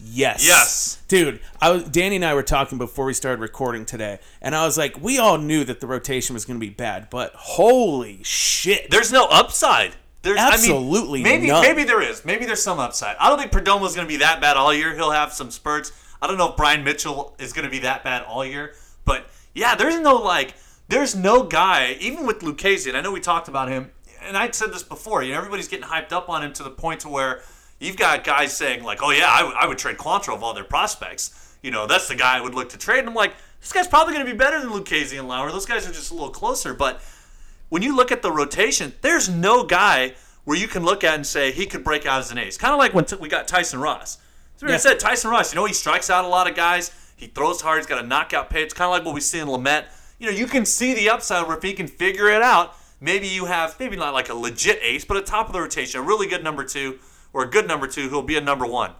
Yes. 0.00 0.46
Yes. 0.46 1.02
Dude, 1.08 1.40
I 1.60 1.70
was 1.70 1.82
Danny 1.84 2.16
and 2.16 2.24
I 2.24 2.34
were 2.34 2.44
talking 2.44 2.78
before 2.78 3.04
we 3.06 3.14
started 3.14 3.40
recording 3.40 3.84
today, 3.84 4.20
and 4.40 4.54
I 4.54 4.64
was 4.64 4.78
like, 4.78 5.00
we 5.02 5.18
all 5.18 5.38
knew 5.38 5.64
that 5.64 5.80
the 5.80 5.88
rotation 5.88 6.34
was 6.34 6.44
going 6.44 6.60
to 6.60 6.64
be 6.64 6.70
bad, 6.70 7.10
but 7.10 7.32
holy 7.34 8.20
shit! 8.22 8.90
There's 8.92 9.10
no 9.10 9.26
upside. 9.26 9.96
There's 10.28 10.40
Absolutely 10.40 11.20
I 11.20 11.22
mean, 11.22 11.32
maybe 11.40 11.46
none. 11.46 11.62
maybe 11.62 11.84
there 11.84 12.02
is. 12.02 12.24
Maybe 12.24 12.44
there's 12.44 12.62
some 12.62 12.78
upside. 12.78 13.16
I 13.18 13.30
don't 13.30 13.38
think 13.38 13.50
Perdomo's 13.50 13.94
going 13.94 14.06
to 14.06 14.12
be 14.12 14.18
that 14.18 14.40
bad 14.42 14.58
all 14.58 14.74
year. 14.74 14.94
He'll 14.94 15.10
have 15.10 15.32
some 15.32 15.50
spurts. 15.50 15.90
I 16.20 16.26
don't 16.26 16.36
know 16.36 16.50
if 16.50 16.56
Bryan 16.56 16.84
Mitchell 16.84 17.34
is 17.38 17.54
going 17.54 17.64
to 17.64 17.70
be 17.70 17.78
that 17.80 18.04
bad 18.04 18.24
all 18.24 18.44
year, 18.44 18.74
but 19.06 19.26
yeah, 19.54 19.74
there's 19.74 19.98
no 20.00 20.16
like, 20.16 20.54
there's 20.88 21.16
no 21.16 21.44
guy. 21.44 21.96
Even 22.00 22.26
with 22.26 22.40
Lucchesi, 22.40 22.88
and 22.88 22.96
I 22.96 23.00
know 23.00 23.10
we 23.10 23.20
talked 23.20 23.48
about 23.48 23.68
him, 23.70 23.90
and 24.22 24.36
I 24.36 24.50
said 24.50 24.70
this 24.72 24.82
before. 24.82 25.22
You 25.22 25.32
know, 25.32 25.38
everybody's 25.38 25.68
getting 25.68 25.86
hyped 25.86 26.12
up 26.12 26.28
on 26.28 26.42
him 26.42 26.52
to 26.54 26.62
the 26.62 26.70
point 26.70 27.00
to 27.00 27.08
where 27.08 27.40
you've 27.80 27.96
got 27.96 28.22
guys 28.22 28.54
saying 28.54 28.82
like, 28.82 29.02
"Oh 29.02 29.10
yeah, 29.10 29.28
I 29.30 29.66
would- 29.66 29.78
trade 29.78 29.96
Quantrill 29.96 30.34
of 30.34 30.42
all 30.42 30.52
their 30.52 30.64
prospects." 30.64 31.56
You 31.62 31.70
know, 31.70 31.86
that's 31.86 32.06
the 32.06 32.14
guy 32.16 32.36
I 32.36 32.40
would 32.42 32.54
look 32.54 32.68
to 32.70 32.78
trade. 32.78 33.00
And 33.00 33.08
I'm 33.08 33.14
like, 33.14 33.32
this 33.60 33.72
guy's 33.72 33.88
probably 33.88 34.12
going 34.12 34.26
to 34.26 34.30
be 34.30 34.36
better 34.36 34.60
than 34.60 34.70
Lucchesi 34.70 35.18
and 35.18 35.26
Lauer. 35.26 35.50
Those 35.50 35.66
guys 35.66 35.88
are 35.88 35.92
just 35.92 36.10
a 36.10 36.14
little 36.14 36.30
closer, 36.30 36.74
but 36.74 37.00
when 37.68 37.82
you 37.82 37.94
look 37.94 38.10
at 38.12 38.22
the 38.22 38.32
rotation, 38.32 38.92
there's 39.02 39.28
no 39.28 39.64
guy 39.64 40.14
where 40.44 40.56
you 40.56 40.68
can 40.68 40.82
look 40.84 41.04
at 41.04 41.14
and 41.14 41.26
say 41.26 41.52
he 41.52 41.66
could 41.66 41.84
break 41.84 42.06
out 42.06 42.20
as 42.20 42.30
an 42.30 42.38
ace. 42.38 42.56
Kind 42.56 42.72
of 42.72 42.78
like 42.78 42.94
when 42.94 43.04
t- 43.04 43.16
we 43.16 43.28
got 43.28 43.46
Tyson 43.48 43.80
Ross. 43.80 44.18
So 44.56 44.66
Yeah. 44.68 44.76
said 44.78 44.98
Tyson 44.98 45.30
Ross, 45.30 45.52
you 45.52 45.56
know, 45.60 45.66
he 45.66 45.74
strikes 45.74 46.08
out 46.10 46.24
a 46.24 46.28
lot 46.28 46.48
of 46.48 46.56
guys. 46.56 46.90
He 47.16 47.26
throws 47.26 47.60
hard. 47.60 47.78
He's 47.78 47.86
got 47.86 48.02
a 48.02 48.06
knockout 48.06 48.48
pitch, 48.50 48.74
kind 48.74 48.86
of 48.86 48.92
like 48.92 49.04
what 49.04 49.14
we 49.14 49.20
see 49.20 49.38
in 49.38 49.48
Lamet. 49.48 49.84
You 50.18 50.26
know, 50.30 50.36
you 50.36 50.46
can 50.46 50.64
see 50.64 50.94
the 50.94 51.10
upside 51.10 51.46
where 51.46 51.56
if 51.56 51.62
he 51.62 51.74
can 51.74 51.86
figure 51.86 52.28
it 52.28 52.42
out, 52.42 52.74
maybe 53.00 53.28
you 53.28 53.44
have 53.44 53.78
maybe 53.78 53.96
not 53.96 54.14
like 54.14 54.28
a 54.28 54.34
legit 54.34 54.78
ace, 54.82 55.04
but 55.04 55.16
a 55.16 55.22
top 55.22 55.46
of 55.48 55.52
the 55.52 55.60
rotation, 55.60 56.00
a 56.00 56.02
really 56.02 56.26
good 56.26 56.42
number 56.42 56.64
two 56.64 56.98
or 57.32 57.44
a 57.44 57.46
good 57.50 57.68
number 57.68 57.86
two 57.86 58.08
who'll 58.08 58.22
be 58.22 58.36
a 58.36 58.40
number 58.40 58.66
one. 58.66 58.92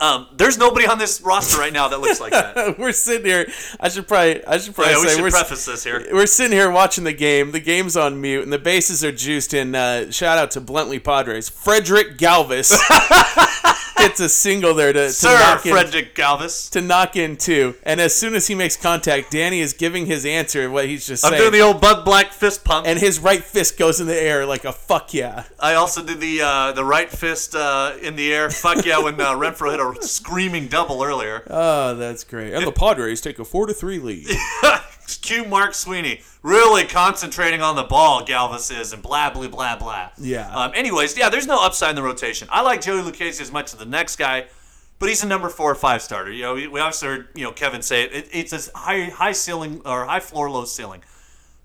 Um, 0.00 0.28
there's 0.34 0.56
nobody 0.56 0.86
on 0.86 0.98
this 0.98 1.20
roster 1.20 1.58
right 1.58 1.72
now 1.72 1.88
that 1.88 2.00
looks 2.00 2.20
like 2.20 2.32
that. 2.32 2.78
we're 2.78 2.92
sitting 2.92 3.26
here. 3.26 3.46
I 3.78 3.90
should 3.90 4.08
probably 4.08 4.44
I 4.46 4.56
should 4.56 4.74
probably 4.74 4.94
yeah, 4.94 5.00
we 5.00 5.08
say 5.08 5.14
should 5.16 5.22
we're 5.22 5.30
preface 5.30 5.66
this 5.66 5.84
here. 5.84 6.06
we're 6.10 6.26
sitting 6.26 6.56
here 6.56 6.70
watching 6.70 7.04
the 7.04 7.12
game. 7.12 7.52
The 7.52 7.60
game's 7.60 7.98
on 7.98 8.18
mute, 8.20 8.42
and 8.42 8.52
the 8.52 8.58
bases 8.58 9.04
are 9.04 9.12
juiced. 9.12 9.52
And 9.52 9.76
uh, 9.76 10.10
shout 10.10 10.38
out 10.38 10.50
to 10.52 10.60
Bluntly 10.60 11.00
Padres. 11.00 11.50
Frederick 11.50 12.16
Galvis 12.16 12.72
hits 14.00 14.20
a 14.20 14.28
single 14.28 14.74
there 14.74 14.92
to, 14.92 15.06
to 15.06 15.12
Sir 15.12 15.38
knock 15.38 15.66
in 15.66 15.72
Galvis. 16.14 16.70
to 16.70 16.80
knock 16.80 17.16
in 17.16 17.36
two. 17.36 17.74
And 17.82 18.00
as 18.00 18.14
soon 18.14 18.34
as 18.34 18.46
he 18.46 18.54
makes 18.54 18.76
contact, 18.76 19.30
Danny 19.30 19.60
is 19.60 19.72
giving 19.72 20.06
his 20.06 20.24
answer 20.26 20.70
what 20.70 20.86
he's 20.86 21.06
just 21.06 21.24
I'm 21.24 21.30
saying, 21.30 21.42
doing 21.42 21.52
the 21.52 21.60
old 21.60 21.80
Bud 21.80 22.04
Black 22.04 22.32
fist 22.32 22.64
pump. 22.64 22.86
and 22.86 22.98
his 22.98 23.18
right 23.20 23.42
fist 23.42 23.78
goes 23.78 24.00
in 24.00 24.06
the 24.06 24.20
air 24.20 24.46
like 24.46 24.64
a 24.64 24.72
fuck 24.72 25.14
yeah. 25.14 25.44
I 25.58 25.74
also 25.74 26.04
did 26.04 26.20
the 26.20 26.40
uh, 26.42 26.72
the 26.72 26.84
right 26.84 27.10
fist 27.10 27.54
uh, 27.54 27.94
in 28.02 28.16
the 28.16 28.32
air. 28.32 28.50
Fuck 28.50 28.84
yeah! 28.84 28.98
When 28.98 29.20
uh, 29.20 29.34
Renfroe 29.34 29.70
hit 29.70 29.80
a 29.80 30.06
screaming 30.06 30.68
double 30.68 31.02
earlier. 31.02 31.42
Oh, 31.48 31.94
that's 31.94 32.24
great. 32.24 32.52
And 32.52 32.66
the 32.66 32.72
Padres 32.72 33.20
take 33.20 33.38
a 33.38 33.44
four 33.44 33.66
to 33.66 33.74
three 33.74 33.98
lead. 33.98 34.26
Cue 35.22 35.44
Mark 35.44 35.74
Sweeney 35.74 36.20
really 36.42 36.84
concentrating 36.84 37.62
on 37.62 37.76
the 37.76 37.82
ball. 37.82 38.24
Galvis 38.24 38.76
is 38.76 38.92
and 38.92 39.02
blah 39.02 39.30
blah 39.30 39.48
blah 39.48 39.76
blah. 39.76 40.10
Yeah. 40.18 40.54
Um, 40.54 40.72
anyways, 40.74 41.16
yeah, 41.16 41.28
there's 41.28 41.46
no 41.46 41.64
upside 41.64 41.90
in 41.90 41.96
the 41.96 42.02
rotation. 42.02 42.48
I 42.50 42.62
like 42.62 42.80
Joey 42.80 43.02
Lucchesi 43.02 43.40
as 43.40 43.52
much 43.52 43.72
as 43.72 43.78
the 43.78 43.84
next 43.84 44.16
guy, 44.16 44.46
but 44.98 45.08
he's 45.08 45.22
a 45.22 45.26
number 45.26 45.48
four 45.48 45.70
or 45.70 45.76
five 45.76 46.02
starter. 46.02 46.32
You 46.32 46.42
know, 46.42 46.54
we, 46.54 46.66
we 46.66 46.80
obviously 46.80 47.08
heard 47.08 47.28
you 47.34 47.44
know 47.44 47.52
Kevin 47.52 47.82
say 47.82 48.04
it. 48.04 48.12
it 48.12 48.28
it's 48.32 48.52
a 48.68 48.78
high 48.78 49.04
high 49.04 49.32
ceiling 49.32 49.82
or 49.84 50.04
high 50.04 50.20
floor, 50.20 50.50
low 50.50 50.64
ceiling. 50.64 51.02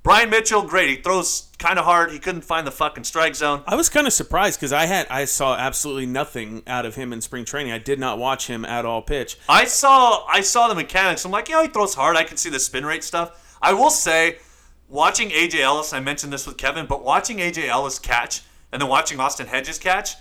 Bryan 0.06 0.30
Mitchell, 0.30 0.62
great. 0.62 0.90
He 0.90 0.96
throws 0.98 1.50
kind 1.58 1.80
of 1.80 1.86
hard. 1.86 2.12
He 2.12 2.20
couldn't 2.20 2.44
find 2.44 2.68
the 2.68 2.72
fucking 2.72 3.06
strike 3.06 3.34
zone. 3.34 3.64
I 3.66 3.74
was 3.74 3.90
kind 3.90 4.06
of 4.06 4.14
surprised 4.14 4.60
because 4.60 4.72
I 4.72 4.86
had 4.86 5.08
I 5.10 5.26
saw 5.26 5.56
absolutely 5.56 6.06
nothing 6.06 6.62
out 6.68 6.86
of 6.86 6.94
him 6.94 7.12
in 7.12 7.22
spring 7.22 7.44
training. 7.44 7.72
I 7.72 7.80
did 7.80 8.00
not 8.00 8.20
watch 8.20 8.46
him 8.46 8.66
at 8.66 8.86
all 8.86 9.02
pitch. 9.02 9.40
I 9.50 9.66
saw 9.66 10.24
I 10.28 10.42
saw 10.42 10.68
the 10.68 10.76
mechanics. 10.76 11.26
I'm 11.26 11.32
like, 11.32 11.50
yeah, 11.50 11.64
he 11.64 11.70
throws 11.70 11.96
hard. 11.96 12.18
I 12.18 12.24
can 12.24 12.38
see 12.38 12.52
the 12.52 12.60
spin 12.60 12.86
rate 12.86 13.04
stuff. 13.04 13.58
I 13.64 13.74
will 13.74 13.90
say, 13.90 14.38
watching 14.88 15.30
AJ 15.30 15.60
Ellis, 15.60 15.94
I 15.94 16.00
mentioned 16.00 16.32
this 16.32 16.46
with 16.48 16.58
Kevin, 16.58 16.86
but 16.86 17.04
watching 17.04 17.38
AJ 17.38 17.68
Ellis 17.68 18.00
catch 18.00 18.42
and 18.72 18.82
then 18.82 18.90
watching 18.90 19.20
Austin 19.20 19.48
Hedges 19.48 19.78
catch, 19.78 20.16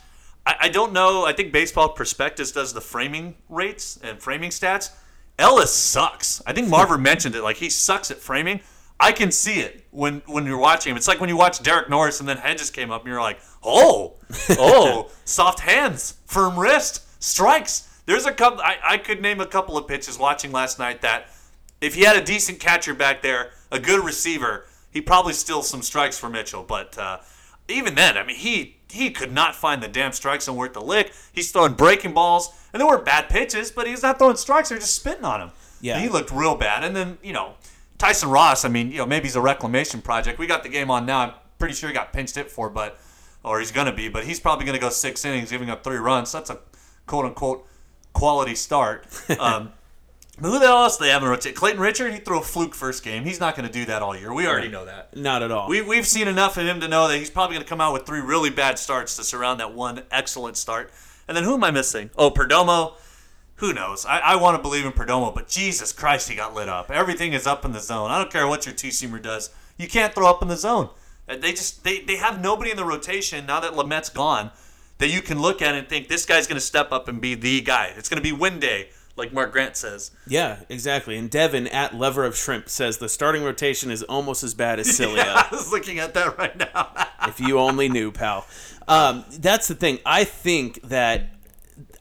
I, 0.46 0.56
I 0.62 0.68
don't 0.68 0.92
know. 0.92 1.24
I 1.24 1.32
think 1.32 1.52
Baseball 1.52 1.90
Prospectus 1.90 2.52
does 2.52 2.72
the 2.72 2.80
framing 2.80 3.36
rates 3.48 3.98
and 4.02 4.20
framing 4.20 4.50
stats. 4.50 4.90
Ellis 5.38 5.72
sucks. 5.72 6.42
I 6.46 6.52
think 6.52 6.68
Marver 6.68 7.00
mentioned 7.00 7.34
it. 7.34 7.42
Like 7.42 7.56
he 7.56 7.70
sucks 7.70 8.10
at 8.10 8.18
framing. 8.18 8.60
I 9.00 9.10
can 9.10 9.32
see 9.32 9.60
it 9.60 9.86
when 9.90 10.22
when 10.26 10.46
you're 10.46 10.58
watching 10.58 10.92
him. 10.92 10.96
It's 10.96 11.08
like 11.08 11.20
when 11.20 11.28
you 11.28 11.36
watch 11.36 11.62
Derek 11.62 11.90
Norris 11.90 12.20
and 12.20 12.28
then 12.28 12.36
Hedges 12.36 12.70
came 12.70 12.90
up 12.90 13.02
and 13.02 13.10
you're 13.10 13.20
like, 13.20 13.40
oh, 13.62 14.14
oh, 14.50 15.10
soft 15.24 15.60
hands, 15.60 16.18
firm 16.26 16.58
wrist, 16.58 17.02
strikes. 17.22 17.88
There's 18.06 18.26
a 18.26 18.32
couple. 18.32 18.60
I, 18.60 18.76
I 18.84 18.98
could 18.98 19.20
name 19.20 19.40
a 19.40 19.46
couple 19.46 19.76
of 19.76 19.88
pitches 19.88 20.18
watching 20.18 20.52
last 20.52 20.78
night 20.78 21.02
that 21.02 21.26
if 21.80 21.94
he 21.94 22.02
had 22.02 22.16
a 22.16 22.24
decent 22.24 22.60
catcher 22.60 22.94
back 22.94 23.20
there, 23.22 23.50
a 23.74 23.80
good 23.80 24.04
receiver, 24.04 24.66
he 24.90 25.00
probably 25.00 25.32
steal 25.32 25.62
some 25.62 25.82
strikes 25.82 26.18
for 26.18 26.28
Mitchell. 26.28 26.62
But 26.62 26.96
uh, 26.96 27.18
even 27.68 27.94
then, 27.94 28.16
I 28.16 28.24
mean, 28.24 28.36
he 28.36 28.76
he 28.90 29.10
could 29.10 29.32
not 29.32 29.54
find 29.54 29.82
the 29.82 29.88
damn 29.88 30.12
strike 30.12 30.42
zone 30.42 30.56
worth 30.56 30.74
the 30.74 30.80
lick. 30.80 31.12
He's 31.32 31.50
throwing 31.50 31.74
breaking 31.74 32.14
balls, 32.14 32.50
and 32.72 32.80
they 32.80 32.84
weren't 32.84 33.04
bad 33.04 33.28
pitches, 33.28 33.70
but 33.70 33.86
he's 33.86 34.02
not 34.02 34.18
throwing 34.18 34.36
strikes. 34.36 34.68
They're 34.68 34.78
just 34.78 34.94
spitting 34.94 35.24
on 35.24 35.40
him. 35.40 35.50
Yeah. 35.80 35.98
he 35.98 36.08
looked 36.08 36.30
real 36.30 36.54
bad. 36.56 36.82
And 36.82 36.96
then 36.96 37.18
you 37.22 37.32
know, 37.32 37.54
Tyson 37.98 38.30
Ross. 38.30 38.64
I 38.64 38.68
mean, 38.68 38.90
you 38.90 38.98
know, 38.98 39.06
maybe 39.06 39.24
he's 39.24 39.36
a 39.36 39.40
reclamation 39.40 40.00
project. 40.00 40.38
We 40.38 40.46
got 40.46 40.62
the 40.62 40.68
game 40.68 40.90
on 40.90 41.04
now. 41.06 41.18
I'm 41.20 41.32
pretty 41.58 41.74
sure 41.74 41.88
he 41.88 41.94
got 41.94 42.12
pinched 42.12 42.36
it 42.36 42.50
for, 42.50 42.70
but 42.70 42.98
or 43.42 43.58
he's 43.58 43.72
gonna 43.72 43.92
be, 43.92 44.08
but 44.08 44.24
he's 44.24 44.40
probably 44.40 44.64
gonna 44.64 44.78
go 44.78 44.90
six 44.90 45.24
innings, 45.24 45.50
giving 45.50 45.70
up 45.70 45.84
three 45.84 45.98
runs. 45.98 46.32
That's 46.32 46.50
a 46.50 46.60
quote 47.06 47.26
unquote 47.26 47.66
quality 48.12 48.54
start. 48.54 49.06
Um, 49.38 49.72
but 50.40 50.50
who 50.50 50.58
the 50.58 50.66
hell 50.66 50.82
else 50.82 50.96
do 50.96 51.04
they 51.04 51.10
have 51.10 51.22
in 51.22 51.28
rotate? 51.28 51.54
Clayton 51.54 51.80
Richard, 51.80 52.12
he 52.12 52.18
threw 52.18 52.40
a 52.40 52.42
fluke 52.42 52.74
first 52.74 53.04
game. 53.04 53.24
He's 53.24 53.38
not 53.38 53.56
going 53.56 53.66
to 53.66 53.72
do 53.72 53.84
that 53.84 54.02
all 54.02 54.16
year. 54.16 54.32
We 54.32 54.46
already 54.46 54.68
know 54.68 54.84
that. 54.84 55.16
Not 55.16 55.42
at 55.42 55.52
all. 55.52 55.68
We, 55.68 55.80
we've 55.80 56.06
seen 56.06 56.26
enough 56.26 56.56
of 56.56 56.66
him 56.66 56.80
to 56.80 56.88
know 56.88 57.06
that 57.08 57.18
he's 57.18 57.30
probably 57.30 57.54
going 57.54 57.64
to 57.64 57.68
come 57.68 57.80
out 57.80 57.92
with 57.92 58.04
three 58.04 58.20
really 58.20 58.50
bad 58.50 58.78
starts 58.78 59.16
to 59.16 59.24
surround 59.24 59.60
that 59.60 59.74
one 59.74 60.02
excellent 60.10 60.56
start. 60.56 60.90
And 61.28 61.36
then 61.36 61.44
who 61.44 61.54
am 61.54 61.64
I 61.64 61.70
missing? 61.70 62.10
Oh, 62.16 62.30
Perdomo. 62.30 62.94
Who 63.56 63.72
knows? 63.72 64.04
I, 64.04 64.18
I 64.18 64.36
want 64.36 64.56
to 64.56 64.62
believe 64.62 64.84
in 64.84 64.90
Perdomo, 64.92 65.32
but 65.32 65.46
Jesus 65.46 65.92
Christ, 65.92 66.28
he 66.28 66.34
got 66.34 66.54
lit 66.54 66.68
up. 66.68 66.90
Everything 66.90 67.32
is 67.32 67.46
up 67.46 67.64
in 67.64 67.72
the 67.72 67.80
zone. 67.80 68.10
I 68.10 68.18
don't 68.18 68.30
care 68.32 68.48
what 68.48 68.66
your 68.66 68.74
two 68.74 68.88
seamer 68.88 69.22
does. 69.22 69.50
You 69.78 69.86
can't 69.86 70.12
throw 70.12 70.28
up 70.28 70.42
in 70.42 70.48
the 70.48 70.56
zone. 70.56 70.90
Uh, 71.28 71.36
They 71.36 71.52
just 71.52 71.84
they, 71.84 72.00
they 72.00 72.16
have 72.16 72.42
nobody 72.42 72.72
in 72.72 72.76
the 72.76 72.84
rotation 72.84 73.46
now 73.46 73.60
that 73.60 73.76
Lamet's 73.76 74.08
gone 74.08 74.50
that 74.98 75.08
you 75.08 75.22
can 75.22 75.40
look 75.40 75.62
at 75.62 75.74
and 75.74 75.88
think 75.88 76.08
this 76.08 76.26
guy's 76.26 76.46
going 76.48 76.56
to 76.56 76.60
step 76.60 76.90
up 76.90 77.06
and 77.08 77.20
be 77.20 77.34
the 77.36 77.60
guy. 77.60 77.92
It's 77.96 78.08
going 78.08 78.22
to 78.22 78.28
be 78.28 78.32
win 78.32 78.58
day 78.58 78.88
like 79.16 79.32
Mark 79.32 79.52
Grant 79.52 79.76
says. 79.76 80.10
Yeah, 80.26 80.60
exactly. 80.68 81.16
And 81.16 81.30
Devin 81.30 81.68
at 81.68 81.94
Lever 81.94 82.24
of 82.24 82.36
Shrimp 82.36 82.68
says 82.68 82.98
the 82.98 83.08
starting 83.08 83.44
rotation 83.44 83.90
is 83.90 84.02
almost 84.02 84.42
as 84.42 84.54
bad 84.54 84.78
as 84.80 84.90
Cilia. 84.96 85.24
Yeah, 85.24 85.48
I 85.50 85.54
was 85.54 85.70
looking 85.70 85.98
at 85.98 86.14
that 86.14 86.36
right 86.38 86.56
now. 86.56 86.90
if 87.28 87.40
you 87.40 87.58
only 87.58 87.88
knew, 87.88 88.10
pal. 88.10 88.46
Um, 88.88 89.24
that's 89.30 89.68
the 89.68 89.74
thing. 89.74 89.98
I 90.04 90.24
think 90.24 90.82
that 90.82 91.30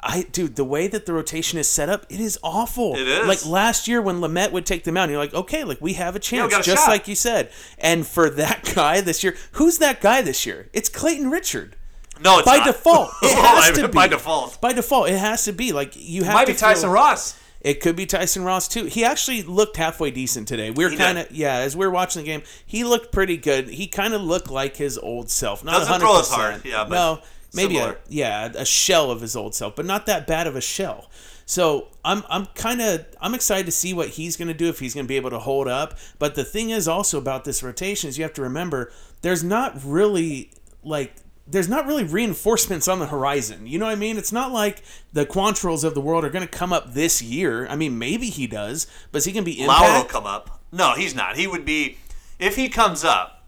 I 0.01 0.24
dude, 0.32 0.55
the 0.55 0.66
way 0.66 0.88
that 0.88 1.05
the 1.05 1.14
rotation 1.14 1.57
is 1.57 1.68
set 1.68 1.89
up, 1.89 2.05
it 2.09 2.20
is 2.20 2.38
awful. 2.43 2.95
It 2.95 3.07
is. 3.07 3.28
Like 3.28 3.45
last 3.45 3.88
year 3.88 4.01
when 4.01 4.18
Lamet 4.20 4.51
would 4.51 4.66
take 4.66 4.84
them 4.84 4.97
out, 4.97 5.03
and 5.03 5.11
you're 5.11 5.20
like, 5.20 5.34
okay, 5.34 5.64
like 5.64 5.82
we 5.82 5.93
have 5.93 6.16
a 6.16 6.20
chance, 6.20 6.51
got 6.51 6.61
a 6.61 6.64
just 6.64 6.84
shot. 6.84 6.89
like 6.89 7.07
you 7.07 7.16
said. 7.16 7.49
And 7.78 8.05
for 8.05 8.30
that 8.32 8.72
guy 8.76 9.01
this 9.01 9.24
year, 9.24 9.36
who's 9.53 9.78
that 9.78 10.01
guy 10.01 10.22
this 10.22 10.45
year? 10.45 10.70
It's 10.74 10.89
Clayton 10.89 11.30
Richard. 11.30 11.76
No, 12.22 12.39
it's 12.39 12.45
By 12.47 12.57
not. 12.57 12.68
default, 12.68 13.09
it 13.24 13.36
has 13.38 13.76
to 13.78 13.88
be. 13.88 13.93
By 13.93 14.07
default. 14.07 14.61
By 14.61 14.74
default, 14.74 15.09
it 15.09 15.18
has 15.18 15.45
to 15.45 15.53
be. 15.53 15.72
Like 15.72 15.93
you 15.95 16.24
have 16.24 16.34
Might 16.34 16.45
to 16.45 16.53
be 16.53 16.57
Tyson 16.57 16.84
feel- 16.84 16.91
Ross. 16.93 17.39
It 17.61 17.80
could 17.80 17.95
be 17.95 18.05
Tyson 18.05 18.43
Ross 18.43 18.68
too. 18.68 18.86
He 18.86 19.05
actually 19.05 19.41
looked 19.41 19.78
halfway 19.78 20.11
decent 20.11 20.49
today. 20.49 20.70
We 20.70 20.84
are 20.84 20.91
kind 20.91 21.18
of 21.18 21.32
yeah. 21.32 21.55
As 21.59 21.78
we 21.78 21.86
are 21.86 21.89
watching 21.89 22.22
the 22.22 22.26
game, 22.26 22.43
he 22.66 22.84
looked 22.84 23.11
pretty 23.14 23.38
good. 23.38 23.70
He 23.70 23.88
kind 23.88 24.14
of 24.14 24.22
looked 24.22 24.51
like 24.51 24.76
his 24.76 24.97
old 24.97 25.30
self. 25.30 25.64
Not 25.64 25.80
Doesn't 25.80 25.95
100%. 25.95 25.99
throw 25.99 26.20
as 26.20 26.30
hard, 26.30 26.66
yeah, 26.66 26.86
no, 26.89 27.22
maybe 27.53 27.78
a, 27.78 27.95
yeah, 28.09 28.51
a 28.53 28.66
shell 28.66 29.11
of 29.11 29.22
his 29.22 29.38
old 29.38 29.55
self, 29.55 29.78
but 29.78 29.86
not 29.86 30.05
that 30.07 30.28
bad 30.28 30.45
of 30.45 30.57
a 30.57 30.61
shell. 30.61 31.09
So 31.45 31.88
I'm 32.03 32.24
I'm 32.30 32.47
kind 32.47 32.82
of 32.82 33.05
I'm 33.22 33.34
excited 33.34 33.66
to 33.68 33.72
see 33.72 33.93
what 33.93 34.09
he's 34.09 34.36
going 34.36 34.49
to 34.49 34.53
do 34.53 34.68
if 34.68 34.80
he's 34.80 34.93
going 34.93 35.05
to 35.05 35.09
be 35.09 35.16
able 35.16 35.30
to 35.30 35.39
hold 35.39 35.70
up. 35.70 35.97
But 36.20 36.36
the 36.36 36.43
thing 36.43 36.70
is 36.70 36.88
also 36.89 37.18
about 37.18 37.45
this 37.45 37.64
rotation 37.64 38.09
is 38.09 38.18
you 38.18 38.24
have 38.26 38.34
to 38.34 38.41
remember 38.41 38.91
there's 39.22 39.43
not 39.43 39.74
really 39.86 40.51
like 40.84 41.16
there's 41.46 41.68
not 41.68 41.86
really 41.86 42.04
reinforcements 42.04 42.88
on 42.88 43.00
the 43.00 43.08
horizon. 43.08 43.68
You 43.68 43.78
know 43.78 43.86
what 43.86 43.91
I 43.91 43.96
mean? 43.96 44.18
It's 44.18 44.32
not 44.32 44.52
like 44.52 44.82
the 45.12 45.26
Quantrills 45.26 45.84
of 45.84 45.94
the 45.94 46.02
world 46.02 46.24
are 46.24 46.30
going 46.30 46.48
to 46.48 46.52
come 46.52 46.72
up 46.72 46.94
this 46.94 47.22
year. 47.22 47.68
I 47.68 47.76
mean, 47.76 48.00
maybe 48.00 48.28
he 48.28 48.48
does, 48.48 48.88
but 49.12 49.20
is 49.20 49.26
he 49.26 49.32
going 49.32 49.44
to 49.46 49.52
be 49.52 49.66
Lauer 49.66 50.00
will 50.00 50.06
come 50.06 50.26
up. 50.26 50.62
No, 50.72 50.94
he's 50.94 51.14
not. 51.14 51.36
He 51.36 51.46
would 51.46 51.66
be 51.66 51.98
if 52.39 52.56
he 52.56 52.70
comes 52.70 53.04
up. 53.04 53.41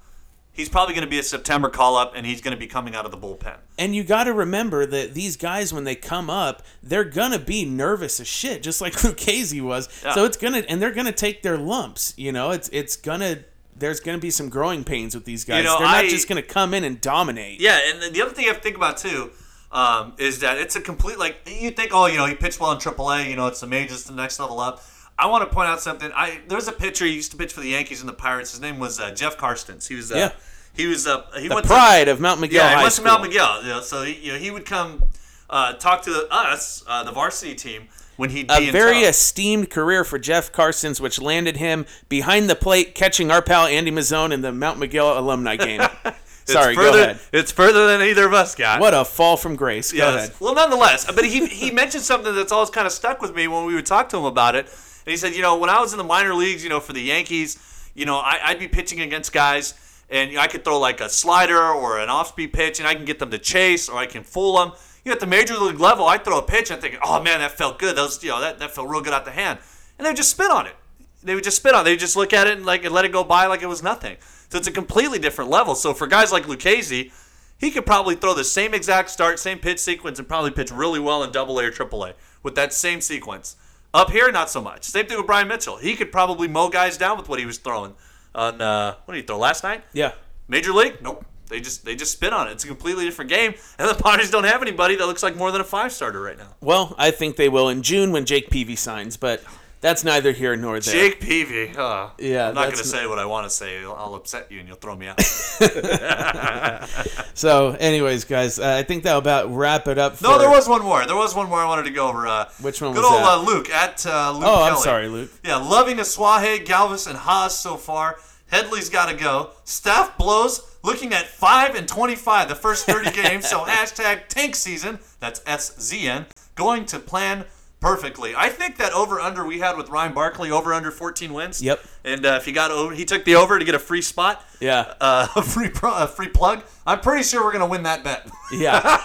He's 0.52 0.70
probably 0.70 0.96
going 0.96 1.04
to 1.04 1.10
be 1.10 1.20
a 1.20 1.24
September 1.24 1.70
call 1.70 1.98
up, 1.98 2.14
and 2.16 2.26
he's 2.26 2.39
going 2.39 2.54
to 2.54 2.58
be 2.58 2.66
coming 2.68 2.96
out 2.96 3.04
of 3.04 3.12
the 3.12 3.18
bullpen. 3.18 3.58
And 3.78 3.93
you 3.93 4.06
got 4.06 4.24
to 4.24 4.32
remember 4.34 4.86
that 4.86 5.14
these 5.14 5.36
guys, 5.36 5.74
when 5.74 5.84
they 5.84 5.96
come 5.96 6.30
up, 6.30 6.64
they're 6.82 7.04
gonna 7.04 7.39
be 7.39 7.66
nervous 7.66 8.22
as 8.22 8.28
shit, 8.28 8.64
just 8.64 8.80
like 8.80 8.93
Lucchesi 9.04 9.62
was. 9.62 9.89
Yeah. 10.02 10.14
So 10.14 10.24
it's 10.24 10.38
gonna, 10.38 10.60
and 10.70 10.82
they're 10.82 10.93
gonna 10.93 11.12
take 11.12 11.43
their 11.43 11.58
lumps. 11.58 12.14
You 12.16 12.32
know, 12.32 12.52
it's 12.52 12.70
it's 12.72 12.96
gonna. 12.96 13.39
There's 13.76 13.99
gonna 13.99 14.17
be 14.19 14.32
some 14.32 14.49
growing 14.49 14.84
pains 14.84 15.13
with 15.15 15.26
these 15.26 15.43
guys. 15.43 15.63
know, 15.65 15.78
they're 15.80 15.88
not 15.88 16.05
I- 16.05 16.09
just 16.09 16.28
gonna 16.30 16.41
come 16.41 16.73
in 16.73 16.84
and 16.84 16.99
dominate. 17.01 17.59
Yeah, 17.59 17.80
and 17.89 18.13
the 18.15 18.21
other 18.21 18.32
thing 18.34 18.45
you 18.45 18.49
have 18.51 18.57
to 18.59 18.63
think 18.63 18.78
about 18.78 18.97
too 18.97 19.32
um, 19.71 20.13
is 20.17 20.39
that 20.39 20.57
it's 20.57 20.76
a 20.76 20.82
complete 20.82 21.19
like 21.19 21.38
you 21.45 21.71
think, 21.71 21.91
oh, 21.93 22.05
you 22.05 22.17
know, 22.17 22.26
he 22.26 22.36
pitched 22.36 22.59
well 22.59 22.71
in 22.71 22.78
AAA. 22.78 23.30
You 23.30 23.36
know, 23.36 23.47
it's 23.47 23.59
the 23.59 23.67
majors, 23.67 24.03
the 24.05 24.13
next 24.13 24.39
level 24.39 24.59
up. 24.59 24.82
I 25.19 25.28
want 25.28 25.47
to 25.49 25.53
point 25.53 25.69
out 25.69 25.82
something. 25.82 26.11
I 26.15 26.39
there's 26.47 26.67
a 26.67 26.71
pitcher 26.73 27.05
he 27.05 27.13
used 27.13 27.32
to 27.32 27.38
pitch 27.38 27.53
for 27.53 27.61
the 27.61 27.69
Yankees 27.69 27.99
and 28.01 28.07
the 28.09 28.13
Pirates. 28.13 28.51
His 28.51 28.61
name 28.61 28.80
was 28.80 28.99
uh, 28.99 29.11
Jeff 29.11 29.38
Karstens. 29.38 29.88
He 29.88 29.95
was 29.95 30.11
uh, 30.11 30.15
Yeah. 30.15 30.32
he 30.73 30.88
was 30.88 31.05
uh, 31.07 31.23
he 31.39 31.47
The 31.49 31.55
went 31.55 31.67
pride 31.67 32.07
of 32.07 32.19
Mount 32.21 32.39
Miguel. 32.41 32.63
yeah, 32.63 32.69
he 32.69 32.76
High 32.76 32.82
went 32.84 32.93
School. 32.93 33.05
to 33.05 33.11
Mount 33.11 33.23
Miguel. 33.23 33.61
You 33.63 33.69
know, 33.69 33.82
so 33.82 34.03
he, 34.03 34.13
you 34.13 34.34
know, 34.34 34.39
he 34.39 34.51
would 34.51 34.65
come 34.65 35.03
uh, 35.49 35.73
talk 35.73 36.01
to 36.03 36.28
us, 36.32 36.84
uh, 36.88 37.03
the 37.03 37.11
varsity 37.11 37.55
team, 37.55 37.88
when 38.18 38.30
he'd 38.30 38.49
A 38.51 38.72
very 38.72 39.01
town. 39.01 39.03
esteemed 39.09 39.70
career 39.70 40.03
for 40.03 40.18
Jeff 40.20 40.51
Karstens, 40.51 40.99
which 40.99 41.20
landed 41.22 41.57
him 41.57 41.86
behind 42.09 42.49
the 42.49 42.55
plate, 42.55 42.95
catching 42.95 43.32
our 43.32 43.41
pal 43.41 43.66
Andy 43.66 43.91
Mazzone 43.91 44.32
in 44.32 44.41
the 44.41 44.51
Mount 44.51 44.80
Miguel 44.80 45.18
alumni 45.20 45.55
game. 45.55 45.82
Sorry, 46.47 46.76
further, 46.76 46.91
go 46.91 47.03
ahead. 47.03 47.20
It's 47.34 47.51
further 47.51 47.88
than 47.88 48.01
either 48.07 48.28
of 48.28 48.34
us 48.34 48.53
got. 48.53 48.80
What 48.80 48.93
a 48.93 49.03
fall 49.03 49.36
from 49.36 49.55
grace. 49.55 49.91
Go 49.91 49.97
Yes. 49.97 50.16
ahead. 50.16 50.32
Well, 50.39 50.53
nonetheless, 50.53 51.05
but 51.11 51.26
he 51.26 51.47
he 51.47 51.72
mentioned 51.72 52.03
something 52.03 52.36
that's 52.36 52.51
always 52.51 52.70
kind 52.70 52.86
of 52.86 52.93
stuck 52.93 53.20
with 53.22 53.34
me 53.34 53.47
when 53.47 53.66
we 53.66 53.74
would 53.74 53.86
talk 53.88 54.09
to 54.09 54.18
him 54.18 54.26
about 54.26 54.53
it. 54.55 54.66
And 54.68 55.11
he 55.11 55.18
said, 55.18 55.36
you 55.36 55.41
know, 55.41 55.57
when 55.57 55.70
I 55.72 55.80
was 55.82 55.91
in 55.91 55.97
the 55.97 56.03
minor 56.03 56.36
leagues, 56.36 56.63
you 56.63 56.70
know, 56.70 56.80
for 56.80 56.93
the 56.93 57.01
Yankees, 57.01 57.57
you 57.95 58.05
know, 58.05 58.18
I, 58.18 58.39
I'd 58.43 58.59
be 58.59 58.68
pitching 58.68 59.01
against 59.01 59.34
guys, 59.34 59.74
and 60.09 60.30
you 60.30 60.36
know, 60.38 60.41
I 60.43 60.47
could 60.47 60.63
throw 60.63 60.78
like 60.80 61.01
a 61.01 61.09
slider 61.09 61.59
or 61.59 61.97
an 61.99 62.09
off-speed 62.09 62.53
pitch, 62.53 62.78
and 62.80 62.88
I 62.88 62.93
can 62.93 63.05
get 63.05 63.18
them 63.18 63.32
to 63.32 63.39
chase, 63.39 63.89
or 63.89 63.97
I 63.97 64.05
can 64.05 64.24
fool 64.24 64.57
them. 64.59 64.72
You 65.06 65.12
know, 65.12 65.14
at 65.14 65.20
the 65.20 65.28
major 65.28 65.56
league 65.58 65.80
level, 65.80 66.06
I'd 66.06 66.26
throw 66.26 66.39
a 66.39 66.41
pitch, 66.41 66.70
and 66.72 66.78
I'm 66.78 66.82
thinking, 66.82 66.99
oh 67.03 67.22
man, 67.22 67.39
that 67.39 67.51
felt 67.51 67.80
good. 67.80 67.95
That 67.95 68.01
was, 68.01 68.22
you 68.24 68.32
know, 68.32 68.41
that, 68.41 68.60
that 68.60 68.72
felt 68.72 68.89
real 68.89 69.01
good 69.01 69.14
out 69.14 69.24
the 69.24 69.32
hand, 69.32 69.60
and 69.97 70.06
they 70.06 70.10
would 70.10 70.18
just 70.18 70.32
spit 70.32 70.51
on 70.51 70.66
it. 70.66 70.76
They 71.24 71.36
would 71.36 71.43
just 71.43 71.58
spit 71.58 71.74
on. 71.74 71.82
it. 71.82 71.84
They 71.86 71.91
would 71.91 71.99
just 71.99 72.16
look 72.16 72.34
at 72.34 72.47
it 72.47 72.58
and 72.58 72.66
like 72.66 72.84
and 72.84 72.93
let 72.93 73.06
it 73.06 73.12
go 73.12 73.24
by 73.24 73.45
like 73.45 73.62
it 73.62 73.68
was 73.68 73.82
nothing. 73.82 74.18
So 74.49 74.58
it's 74.58 74.68
a 74.68 74.72
completely 74.72 75.20
different 75.20 75.49
level. 75.49 75.76
So 75.76 75.93
for 75.93 76.08
guys 76.08 76.32
like 76.32 76.43
Lucchesi, 76.43 77.12
he 77.58 77.72
could 77.72 77.86
probably 77.86 78.16
throw 78.16 78.34
the 78.34 78.43
same 78.43 78.74
exact 78.74 79.10
start, 79.10 79.39
same 79.39 79.60
pitch 79.60 79.80
sequence, 79.80 80.20
and 80.20 80.28
probably 80.28 80.51
pitch 80.51 80.72
really 80.72 80.99
well 80.99 81.24
in 81.24 81.32
Double 81.32 81.60
A 81.60 81.66
or 81.66 81.72
Triple 81.72 82.03
A 82.03 82.14
with 82.43 82.56
that 82.56 82.74
same 82.74 83.01
sequence. 83.01 83.56
Up 83.93 84.12
here, 84.12 84.32
not 84.32 84.49
so 84.49 84.62
much. 84.62 84.84
Same 84.84 85.06
thing 85.06 85.18
with 85.18 85.26
Bryan 85.26 85.47
Mitchell. 85.47 85.78
He 85.78 85.95
could 85.95 86.12
probably 86.12 86.47
mow 86.47 86.70
guys 86.70 86.97
down 86.97 87.18
with 87.18 87.30
what 87.30 87.39
he 87.39 87.45
was 87.45 87.58
throwing 87.58 87.93
on. 88.34 88.62
Uh, 88.62 88.95
what 89.06 89.14
did 89.14 89.22
he 89.22 89.26
throw 89.26 89.38
last 89.38 89.64
night? 89.64 89.84
Yeah. 89.93 90.12
Major 90.47 90.74
League? 90.74 91.01
Nope. 91.01 91.26
They 91.48 91.62
just 91.62 91.86
they 91.86 91.96
just 91.96 92.12
spit 92.12 92.34
on 92.34 92.48
it. 92.48 92.52
It's 92.52 92.64
a 92.64 92.68
completely 92.68 93.06
different 93.06 93.30
game, 93.30 93.54
and 93.78 93.88
the 93.89 93.93
Padres 93.96 94.32
don't 94.32 94.46
have 94.46 94.62
anybody 94.62 94.96
that 94.96 95.06
looks 95.06 95.22
like 95.24 95.36
more 95.36 95.52
than 95.52 95.62
a 95.62 95.66
five 95.66 95.91
starter 95.91 96.22
right 96.22 96.38
now. 96.38 96.56
Well, 96.62 96.96
I 96.98 97.12
think 97.12 97.36
they 97.36 97.50
will 97.50 97.70
in 97.70 97.84
June 97.84 98.12
when 98.12 98.26
Jake 98.26 98.50
Peavy 98.50 98.76
signs, 98.76 99.16
but 99.16 99.43
that's 99.82 100.04
neither 100.04 100.32
here 100.32 100.56
nor 100.56 100.80
there. 100.80 100.93
Jake 100.93 101.20
Peavy. 101.22 101.72
Uh, 101.78 102.10
Yeah, 102.18 102.48
I'm 102.50 102.56
not 102.56 102.64
going 102.66 102.78
to 102.78 102.84
say 102.84 103.06
what 103.06 103.20
I 103.20 103.26
want 103.26 103.46
to 103.46 103.52
say. 103.52 103.84
I'll, 103.84 103.93
I'll 103.93 104.16
upset 104.16 104.52
you, 104.52 104.58
and 104.60 104.68
you'll 104.68 104.78
throw 104.78 104.96
me 104.96 105.08
out. 105.08 105.22
So, 107.36 107.72
anyways, 107.72 108.24
guys, 108.24 108.60
uh, 108.60 108.78
I 108.80 108.84
think 108.84 109.04
that'll 109.04 109.20
about 109.20 109.54
wrap 109.54 109.89
it 109.89 109.98
up. 109.98 110.16
For, 110.16 110.24
No, 110.24 110.39
there 110.39 110.50
was 110.50 110.70
one 110.70 110.82
more. 110.82 111.06
There 111.06 111.18
was 111.18 111.36
one 111.36 111.50
more 111.50 111.60
I 111.60 111.66
wanted 111.66 111.84
to 111.84 111.91
go 111.91 112.08
over. 112.08 112.26
Uh, 112.26 112.46
Which 112.62 112.82
one 112.82 112.93
Good 112.93 113.02
was 113.04 113.12
old 113.12 113.22
that? 113.22 113.28
Uh, 113.28 113.41
Luke 113.41 113.70
at 113.70 114.06
uh, 114.06 114.32
Luke 114.32 114.43
Oh, 114.46 114.64
I'm 114.64 114.78
sorry, 114.78 115.10
Luke. 115.10 115.30
Yeah, 115.43 115.58
loving 115.58 115.98
Asuaje, 115.98 116.66
Galvis, 116.66 117.08
and 117.08 117.18
Haas 117.18 117.60
so 117.60 117.76
far. 117.76 118.18
Headley's 118.56 118.89
got 118.89 119.10
to 119.10 119.16
go. 119.16 119.49
Staff 119.66 120.18
blows. 120.18 120.78
Looking 120.82 121.14
at 121.14 121.28
five 121.28 121.76
and 121.76 121.88
twenty-five 121.88 122.47
the 122.47 122.56
first 122.56 122.86
thirty 122.86 123.12
games. 123.24 123.49
So 123.49 123.66
hashtag 123.66 124.28
tank 124.30 124.56
season. 124.56 124.99
That's 125.20 125.41
S 125.45 125.76
Z 125.80 126.08
N. 126.08 126.26
Going 126.56 126.86
to 126.86 126.99
plan 126.99 127.43
perfectly. 127.82 128.34
I 128.36 128.47
think 128.49 128.78
that 128.78 128.93
over 128.93 129.20
under 129.20 129.45
we 129.45 129.60
had 129.60 129.76
with 129.76 129.89
Ryan 129.89 130.14
Barkley 130.14 130.51
over 130.51 130.74
under 130.74 130.91
fourteen 130.91 131.34
wins. 131.34 131.62
Yep. 131.62 131.84
And 132.06 132.26
uh, 132.26 132.38
if 132.39 132.45
he 132.45 132.53
got 132.53 132.72
over, 132.72 132.93
he 132.93 133.03
took 133.03 133.26
the 133.26 133.36
over 133.36 133.60
to 133.60 133.66
get 133.66 133.76
a 133.76 133.80
free 133.80 134.01
spot. 134.01 134.41
Yeah. 134.62 134.93
Uh, 135.01 135.28
a 135.36 135.41
free 135.41 135.70
pro, 135.70 135.93
a 135.93 136.08
free 136.08 136.30
plug. 136.30 136.64
I'm 136.88 137.01
pretty 137.01 137.24
sure 137.24 137.43
we're 137.43 137.51
gonna 137.51 137.68
win 137.68 137.84
that 137.84 138.03
bet. 138.03 138.30
Yeah. 138.53 139.01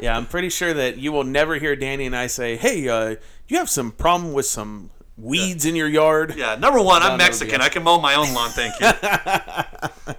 yeah, 0.00 0.16
I'm 0.16 0.26
pretty 0.26 0.48
sure 0.50 0.74
that 0.74 0.98
you 0.98 1.12
will 1.12 1.22
never 1.24 1.54
hear 1.54 1.76
Danny 1.76 2.06
and 2.06 2.14
I 2.16 2.26
say, 2.26 2.56
hey, 2.56 2.88
uh, 2.88 3.14
you 3.46 3.56
have 3.56 3.70
some 3.70 3.92
problem 3.92 4.32
with 4.32 4.46
some 4.46 4.90
weeds 5.20 5.64
in 5.66 5.76
your 5.76 5.88
yard? 5.88 6.34
Yeah, 6.36 6.54
number 6.56 6.80
one, 6.82 7.02
I'm 7.02 7.18
Mexican. 7.18 7.60
I 7.60 7.68
can 7.68 7.82
mow 7.82 8.00
my 8.00 8.14
own 8.14 8.32
lawn, 8.32 8.50
thank 8.50 8.78
you. 8.80 8.86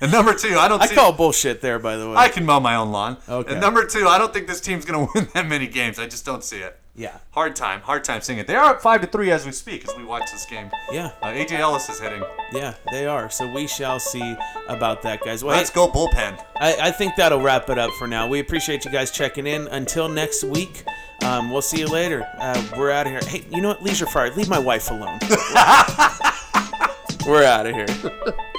and 0.00 0.10
number 0.10 0.34
two, 0.34 0.56
I 0.58 0.68
don't 0.68 0.82
I 0.82 0.86
see. 0.86 0.94
call 0.94 1.12
bullshit 1.12 1.60
there, 1.60 1.78
by 1.78 1.96
the 1.96 2.08
way. 2.08 2.16
I 2.16 2.28
can 2.28 2.44
mow 2.44 2.58
my 2.60 2.74
own 2.76 2.90
lawn. 2.90 3.18
Okay. 3.28 3.52
And 3.52 3.60
number 3.60 3.86
two, 3.86 4.06
I 4.08 4.18
don't 4.18 4.32
think 4.32 4.46
this 4.46 4.60
team's 4.60 4.84
gonna 4.84 5.08
win 5.14 5.28
that 5.34 5.46
many 5.46 5.66
games. 5.66 5.98
I 5.98 6.06
just 6.06 6.24
don't 6.24 6.42
see 6.42 6.58
it. 6.58 6.79
Yeah. 6.94 7.18
Hard 7.30 7.56
time, 7.56 7.80
hard 7.80 8.04
time 8.04 8.20
seeing 8.20 8.38
it. 8.38 8.46
They 8.46 8.56
are 8.56 8.74
up 8.74 8.82
five 8.82 9.00
to 9.00 9.06
three 9.06 9.30
as 9.30 9.46
we 9.46 9.52
speak, 9.52 9.88
as 9.88 9.96
we 9.96 10.04
watch 10.04 10.30
this 10.32 10.44
game. 10.46 10.70
Yeah. 10.90 11.12
Uh, 11.22 11.28
AJ 11.28 11.52
Ellis 11.52 11.88
is 11.88 12.00
hitting. 12.00 12.22
Yeah, 12.52 12.74
they 12.90 13.06
are. 13.06 13.30
So 13.30 13.50
we 13.52 13.66
shall 13.66 14.00
see 14.00 14.36
about 14.68 15.02
that, 15.02 15.20
guys. 15.22 15.44
Well, 15.44 15.56
Let's 15.56 15.70
hey, 15.70 15.76
go 15.76 15.88
bullpen. 15.88 16.44
I, 16.56 16.88
I 16.88 16.90
think 16.90 17.16
that'll 17.16 17.40
wrap 17.40 17.70
it 17.70 17.78
up 17.78 17.90
for 17.92 18.06
now. 18.06 18.28
We 18.28 18.40
appreciate 18.40 18.84
you 18.84 18.90
guys 18.90 19.10
checking 19.10 19.46
in. 19.46 19.68
Until 19.68 20.08
next 20.08 20.44
week, 20.44 20.84
um, 21.22 21.50
we'll 21.50 21.62
see 21.62 21.78
you 21.78 21.86
later. 21.86 22.26
Uh, 22.38 22.62
we're 22.76 22.90
out 22.90 23.06
of 23.06 23.12
here. 23.12 23.22
Hey, 23.22 23.44
you 23.50 23.62
know 23.62 23.68
what? 23.68 23.82
Leisure 23.82 24.06
Fire, 24.06 24.30
leave 24.34 24.48
my 24.48 24.58
wife 24.58 24.90
alone. 24.90 25.18
we're 27.26 27.44
out 27.44 27.66
of 27.66 27.74
here. 27.74 27.86